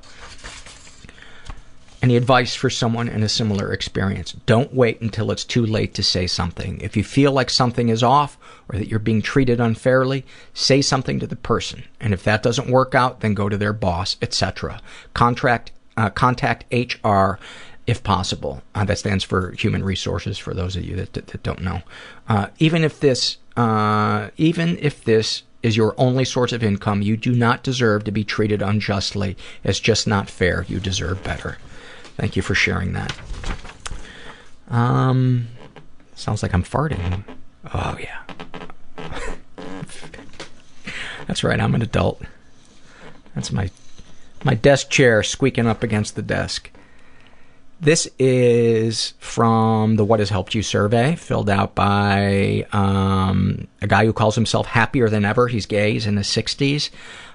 Any 2.06 2.18
advice 2.18 2.54
for 2.54 2.70
someone 2.70 3.08
in 3.08 3.24
a 3.24 3.28
similar 3.28 3.74
experience? 3.74 4.34
Don't 4.46 4.76
wait 4.76 5.02
until 5.02 5.32
it's 5.32 5.44
too 5.44 5.66
late 5.66 5.96
to 5.96 6.04
say 6.04 6.28
something. 6.28 6.80
If 6.80 6.96
you 6.96 7.04
feel 7.04 7.32
like 7.32 7.50
something 7.50 7.90
is 7.90 8.04
off 8.04 8.38
or 8.70 8.78
that 8.78 8.88
you're 8.88 9.00
being 9.00 9.24
treated 9.24 9.60
unfairly, 9.60 10.24
say 10.54 10.84
something 10.84 11.20
to 11.20 11.26
the 11.26 11.36
person. 11.36 11.84
And 12.00 12.14
if 12.14 12.24
that 12.24 12.44
doesn't 12.44 12.70
work 12.70 12.94
out, 12.94 13.22
then 13.22 13.34
go 13.34 13.50
to 13.50 13.58
their 13.58 13.74
boss, 13.74 14.18
etc. 14.22 14.82
Contract, 15.16 15.72
uh, 15.98 16.12
contact 16.12 16.72
HR 16.72 17.40
if 17.88 18.04
possible. 18.04 18.62
Uh, 18.76 18.86
that 18.86 19.00
stands 19.00 19.24
for 19.24 19.54
Human 19.54 19.84
Resources 19.84 20.38
for 20.38 20.54
those 20.54 20.76
of 20.76 20.86
you 20.86 20.96
that, 20.98 21.14
that, 21.14 21.26
that 21.30 21.42
don't 21.42 21.64
know. 21.64 21.82
Uh, 22.30 22.50
even 22.60 22.84
if 22.84 23.00
this, 23.00 23.38
uh, 23.58 24.30
even 24.38 24.78
if 24.78 25.04
this 25.04 25.42
is 25.64 25.76
your 25.76 25.96
only 25.98 26.24
source 26.24 26.54
of 26.54 26.64
income, 26.64 27.02
you 27.02 27.18
do 27.18 27.34
not 27.34 27.64
deserve 27.64 28.04
to 28.04 28.12
be 28.12 28.24
treated 28.24 28.62
unjustly. 28.62 29.36
It's 29.64 29.80
just 29.80 30.06
not 30.06 30.30
fair. 30.30 30.68
You 30.70 30.80
deserve 30.80 31.24
better. 31.24 31.58
Thank 32.16 32.36
you 32.36 32.42
for 32.42 32.56
sharing 32.56 32.94
that. 32.94 33.16
Um, 34.70 35.48
sounds 36.16 36.42
like 36.42 36.54
I'm 36.54 36.64
farting. 36.64 37.24
Oh, 37.74 37.98
yeah. 38.00 38.22
That's 41.28 41.44
right, 41.44 41.60
I'm 41.60 41.76
an 41.76 41.82
adult. 41.82 42.22
That's 43.34 43.52
my 43.52 43.70
my 44.44 44.54
desk 44.54 44.90
chair 44.90 45.24
squeaking 45.24 45.68
up 45.68 45.82
against 45.82 46.16
the 46.16 46.22
desk. 46.22 46.70
This 47.82 48.08
is 48.20 49.16
from 49.20 49.96
the 49.98 50.06
What 50.06 50.20
Has 50.20 50.30
Helped 50.30 50.56
You 50.56 50.64
survey, 50.64 51.16
filled 51.16 51.50
out 51.50 51.76
by 51.76 52.66
um, 52.72 53.68
a 53.82 53.88
guy 53.88 54.06
who 54.06 54.14
calls 54.14 54.36
himself 54.36 54.68
Happier 54.68 55.10
Than 55.10 55.26
Ever. 55.26 55.48
He's 55.48 55.66
gay, 55.66 55.94
he's 55.94 56.06
in 56.06 56.16
his 56.16 56.28
60s. 56.28 56.90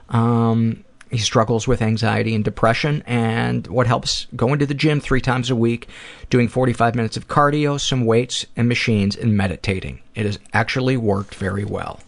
Um, 0.08 0.84
he 1.10 1.18
struggles 1.18 1.66
with 1.66 1.82
anxiety 1.82 2.34
and 2.34 2.44
depression, 2.44 3.02
and 3.06 3.66
what 3.66 3.86
helps 3.86 4.26
going 4.36 4.60
to 4.60 4.66
the 4.66 4.74
gym 4.74 5.00
three 5.00 5.20
times 5.20 5.50
a 5.50 5.56
week, 5.56 5.88
doing 6.30 6.46
45 6.46 6.94
minutes 6.94 7.16
of 7.16 7.26
cardio, 7.26 7.80
some 7.80 8.06
weights 8.06 8.46
and 8.56 8.68
machines, 8.68 9.16
and 9.16 9.36
meditating. 9.36 10.00
It 10.14 10.26
has 10.26 10.38
actually 10.52 10.96
worked 10.96 11.34
very 11.34 11.64
well. 11.64 12.00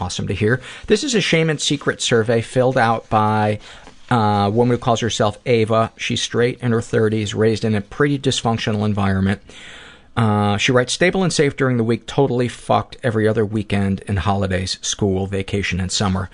Awesome 0.00 0.28
to 0.28 0.34
hear. 0.34 0.60
This 0.86 1.02
is 1.02 1.16
a 1.16 1.20
shame 1.20 1.50
and 1.50 1.60
secret 1.60 2.00
survey 2.00 2.40
filled 2.40 2.78
out 2.78 3.08
by 3.10 3.58
uh, 4.10 4.46
a 4.46 4.50
woman 4.50 4.76
who 4.76 4.80
calls 4.80 5.00
herself 5.00 5.38
Ava. 5.44 5.92
She's 5.96 6.22
straight 6.22 6.60
in 6.60 6.70
her 6.70 6.78
30s, 6.78 7.34
raised 7.34 7.64
in 7.64 7.74
a 7.74 7.80
pretty 7.80 8.16
dysfunctional 8.16 8.84
environment. 8.84 9.42
Uh, 10.16 10.56
she 10.56 10.72
writes, 10.72 10.92
stable 10.92 11.22
and 11.22 11.32
safe 11.32 11.56
during 11.56 11.76
the 11.76 11.84
week, 11.84 12.06
totally 12.06 12.48
fucked 12.48 12.96
every 13.02 13.28
other 13.28 13.44
weekend 13.44 14.02
and 14.08 14.20
holidays, 14.20 14.78
school, 14.82 15.26
vacation, 15.26 15.80
and 15.80 15.92
summer. 15.92 16.30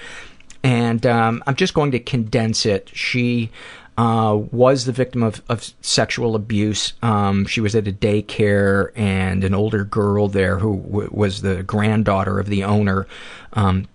And 0.64 1.06
um, 1.06 1.42
I'm 1.46 1.54
just 1.54 1.74
going 1.74 1.92
to 1.92 2.00
condense 2.00 2.64
it. 2.64 2.90
She 2.92 3.50
uh, 3.98 4.36
was 4.50 4.86
the 4.86 4.92
victim 4.92 5.22
of, 5.22 5.42
of 5.48 5.72
sexual 5.82 6.34
abuse. 6.34 6.94
Um, 7.02 7.44
she 7.46 7.60
was 7.60 7.76
at 7.76 7.86
a 7.86 7.92
daycare, 7.92 8.90
and 8.96 9.44
an 9.44 9.54
older 9.54 9.84
girl 9.84 10.26
there 10.26 10.58
who 10.58 10.78
w- 10.78 11.10
was 11.12 11.42
the 11.42 11.62
granddaughter 11.62 12.40
of 12.40 12.46
the 12.46 12.64
owner 12.64 13.06
um, 13.52 13.86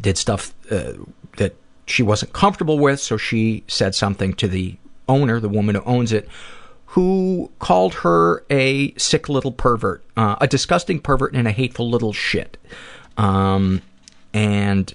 did 0.00 0.18
stuff 0.18 0.54
uh, 0.72 0.94
that 1.36 1.54
she 1.86 2.02
wasn't 2.02 2.32
comfortable 2.32 2.78
with, 2.78 2.98
so 2.98 3.16
she 3.16 3.62
said 3.68 3.94
something 3.94 4.32
to 4.34 4.48
the 4.48 4.76
owner, 5.06 5.38
the 5.38 5.48
woman 5.50 5.74
who 5.74 5.82
owns 5.82 6.10
it, 6.10 6.26
who 6.86 7.50
called 7.58 7.94
her 7.96 8.44
a 8.48 8.94
sick 8.94 9.28
little 9.28 9.52
pervert, 9.52 10.02
uh, 10.16 10.36
a 10.40 10.46
disgusting 10.46 11.00
pervert 11.00 11.34
and 11.34 11.46
a 11.46 11.52
hateful 11.52 11.88
little 11.90 12.12
shit. 12.14 12.56
Um, 13.18 13.82
and 14.32 14.94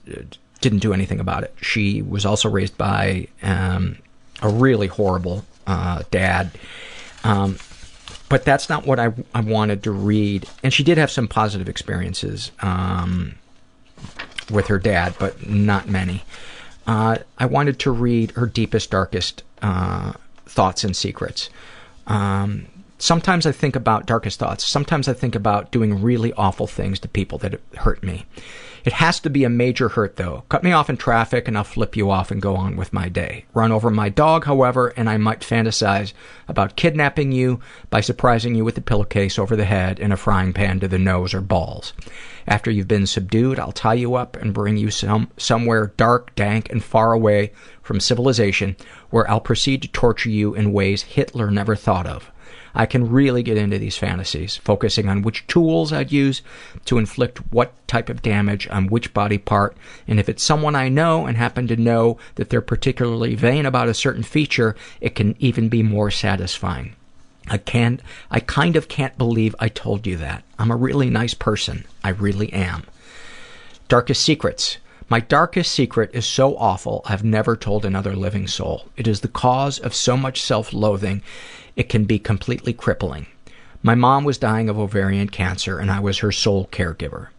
didn't 0.61 0.79
do 0.79 0.93
anything 0.93 1.19
about 1.19 1.43
it. 1.43 1.53
She 1.61 2.01
was 2.01 2.25
also 2.25 2.49
raised 2.49 2.77
by 2.77 3.27
um, 3.43 3.97
a 4.41 4.49
really 4.49 4.87
horrible 4.87 5.45
uh, 5.67 6.03
dad. 6.11 6.51
Um, 7.23 7.57
but 8.29 8.45
that's 8.45 8.69
not 8.69 8.85
what 8.85 8.99
I, 8.99 9.13
I 9.33 9.41
wanted 9.41 9.83
to 9.83 9.91
read. 9.91 10.47
And 10.63 10.73
she 10.73 10.83
did 10.83 10.97
have 10.97 11.09
some 11.09 11.27
positive 11.27 11.67
experiences 11.67 12.51
um, 12.61 13.35
with 14.51 14.67
her 14.67 14.77
dad, 14.77 15.15
but 15.19 15.49
not 15.49 15.89
many. 15.89 16.23
Uh, 16.85 17.17
I 17.37 17.45
wanted 17.45 17.79
to 17.79 17.91
read 17.91 18.31
her 18.31 18.45
deepest, 18.45 18.91
darkest 18.91 19.43
uh, 19.61 20.13
thoughts 20.45 20.83
and 20.83 20.95
secrets. 20.95 21.49
Um, 22.07 22.67
sometimes 22.97 23.45
I 23.45 23.51
think 23.51 23.75
about 23.75 24.05
darkest 24.05 24.39
thoughts. 24.39 24.65
Sometimes 24.65 25.07
I 25.07 25.13
think 25.13 25.35
about 25.35 25.71
doing 25.71 26.01
really 26.01 26.33
awful 26.33 26.67
things 26.67 26.99
to 26.99 27.07
people 27.07 27.37
that 27.39 27.59
hurt 27.77 28.03
me. 28.03 28.25
It 28.85 28.93
has 28.93 29.19
to 29.21 29.29
be 29.29 29.43
a 29.43 29.49
major 29.49 29.89
hurt, 29.89 30.15
though. 30.15 30.43
Cut 30.49 30.63
me 30.63 30.71
off 30.71 30.89
in 30.89 30.97
traffic 30.97 31.47
and 31.47 31.57
I'll 31.57 31.63
flip 31.63 31.95
you 31.95 32.09
off 32.09 32.31
and 32.31 32.41
go 32.41 32.55
on 32.55 32.75
with 32.75 32.93
my 32.93 33.09
day. 33.09 33.45
Run 33.53 33.71
over 33.71 33.89
my 33.89 34.09
dog, 34.09 34.45
however, 34.45 34.89
and 34.95 35.09
I 35.09 35.17
might 35.17 35.41
fantasize 35.41 36.13
about 36.47 36.75
kidnapping 36.75 37.31
you 37.31 37.59
by 37.89 38.01
surprising 38.01 38.55
you 38.55 38.63
with 38.63 38.77
a 38.77 38.81
pillowcase 38.81 39.37
over 39.37 39.55
the 39.55 39.65
head 39.65 39.99
and 39.99 40.13
a 40.13 40.17
frying 40.17 40.53
pan 40.53 40.79
to 40.79 40.87
the 40.87 40.97
nose 40.97 41.33
or 41.33 41.41
balls. 41.41 41.93
After 42.47 42.71
you've 42.71 42.87
been 42.87 43.05
subdued, 43.05 43.59
I'll 43.59 43.71
tie 43.71 43.93
you 43.93 44.15
up 44.15 44.35
and 44.35 44.53
bring 44.53 44.77
you 44.77 44.89
some, 44.91 45.29
somewhere 45.37 45.93
dark, 45.97 46.33
dank, 46.35 46.69
and 46.71 46.83
far 46.83 47.13
away 47.13 47.51
from 47.81 47.99
civilization 47.99 48.75
where 49.09 49.29
I'll 49.29 49.39
proceed 49.39 49.81
to 49.81 49.87
torture 49.87 50.29
you 50.29 50.55
in 50.55 50.73
ways 50.73 51.03
Hitler 51.03 51.51
never 51.51 51.75
thought 51.75 52.07
of. 52.07 52.31
I 52.79 52.85
can 52.85 53.11
really 53.11 53.43
get 53.43 53.57
into 53.57 53.77
these 53.77 53.97
fantasies, 53.97 54.55
focusing 54.55 55.09
on 55.09 55.21
which 55.21 55.45
tools 55.47 55.91
I'd 55.91 56.13
use 56.13 56.41
to 56.85 56.97
inflict 56.97 57.39
what 57.51 57.73
type 57.89 58.07
of 58.07 58.21
damage 58.21 58.69
on 58.69 58.87
which 58.87 59.13
body 59.13 59.37
part, 59.37 59.75
and 60.07 60.17
if 60.17 60.29
it's 60.29 60.41
someone 60.41 60.77
I 60.77 60.87
know 60.87 61.25
and 61.25 61.35
happen 61.35 61.67
to 61.67 61.75
know 61.75 62.19
that 62.35 62.49
they're 62.49 62.61
particularly 62.61 63.35
vain 63.35 63.65
about 63.65 63.89
a 63.89 63.93
certain 63.93 64.23
feature, 64.23 64.77
it 65.01 65.13
can 65.13 65.35
even 65.39 65.67
be 65.67 65.83
more 65.83 66.09
satisfying. 66.09 66.95
I 67.49 67.57
can't, 67.57 68.01
I 68.31 68.39
kind 68.39 68.77
of 68.77 68.87
can't 68.87 69.17
believe 69.17 69.57
I 69.59 69.67
told 69.67 70.07
you 70.07 70.15
that. 70.15 70.45
I'm 70.57 70.71
a 70.71 70.77
really 70.77 71.09
nice 71.09 71.33
person. 71.33 71.83
I 72.01 72.11
really 72.11 72.53
am. 72.53 72.85
Darkest 73.89 74.23
secrets. 74.23 74.77
My 75.09 75.19
darkest 75.19 75.73
secret 75.73 76.11
is 76.13 76.25
so 76.25 76.55
awful 76.55 77.01
I've 77.03 77.25
never 77.25 77.57
told 77.57 77.83
another 77.83 78.15
living 78.15 78.47
soul. 78.47 78.85
It 78.95 79.05
is 79.05 79.19
the 79.19 79.27
cause 79.27 79.79
of 79.79 79.93
so 79.93 80.15
much 80.15 80.41
self-loathing 80.41 81.23
it 81.79 81.87
can 81.87 82.03
be 82.03 82.19
completely 82.19 82.73
crippling. 82.73 83.25
My 83.81 83.95
mom 83.95 84.25
was 84.25 84.37
dying 84.37 84.67
of 84.67 84.77
ovarian 84.77 85.29
cancer 85.29 85.79
and 85.79 85.89
I 85.89 86.01
was 86.01 86.17
her 86.17 86.31
sole 86.31 86.67
caregiver. 86.73 87.29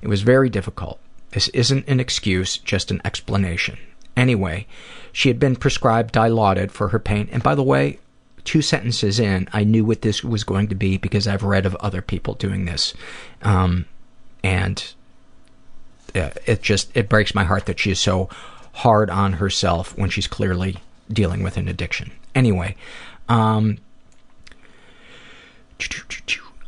It 0.00 0.08
was 0.08 0.22
very 0.22 0.48
difficult. 0.48 0.98
This 1.32 1.48
isn't 1.48 1.86
an 1.86 2.00
excuse, 2.00 2.56
just 2.56 2.90
an 2.90 3.02
explanation. 3.04 3.78
Anyway, 4.16 4.66
she 5.12 5.28
had 5.28 5.38
been 5.38 5.54
prescribed 5.54 6.14
Dilaudid 6.14 6.70
for 6.70 6.88
her 6.88 6.98
pain, 6.98 7.28
and 7.30 7.42
by 7.42 7.54
the 7.54 7.62
way, 7.62 7.98
two 8.44 8.62
sentences 8.62 9.20
in, 9.20 9.48
I 9.52 9.64
knew 9.64 9.84
what 9.84 10.00
this 10.00 10.24
was 10.24 10.44
going 10.44 10.68
to 10.68 10.74
be 10.74 10.96
because 10.96 11.28
I've 11.28 11.42
read 11.42 11.66
of 11.66 11.76
other 11.76 12.02
people 12.02 12.34
doing 12.34 12.64
this. 12.64 12.94
Um, 13.42 13.84
and 14.42 14.92
uh, 16.14 16.30
it 16.46 16.62
just, 16.62 16.90
it 16.96 17.10
breaks 17.10 17.34
my 17.34 17.44
heart 17.44 17.66
that 17.66 17.78
she 17.78 17.90
is 17.90 18.00
so 18.00 18.30
hard 18.72 19.10
on 19.10 19.34
herself 19.34 19.96
when 19.96 20.08
she's 20.08 20.26
clearly 20.26 20.78
dealing 21.12 21.42
with 21.42 21.58
an 21.58 21.68
addiction. 21.68 22.12
Anyway, 22.34 22.76
um, 23.28 23.78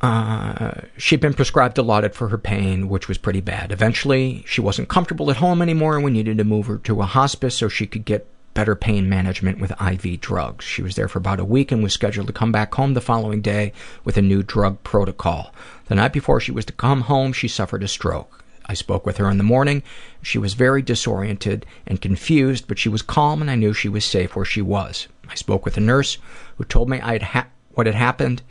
uh, 0.02 0.80
she'd 0.96 1.20
been 1.20 1.32
prescribed 1.32 1.78
a 1.78 1.82
Dilaudid 1.82 2.12
for 2.12 2.28
her 2.28 2.38
pain, 2.38 2.88
which 2.88 3.06
was 3.06 3.18
pretty 3.18 3.40
bad. 3.40 3.70
Eventually, 3.70 4.42
she 4.46 4.60
wasn't 4.60 4.88
comfortable 4.88 5.30
at 5.30 5.36
home 5.36 5.62
anymore 5.62 5.94
and 5.94 6.04
we 6.04 6.10
needed 6.10 6.38
to 6.38 6.44
move 6.44 6.66
her 6.66 6.78
to 6.78 7.00
a 7.00 7.06
hospice 7.06 7.56
so 7.56 7.68
she 7.68 7.86
could 7.86 8.04
get 8.04 8.26
better 8.52 8.74
pain 8.74 9.08
management 9.08 9.60
with 9.60 9.80
IV 9.80 10.20
drugs. 10.20 10.64
She 10.64 10.82
was 10.82 10.96
there 10.96 11.08
for 11.08 11.18
about 11.18 11.40
a 11.40 11.44
week 11.44 11.70
and 11.70 11.82
was 11.82 11.92
scheduled 11.92 12.26
to 12.26 12.32
come 12.32 12.50
back 12.50 12.74
home 12.74 12.94
the 12.94 13.00
following 13.00 13.40
day 13.40 13.72
with 14.04 14.16
a 14.16 14.22
new 14.22 14.42
drug 14.42 14.82
protocol. 14.82 15.54
The 15.86 15.94
night 15.94 16.12
before 16.12 16.40
she 16.40 16.52
was 16.52 16.64
to 16.66 16.72
come 16.72 17.02
home, 17.02 17.32
she 17.32 17.48
suffered 17.48 17.84
a 17.84 17.88
stroke. 17.88 18.44
I 18.66 18.74
spoke 18.74 19.06
with 19.06 19.18
her 19.18 19.30
in 19.30 19.38
the 19.38 19.44
morning. 19.44 19.84
She 20.20 20.38
was 20.38 20.54
very 20.54 20.82
disoriented 20.82 21.64
and 21.86 22.00
confused, 22.00 22.66
but 22.66 22.78
she 22.78 22.88
was 22.88 23.02
calm 23.02 23.40
and 23.40 23.50
I 23.50 23.54
knew 23.54 23.72
she 23.72 23.88
was 23.88 24.04
safe 24.04 24.34
where 24.34 24.44
she 24.44 24.62
was. 24.62 25.06
I 25.28 25.36
spoke 25.36 25.64
with 25.64 25.76
a 25.76 25.80
nurse 25.80 26.18
who 26.56 26.64
told 26.64 26.88
me 26.88 27.00
I'd 27.00 27.22
ha- 27.22 27.46
what 27.74 27.86
had 27.86 27.94
happened 27.94 28.42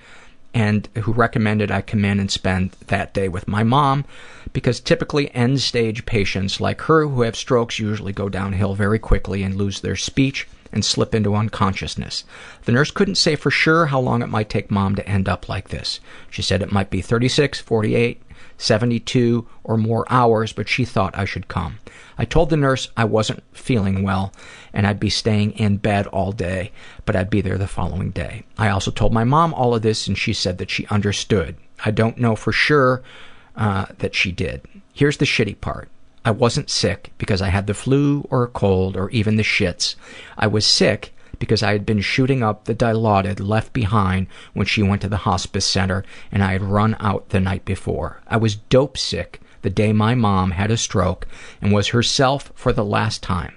and 0.53 0.87
who 1.03 1.13
recommended 1.13 1.71
I 1.71 1.81
come 1.81 2.03
in 2.05 2.19
and 2.19 2.29
spend 2.29 2.71
that 2.87 3.13
day 3.13 3.29
with 3.29 3.47
my 3.47 3.63
mom 3.63 4.05
because 4.53 4.79
typically 4.79 5.33
end 5.33 5.61
stage 5.61 6.05
patients 6.05 6.59
like 6.59 6.81
her 6.81 7.07
who 7.07 7.21
have 7.21 7.35
strokes 7.35 7.79
usually 7.79 8.13
go 8.13 8.29
downhill 8.29 8.75
very 8.75 8.99
quickly 8.99 9.43
and 9.43 9.55
lose 9.55 9.81
their 9.81 9.95
speech 9.95 10.47
and 10.73 10.85
slip 10.85 11.13
into 11.13 11.35
unconsciousness. 11.35 12.23
The 12.63 12.71
nurse 12.71 12.91
couldn't 12.91 13.15
say 13.15 13.35
for 13.35 13.51
sure 13.51 13.87
how 13.87 13.99
long 13.99 14.21
it 14.21 14.27
might 14.29 14.49
take 14.49 14.71
mom 14.71 14.95
to 14.95 15.07
end 15.07 15.27
up 15.27 15.49
like 15.49 15.69
this. 15.69 15.99
She 16.29 16.41
said 16.41 16.61
it 16.61 16.71
might 16.71 16.89
be 16.89 17.01
36, 17.01 17.59
48, 17.59 18.21
72 18.57 19.47
or 19.63 19.77
more 19.77 20.05
hours, 20.09 20.53
but 20.53 20.69
she 20.69 20.85
thought 20.85 21.17
I 21.17 21.25
should 21.25 21.47
come. 21.47 21.79
I 22.21 22.25
told 22.25 22.51
the 22.51 22.55
nurse 22.55 22.87
I 22.95 23.05
wasn't 23.05 23.41
feeling 23.51 24.03
well 24.03 24.31
and 24.73 24.85
I'd 24.85 24.99
be 24.99 25.09
staying 25.09 25.53
in 25.53 25.77
bed 25.77 26.05
all 26.05 26.31
day, 26.31 26.71
but 27.03 27.15
I'd 27.15 27.31
be 27.31 27.41
there 27.41 27.57
the 27.57 27.65
following 27.65 28.11
day. 28.11 28.43
I 28.59 28.69
also 28.69 28.91
told 28.91 29.11
my 29.11 29.23
mom 29.23 29.55
all 29.55 29.73
of 29.73 29.81
this 29.81 30.07
and 30.07 30.15
she 30.15 30.31
said 30.31 30.59
that 30.59 30.69
she 30.69 30.85
understood. 30.91 31.55
I 31.83 31.89
don't 31.89 32.19
know 32.19 32.35
for 32.35 32.51
sure 32.51 33.01
uh, 33.55 33.87
that 33.97 34.13
she 34.13 34.31
did. 34.31 34.61
Here's 34.93 35.17
the 35.17 35.25
shitty 35.25 35.61
part. 35.61 35.89
I 36.23 36.29
wasn't 36.29 36.69
sick 36.69 37.11
because 37.17 37.41
I 37.41 37.47
had 37.47 37.65
the 37.65 37.73
flu 37.73 38.27
or 38.29 38.43
a 38.43 38.47
cold 38.49 38.95
or 38.95 39.09
even 39.09 39.37
the 39.37 39.41
shits. 39.41 39.95
I 40.37 40.45
was 40.45 40.63
sick 40.63 41.15
because 41.39 41.63
I 41.63 41.71
had 41.71 41.87
been 41.87 42.01
shooting 42.01 42.43
up 42.43 42.65
the 42.65 42.75
Dilaudid 42.75 43.39
left 43.39 43.73
behind 43.73 44.27
when 44.53 44.67
she 44.67 44.83
went 44.83 45.01
to 45.01 45.09
the 45.09 45.25
hospice 45.25 45.65
center 45.65 46.05
and 46.31 46.43
I 46.43 46.51
had 46.51 46.61
run 46.61 46.95
out 46.99 47.29
the 47.29 47.39
night 47.39 47.65
before. 47.65 48.21
I 48.27 48.37
was 48.37 48.57
dope 48.57 48.95
sick 48.95 49.41
the 49.61 49.69
day 49.69 49.93
my 49.93 50.15
mom 50.15 50.51
had 50.51 50.71
a 50.71 50.77
stroke 50.77 51.27
and 51.61 51.71
was 51.71 51.89
herself 51.89 52.51
for 52.55 52.73
the 52.73 52.85
last 52.85 53.21
time. 53.21 53.53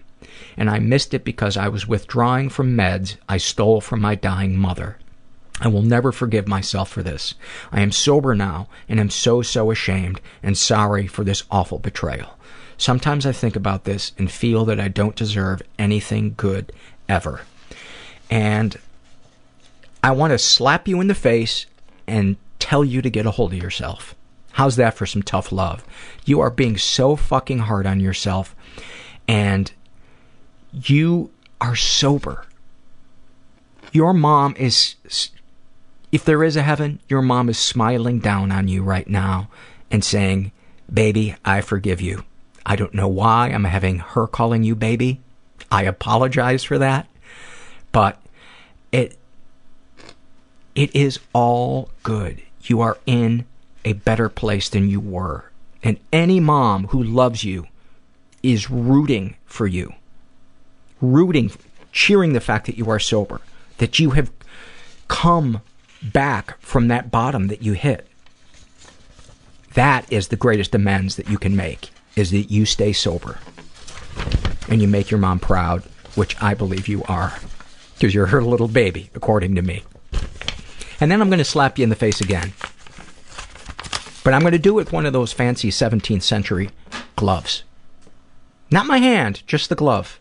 And 0.57 0.71
I 0.71 0.79
missed 0.79 1.15
it 1.15 1.25
because 1.25 1.57
I 1.57 1.69
was 1.69 1.89
withdrawing 1.89 2.49
from 2.49 2.77
meds 2.77 3.17
I 3.29 3.39
stole 3.39 3.81
from 3.81 4.01
my 4.01 4.15
dying 4.15 4.57
mother. 4.57 4.99
I 5.61 5.69
will 5.69 5.83
never 5.83 6.13
forgive 6.13 6.49
myself 6.49 6.89
for 6.89 7.03
this. 7.03 7.35
I 7.71 7.81
am 7.81 7.93
sober 7.93 8.35
now 8.35 8.69
and 8.89 8.99
am 8.99 9.11
so, 9.11 9.43
so 9.43 9.71
ashamed 9.71 10.21
and 10.43 10.59
sorry 10.59 11.07
for 11.07 11.25
this 11.25 11.45
awful 11.51 11.79
betrayal. 11.79 12.37
Sometimes 12.77 13.25
I 13.25 13.33
think 13.33 13.55
about 13.55 13.85
this 13.85 14.13
and 14.19 14.31
feel 14.31 14.65
that 14.65 14.81
I 14.81 14.89
don't 14.89 15.15
deserve 15.15 15.63
anything 15.79 16.35
good 16.37 16.73
ever. 17.09 17.43
And 18.31 18.77
I 20.03 20.11
want 20.11 20.33
to 20.33 20.39
slap 20.39 20.89
you 20.89 21.01
in 21.01 21.07
the 21.07 21.15
face 21.15 21.67
and 22.07 22.37
tell 22.59 22.85
you 22.85 23.01
to 23.01 23.11
get 23.11 23.27
a 23.27 23.31
hold 23.31 23.53
of 23.53 23.63
yourself. 23.63 24.15
How's 24.55 24.77
that 24.77 24.95
for 24.95 25.05
some 25.05 25.23
tough 25.23 25.51
love? 25.51 25.85
You 26.25 26.39
are 26.41 26.51
being 26.51 26.79
so 26.79 27.17
fucking 27.17 27.61
hard 27.61 27.87
on 27.87 27.99
yourself 27.99 28.55
and 29.27 29.73
you 30.73 31.33
are 31.61 31.75
sober. 31.75 32.47
Your 33.91 34.15
mom 34.15 34.55
is, 34.57 34.95
if 36.13 36.25
there 36.25 36.45
is 36.45 36.55
a 36.55 36.63
heaven, 36.63 37.01
your 37.09 37.21
mom 37.21 37.49
is 37.49 37.59
smiling 37.59 38.21
down 38.21 38.53
on 38.53 38.69
you 38.69 38.85
right 38.85 39.09
now 39.09 39.49
and 39.91 40.05
saying, 40.05 40.53
Baby, 40.93 41.35
I 41.45 41.61
forgive 41.61 42.01
you. 42.01 42.25
I 42.65 42.77
don't 42.77 42.95
know 42.95 43.09
why 43.09 43.49
I'm 43.49 43.65
having 43.65 43.99
her 43.99 44.29
calling 44.29 44.63
you 44.63 44.77
baby. 44.77 45.21
I 45.73 45.83
apologize 45.83 46.63
for 46.63 46.79
that. 46.79 47.09
But 47.91 48.21
it 48.93 49.19
it 50.77 50.95
is 50.95 51.19
all 51.33 51.91
good. 52.05 52.41
You 52.63 52.81
are 52.81 52.99
in 53.05 53.47
a 53.85 53.93
better 53.93 54.29
place 54.29 54.69
than 54.69 54.89
you 54.89 55.01
were. 55.01 55.51
And 55.83 55.99
any 56.13 56.41
mom 56.41 56.89
who 56.89 57.03
loves 57.03 57.45
you 57.45 57.67
is 58.43 58.71
rooting 58.71 59.37
for 59.45 59.67
you. 59.67 59.93
Rooting, 61.01 61.51
cheering 61.93 62.33
the 62.33 62.41
fact 62.41 62.67
that 62.67 62.79
you 62.79 62.89
are 62.91 62.99
sober, 62.99 63.41
that 63.79 63.99
you 63.99 64.11
have 64.11 64.31
come 65.09 65.61
back 66.03 66.59
from 66.61 66.89
that 66.89 67.11
bottom 67.11 67.49
that 67.49 67.63
you 67.63 67.73
hit. 67.75 68.07
That 69.75 70.11
is 70.13 70.29
the 70.29 70.37
greatest 70.37 70.75
amends 70.75 71.17
that 71.17 71.29
you 71.29 71.39
can 71.39 71.57
make, 71.57 71.91
is 72.17 72.31
that 72.31 72.51
you 72.51 72.65
stay 72.65 72.93
sober. 72.93 73.39
And 74.69 74.81
you 74.81 74.89
make 74.89 75.11
your 75.11 75.21
mom 75.21 75.41
proud, 75.41 75.83
which 76.15 76.41
I 76.43 76.55
believe 76.55 76.89
you 76.89 77.03
are. 77.05 77.35
Because 77.95 78.15
you're 78.15 78.27
her 78.27 78.43
little 78.43 78.69
baby, 78.69 79.11
according 79.15 79.55
to 79.57 79.63
me. 79.63 79.83
And 81.01 81.11
then 81.11 81.21
I'm 81.21 81.29
going 81.29 81.39
to 81.39 81.45
slap 81.45 81.79
you 81.79 81.83
in 81.83 81.91
the 81.91 81.97
face 81.97 82.21
again. 82.21 82.53
But 84.25 84.33
I'm 84.33 84.41
going 84.41 84.53
to 84.53 84.59
do 84.59 84.73
it 84.73 84.85
with 84.85 84.93
one 84.93 85.07
of 85.07 85.13
those 85.13 85.33
fancy 85.33 85.71
17th 85.71 86.23
century 86.23 86.71
gloves. 87.15 87.63
Not 88.71 88.87
my 88.87 88.99
hand, 88.99 89.43
just 89.47 89.69
the 89.69 89.75
glove. 89.77 90.19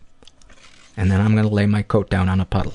And 0.96 1.10
then 1.10 1.20
I'm 1.20 1.32
going 1.32 1.48
to 1.48 1.54
lay 1.54 1.66
my 1.66 1.82
coat 1.82 2.10
down 2.10 2.28
on 2.28 2.38
a 2.38 2.44
puddle. 2.44 2.74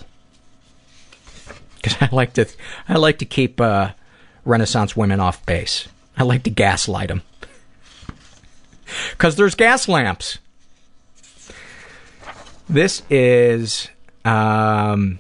Because 1.76 1.96
I 2.02 2.10
like 2.12 2.34
to, 2.34 2.48
I 2.90 2.96
like 2.96 3.20
to 3.20 3.26
keep 3.26 3.62
uh, 3.62 3.92
Renaissance 4.44 4.98
women 4.98 5.20
off 5.20 5.46
base. 5.46 5.88
I 6.18 6.24
like 6.24 6.44
to 6.44 6.50
gaslight 6.50 7.08
them. 7.08 7.22
Because 9.12 9.36
there's 9.36 9.56
gas 9.56 9.88
lamps. 9.88 10.40
This 12.68 13.04
is, 13.10 13.88
um, 14.26 15.20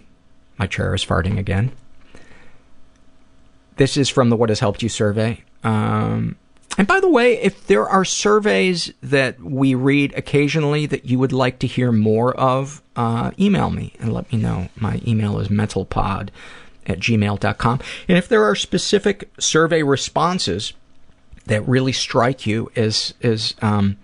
my 0.58 0.68
chair 0.68 0.94
is 0.96 1.06
farting 1.06 1.38
again. 1.38 1.72
This 3.78 3.96
is 3.96 4.10
from 4.10 4.30
the 4.30 4.36
What 4.36 4.50
Has 4.50 4.60
Helped 4.60 4.84
You 4.84 4.90
survey. 4.90 5.44
Um, 5.64 6.36
and 6.78 6.88
by 6.88 7.02
the 7.02 7.10
way, 7.10 7.34
if 7.42 7.68
there 7.68 7.88
are 7.88 8.06
surveys 8.06 8.94
that 9.02 9.42
we 9.42 9.76
read 9.76 10.14
occasionally 10.16 10.86
that 10.86 11.04
you 11.04 11.20
would 11.20 11.34
like 11.34 11.60
to 11.60 11.68
hear 11.68 11.92
more 11.92 12.34
of, 12.36 12.82
uh, 12.96 13.32
email 13.38 13.70
me 13.70 13.94
and 14.00 14.14
let 14.14 14.32
me 14.32 14.40
know. 14.40 14.70
My 14.78 15.02
email 15.06 15.40
is 15.40 15.50
mentalpod 15.50 16.30
at 16.88 17.00
gmail.com. 17.00 17.80
And 18.08 18.18
if 18.18 18.30
there 18.30 18.46
are 18.46 18.56
specific 18.56 19.30
survey 19.40 19.84
responses 19.84 20.72
that 21.48 21.68
really 21.68 21.92
strike 21.92 22.46
you 22.46 22.72
as, 22.78 23.14
as 23.22 23.56
um, 23.62 23.98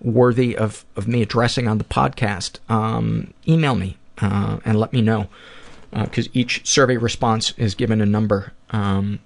worthy 0.00 0.56
of, 0.56 0.84
of 0.96 1.06
me 1.06 1.22
addressing 1.22 1.68
on 1.68 1.78
the 1.78 1.84
podcast, 1.84 2.58
um, 2.68 3.32
email 3.46 3.76
me 3.76 3.98
uh, 4.18 4.58
and 4.64 4.80
let 4.80 4.92
me 4.92 5.00
know. 5.00 5.28
Because 5.92 6.28
each 6.32 6.66
survey 6.66 6.96
response 6.96 7.52
is 7.56 7.74
given 7.74 8.00
a 8.00 8.06
number. 8.06 8.52
Um, 8.70 9.18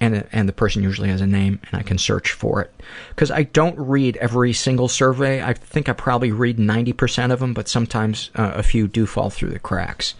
and 0.00 0.26
and 0.32 0.48
the 0.48 0.52
person 0.52 0.82
usually 0.82 1.08
has 1.08 1.20
a 1.20 1.26
name, 1.26 1.60
and 1.70 1.80
I 1.80 1.82
can 1.82 1.98
search 1.98 2.32
for 2.32 2.60
it. 2.60 2.72
Because 3.10 3.30
I 3.30 3.44
don't 3.44 3.78
read 3.78 4.16
every 4.18 4.52
single 4.52 4.88
survey. 4.88 5.42
I 5.42 5.52
think 5.54 5.88
I 5.88 5.92
probably 5.92 6.32
read 6.32 6.58
ninety 6.58 6.92
percent 6.92 7.32
of 7.32 7.40
them, 7.40 7.54
but 7.54 7.68
sometimes 7.68 8.30
uh, 8.34 8.52
a 8.54 8.62
few 8.62 8.88
do 8.88 9.06
fall 9.06 9.30
through 9.30 9.50
the 9.50 9.58
cracks. 9.58 10.14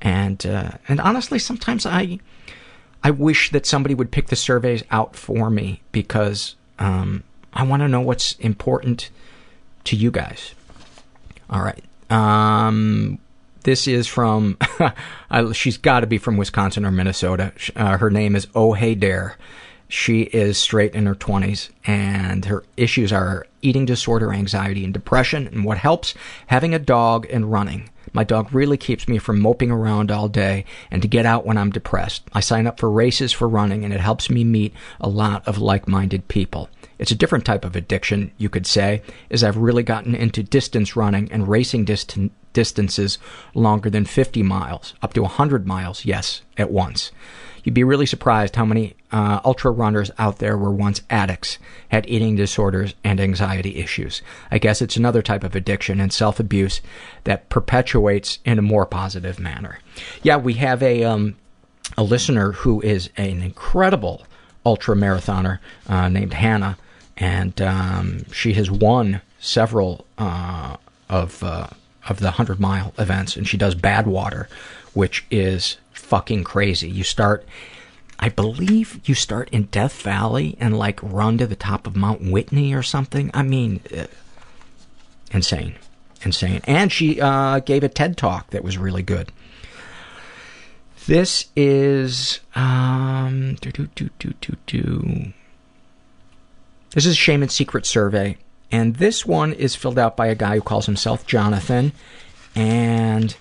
And 0.00 0.44
uh, 0.46 0.72
and 0.88 1.00
honestly, 1.00 1.38
sometimes 1.38 1.86
I 1.86 2.20
I 3.02 3.10
wish 3.10 3.50
that 3.50 3.66
somebody 3.66 3.94
would 3.94 4.10
pick 4.10 4.28
the 4.28 4.36
surveys 4.36 4.82
out 4.90 5.16
for 5.16 5.50
me 5.50 5.82
because 5.92 6.56
um, 6.78 7.22
I 7.52 7.62
want 7.62 7.82
to 7.82 7.88
know 7.88 8.00
what's 8.00 8.32
important 8.34 9.10
to 9.84 9.96
you 9.96 10.10
guys. 10.10 10.54
All 11.48 11.62
right. 11.62 11.84
Um, 12.10 13.18
this 13.66 13.88
is 13.88 14.06
from, 14.06 14.56
she's 15.52 15.76
got 15.76 16.00
to 16.00 16.06
be 16.06 16.18
from 16.18 16.36
Wisconsin 16.36 16.86
or 16.86 16.92
Minnesota. 16.92 17.52
Uh, 17.74 17.98
her 17.98 18.10
name 18.10 18.36
is 18.36 18.46
Oh 18.54 18.74
Hey 18.74 18.94
Dare. 18.94 19.36
She 19.88 20.22
is 20.22 20.56
straight 20.56 20.94
in 20.94 21.06
her 21.06 21.16
20s, 21.16 21.70
and 21.84 22.44
her 22.44 22.62
issues 22.76 23.12
are 23.12 23.44
eating 23.62 23.84
disorder, 23.84 24.32
anxiety, 24.32 24.84
and 24.84 24.94
depression. 24.94 25.48
And 25.48 25.64
what 25.64 25.78
helps? 25.78 26.14
Having 26.46 26.74
a 26.74 26.78
dog 26.78 27.26
and 27.28 27.50
running. 27.50 27.90
My 28.12 28.22
dog 28.22 28.52
really 28.52 28.76
keeps 28.76 29.08
me 29.08 29.18
from 29.18 29.40
moping 29.40 29.72
around 29.72 30.12
all 30.12 30.28
day 30.28 30.64
and 30.92 31.02
to 31.02 31.08
get 31.08 31.26
out 31.26 31.44
when 31.44 31.58
I'm 31.58 31.70
depressed. 31.70 32.22
I 32.32 32.40
sign 32.40 32.68
up 32.68 32.78
for 32.78 32.88
races 32.88 33.32
for 33.32 33.48
running, 33.48 33.84
and 33.84 33.92
it 33.92 34.00
helps 34.00 34.30
me 34.30 34.44
meet 34.44 34.74
a 35.00 35.08
lot 35.08 35.46
of 35.46 35.58
like 35.58 35.88
minded 35.88 36.28
people. 36.28 36.68
It's 36.98 37.10
a 37.10 37.16
different 37.16 37.44
type 37.44 37.64
of 37.64 37.74
addiction, 37.74 38.30
you 38.38 38.48
could 38.48 38.66
say, 38.66 39.02
as 39.30 39.42
I've 39.42 39.56
really 39.56 39.82
gotten 39.82 40.14
into 40.14 40.42
distance 40.42 40.94
running 40.96 41.30
and 41.32 41.48
racing 41.48 41.84
dist- 41.84 42.16
distances 42.56 43.18
longer 43.54 43.90
than 43.90 44.06
50 44.06 44.42
miles, 44.42 44.94
up 45.02 45.12
to 45.12 45.20
100 45.20 45.66
miles, 45.66 46.06
yes, 46.06 46.40
at 46.56 46.70
once. 46.70 47.12
You'd 47.62 47.74
be 47.74 47.84
really 47.84 48.06
surprised 48.06 48.56
how 48.56 48.64
many 48.64 48.94
uh, 49.12 49.40
ultra 49.44 49.70
runners 49.70 50.10
out 50.18 50.38
there 50.38 50.56
were 50.56 50.72
once 50.72 51.02
addicts, 51.10 51.58
had 51.90 52.08
eating 52.08 52.34
disorders 52.34 52.94
and 53.04 53.20
anxiety 53.20 53.76
issues. 53.76 54.22
I 54.50 54.56
guess 54.56 54.80
it's 54.80 54.96
another 54.96 55.20
type 55.20 55.44
of 55.44 55.54
addiction 55.54 56.00
and 56.00 56.10
self 56.10 56.40
abuse 56.40 56.80
that 57.24 57.50
perpetuates 57.50 58.38
in 58.46 58.58
a 58.58 58.62
more 58.62 58.86
positive 58.86 59.38
manner. 59.38 59.80
Yeah, 60.22 60.38
we 60.38 60.54
have 60.54 60.82
a 60.82 61.04
um, 61.04 61.36
a 61.98 62.02
listener 62.02 62.52
who 62.52 62.80
is 62.80 63.10
an 63.18 63.42
incredible 63.42 64.24
ultra 64.64 64.96
marathoner 64.96 65.58
uh, 65.88 66.08
named 66.08 66.32
Hannah, 66.32 66.78
and 67.18 67.60
um, 67.60 68.24
she 68.32 68.54
has 68.54 68.70
won 68.70 69.20
several 69.40 70.06
uh, 70.16 70.76
of 71.10 71.42
uh, 71.42 71.66
of 72.08 72.20
the 72.20 72.32
hundred 72.32 72.60
mile 72.60 72.92
events, 72.98 73.36
and 73.36 73.46
she 73.46 73.56
does 73.56 73.74
Badwater, 73.74 74.48
which 74.94 75.24
is 75.30 75.76
fucking 75.92 76.44
crazy. 76.44 76.88
You 76.88 77.04
start, 77.04 77.46
I 78.18 78.28
believe, 78.28 79.00
you 79.04 79.14
start 79.14 79.48
in 79.50 79.64
Death 79.64 80.02
Valley 80.02 80.56
and 80.60 80.78
like 80.78 81.00
run 81.02 81.38
to 81.38 81.46
the 81.46 81.56
top 81.56 81.86
of 81.86 81.96
Mount 81.96 82.22
Whitney 82.22 82.74
or 82.74 82.82
something. 82.82 83.30
I 83.34 83.42
mean, 83.42 83.80
uh, 83.96 84.06
insane, 85.32 85.76
insane. 86.24 86.60
And 86.64 86.92
she 86.92 87.20
uh, 87.20 87.60
gave 87.60 87.82
a 87.82 87.88
TED 87.88 88.16
talk 88.16 88.50
that 88.50 88.64
was 88.64 88.78
really 88.78 89.02
good. 89.02 89.32
This 91.06 91.46
is 91.54 92.40
um, 92.56 93.54
do 93.60 93.70
do 93.70 93.88
do 93.94 94.10
do 94.18 94.34
do 94.40 94.56
do. 94.66 95.32
This 96.94 97.06
is 97.06 97.28
and 97.28 97.52
Secret 97.52 97.86
survey, 97.86 98.38
and 98.76 98.96
this 98.96 99.24
one 99.24 99.54
is 99.54 99.74
filled 99.74 99.98
out 99.98 100.18
by 100.18 100.26
a 100.26 100.34
guy 100.34 100.56
who 100.56 100.60
calls 100.60 100.84
himself 100.84 101.26
Jonathan, 101.26 101.92
and 102.54 103.34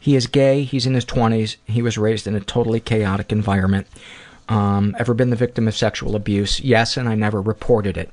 he 0.00 0.16
is 0.16 0.26
gay. 0.26 0.64
He's 0.64 0.86
in 0.86 0.94
his 0.94 1.04
20s. 1.04 1.54
He 1.66 1.82
was 1.82 1.96
raised 1.96 2.26
in 2.26 2.34
a 2.34 2.40
totally 2.40 2.80
chaotic 2.80 3.30
environment. 3.30 3.86
Um, 4.48 4.96
ever 4.98 5.14
been 5.14 5.30
the 5.30 5.36
victim 5.36 5.68
of 5.68 5.76
sexual 5.76 6.16
abuse? 6.16 6.58
Yes, 6.58 6.96
and 6.96 7.08
I 7.08 7.14
never 7.14 7.40
reported 7.40 7.96
it. 7.96 8.10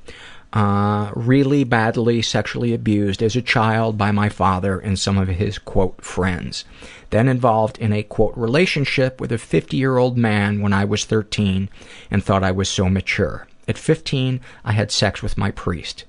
Uh, 0.52 1.10
really 1.16 1.64
badly 1.64 2.22
sexually 2.22 2.72
abused 2.72 3.20
as 3.20 3.34
a 3.34 3.42
child 3.42 3.98
by 3.98 4.12
my 4.12 4.28
father 4.28 4.78
and 4.78 4.96
some 4.96 5.18
of 5.18 5.26
his, 5.26 5.58
quote, 5.58 6.00
friends. 6.04 6.64
Then 7.10 7.26
involved 7.26 7.78
in 7.78 7.92
a, 7.92 8.04
quote, 8.04 8.36
relationship 8.36 9.20
with 9.20 9.32
a 9.32 9.38
50 9.38 9.76
year 9.76 9.96
old 9.96 10.16
man 10.16 10.62
when 10.62 10.72
I 10.72 10.84
was 10.84 11.04
13 11.04 11.68
and 12.12 12.22
thought 12.22 12.44
I 12.44 12.52
was 12.52 12.68
so 12.68 12.88
mature. 12.88 13.48
At 13.66 13.76
15, 13.76 14.40
I 14.64 14.70
had 14.70 14.92
sex 14.92 15.20
with 15.20 15.36
my 15.36 15.50
priest. 15.50 16.04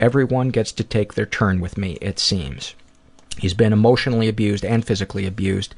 Everyone 0.00 0.50
gets 0.50 0.72
to 0.72 0.84
take 0.84 1.14
their 1.14 1.26
turn 1.26 1.60
with 1.60 1.76
me, 1.76 1.98
it 2.00 2.18
seems. 2.18 2.74
He's 3.38 3.54
been 3.54 3.72
emotionally 3.72 4.28
abused 4.28 4.64
and 4.64 4.84
physically 4.84 5.26
abused. 5.26 5.74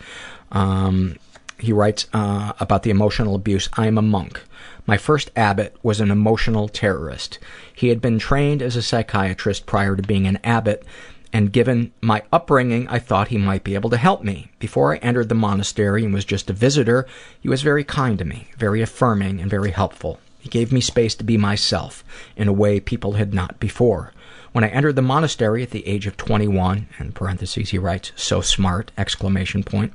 Um, 0.53 1.17
he 1.59 1.73
writes 1.73 2.07
uh, 2.13 2.53
about 2.59 2.83
the 2.83 2.91
emotional 2.91 3.35
abuse 3.35 3.69
I 3.75 3.87
am 3.87 3.99
a 3.99 4.03
monk. 4.03 4.43
My 4.87 4.97
first 4.97 5.31
abbot 5.37 5.77
was 5.83 6.01
an 6.01 6.11
emotional 6.11 6.69
terrorist. 6.69 7.39
He 7.75 7.89
had 7.89 8.01
been 8.01 8.19
trained 8.19 8.63
as 8.63 8.77
a 8.77 8.83
psychiatrist 8.83 9.67
prior 9.67 9.95
to 9.95 10.03
being 10.03 10.27
an 10.27 10.39
abbot, 10.43 10.85
and 11.33 11.53
given 11.53 11.93
my 12.01 12.23
upbringing, 12.33 12.89
I 12.89 12.99
thought 12.99 13.29
he 13.29 13.39
might 13.39 13.63
be 13.63 13.75
able 13.75 13.91
to 13.91 13.97
help 13.97 14.25
me. 14.25 14.51
Before 14.59 14.95
I 14.95 14.99
entered 14.99 15.29
the 15.29 15.35
monastery 15.35 16.05
and 16.05 16.13
was 16.13 16.25
just 16.25 16.51
a 16.51 16.55
visitor, 16.55 17.07
he 17.41 17.49
was 17.49 17.63
very 17.63 17.85
kind 17.85 18.19
to 18.19 18.25
me, 18.25 18.49
very 18.59 18.83
affirming, 18.83 19.41
and 19.41 19.51
very 19.51 19.71
helpful. 19.71 20.19
He 20.41 20.49
gave 20.49 20.73
me 20.73 20.81
space 20.81 21.15
to 21.17 21.25
be 21.25 21.37
myself 21.37 22.03
in 22.37 22.49
a 22.49 22.53
way 22.53 22.81
people 22.81 23.13
had 23.13 23.33
not 23.33 23.61
before. 23.61 24.13
When 24.53 24.65
I 24.65 24.69
entered 24.69 24.97
the 24.97 25.03
monastery 25.03 25.63
at 25.63 25.71
the 25.71 25.87
age 25.87 26.07
of 26.09 26.17
21, 26.17 26.89
in 26.99 27.13
parentheses 27.13 27.71
he 27.71 27.79
writes, 27.79 28.11
so 28.17 28.41
smart, 28.41 28.91
exclamation 28.99 29.63
point, 29.63 29.93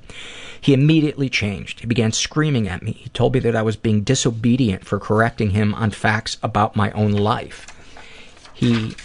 he 0.62 0.74
immediately 0.74 1.28
changed. 1.28 1.82
He 1.82 1.88
began 1.88 2.14
screaming 2.14 2.68
at 2.70 2.82
me. 2.82 2.94
He 2.94 3.10
told 3.10 3.34
me 3.34 3.40
that 3.42 3.56
I 3.56 3.64
was 3.64 3.76
being 3.76 4.04
disobedient 4.04 4.86
for 4.86 4.98
correcting 4.98 5.50
him 5.50 5.74
on 5.74 5.92
facts 5.92 6.38
about 6.42 6.76
my 6.76 6.92
own 6.92 7.12
life. 7.12 7.68
He 8.54 8.96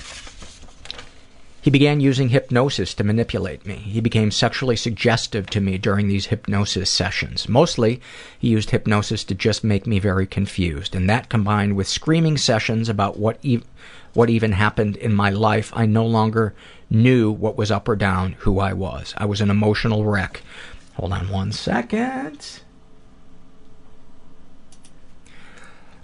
he 1.62 1.70
began 1.70 2.00
using 2.00 2.30
hypnosis 2.30 2.94
to 2.94 3.04
manipulate 3.04 3.66
me. 3.66 3.74
He 3.74 4.00
became 4.00 4.30
sexually 4.30 4.76
suggestive 4.76 5.46
to 5.50 5.60
me 5.60 5.76
during 5.76 6.08
these 6.08 6.26
hypnosis 6.26 6.90
sessions. 6.90 7.48
Mostly, 7.48 8.00
he 8.38 8.48
used 8.48 8.70
hypnosis 8.70 9.24
to 9.24 9.34
just 9.34 9.62
make 9.62 9.86
me 9.86 9.98
very 9.98 10.26
confused, 10.26 10.94
and 10.94 11.08
that 11.10 11.28
combined 11.28 11.76
with 11.76 11.86
screaming 11.88 12.38
sessions 12.38 12.88
about 12.88 13.18
what 13.18 13.38
e- 13.42 13.62
what 14.12 14.30
even 14.30 14.52
happened 14.52 14.96
in 14.96 15.14
my 15.14 15.30
life, 15.30 15.70
I 15.74 15.86
no 15.86 16.04
longer 16.04 16.54
knew 16.88 17.30
what 17.30 17.56
was 17.56 17.70
up 17.70 17.88
or 17.88 17.94
down, 17.94 18.32
who 18.38 18.58
I 18.58 18.72
was. 18.72 19.14
I 19.16 19.26
was 19.26 19.40
an 19.40 19.50
emotional 19.50 20.04
wreck. 20.04 20.42
Hold 20.94 21.12
on 21.12 21.28
one 21.28 21.52
second. 21.52 22.60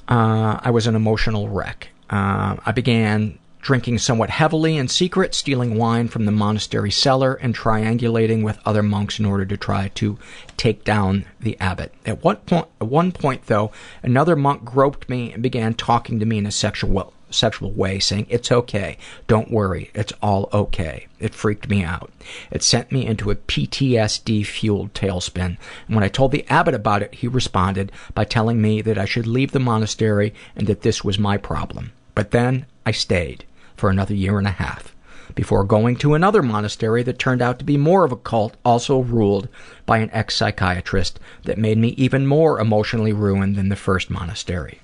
Uh, 0.09 0.61
I 0.63 0.71
was 0.71 0.87
an 0.87 0.95
emotional 0.95 1.49
wreck. 1.49 1.89
Uh, 2.09 2.57
I 2.65 2.71
began 2.73 3.39
drinking 3.67 3.99
somewhat 3.99 4.31
heavily 4.31 4.77
in 4.77 4.87
secret, 4.87 5.35
stealing 5.35 5.77
wine 5.77 6.07
from 6.07 6.25
the 6.25 6.31
monastery 6.31 6.91
cellar, 6.93 7.35
and 7.35 7.53
triangulating 7.53 8.45
with 8.45 8.61
other 8.65 8.81
monks 8.81 9.19
in 9.19 9.25
order 9.25 9.45
to 9.45 9.57
try 9.57 9.89
to 9.89 10.17
take 10.57 10.85
down 10.85 11.25
the 11.41 11.59
abbot. 11.59 11.93
At 12.07 12.23
one 12.23 12.37
point, 12.37 12.69
at 12.81 12.87
one 12.87 13.11
point 13.11 13.47
though, 13.47 13.73
another 14.05 14.37
monk 14.37 14.65
groped 14.65 15.09
me 15.09 15.33
and 15.33 15.43
began 15.43 15.75
talking 15.75 16.21
to 16.21 16.27
me 16.27 16.39
in 16.39 16.47
a 16.47 16.53
sexual 16.53 17.13
sexual 17.29 17.73
way, 17.73 17.99
saying, 17.99 18.29
It's 18.31 18.53
okay. 18.53 18.99
Don't 19.27 19.51
worry. 19.51 19.91
It's 19.97 20.13
all 20.23 20.49
okay. 20.53 21.09
It 21.19 21.35
freaked 21.35 21.69
me 21.69 21.83
out. 21.83 22.13
It 22.53 22.63
sent 22.63 22.93
me 22.93 23.05
into 23.05 23.33
a 23.33 23.35
PTSD 23.35 24.47
fueled 24.47 24.95
tailspin. 24.95 25.57
And 25.89 25.97
when 25.97 26.05
I 26.05 26.09
told 26.09 26.31
the 26.31 26.47
abbot 26.49 26.75
about 26.75 27.03
it, 27.03 27.17
he 27.17 27.27
responded 27.27 27.91
by 28.15 28.27
telling 28.27 28.63
me 28.63 28.81
that 28.83 28.97
I 28.97 29.07
should 29.07 29.27
leave 29.27 29.51
the 29.51 29.59
monastery 29.59 30.33
and 30.55 30.69
that 30.69 30.83
this 30.83 31.03
was 31.03 31.19
my 31.19 31.37
problem. 31.37 31.91
But 32.15 32.31
then 32.31 32.67
I 32.87 32.93
stayed 32.93 33.45
for 33.77 33.91
another 33.91 34.15
year 34.15 34.39
and 34.39 34.47
a 34.47 34.53
half 34.53 34.95
before 35.35 35.65
going 35.65 35.97
to 35.97 36.15
another 36.15 36.43
monastery 36.43 37.03
that 37.03 37.19
turned 37.19 37.43
out 37.43 37.59
to 37.59 37.65
be 37.65 37.77
more 37.77 38.05
of 38.05 38.13
a 38.13 38.17
cult, 38.17 38.57
also 38.65 39.01
ruled 39.01 39.49
by 39.85 39.99
an 39.99 40.11
ex 40.13 40.35
psychiatrist 40.35 41.21
that 41.45 41.59
made 41.59 41.79
me 41.79 41.89
even 41.91 42.27
more 42.27 42.59
emotionally 42.59 43.13
ruined 43.13 43.55
than 43.55 43.69
the 43.69 43.77
first 43.77 44.09
monastery. 44.09 44.81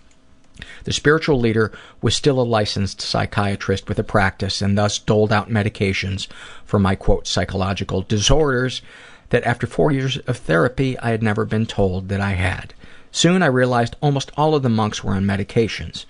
The 0.84 0.92
spiritual 0.92 1.40
leader 1.40 1.72
was 2.02 2.14
still 2.14 2.38
a 2.38 2.42
licensed 2.42 3.00
psychiatrist 3.00 3.88
with 3.88 3.98
a 3.98 4.04
practice 4.04 4.60
and 4.60 4.76
thus 4.76 4.98
doled 4.98 5.32
out 5.32 5.48
medications 5.48 6.28
for 6.64 6.78
my 6.78 6.94
quote 6.94 7.26
psychological 7.26 8.02
disorders 8.02 8.82
that 9.30 9.44
after 9.44 9.66
four 9.66 9.90
years 9.90 10.18
of 10.18 10.36
therapy 10.36 10.98
I 10.98 11.10
had 11.10 11.22
never 11.22 11.46
been 11.46 11.64
told 11.64 12.08
that 12.10 12.20
I 12.20 12.32
had. 12.32 12.74
Soon 13.10 13.42
I 13.42 13.46
realized 13.46 13.96
almost 14.02 14.30
all 14.36 14.54
of 14.54 14.62
the 14.62 14.68
monks 14.68 15.02
were 15.02 15.14
on 15.14 15.24
medications. 15.24 16.04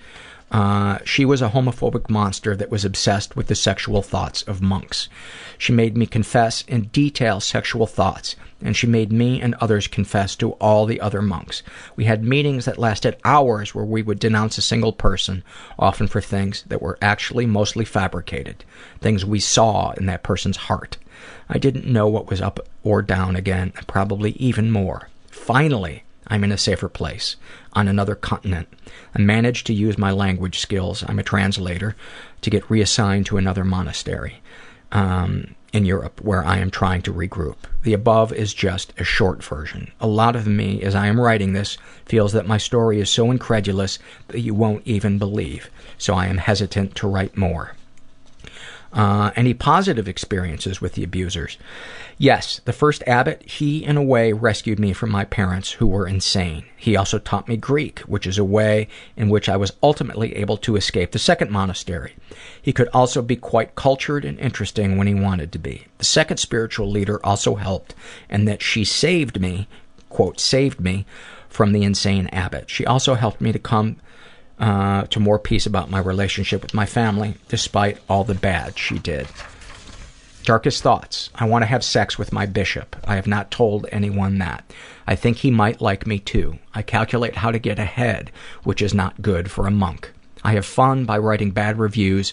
Uh, 0.52 0.98
she 1.02 1.24
was 1.24 1.40
a 1.40 1.48
homophobic 1.48 2.10
monster 2.10 2.54
that 2.54 2.70
was 2.70 2.84
obsessed 2.84 3.34
with 3.34 3.46
the 3.46 3.54
sexual 3.54 4.02
thoughts 4.02 4.42
of 4.42 4.60
monks. 4.60 5.08
She 5.56 5.72
made 5.72 5.96
me 5.96 6.04
confess 6.04 6.62
in 6.68 6.82
detail 6.92 7.40
sexual 7.40 7.86
thoughts, 7.86 8.36
and 8.60 8.76
she 8.76 8.86
made 8.86 9.10
me 9.10 9.40
and 9.40 9.54
others 9.54 9.86
confess 9.86 10.36
to 10.36 10.50
all 10.52 10.84
the 10.84 11.00
other 11.00 11.22
monks. 11.22 11.62
We 11.96 12.04
had 12.04 12.22
meetings 12.22 12.66
that 12.66 12.78
lasted 12.78 13.16
hours 13.24 13.74
where 13.74 13.84
we 13.84 14.02
would 14.02 14.18
denounce 14.18 14.58
a 14.58 14.62
single 14.62 14.92
person, 14.92 15.42
often 15.78 16.06
for 16.06 16.20
things 16.20 16.64
that 16.64 16.82
were 16.82 16.98
actually 17.00 17.46
mostly 17.46 17.86
fabricated, 17.86 18.62
things 19.00 19.24
we 19.24 19.40
saw 19.40 19.92
in 19.92 20.04
that 20.06 20.22
person's 20.22 20.58
heart. 20.58 20.98
I 21.48 21.56
didn't 21.56 21.86
know 21.86 22.08
what 22.08 22.28
was 22.28 22.42
up 22.42 22.60
or 22.82 23.00
down 23.00 23.36
again, 23.36 23.72
and 23.74 23.86
probably 23.86 24.32
even 24.32 24.70
more. 24.70 25.08
Finally, 25.30 26.04
I'm 26.26 26.44
in 26.44 26.52
a 26.52 26.58
safer 26.58 26.88
place, 26.88 27.36
on 27.72 27.88
another 27.88 28.14
continent. 28.14 28.68
I 29.14 29.20
managed 29.20 29.66
to 29.66 29.74
use 29.74 29.98
my 29.98 30.10
language 30.10 30.58
skills, 30.58 31.04
I'm 31.06 31.18
a 31.18 31.22
translator, 31.22 31.94
to 32.40 32.50
get 32.50 32.70
reassigned 32.70 33.26
to 33.26 33.36
another 33.36 33.64
monastery 33.64 34.40
um, 34.90 35.54
in 35.72 35.84
Europe 35.84 36.20
where 36.20 36.44
I 36.44 36.58
am 36.58 36.70
trying 36.70 37.02
to 37.02 37.12
regroup. 37.12 37.56
The 37.82 37.94
above 37.94 38.32
is 38.32 38.54
just 38.54 38.92
a 38.98 39.04
short 39.04 39.42
version. 39.42 39.90
A 40.00 40.06
lot 40.06 40.36
of 40.36 40.46
me, 40.46 40.82
as 40.82 40.94
I 40.94 41.06
am 41.06 41.20
writing 41.20 41.52
this, 41.52 41.78
feels 42.04 42.32
that 42.32 42.46
my 42.46 42.58
story 42.58 43.00
is 43.00 43.10
so 43.10 43.30
incredulous 43.30 43.98
that 44.28 44.40
you 44.40 44.54
won't 44.54 44.86
even 44.86 45.18
believe, 45.18 45.70
so 45.98 46.14
I 46.14 46.26
am 46.26 46.38
hesitant 46.38 46.94
to 46.96 47.08
write 47.08 47.36
more. 47.36 47.74
Uh, 48.92 49.30
any 49.36 49.54
positive 49.54 50.06
experiences 50.06 50.80
with 50.80 50.92
the 50.92 51.02
abusers? 51.02 51.56
Yes, 52.18 52.60
the 52.66 52.74
first 52.74 53.02
abbot, 53.06 53.42
he 53.42 53.82
in 53.82 53.96
a 53.96 54.02
way 54.02 54.34
rescued 54.34 54.78
me 54.78 54.92
from 54.92 55.10
my 55.10 55.24
parents 55.24 55.72
who 55.72 55.86
were 55.86 56.06
insane. 56.06 56.66
He 56.76 56.94
also 56.94 57.18
taught 57.18 57.48
me 57.48 57.56
Greek, 57.56 58.00
which 58.00 58.26
is 58.26 58.36
a 58.36 58.44
way 58.44 58.88
in 59.16 59.30
which 59.30 59.48
I 59.48 59.56
was 59.56 59.72
ultimately 59.82 60.36
able 60.36 60.58
to 60.58 60.76
escape 60.76 61.12
the 61.12 61.18
second 61.18 61.50
monastery. 61.50 62.14
He 62.60 62.74
could 62.74 62.88
also 62.92 63.22
be 63.22 63.36
quite 63.36 63.76
cultured 63.76 64.26
and 64.26 64.38
interesting 64.38 64.98
when 64.98 65.06
he 65.06 65.14
wanted 65.14 65.52
to 65.52 65.58
be. 65.58 65.86
The 65.96 66.04
second 66.04 66.36
spiritual 66.36 66.90
leader 66.90 67.24
also 67.24 67.54
helped, 67.54 67.94
and 68.28 68.46
that 68.46 68.60
she 68.60 68.84
saved 68.84 69.40
me, 69.40 69.68
quote, 70.10 70.38
saved 70.38 70.80
me 70.80 71.06
from 71.48 71.72
the 71.72 71.82
insane 71.82 72.26
abbot. 72.28 72.68
She 72.68 72.84
also 72.84 73.14
helped 73.14 73.40
me 73.40 73.52
to 73.52 73.58
come 73.58 73.96
uh, 74.62 75.02
to 75.08 75.18
more 75.18 75.40
peace 75.40 75.66
about 75.66 75.90
my 75.90 75.98
relationship 75.98 76.62
with 76.62 76.72
my 76.72 76.86
family, 76.86 77.34
despite 77.48 77.98
all 78.08 78.22
the 78.22 78.34
bad 78.34 78.78
she 78.78 78.96
did. 78.98 79.26
Darkest 80.44 80.82
thoughts. 80.82 81.30
I 81.34 81.46
want 81.46 81.62
to 81.62 81.66
have 81.66 81.82
sex 81.82 82.16
with 82.16 82.32
my 82.32 82.46
bishop. 82.46 82.94
I 83.04 83.16
have 83.16 83.26
not 83.26 83.50
told 83.50 83.86
anyone 83.90 84.38
that. 84.38 84.64
I 85.04 85.16
think 85.16 85.38
he 85.38 85.50
might 85.50 85.80
like 85.80 86.06
me 86.06 86.20
too. 86.20 86.58
I 86.74 86.82
calculate 86.82 87.36
how 87.36 87.50
to 87.50 87.58
get 87.58 87.80
ahead, 87.80 88.30
which 88.62 88.82
is 88.82 88.94
not 88.94 89.20
good 89.20 89.50
for 89.50 89.66
a 89.66 89.72
monk. 89.72 90.12
I 90.44 90.52
have 90.52 90.64
fun 90.64 91.04
by 91.04 91.18
writing 91.18 91.50
bad 91.50 91.78
reviews 91.78 92.32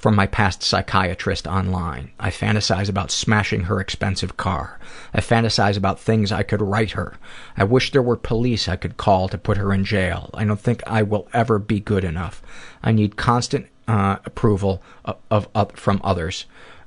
from 0.00 0.16
my 0.16 0.26
past 0.26 0.62
psychiatrist 0.62 1.46
online. 1.46 2.10
I 2.18 2.30
fantasize 2.30 2.88
about 2.88 3.10
smashing 3.10 3.64
her 3.64 3.80
expensive 3.80 4.38
car. 4.38 4.80
I 5.12 5.20
fantasize 5.20 5.76
about 5.76 6.00
things 6.00 6.32
I 6.32 6.42
could 6.42 6.62
write 6.62 6.92
her. 6.92 7.18
I 7.54 7.64
wish 7.64 7.92
there 7.92 8.00
were 8.00 8.16
police 8.16 8.66
I 8.66 8.76
could 8.76 8.96
call 8.96 9.28
to 9.28 9.36
put 9.36 9.58
her 9.58 9.74
in 9.74 9.84
jail. 9.84 10.30
I 10.32 10.46
don't 10.46 10.58
think 10.58 10.82
I 10.86 11.02
will 11.02 11.28
ever 11.34 11.58
be 11.58 11.80
good 11.80 12.02
enough. 12.02 12.42
I 12.82 12.92
need 12.92 13.16
constant 13.16 13.66
uh, 13.86 14.16
approval 14.24 14.82
of, 15.04 15.18
of, 15.30 15.48
of, 15.54 15.72
from 15.72 16.00
others. 16.02 16.46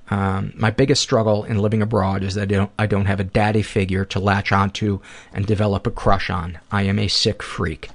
Um, 0.09 0.51
my 0.55 0.71
biggest 0.71 1.03
struggle 1.03 1.43
in 1.43 1.59
living 1.59 1.83
abroad 1.83 2.23
is 2.23 2.33
that 2.33 2.43
I 2.43 2.45
don't, 2.45 2.71
I 2.79 2.87
don't 2.87 3.05
have 3.05 3.19
a 3.19 3.23
daddy 3.23 3.61
figure 3.61 4.05
to 4.05 4.19
latch 4.19 4.51
onto 4.51 5.01
and 5.31 5.45
develop 5.45 5.85
a 5.85 5.91
crush 5.91 6.31
on. 6.31 6.57
I 6.71 6.81
am 6.83 6.97
a 6.97 7.07
sick 7.07 7.43
freak. 7.43 7.89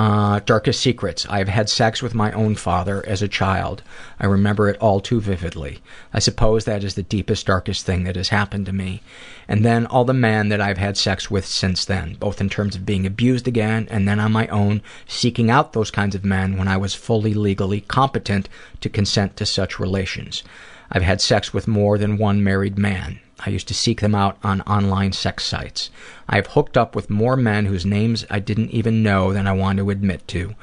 Uh, 0.00 0.40
darkest 0.46 0.80
secrets. 0.80 1.26
I 1.28 1.36
have 1.40 1.48
had 1.48 1.68
sex 1.68 2.00
with 2.00 2.14
my 2.14 2.32
own 2.32 2.54
father 2.54 3.04
as 3.06 3.20
a 3.20 3.28
child. 3.28 3.82
I 4.18 4.24
remember 4.24 4.66
it 4.70 4.78
all 4.78 4.98
too 4.98 5.20
vividly. 5.20 5.80
I 6.14 6.20
suppose 6.20 6.64
that 6.64 6.82
is 6.82 6.94
the 6.94 7.02
deepest, 7.02 7.44
darkest 7.44 7.84
thing 7.84 8.04
that 8.04 8.16
has 8.16 8.30
happened 8.30 8.64
to 8.64 8.72
me. 8.72 9.02
And 9.46 9.62
then 9.62 9.84
all 9.84 10.06
the 10.06 10.14
men 10.14 10.48
that 10.48 10.60
I've 10.62 10.78
had 10.78 10.96
sex 10.96 11.30
with 11.30 11.44
since 11.44 11.84
then, 11.84 12.16
both 12.18 12.40
in 12.40 12.48
terms 12.48 12.74
of 12.74 12.86
being 12.86 13.04
abused 13.04 13.46
again 13.46 13.88
and 13.90 14.08
then 14.08 14.18
on 14.18 14.32
my 14.32 14.46
own, 14.46 14.80
seeking 15.06 15.50
out 15.50 15.74
those 15.74 15.90
kinds 15.90 16.14
of 16.14 16.24
men 16.24 16.56
when 16.56 16.66
I 16.66 16.78
was 16.78 16.94
fully 16.94 17.34
legally 17.34 17.82
competent 17.82 18.48
to 18.80 18.88
consent 18.88 19.36
to 19.36 19.44
such 19.44 19.78
relations. 19.78 20.42
I've 20.90 21.02
had 21.02 21.20
sex 21.20 21.52
with 21.52 21.68
more 21.68 21.98
than 21.98 22.16
one 22.16 22.42
married 22.42 22.78
man. 22.78 23.20
I 23.44 23.50
used 23.50 23.68
to 23.68 23.74
seek 23.74 24.00
them 24.00 24.14
out 24.14 24.38
on 24.42 24.60
online 24.62 25.12
sex 25.12 25.44
sites. 25.44 25.90
I 26.28 26.36
have 26.36 26.48
hooked 26.48 26.76
up 26.76 26.94
with 26.94 27.10
more 27.10 27.36
men 27.36 27.66
whose 27.66 27.86
names 27.86 28.26
I 28.30 28.38
didn't 28.38 28.70
even 28.70 29.02
know 29.02 29.32
than 29.32 29.46
I 29.46 29.52
want 29.52 29.78
to 29.78 29.90
admit 29.90 30.28
to. 30.28 30.54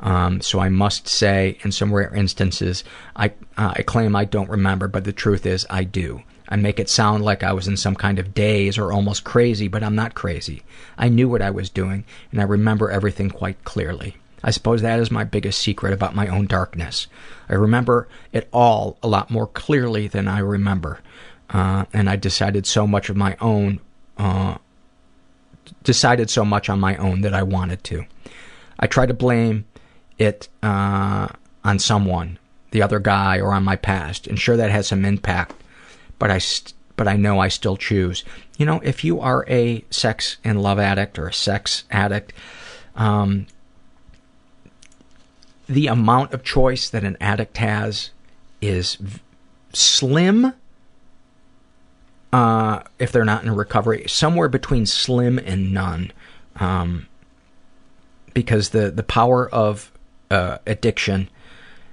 Um, 0.00 0.40
so 0.40 0.60
I 0.60 0.68
must 0.68 1.08
say, 1.08 1.58
in 1.62 1.72
some 1.72 1.92
rare 1.92 2.14
instances, 2.14 2.84
I, 3.14 3.32
uh, 3.56 3.74
I 3.76 3.82
claim 3.82 4.16
I 4.16 4.24
don't 4.24 4.48
remember, 4.48 4.88
but 4.88 5.04
the 5.04 5.12
truth 5.12 5.44
is 5.44 5.66
I 5.68 5.84
do. 5.84 6.22
I 6.48 6.56
make 6.56 6.80
it 6.80 6.88
sound 6.88 7.24
like 7.24 7.42
I 7.42 7.52
was 7.52 7.68
in 7.68 7.76
some 7.76 7.94
kind 7.94 8.18
of 8.18 8.34
daze 8.34 8.78
or 8.78 8.92
almost 8.92 9.24
crazy, 9.24 9.68
but 9.68 9.84
I'm 9.84 9.94
not 9.94 10.14
crazy. 10.14 10.62
I 10.98 11.08
knew 11.08 11.28
what 11.28 11.42
I 11.42 11.50
was 11.50 11.70
doing, 11.70 12.04
and 12.32 12.40
I 12.40 12.44
remember 12.44 12.90
everything 12.90 13.30
quite 13.30 13.62
clearly. 13.64 14.16
I 14.42 14.50
suppose 14.50 14.80
that 14.82 14.98
is 14.98 15.10
my 15.10 15.24
biggest 15.24 15.60
secret 15.60 15.92
about 15.92 16.14
my 16.14 16.26
own 16.26 16.46
darkness. 16.46 17.06
I 17.48 17.54
remember 17.54 18.08
it 18.32 18.48
all 18.52 18.96
a 19.02 19.08
lot 19.08 19.30
more 19.30 19.46
clearly 19.46 20.08
than 20.08 20.26
I 20.26 20.38
remember. 20.38 21.00
Uh, 21.50 21.84
and 21.92 22.08
I 22.08 22.16
decided 22.16 22.66
so 22.66 22.86
much 22.86 23.08
of 23.08 23.16
my 23.16 23.36
own, 23.40 23.80
uh, 24.16 24.56
decided 25.82 26.30
so 26.30 26.44
much 26.44 26.68
on 26.68 26.78
my 26.78 26.96
own 26.96 27.22
that 27.22 27.34
I 27.34 27.42
wanted 27.42 27.82
to. 27.84 28.04
I 28.78 28.86
try 28.86 29.04
to 29.06 29.14
blame 29.14 29.66
it 30.18 30.48
uh, 30.62 31.28
on 31.64 31.78
someone, 31.78 32.38
the 32.70 32.82
other 32.82 33.00
guy, 33.00 33.40
or 33.40 33.52
on 33.52 33.64
my 33.64 33.76
past, 33.76 34.26
and 34.26 34.38
sure 34.38 34.56
that 34.56 34.70
has 34.70 34.86
some 34.86 35.04
impact, 35.04 35.54
but 36.18 36.30
I, 36.30 36.38
st- 36.38 36.74
but 36.96 37.08
I 37.08 37.16
know 37.16 37.40
I 37.40 37.48
still 37.48 37.76
choose. 37.76 38.24
You 38.56 38.66
know, 38.66 38.80
if 38.84 39.02
you 39.02 39.20
are 39.20 39.44
a 39.48 39.84
sex 39.90 40.36
and 40.44 40.62
love 40.62 40.78
addict 40.78 41.18
or 41.18 41.26
a 41.26 41.32
sex 41.32 41.84
addict, 41.90 42.32
um, 42.94 43.46
the 45.66 45.88
amount 45.88 46.32
of 46.32 46.44
choice 46.44 46.90
that 46.90 47.02
an 47.02 47.16
addict 47.20 47.56
has 47.56 48.10
is 48.60 48.96
v- 48.96 49.20
slim 49.72 50.52
uh, 52.32 52.82
if 52.98 53.12
they're 53.12 53.24
not 53.24 53.44
in 53.44 53.54
recovery, 53.54 54.04
somewhere 54.06 54.48
between 54.48 54.86
slim 54.86 55.38
and 55.38 55.72
none. 55.72 56.12
Um, 56.56 57.06
because 58.34 58.70
the, 58.70 58.90
the 58.90 59.02
power 59.02 59.48
of 59.50 59.90
uh, 60.30 60.58
addiction, 60.66 61.28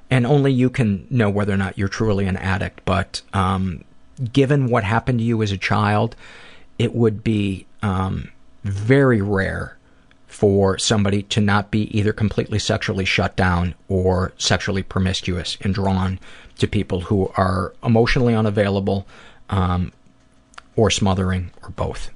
and 0.09 0.25
only 0.25 0.51
you 0.51 0.69
can 0.69 1.07
know 1.09 1.29
whether 1.29 1.53
or 1.53 1.57
not 1.57 1.77
you're 1.77 1.87
truly 1.87 2.25
an 2.25 2.37
addict, 2.37 2.81
but 2.85 3.21
um, 3.33 3.83
given 4.33 4.67
what 4.67 4.83
happened 4.83 5.19
to 5.19 5.25
you 5.25 5.41
as 5.41 5.51
a 5.51 5.57
child, 5.57 6.15
it 6.77 6.93
would 6.93 7.23
be 7.23 7.65
um, 7.81 8.29
very 8.63 9.21
rare 9.21 9.77
for 10.27 10.77
somebody 10.77 11.23
to 11.23 11.41
not 11.41 11.71
be 11.71 11.97
either 11.97 12.13
completely 12.13 12.59
sexually 12.59 13.05
shut 13.05 13.35
down 13.35 13.73
or 13.87 14.33
sexually 14.37 14.83
promiscuous 14.83 15.57
and 15.61 15.73
drawn 15.73 16.19
to 16.57 16.67
people 16.67 17.01
who 17.01 17.31
are 17.37 17.73
emotionally 17.83 18.35
unavailable 18.35 19.07
um, 19.49 19.91
or 20.77 20.89
smothering 20.89 21.51
or 21.61 21.71
both. 21.71 22.09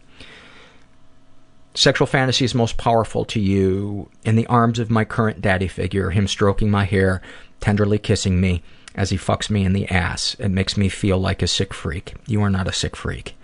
Sexual 1.74 2.08
fantasies 2.08 2.56
most 2.56 2.78
powerful 2.78 3.26
to 3.26 3.40
you 3.40 4.10
in 4.24 4.36
the 4.36 4.48
arms 4.48 4.80
of 4.80 4.90
my 4.90 5.04
current 5.04 5.42
daddy 5.42 5.68
figure, 5.68 6.12
him 6.12 6.28
stroking 6.28 6.72
my 6.72 6.86
hair, 6.86 7.22
tenderly 7.60 7.98
kissing 7.98 8.40
me 8.40 8.62
as 8.96 9.10
he 9.10 9.18
fucks 9.18 9.50
me 9.50 9.64
in 9.64 9.74
the 9.74 9.88
ass. 9.88 10.36
It 10.40 10.50
makes 10.50 10.78
me 10.78 10.90
feel 10.90 11.18
like 11.18 11.42
a 11.42 11.48
sick 11.48 11.74
freak. 11.74 12.14
You 12.28 12.42
are 12.42 12.50
not 12.50 12.68
a 12.68 12.74
sick 12.74 12.96
freak. 12.96 13.36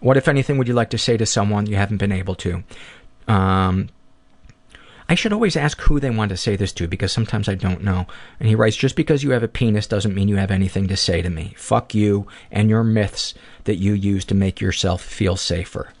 What, 0.00 0.16
if 0.16 0.28
anything, 0.28 0.58
would 0.58 0.68
you 0.68 0.74
like 0.74 0.90
to 0.90 0.98
say 0.98 1.16
to 1.16 1.26
someone 1.26 1.66
you 1.66 1.76
haven't 1.76 1.98
been 1.98 2.10
able 2.10 2.34
to? 2.36 2.64
Um, 3.28 3.88
I 5.08 5.14
should 5.14 5.32
always 5.32 5.56
ask 5.56 5.80
who 5.82 6.00
they 6.00 6.10
want 6.10 6.30
to 6.30 6.36
say 6.36 6.56
this 6.56 6.72
to 6.74 6.88
because 6.88 7.12
sometimes 7.12 7.48
I 7.48 7.54
don't 7.54 7.82
know. 7.82 8.06
And 8.38 8.48
he 8.48 8.54
writes, 8.54 8.76
just 8.76 8.96
because 8.96 9.22
you 9.22 9.30
have 9.30 9.42
a 9.42 9.48
penis 9.48 9.86
doesn't 9.86 10.14
mean 10.14 10.28
you 10.28 10.36
have 10.36 10.50
anything 10.50 10.88
to 10.88 10.96
say 10.96 11.22
to 11.22 11.30
me. 11.30 11.54
Fuck 11.56 11.94
you 11.94 12.26
and 12.50 12.70
your 12.70 12.84
myths 12.84 13.34
that 13.64 13.76
you 13.76 13.92
use 13.92 14.24
to 14.26 14.34
make 14.34 14.60
yourself 14.60 15.02
feel 15.02 15.36
safer. 15.36 15.92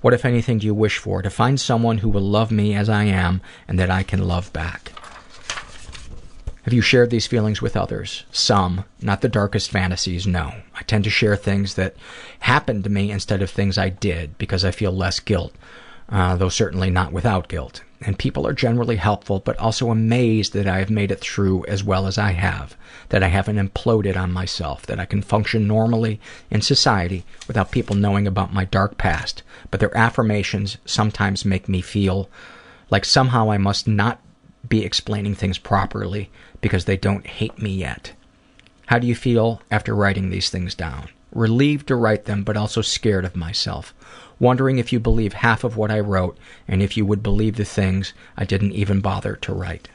What, 0.00 0.14
if 0.14 0.24
anything, 0.24 0.58
do 0.58 0.66
you 0.66 0.74
wish 0.74 0.98
for? 0.98 1.22
To 1.22 1.30
find 1.30 1.60
someone 1.60 1.98
who 1.98 2.08
will 2.08 2.22
love 2.22 2.50
me 2.50 2.74
as 2.74 2.88
I 2.88 3.04
am 3.04 3.40
and 3.68 3.78
that 3.78 3.90
I 3.90 4.02
can 4.02 4.26
love 4.26 4.52
back. 4.52 4.92
Have 6.64 6.72
you 6.72 6.82
shared 6.82 7.10
these 7.10 7.26
feelings 7.26 7.60
with 7.60 7.76
others? 7.76 8.24
Some. 8.30 8.84
Not 9.00 9.20
the 9.20 9.28
darkest 9.28 9.70
fantasies, 9.70 10.26
no. 10.26 10.54
I 10.74 10.82
tend 10.82 11.04
to 11.04 11.10
share 11.10 11.36
things 11.36 11.74
that 11.74 11.96
happened 12.40 12.84
to 12.84 12.90
me 12.90 13.10
instead 13.10 13.42
of 13.42 13.50
things 13.50 13.78
I 13.78 13.88
did 13.88 14.38
because 14.38 14.64
I 14.64 14.70
feel 14.70 14.92
less 14.92 15.18
guilt, 15.18 15.54
uh, 16.08 16.36
though 16.36 16.48
certainly 16.48 16.90
not 16.90 17.12
without 17.12 17.48
guilt. 17.48 17.82
And 18.04 18.18
people 18.18 18.46
are 18.46 18.52
generally 18.52 18.96
helpful, 18.96 19.40
but 19.40 19.56
also 19.58 19.90
amazed 19.90 20.52
that 20.54 20.66
I 20.66 20.78
have 20.78 20.90
made 20.90 21.12
it 21.12 21.20
through 21.20 21.64
as 21.66 21.84
well 21.84 22.06
as 22.06 22.18
I 22.18 22.32
have, 22.32 22.76
that 23.10 23.22
I 23.22 23.28
haven't 23.28 23.56
imploded 23.56 24.16
on 24.16 24.32
myself, 24.32 24.84
that 24.86 24.98
I 24.98 25.04
can 25.04 25.22
function 25.22 25.68
normally 25.68 26.20
in 26.50 26.62
society 26.62 27.24
without 27.46 27.70
people 27.70 27.94
knowing 27.94 28.26
about 28.26 28.52
my 28.52 28.64
dark 28.64 28.98
past. 28.98 29.42
But 29.70 29.78
their 29.78 29.96
affirmations 29.96 30.78
sometimes 30.84 31.44
make 31.44 31.68
me 31.68 31.80
feel 31.80 32.28
like 32.90 33.04
somehow 33.04 33.50
I 33.50 33.58
must 33.58 33.86
not 33.86 34.20
be 34.68 34.84
explaining 34.84 35.34
things 35.34 35.58
properly 35.58 36.30
because 36.60 36.84
they 36.84 36.96
don't 36.96 37.26
hate 37.26 37.60
me 37.62 37.70
yet. 37.70 38.12
How 38.86 38.98
do 38.98 39.06
you 39.06 39.14
feel 39.14 39.62
after 39.70 39.94
writing 39.94 40.30
these 40.30 40.50
things 40.50 40.74
down? 40.74 41.08
Relieved 41.32 41.88
to 41.88 41.96
write 41.96 42.24
them, 42.24 42.42
but 42.42 42.56
also 42.56 42.82
scared 42.82 43.24
of 43.24 43.36
myself. 43.36 43.94
Wondering 44.42 44.80
if 44.80 44.92
you 44.92 44.98
believe 44.98 45.34
half 45.34 45.62
of 45.62 45.76
what 45.76 45.92
I 45.92 46.00
wrote 46.00 46.36
and 46.66 46.82
if 46.82 46.96
you 46.96 47.06
would 47.06 47.22
believe 47.22 47.54
the 47.54 47.64
things 47.64 48.12
I 48.36 48.44
didn't 48.44 48.72
even 48.72 49.00
bother 49.00 49.36
to 49.36 49.54
write. 49.54 49.88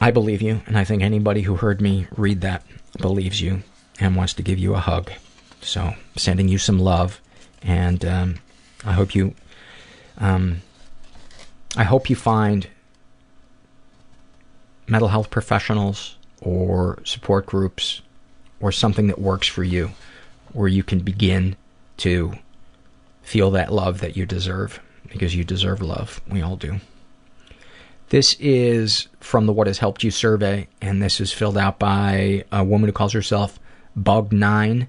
I 0.00 0.10
believe 0.10 0.42
you, 0.42 0.60
and 0.66 0.76
I 0.76 0.82
think 0.82 1.00
anybody 1.04 1.42
who 1.42 1.54
heard 1.54 1.80
me 1.80 2.08
read 2.16 2.40
that 2.40 2.64
believes 3.00 3.40
you 3.40 3.62
and 4.00 4.16
wants 4.16 4.34
to 4.34 4.42
give 4.42 4.58
you 4.58 4.74
a 4.74 4.80
hug. 4.80 5.12
So, 5.60 5.94
sending 6.16 6.48
you 6.48 6.58
some 6.58 6.80
love, 6.80 7.20
and 7.62 8.04
um, 8.04 8.34
I 8.84 8.90
hope 8.90 9.14
you, 9.14 9.36
um, 10.18 10.62
I 11.76 11.84
hope 11.84 12.10
you 12.10 12.16
find 12.16 12.66
mental 14.88 15.10
health 15.10 15.30
professionals 15.30 16.16
or 16.42 16.98
support 17.04 17.46
groups 17.46 18.02
or 18.60 18.72
something 18.72 19.06
that 19.06 19.20
works 19.20 19.46
for 19.46 19.62
you 19.62 19.92
where 20.58 20.68
you 20.68 20.82
can 20.82 20.98
begin 20.98 21.54
to 21.96 22.34
feel 23.22 23.52
that 23.52 23.72
love 23.72 24.00
that 24.00 24.16
you 24.16 24.26
deserve 24.26 24.80
because 25.08 25.34
you 25.34 25.44
deserve 25.44 25.80
love. 25.80 26.20
We 26.28 26.42
all 26.42 26.56
do. 26.56 26.80
This 28.08 28.34
is 28.40 29.06
from 29.20 29.46
the 29.46 29.52
What 29.52 29.68
Has 29.68 29.78
Helped 29.78 30.02
You 30.02 30.10
survey, 30.10 30.66
and 30.80 31.00
this 31.00 31.20
is 31.20 31.32
filled 31.32 31.56
out 31.56 31.78
by 31.78 32.44
a 32.50 32.64
woman 32.64 32.88
who 32.88 32.92
calls 32.92 33.12
herself 33.12 33.60
Bug9, 33.96 34.88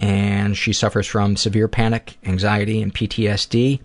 and 0.00 0.56
she 0.56 0.72
suffers 0.72 1.06
from 1.06 1.36
severe 1.36 1.68
panic, 1.68 2.18
anxiety, 2.24 2.82
and 2.82 2.94
PTSD. 2.94 3.80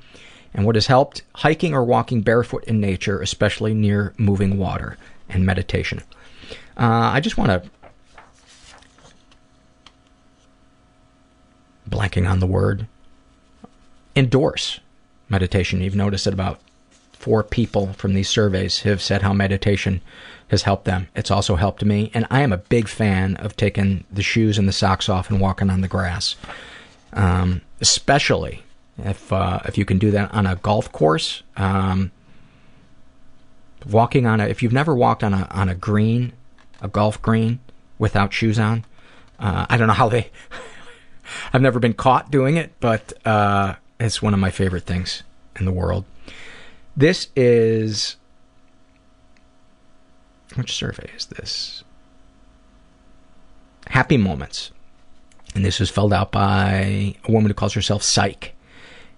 And 0.54 0.66
what 0.66 0.76
has 0.76 0.88
helped? 0.88 1.22
Hiking 1.36 1.74
or 1.74 1.84
walking 1.84 2.22
barefoot 2.22 2.64
in 2.64 2.80
nature, 2.80 3.22
especially 3.22 3.74
near 3.74 4.14
moving 4.18 4.58
water, 4.58 4.98
and 5.30 5.46
meditation. 5.46 6.02
Uh, 6.78 7.12
I 7.14 7.20
just 7.20 7.38
want 7.38 7.50
to 7.52 7.70
blanking 11.92 12.30
on 12.30 12.40
the 12.40 12.48
word 12.48 12.88
endorse 14.16 14.80
meditation. 15.30 15.82
You've 15.82 15.96
noticed 15.96 16.26
that 16.26 16.34
about 16.34 16.60
four 17.14 17.44
people 17.44 17.94
from 17.94 18.14
these 18.14 18.30
surveys 18.30 18.80
have 18.80 19.02
said 19.02 19.22
how 19.22 19.34
meditation 19.34 20.02
has 20.48 20.64
helped 20.64 20.86
them. 20.86 21.08
It's 21.16 21.32
also 21.32 21.56
helped 21.56 21.86
me, 21.86 22.12
and 22.14 22.26
I 22.30 22.42
am 22.42 22.52
a 22.52 22.58
big 22.58 22.88
fan 22.88 23.36
of 23.38 23.56
taking 23.56 24.04
the 24.12 24.24
shoes 24.24 24.58
and 24.58 24.68
the 24.68 24.74
socks 24.74 25.08
off 25.08 25.30
and 25.30 25.40
walking 25.40 25.70
on 25.70 25.82
the 25.82 25.88
grass. 25.88 26.36
Um, 27.14 27.62
especially 27.80 28.64
if 28.98 29.32
uh, 29.32 29.60
if 29.66 29.78
you 29.78 29.86
can 29.86 29.98
do 29.98 30.12
that 30.12 30.34
on 30.34 30.46
a 30.46 30.56
golf 30.56 30.92
course. 30.92 31.44
Um, 31.58 32.12
walking 33.90 34.26
on 34.26 34.40
a 34.40 34.46
if 34.46 34.62
you've 34.64 34.74
never 34.74 34.96
walked 34.96 35.24
on 35.24 35.34
a 35.34 35.48
on 35.52 35.70
a 35.70 35.76
green, 35.76 36.34
a 36.82 36.88
golf 36.88 37.22
green 37.22 37.60
without 38.00 38.34
shoes 38.34 38.60
on, 38.60 38.86
uh, 39.40 39.66
I 39.70 39.78
don't 39.78 39.88
know 39.88 39.94
how 39.94 40.10
they. 40.10 40.32
I've 41.54 41.62
never 41.62 41.80
been 41.80 41.94
caught 41.94 42.32
doing 42.32 42.58
it, 42.58 42.72
but 42.80 43.14
uh, 43.26 43.76
it's 44.00 44.22
one 44.22 44.34
of 44.34 44.40
my 44.40 44.52
favorite 44.52 44.86
things 44.86 45.24
in 45.60 45.66
the 45.66 45.72
world. 45.72 46.06
This 46.96 47.28
is 47.36 48.18
which 50.56 50.74
survey 50.74 51.10
is 51.16 51.28
this? 51.28 51.84
Happy 53.88 54.18
moments, 54.18 54.72
and 55.56 55.66
this 55.66 55.80
was 55.80 55.90
filled 55.90 56.14
out 56.14 56.32
by 56.32 57.16
a 57.28 57.32
woman 57.32 57.50
who 57.50 57.54
calls 57.54 57.74
herself 57.74 58.04
Psych. 58.04 58.54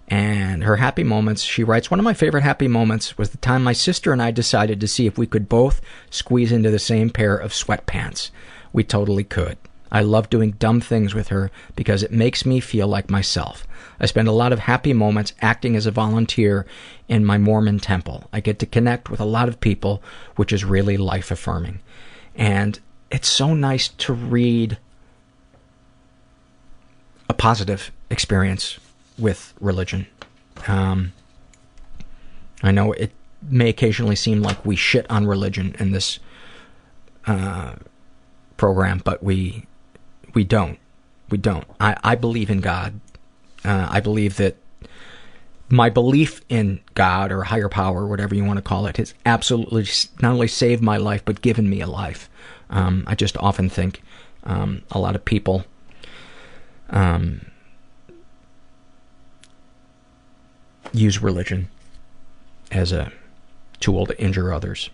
And 0.08 0.64
her 0.64 0.76
happy 0.76 1.02
moments, 1.02 1.42
she 1.42 1.64
writes, 1.64 1.90
One 1.90 1.98
of 1.98 2.04
my 2.04 2.12
favorite 2.12 2.42
happy 2.42 2.68
moments 2.68 3.16
was 3.16 3.30
the 3.30 3.38
time 3.38 3.64
my 3.64 3.72
sister 3.72 4.12
and 4.12 4.20
I 4.20 4.30
decided 4.30 4.80
to 4.80 4.88
see 4.88 5.06
if 5.06 5.16
we 5.16 5.26
could 5.26 5.48
both 5.48 5.80
squeeze 6.10 6.52
into 6.52 6.70
the 6.70 6.78
same 6.78 7.08
pair 7.08 7.34
of 7.36 7.52
sweatpants. 7.52 8.30
We 8.72 8.84
totally 8.84 9.24
could. 9.24 9.56
I 9.94 10.00
love 10.00 10.28
doing 10.28 10.50
dumb 10.58 10.80
things 10.80 11.14
with 11.14 11.28
her 11.28 11.52
because 11.76 12.02
it 12.02 12.10
makes 12.10 12.44
me 12.44 12.58
feel 12.58 12.88
like 12.88 13.08
myself. 13.08 13.64
I 14.00 14.06
spend 14.06 14.26
a 14.26 14.32
lot 14.32 14.52
of 14.52 14.58
happy 14.58 14.92
moments 14.92 15.34
acting 15.40 15.76
as 15.76 15.86
a 15.86 15.92
volunteer 15.92 16.66
in 17.08 17.24
my 17.24 17.38
Mormon 17.38 17.78
temple. 17.78 18.28
I 18.32 18.40
get 18.40 18.58
to 18.58 18.66
connect 18.66 19.08
with 19.08 19.20
a 19.20 19.24
lot 19.24 19.48
of 19.48 19.60
people, 19.60 20.02
which 20.34 20.52
is 20.52 20.64
really 20.64 20.96
life 20.96 21.30
affirming. 21.30 21.78
And 22.34 22.80
it's 23.12 23.28
so 23.28 23.54
nice 23.54 23.86
to 23.86 24.12
read 24.12 24.78
a 27.28 27.34
positive 27.34 27.92
experience 28.10 28.80
with 29.16 29.54
religion. 29.60 30.08
Um, 30.66 31.12
I 32.64 32.72
know 32.72 32.90
it 32.90 33.12
may 33.40 33.68
occasionally 33.68 34.16
seem 34.16 34.42
like 34.42 34.66
we 34.66 34.74
shit 34.74 35.08
on 35.08 35.28
religion 35.28 35.76
in 35.78 35.92
this 35.92 36.18
uh, 37.28 37.74
program, 38.56 39.00
but 39.04 39.22
we 39.22 39.66
we 40.34 40.44
don't. 40.44 40.78
We 41.30 41.38
don't. 41.38 41.66
I, 41.80 41.96
I 42.02 42.14
believe 42.14 42.50
in 42.50 42.60
God. 42.60 43.00
Uh, 43.64 43.88
I 43.90 44.00
believe 44.00 44.36
that 44.36 44.56
my 45.68 45.88
belief 45.88 46.42
in 46.48 46.80
God 46.94 47.32
or 47.32 47.44
higher 47.44 47.68
power, 47.68 48.06
whatever 48.06 48.34
you 48.34 48.44
want 48.44 48.58
to 48.58 48.62
call 48.62 48.86
it, 48.86 48.98
has 48.98 49.14
absolutely 49.24 49.86
not 50.20 50.32
only 50.32 50.48
saved 50.48 50.82
my 50.82 50.98
life 50.98 51.24
but 51.24 51.40
given 51.40 51.70
me 51.70 51.80
a 51.80 51.86
life. 51.86 52.28
Um, 52.68 53.04
I 53.06 53.14
just 53.14 53.36
often 53.38 53.68
think 53.68 54.02
um, 54.44 54.82
a 54.90 54.98
lot 54.98 55.14
of 55.14 55.24
people 55.24 55.64
um, 56.90 57.46
use 60.92 61.22
religion 61.22 61.68
as 62.70 62.92
a 62.92 63.12
tool 63.80 64.06
to 64.06 64.20
injure 64.20 64.52
others. 64.52 64.90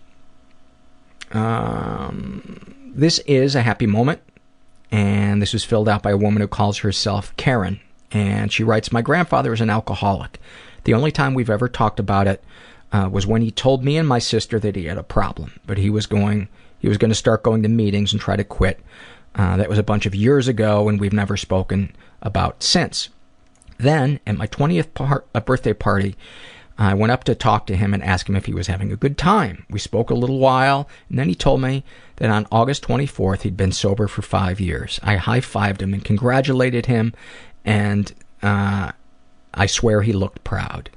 Um, 1.31 2.91
this 2.93 3.19
is 3.19 3.55
a 3.55 3.61
happy 3.61 3.87
moment, 3.87 4.21
and 4.91 5.41
this 5.41 5.53
was 5.53 5.63
filled 5.63 5.87
out 5.87 6.03
by 6.03 6.11
a 6.11 6.17
woman 6.17 6.41
who 6.41 6.47
calls 6.47 6.79
herself 6.79 7.35
Karen. 7.37 7.79
And 8.11 8.51
she 8.51 8.63
writes, 8.63 8.91
My 8.91 9.01
grandfather 9.01 9.53
is 9.53 9.61
an 9.61 9.69
alcoholic. 9.69 10.39
The 10.83 10.93
only 10.93 11.11
time 11.11 11.33
we've 11.33 11.49
ever 11.49 11.69
talked 11.69 11.99
about 11.99 12.27
it 12.27 12.43
uh, 12.91 13.09
was 13.11 13.25
when 13.25 13.41
he 13.41 13.51
told 13.51 13.85
me 13.85 13.97
and 13.97 14.07
my 14.07 14.19
sister 14.19 14.59
that 14.59 14.75
he 14.75 14.85
had 14.85 14.97
a 14.97 15.03
problem, 15.03 15.59
but 15.65 15.77
he 15.77 15.89
was 15.89 16.05
going, 16.05 16.49
he 16.79 16.89
was 16.89 16.97
going 16.97 17.09
to 17.09 17.15
start 17.15 17.43
going 17.43 17.63
to 17.63 17.69
meetings 17.69 18.11
and 18.11 18.21
try 18.21 18.35
to 18.35 18.43
quit. 18.43 18.79
Uh, 19.33 19.55
that 19.55 19.69
was 19.69 19.79
a 19.79 19.83
bunch 19.83 20.05
of 20.05 20.13
years 20.13 20.49
ago, 20.49 20.89
and 20.89 20.99
we've 20.99 21.13
never 21.13 21.37
spoken 21.37 21.95
about 22.21 22.61
since. 22.61 23.07
Then, 23.77 24.19
at 24.27 24.35
my 24.35 24.47
20th 24.47 24.93
par- 24.93 25.23
uh, 25.33 25.39
birthday 25.39 25.73
party, 25.73 26.17
I 26.77 26.93
went 26.93 27.11
up 27.11 27.23
to 27.25 27.35
talk 27.35 27.67
to 27.67 27.75
him 27.75 27.93
and 27.93 28.03
ask 28.03 28.27
him 28.27 28.35
if 28.35 28.45
he 28.45 28.53
was 28.53 28.67
having 28.67 28.91
a 28.91 28.95
good 28.95 29.17
time. 29.17 29.65
We 29.69 29.79
spoke 29.79 30.09
a 30.09 30.15
little 30.15 30.39
while, 30.39 30.87
and 31.09 31.19
then 31.19 31.29
he 31.29 31.35
told 31.35 31.61
me 31.61 31.83
that 32.17 32.29
on 32.29 32.47
August 32.51 32.83
24th 32.83 33.41
he'd 33.41 33.57
been 33.57 33.71
sober 33.71 34.07
for 34.07 34.21
five 34.21 34.59
years. 34.59 34.99
I 35.03 35.17
high-fived 35.17 35.81
him 35.81 35.93
and 35.93 36.03
congratulated 36.03 36.87
him, 36.87 37.13
and 37.65 38.11
uh, 38.41 38.91
I 39.53 39.65
swear 39.65 40.01
he 40.01 40.13
looked 40.13 40.43
proud. 40.43 40.89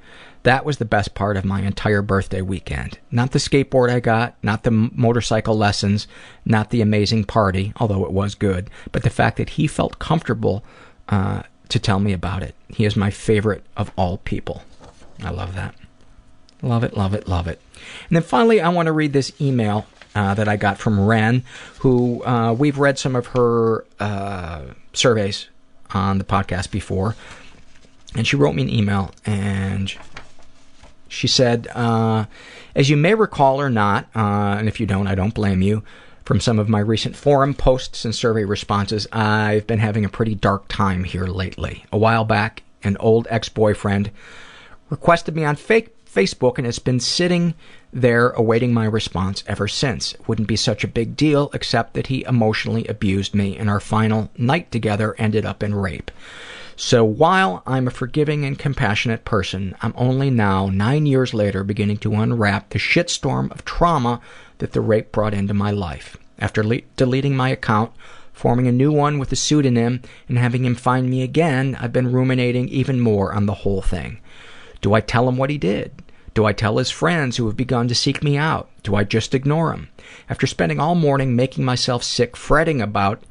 That 0.43 0.63
was 0.63 0.77
the 0.77 0.85
best 0.85 1.15
part 1.15 1.37
of 1.37 1.45
my 1.45 1.61
entire 1.61 2.03
birthday 2.03 2.41
weekend. 2.41 2.99
Not 3.09 3.31
the 3.31 3.39
skateboard 3.39 3.89
I 3.89 3.99
got, 3.99 4.35
not 4.43 4.63
the 4.63 4.69
motorcycle 4.69 5.57
lessons, 5.57 6.07
not 6.45 6.69
the 6.69 6.81
amazing 6.81 7.23
party, 7.23 7.73
although 7.77 8.05
it 8.05 8.11
was 8.11 8.35
good, 8.35 8.69
but 8.91 9.01
the 9.01 9.09
fact 9.09 9.37
that 9.37 9.49
he 9.49 9.65
felt 9.65 9.97
comfortable 9.97 10.63
uh, 11.09 11.41
to 11.69 11.79
tell 11.79 11.99
me 11.99 12.13
about 12.13 12.43
it. 12.43 12.53
He 12.69 12.85
is 12.85 12.95
my 12.95 13.09
favorite 13.09 13.63
of 13.75 13.91
all 13.95 14.17
people. 14.19 14.61
I 15.23 15.29
love 15.29 15.55
that. 15.55 15.75
Love 16.61 16.83
it, 16.83 16.95
love 16.97 17.13
it, 17.13 17.27
love 17.27 17.47
it. 17.47 17.61
And 18.09 18.15
then 18.15 18.23
finally, 18.23 18.61
I 18.61 18.69
want 18.69 18.87
to 18.87 18.91
read 18.91 19.13
this 19.13 19.31
email 19.39 19.85
uh, 20.15 20.33
that 20.33 20.47
I 20.47 20.55
got 20.55 20.77
from 20.77 21.05
Ren, 21.05 21.43
who 21.79 22.23
uh, 22.25 22.53
we've 22.53 22.77
read 22.77 22.97
some 22.97 23.15
of 23.15 23.27
her 23.27 23.85
uh, 23.99 24.63
surveys 24.93 25.49
on 25.93 26.17
the 26.17 26.23
podcast 26.23 26.71
before. 26.71 27.15
And 28.15 28.25
she 28.25 28.37
wrote 28.37 28.55
me 28.55 28.63
an 28.63 28.69
email, 28.69 29.11
and 29.25 29.93
she 31.09 31.27
said, 31.27 31.67
uh, 31.75 32.25
As 32.73 32.89
you 32.89 32.95
may 32.95 33.13
recall 33.13 33.59
or 33.59 33.69
not, 33.69 34.07
uh, 34.15 34.55
and 34.57 34.69
if 34.69 34.79
you 34.79 34.85
don't, 34.85 35.07
I 35.07 35.15
don't 35.15 35.33
blame 35.33 35.61
you, 35.61 35.83
from 36.23 36.39
some 36.39 36.57
of 36.57 36.69
my 36.69 36.79
recent 36.79 37.15
forum 37.15 37.53
posts 37.53 38.03
and 38.03 38.15
survey 38.15 38.45
responses, 38.45 39.05
I've 39.11 39.67
been 39.67 39.79
having 39.79 40.05
a 40.05 40.09
pretty 40.09 40.33
dark 40.33 40.67
time 40.67 41.03
here 41.03 41.27
lately. 41.27 41.85
A 41.91 41.97
while 41.97 42.25
back, 42.25 42.63
an 42.83 42.97
old 42.97 43.27
ex 43.29 43.49
boyfriend 43.49 44.09
requested 44.89 45.35
me 45.35 45.43
on 45.43 45.55
fake 45.55 45.91
Facebook, 46.05 46.57
and 46.57 46.65
it's 46.65 46.79
been 46.79 46.99
sitting 46.99 47.53
there 47.91 48.29
awaiting 48.31 48.73
my 48.73 48.85
response 48.85 49.43
ever 49.47 49.67
since. 49.67 50.13
It 50.13 50.27
wouldn't 50.27 50.47
be 50.47 50.55
such 50.55 50.83
a 50.83 50.87
big 50.87 51.17
deal, 51.17 51.49
except 51.53 51.93
that 51.93 52.07
he 52.07 52.23
emotionally 52.23 52.85
abused 52.87 53.35
me, 53.35 53.57
and 53.57 53.69
our 53.69 53.79
final 53.79 54.29
night 54.37 54.71
together 54.71 55.15
ended 55.17 55.45
up 55.45 55.61
in 55.61 55.75
rape. 55.75 56.11
So 56.77 57.05
while 57.05 57.63
I'm 57.65 57.87
a 57.87 57.91
forgiving 57.91 58.43
and 58.43 58.59
compassionate 58.59 59.23
person, 59.23 59.75
I'm 59.81 59.93
only 59.95 60.29
now, 60.29 60.67
nine 60.67 61.05
years 61.05 61.33
later, 61.33 61.63
beginning 61.63 61.97
to 61.97 62.15
unwrap 62.15 62.69
the 62.69 62.79
shitstorm 62.79 63.51
of 63.51 63.63
trauma 63.63 64.19
that 64.57 64.73
the 64.73 64.81
rape 64.81 65.11
brought 65.11 65.33
into 65.33 65.53
my 65.53 65.71
life. 65.71 66.17
After 66.37 66.63
le- 66.63 66.81
deleting 66.97 67.35
my 67.35 67.49
account, 67.49 67.91
forming 68.33 68.67
a 68.67 68.73
new 68.73 68.91
one 68.91 69.19
with 69.19 69.31
a 69.31 69.37
pseudonym, 69.37 70.01
and 70.27 70.37
having 70.37 70.65
him 70.65 70.75
find 70.75 71.09
me 71.09 71.23
again, 71.23 71.77
I've 71.79 71.93
been 71.93 72.11
ruminating 72.11 72.67
even 72.67 72.99
more 72.99 73.33
on 73.33 73.45
the 73.45 73.53
whole 73.53 73.81
thing. 73.81 74.19
Do 74.81 74.93
I 74.93 75.01
tell 75.01 75.27
him 75.27 75.37
what 75.37 75.49
he 75.49 75.57
did? 75.57 75.91
Do 76.33 76.45
I 76.45 76.53
tell 76.53 76.77
his 76.77 76.91
friends 76.91 77.37
who 77.37 77.45
have 77.47 77.55
begun 77.55 77.87
to 77.87 77.95
seek 77.95 78.21
me 78.21 78.37
out? 78.37 78.69
Do 78.83 78.95
I 78.95 79.05
just 79.05 79.33
ignore 79.33 79.71
him? 79.71 79.89
After 80.29 80.45
spending 80.45 80.79
all 80.79 80.95
morning 80.95 81.35
making 81.35 81.63
myself 81.63 82.03
sick, 82.03 82.35
fretting 82.35 82.81
about 82.81 83.23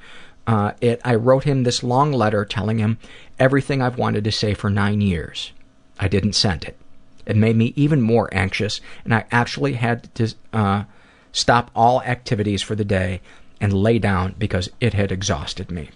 uh, 0.46 0.72
it, 0.80 1.00
I 1.04 1.14
wrote 1.14 1.44
him 1.44 1.62
this 1.62 1.82
long 1.82 2.12
letter 2.12 2.44
telling 2.44 2.78
him 2.78 2.98
everything 3.38 3.82
I've 3.82 3.98
wanted 3.98 4.24
to 4.24 4.32
say 4.32 4.54
for 4.54 4.70
nine 4.70 5.00
years. 5.00 5.52
I 5.98 6.08
didn't 6.08 6.32
send 6.32 6.64
it. 6.64 6.76
It 7.26 7.36
made 7.36 7.56
me 7.56 7.72
even 7.76 8.02
more 8.02 8.28
anxious, 8.32 8.80
and 9.04 9.14
I 9.14 9.24
actually 9.30 9.74
had 9.74 10.14
to 10.14 10.34
uh, 10.52 10.84
stop 11.32 11.70
all 11.74 12.02
activities 12.02 12.62
for 12.62 12.74
the 12.74 12.84
day 12.84 13.20
and 13.60 13.72
lay 13.72 13.98
down 13.98 14.34
because 14.38 14.70
it 14.80 14.94
had 14.94 15.12
exhausted 15.12 15.70
me. 15.70 15.90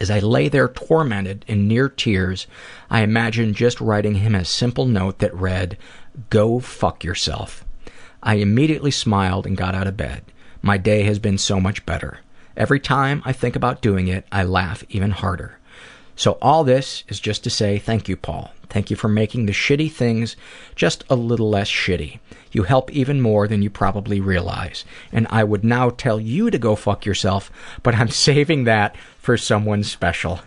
As 0.00 0.10
I 0.10 0.20
lay 0.20 0.48
there 0.48 0.68
tormented 0.68 1.44
in 1.48 1.66
near 1.66 1.88
tears, 1.88 2.46
I 2.88 3.00
imagined 3.02 3.56
just 3.56 3.80
writing 3.80 4.16
him 4.16 4.34
a 4.34 4.44
simple 4.44 4.86
note 4.86 5.18
that 5.18 5.34
read, 5.34 5.76
Go 6.30 6.60
fuck 6.60 7.02
yourself. 7.02 7.64
I 8.22 8.34
immediately 8.34 8.90
smiled 8.90 9.46
and 9.46 9.56
got 9.56 9.74
out 9.74 9.86
of 9.86 9.96
bed. 9.96 10.22
My 10.62 10.76
day 10.76 11.02
has 11.04 11.18
been 11.18 11.38
so 11.38 11.60
much 11.60 11.86
better. 11.86 12.18
Every 12.56 12.80
time 12.80 13.22
I 13.24 13.32
think 13.32 13.54
about 13.54 13.82
doing 13.82 14.08
it, 14.08 14.26
I 14.32 14.42
laugh 14.42 14.84
even 14.88 15.12
harder. 15.12 15.58
So 16.16 16.38
all 16.42 16.64
this 16.64 17.04
is 17.08 17.20
just 17.20 17.44
to 17.44 17.50
say 17.50 17.78
thank 17.78 18.08
you, 18.08 18.16
Paul. 18.16 18.52
Thank 18.68 18.90
you 18.90 18.96
for 18.96 19.08
making 19.08 19.46
the 19.46 19.52
shitty 19.52 19.90
things 19.90 20.36
just 20.74 21.04
a 21.08 21.16
little 21.16 21.48
less 21.48 21.70
shitty. 21.70 22.18
You 22.52 22.64
help 22.64 22.90
even 22.90 23.20
more 23.20 23.48
than 23.48 23.62
you 23.62 23.70
probably 23.70 24.20
realize. 24.20 24.84
And 25.12 25.26
I 25.30 25.44
would 25.44 25.64
now 25.64 25.90
tell 25.90 26.20
you 26.20 26.50
to 26.50 26.58
go 26.58 26.76
fuck 26.76 27.06
yourself, 27.06 27.50
but 27.82 27.94
I'm 27.94 28.08
saving 28.28 28.64
that 28.64 28.96
for 29.18 29.36
someone 29.36 29.84
special. 29.84 30.40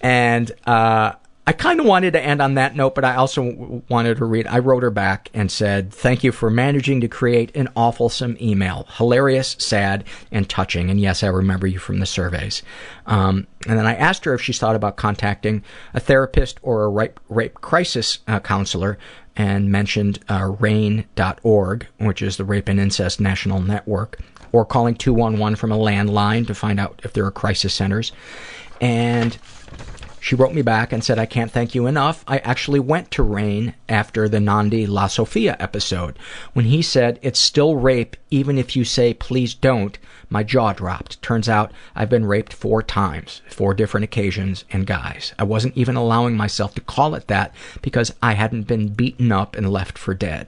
And 0.00 0.50
uh, 0.66 1.12
I 1.50 1.52
kind 1.52 1.80
of 1.80 1.86
wanted 1.86 2.12
to 2.12 2.22
end 2.22 2.40
on 2.40 2.54
that 2.54 2.76
note, 2.76 2.94
but 2.94 3.04
I 3.04 3.16
also 3.16 3.82
wanted 3.88 4.18
to 4.18 4.24
read. 4.24 4.46
I 4.46 4.60
wrote 4.60 4.84
her 4.84 4.90
back 4.90 5.30
and 5.34 5.50
said, 5.50 5.92
Thank 5.92 6.22
you 6.22 6.30
for 6.30 6.48
managing 6.48 7.00
to 7.00 7.08
create 7.08 7.56
an 7.56 7.66
awfulsome 7.76 8.40
email. 8.40 8.86
Hilarious, 8.98 9.56
sad, 9.58 10.04
and 10.30 10.48
touching. 10.48 10.90
And 10.90 11.00
yes, 11.00 11.24
I 11.24 11.26
remember 11.26 11.66
you 11.66 11.80
from 11.80 11.98
the 11.98 12.06
surveys. 12.06 12.62
Um, 13.06 13.48
and 13.66 13.76
then 13.76 13.84
I 13.84 13.96
asked 13.96 14.24
her 14.26 14.34
if 14.34 14.40
she's 14.40 14.60
thought 14.60 14.76
about 14.76 14.94
contacting 14.94 15.64
a 15.92 15.98
therapist 15.98 16.60
or 16.62 16.84
a 16.84 16.88
rape, 16.88 17.18
rape 17.28 17.54
crisis 17.54 18.20
uh, 18.28 18.38
counselor 18.38 18.96
and 19.34 19.72
mentioned 19.72 20.20
uh, 20.28 20.54
RAINN.org, 20.56 21.88
which 21.98 22.22
is 22.22 22.36
the 22.36 22.44
Rape 22.44 22.68
and 22.68 22.78
Incest 22.78 23.20
National 23.20 23.60
Network, 23.60 24.20
or 24.52 24.64
calling 24.64 24.94
211 24.94 25.56
from 25.56 25.72
a 25.72 25.76
landline 25.76 26.46
to 26.46 26.54
find 26.54 26.78
out 26.78 27.00
if 27.02 27.12
there 27.12 27.26
are 27.26 27.32
crisis 27.32 27.74
centers. 27.74 28.12
And 28.80 29.36
she 30.20 30.34
wrote 30.34 30.54
me 30.54 30.62
back 30.62 30.92
and 30.92 31.02
said, 31.02 31.18
I 31.18 31.26
can't 31.26 31.50
thank 31.50 31.74
you 31.74 31.86
enough. 31.86 32.24
I 32.28 32.38
actually 32.38 32.80
went 32.80 33.10
to 33.12 33.22
RAINN 33.22 33.74
after 33.88 34.28
the 34.28 34.38
Nandi 34.38 34.86
La 34.86 35.06
Sofia 35.06 35.56
episode. 35.58 36.18
When 36.52 36.66
he 36.66 36.82
said, 36.82 37.18
it's 37.22 37.40
still 37.40 37.76
rape 37.76 38.16
even 38.30 38.58
if 38.58 38.76
you 38.76 38.84
say 38.84 39.14
please 39.14 39.54
don't, 39.54 39.98
my 40.28 40.42
jaw 40.42 40.72
dropped. 40.72 41.20
Turns 41.22 41.48
out 41.48 41.72
I've 41.96 42.10
been 42.10 42.26
raped 42.26 42.52
four 42.52 42.82
times, 42.82 43.42
four 43.48 43.74
different 43.74 44.04
occasions, 44.04 44.64
and 44.70 44.86
guys. 44.86 45.34
I 45.38 45.44
wasn't 45.44 45.76
even 45.76 45.96
allowing 45.96 46.36
myself 46.36 46.74
to 46.74 46.80
call 46.80 47.14
it 47.14 47.26
that 47.28 47.54
because 47.82 48.14
I 48.22 48.34
hadn't 48.34 48.68
been 48.68 48.88
beaten 48.88 49.32
up 49.32 49.56
and 49.56 49.72
left 49.72 49.98
for 49.98 50.14
dead. 50.14 50.46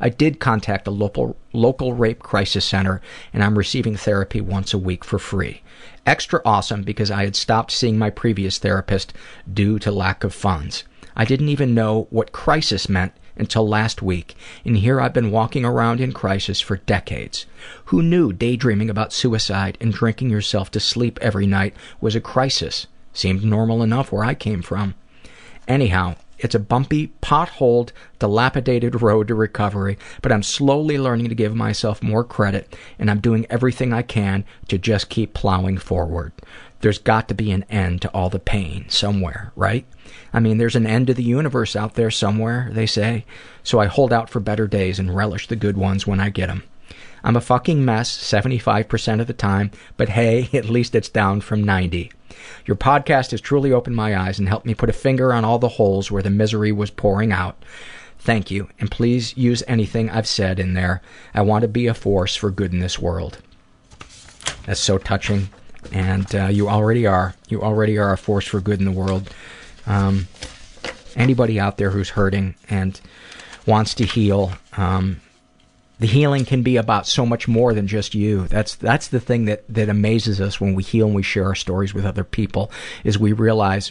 I 0.00 0.08
did 0.08 0.38
contact 0.38 0.86
a 0.86 0.90
local, 0.90 1.36
local 1.52 1.94
rape 1.94 2.20
crisis 2.20 2.64
center, 2.64 3.00
and 3.32 3.42
I'm 3.42 3.58
receiving 3.58 3.96
therapy 3.96 4.40
once 4.40 4.72
a 4.72 4.78
week 4.78 5.04
for 5.04 5.18
free. 5.18 5.62
Extra 6.06 6.40
awesome 6.44 6.82
because 6.82 7.10
I 7.10 7.24
had 7.24 7.34
stopped 7.34 7.72
seeing 7.72 7.98
my 7.98 8.10
previous 8.10 8.58
therapist 8.58 9.14
due 9.50 9.78
to 9.78 9.90
lack 9.90 10.22
of 10.22 10.34
funds. 10.34 10.84
I 11.16 11.24
didn't 11.24 11.48
even 11.48 11.74
know 11.74 12.08
what 12.10 12.32
crisis 12.32 12.88
meant 12.88 13.12
until 13.36 13.66
last 13.66 14.02
week, 14.02 14.36
and 14.64 14.76
here 14.76 15.00
I've 15.00 15.12
been 15.12 15.30
walking 15.30 15.64
around 15.64 16.00
in 16.00 16.12
crisis 16.12 16.60
for 16.60 16.76
decades. 16.76 17.46
Who 17.86 18.02
knew 18.02 18.32
daydreaming 18.32 18.90
about 18.90 19.12
suicide 19.12 19.78
and 19.80 19.92
drinking 19.92 20.30
yourself 20.30 20.70
to 20.72 20.80
sleep 20.80 21.18
every 21.22 21.46
night 21.46 21.74
was 22.00 22.14
a 22.14 22.20
crisis? 22.20 22.86
Seemed 23.12 23.44
normal 23.44 23.82
enough 23.82 24.12
where 24.12 24.24
I 24.24 24.34
came 24.34 24.60
from. 24.62 24.94
Anyhow, 25.66 26.16
it's 26.44 26.54
a 26.54 26.60
bumpy, 26.60 27.12
potholed, 27.22 27.90
dilapidated 28.18 29.00
road 29.00 29.28
to 29.28 29.34
recovery, 29.34 29.98
but 30.22 30.30
I'm 30.30 30.42
slowly 30.42 30.98
learning 30.98 31.28
to 31.28 31.34
give 31.34 31.54
myself 31.54 32.02
more 32.02 32.24
credit, 32.24 32.76
and 32.98 33.10
I'm 33.10 33.20
doing 33.20 33.46
everything 33.48 33.92
I 33.92 34.02
can 34.02 34.44
to 34.68 34.78
just 34.78 35.08
keep 35.08 35.34
plowing 35.34 35.78
forward. 35.78 36.32
There's 36.80 36.98
got 36.98 37.28
to 37.28 37.34
be 37.34 37.50
an 37.50 37.64
end 37.70 38.02
to 38.02 38.10
all 38.10 38.28
the 38.28 38.38
pain 38.38 38.86
somewhere, 38.88 39.52
right? 39.56 39.86
I 40.34 40.40
mean, 40.40 40.58
there's 40.58 40.76
an 40.76 40.86
end 40.86 41.06
to 41.06 41.14
the 41.14 41.22
universe 41.22 41.74
out 41.74 41.94
there 41.94 42.10
somewhere, 42.10 42.68
they 42.72 42.86
say, 42.86 43.24
so 43.62 43.78
I 43.78 43.86
hold 43.86 44.12
out 44.12 44.28
for 44.28 44.40
better 44.40 44.66
days 44.66 44.98
and 44.98 45.16
relish 45.16 45.48
the 45.48 45.56
good 45.56 45.78
ones 45.78 46.06
when 46.06 46.20
I 46.20 46.28
get 46.28 46.48
them. 46.48 46.64
I'm 47.24 47.36
a 47.36 47.40
fucking 47.40 47.82
mess 47.82 48.14
75% 48.16 49.20
of 49.20 49.26
the 49.26 49.32
time, 49.32 49.70
but 49.96 50.10
hey, 50.10 50.50
at 50.56 50.66
least 50.66 50.94
it's 50.94 51.08
down 51.08 51.40
from 51.40 51.64
90. 51.64 52.12
Your 52.66 52.76
podcast 52.76 53.30
has 53.30 53.40
truly 53.40 53.72
opened 53.72 53.96
my 53.96 54.16
eyes 54.16 54.38
and 54.38 54.48
helped 54.48 54.66
me 54.66 54.74
put 54.74 54.90
a 54.90 54.92
finger 54.92 55.32
on 55.32 55.44
all 55.44 55.58
the 55.58 55.68
holes 55.68 56.10
where 56.10 56.22
the 56.22 56.30
misery 56.30 56.70
was 56.70 56.90
pouring 56.90 57.32
out. 57.32 57.56
Thank 58.18 58.50
you, 58.50 58.68
and 58.78 58.90
please 58.90 59.36
use 59.36 59.62
anything 59.66 60.10
I've 60.10 60.26
said 60.26 60.58
in 60.58 60.74
there. 60.74 61.02
I 61.34 61.42
want 61.42 61.62
to 61.62 61.68
be 61.68 61.86
a 61.86 61.94
force 61.94 62.36
for 62.36 62.50
good 62.50 62.72
in 62.72 62.78
this 62.78 62.98
world. 62.98 63.38
That's 64.66 64.80
so 64.80 64.98
touching, 64.98 65.48
and 65.92 66.34
uh, 66.34 66.46
you 66.46 66.68
already 66.68 67.06
are. 67.06 67.34
You 67.48 67.62
already 67.62 67.98
are 67.98 68.12
a 68.12 68.18
force 68.18 68.46
for 68.46 68.60
good 68.60 68.78
in 68.78 68.86
the 68.86 68.92
world. 68.92 69.30
Um, 69.86 70.28
anybody 71.16 71.60
out 71.60 71.76
there 71.76 71.90
who's 71.90 72.10
hurting 72.10 72.54
and 72.70 72.98
wants 73.66 73.94
to 73.94 74.04
heal, 74.04 74.52
um, 74.76 75.20
the 76.04 76.10
healing 76.10 76.44
can 76.44 76.60
be 76.60 76.76
about 76.76 77.06
so 77.06 77.24
much 77.24 77.48
more 77.48 77.72
than 77.72 77.86
just 77.86 78.14
you. 78.14 78.46
That's 78.48 78.74
that's 78.74 79.08
the 79.08 79.20
thing 79.20 79.46
that 79.46 79.64
that 79.70 79.88
amazes 79.88 80.38
us 80.38 80.60
when 80.60 80.74
we 80.74 80.82
heal 80.82 81.06
and 81.06 81.14
we 81.14 81.22
share 81.22 81.46
our 81.46 81.54
stories 81.54 81.94
with 81.94 82.04
other 82.04 82.24
people 82.24 82.70
is 83.04 83.18
we 83.18 83.32
realize 83.32 83.90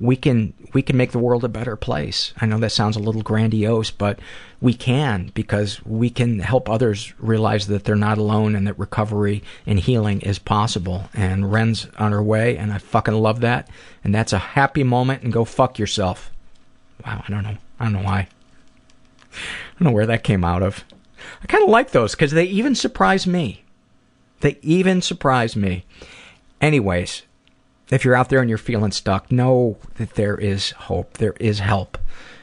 we 0.00 0.16
can 0.16 0.52
we 0.72 0.82
can 0.82 0.96
make 0.96 1.12
the 1.12 1.20
world 1.20 1.44
a 1.44 1.48
better 1.48 1.76
place. 1.76 2.32
I 2.40 2.46
know 2.46 2.58
that 2.58 2.72
sounds 2.72 2.96
a 2.96 2.98
little 2.98 3.22
grandiose, 3.22 3.92
but 3.92 4.18
we 4.60 4.74
can 4.74 5.30
because 5.32 5.80
we 5.86 6.10
can 6.10 6.40
help 6.40 6.68
others 6.68 7.14
realize 7.20 7.68
that 7.68 7.84
they're 7.84 7.94
not 7.94 8.18
alone 8.18 8.56
and 8.56 8.66
that 8.66 8.76
recovery 8.76 9.44
and 9.64 9.78
healing 9.78 10.22
is 10.22 10.40
possible. 10.40 11.08
And 11.14 11.52
Ren's 11.52 11.86
on 12.00 12.10
her 12.10 12.20
way, 12.20 12.56
and 12.56 12.72
I 12.72 12.78
fucking 12.78 13.14
love 13.14 13.42
that. 13.42 13.70
And 14.02 14.12
that's 14.12 14.32
a 14.32 14.38
happy 14.38 14.82
moment. 14.82 15.22
And 15.22 15.32
go 15.32 15.44
fuck 15.44 15.78
yourself. 15.78 16.32
Wow, 17.06 17.22
I 17.28 17.30
don't 17.30 17.44
know. 17.44 17.58
I 17.78 17.84
don't 17.84 17.92
know 17.92 18.02
why. 18.02 18.26
I 19.30 19.78
don't 19.78 19.86
know 19.86 19.92
where 19.92 20.06
that 20.06 20.24
came 20.24 20.42
out 20.42 20.64
of. 20.64 20.84
I 21.42 21.46
kind 21.46 21.62
of 21.64 21.70
like 21.70 21.90
those 21.90 22.12
because 22.12 22.32
they 22.32 22.44
even 22.44 22.74
surprise 22.74 23.26
me. 23.26 23.64
They 24.40 24.58
even 24.62 25.02
surprise 25.02 25.56
me. 25.56 25.84
Anyways, 26.60 27.22
if 27.90 28.04
you're 28.04 28.16
out 28.16 28.28
there 28.28 28.40
and 28.40 28.48
you're 28.48 28.58
feeling 28.58 28.92
stuck, 28.92 29.30
know 29.30 29.78
that 29.96 30.14
there 30.14 30.36
is 30.36 30.70
hope. 30.72 31.18
There 31.18 31.34
is 31.40 31.58
help. 31.58 31.98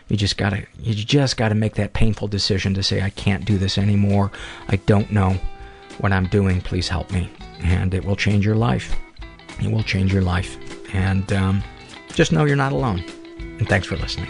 You 0.07 0.17
just 0.17 0.37
gotta, 0.37 0.65
you 0.79 0.93
just 0.93 1.37
gotta 1.37 1.55
make 1.55 1.75
that 1.75 1.93
painful 1.93 2.27
decision 2.27 2.73
to 2.73 2.83
say, 2.83 3.01
I 3.01 3.09
can't 3.11 3.45
do 3.45 3.57
this 3.57 3.77
anymore. 3.77 4.31
I 4.67 4.75
don't 4.77 5.11
know 5.11 5.37
what 5.99 6.11
I'm 6.11 6.27
doing. 6.27 6.61
Please 6.61 6.89
help 6.89 7.11
me. 7.11 7.29
And 7.61 7.93
it 7.93 8.03
will 8.03 8.15
change 8.15 8.45
your 8.45 8.55
life. 8.55 8.95
It 9.61 9.71
will 9.71 9.83
change 9.83 10.11
your 10.11 10.23
life. 10.23 10.57
And 10.93 11.31
um, 11.33 11.63
just 12.13 12.31
know 12.31 12.45
you're 12.45 12.55
not 12.55 12.73
alone. 12.73 13.03
And 13.39 13.69
thanks 13.69 13.87
for 13.87 13.95
listening. 13.97 14.29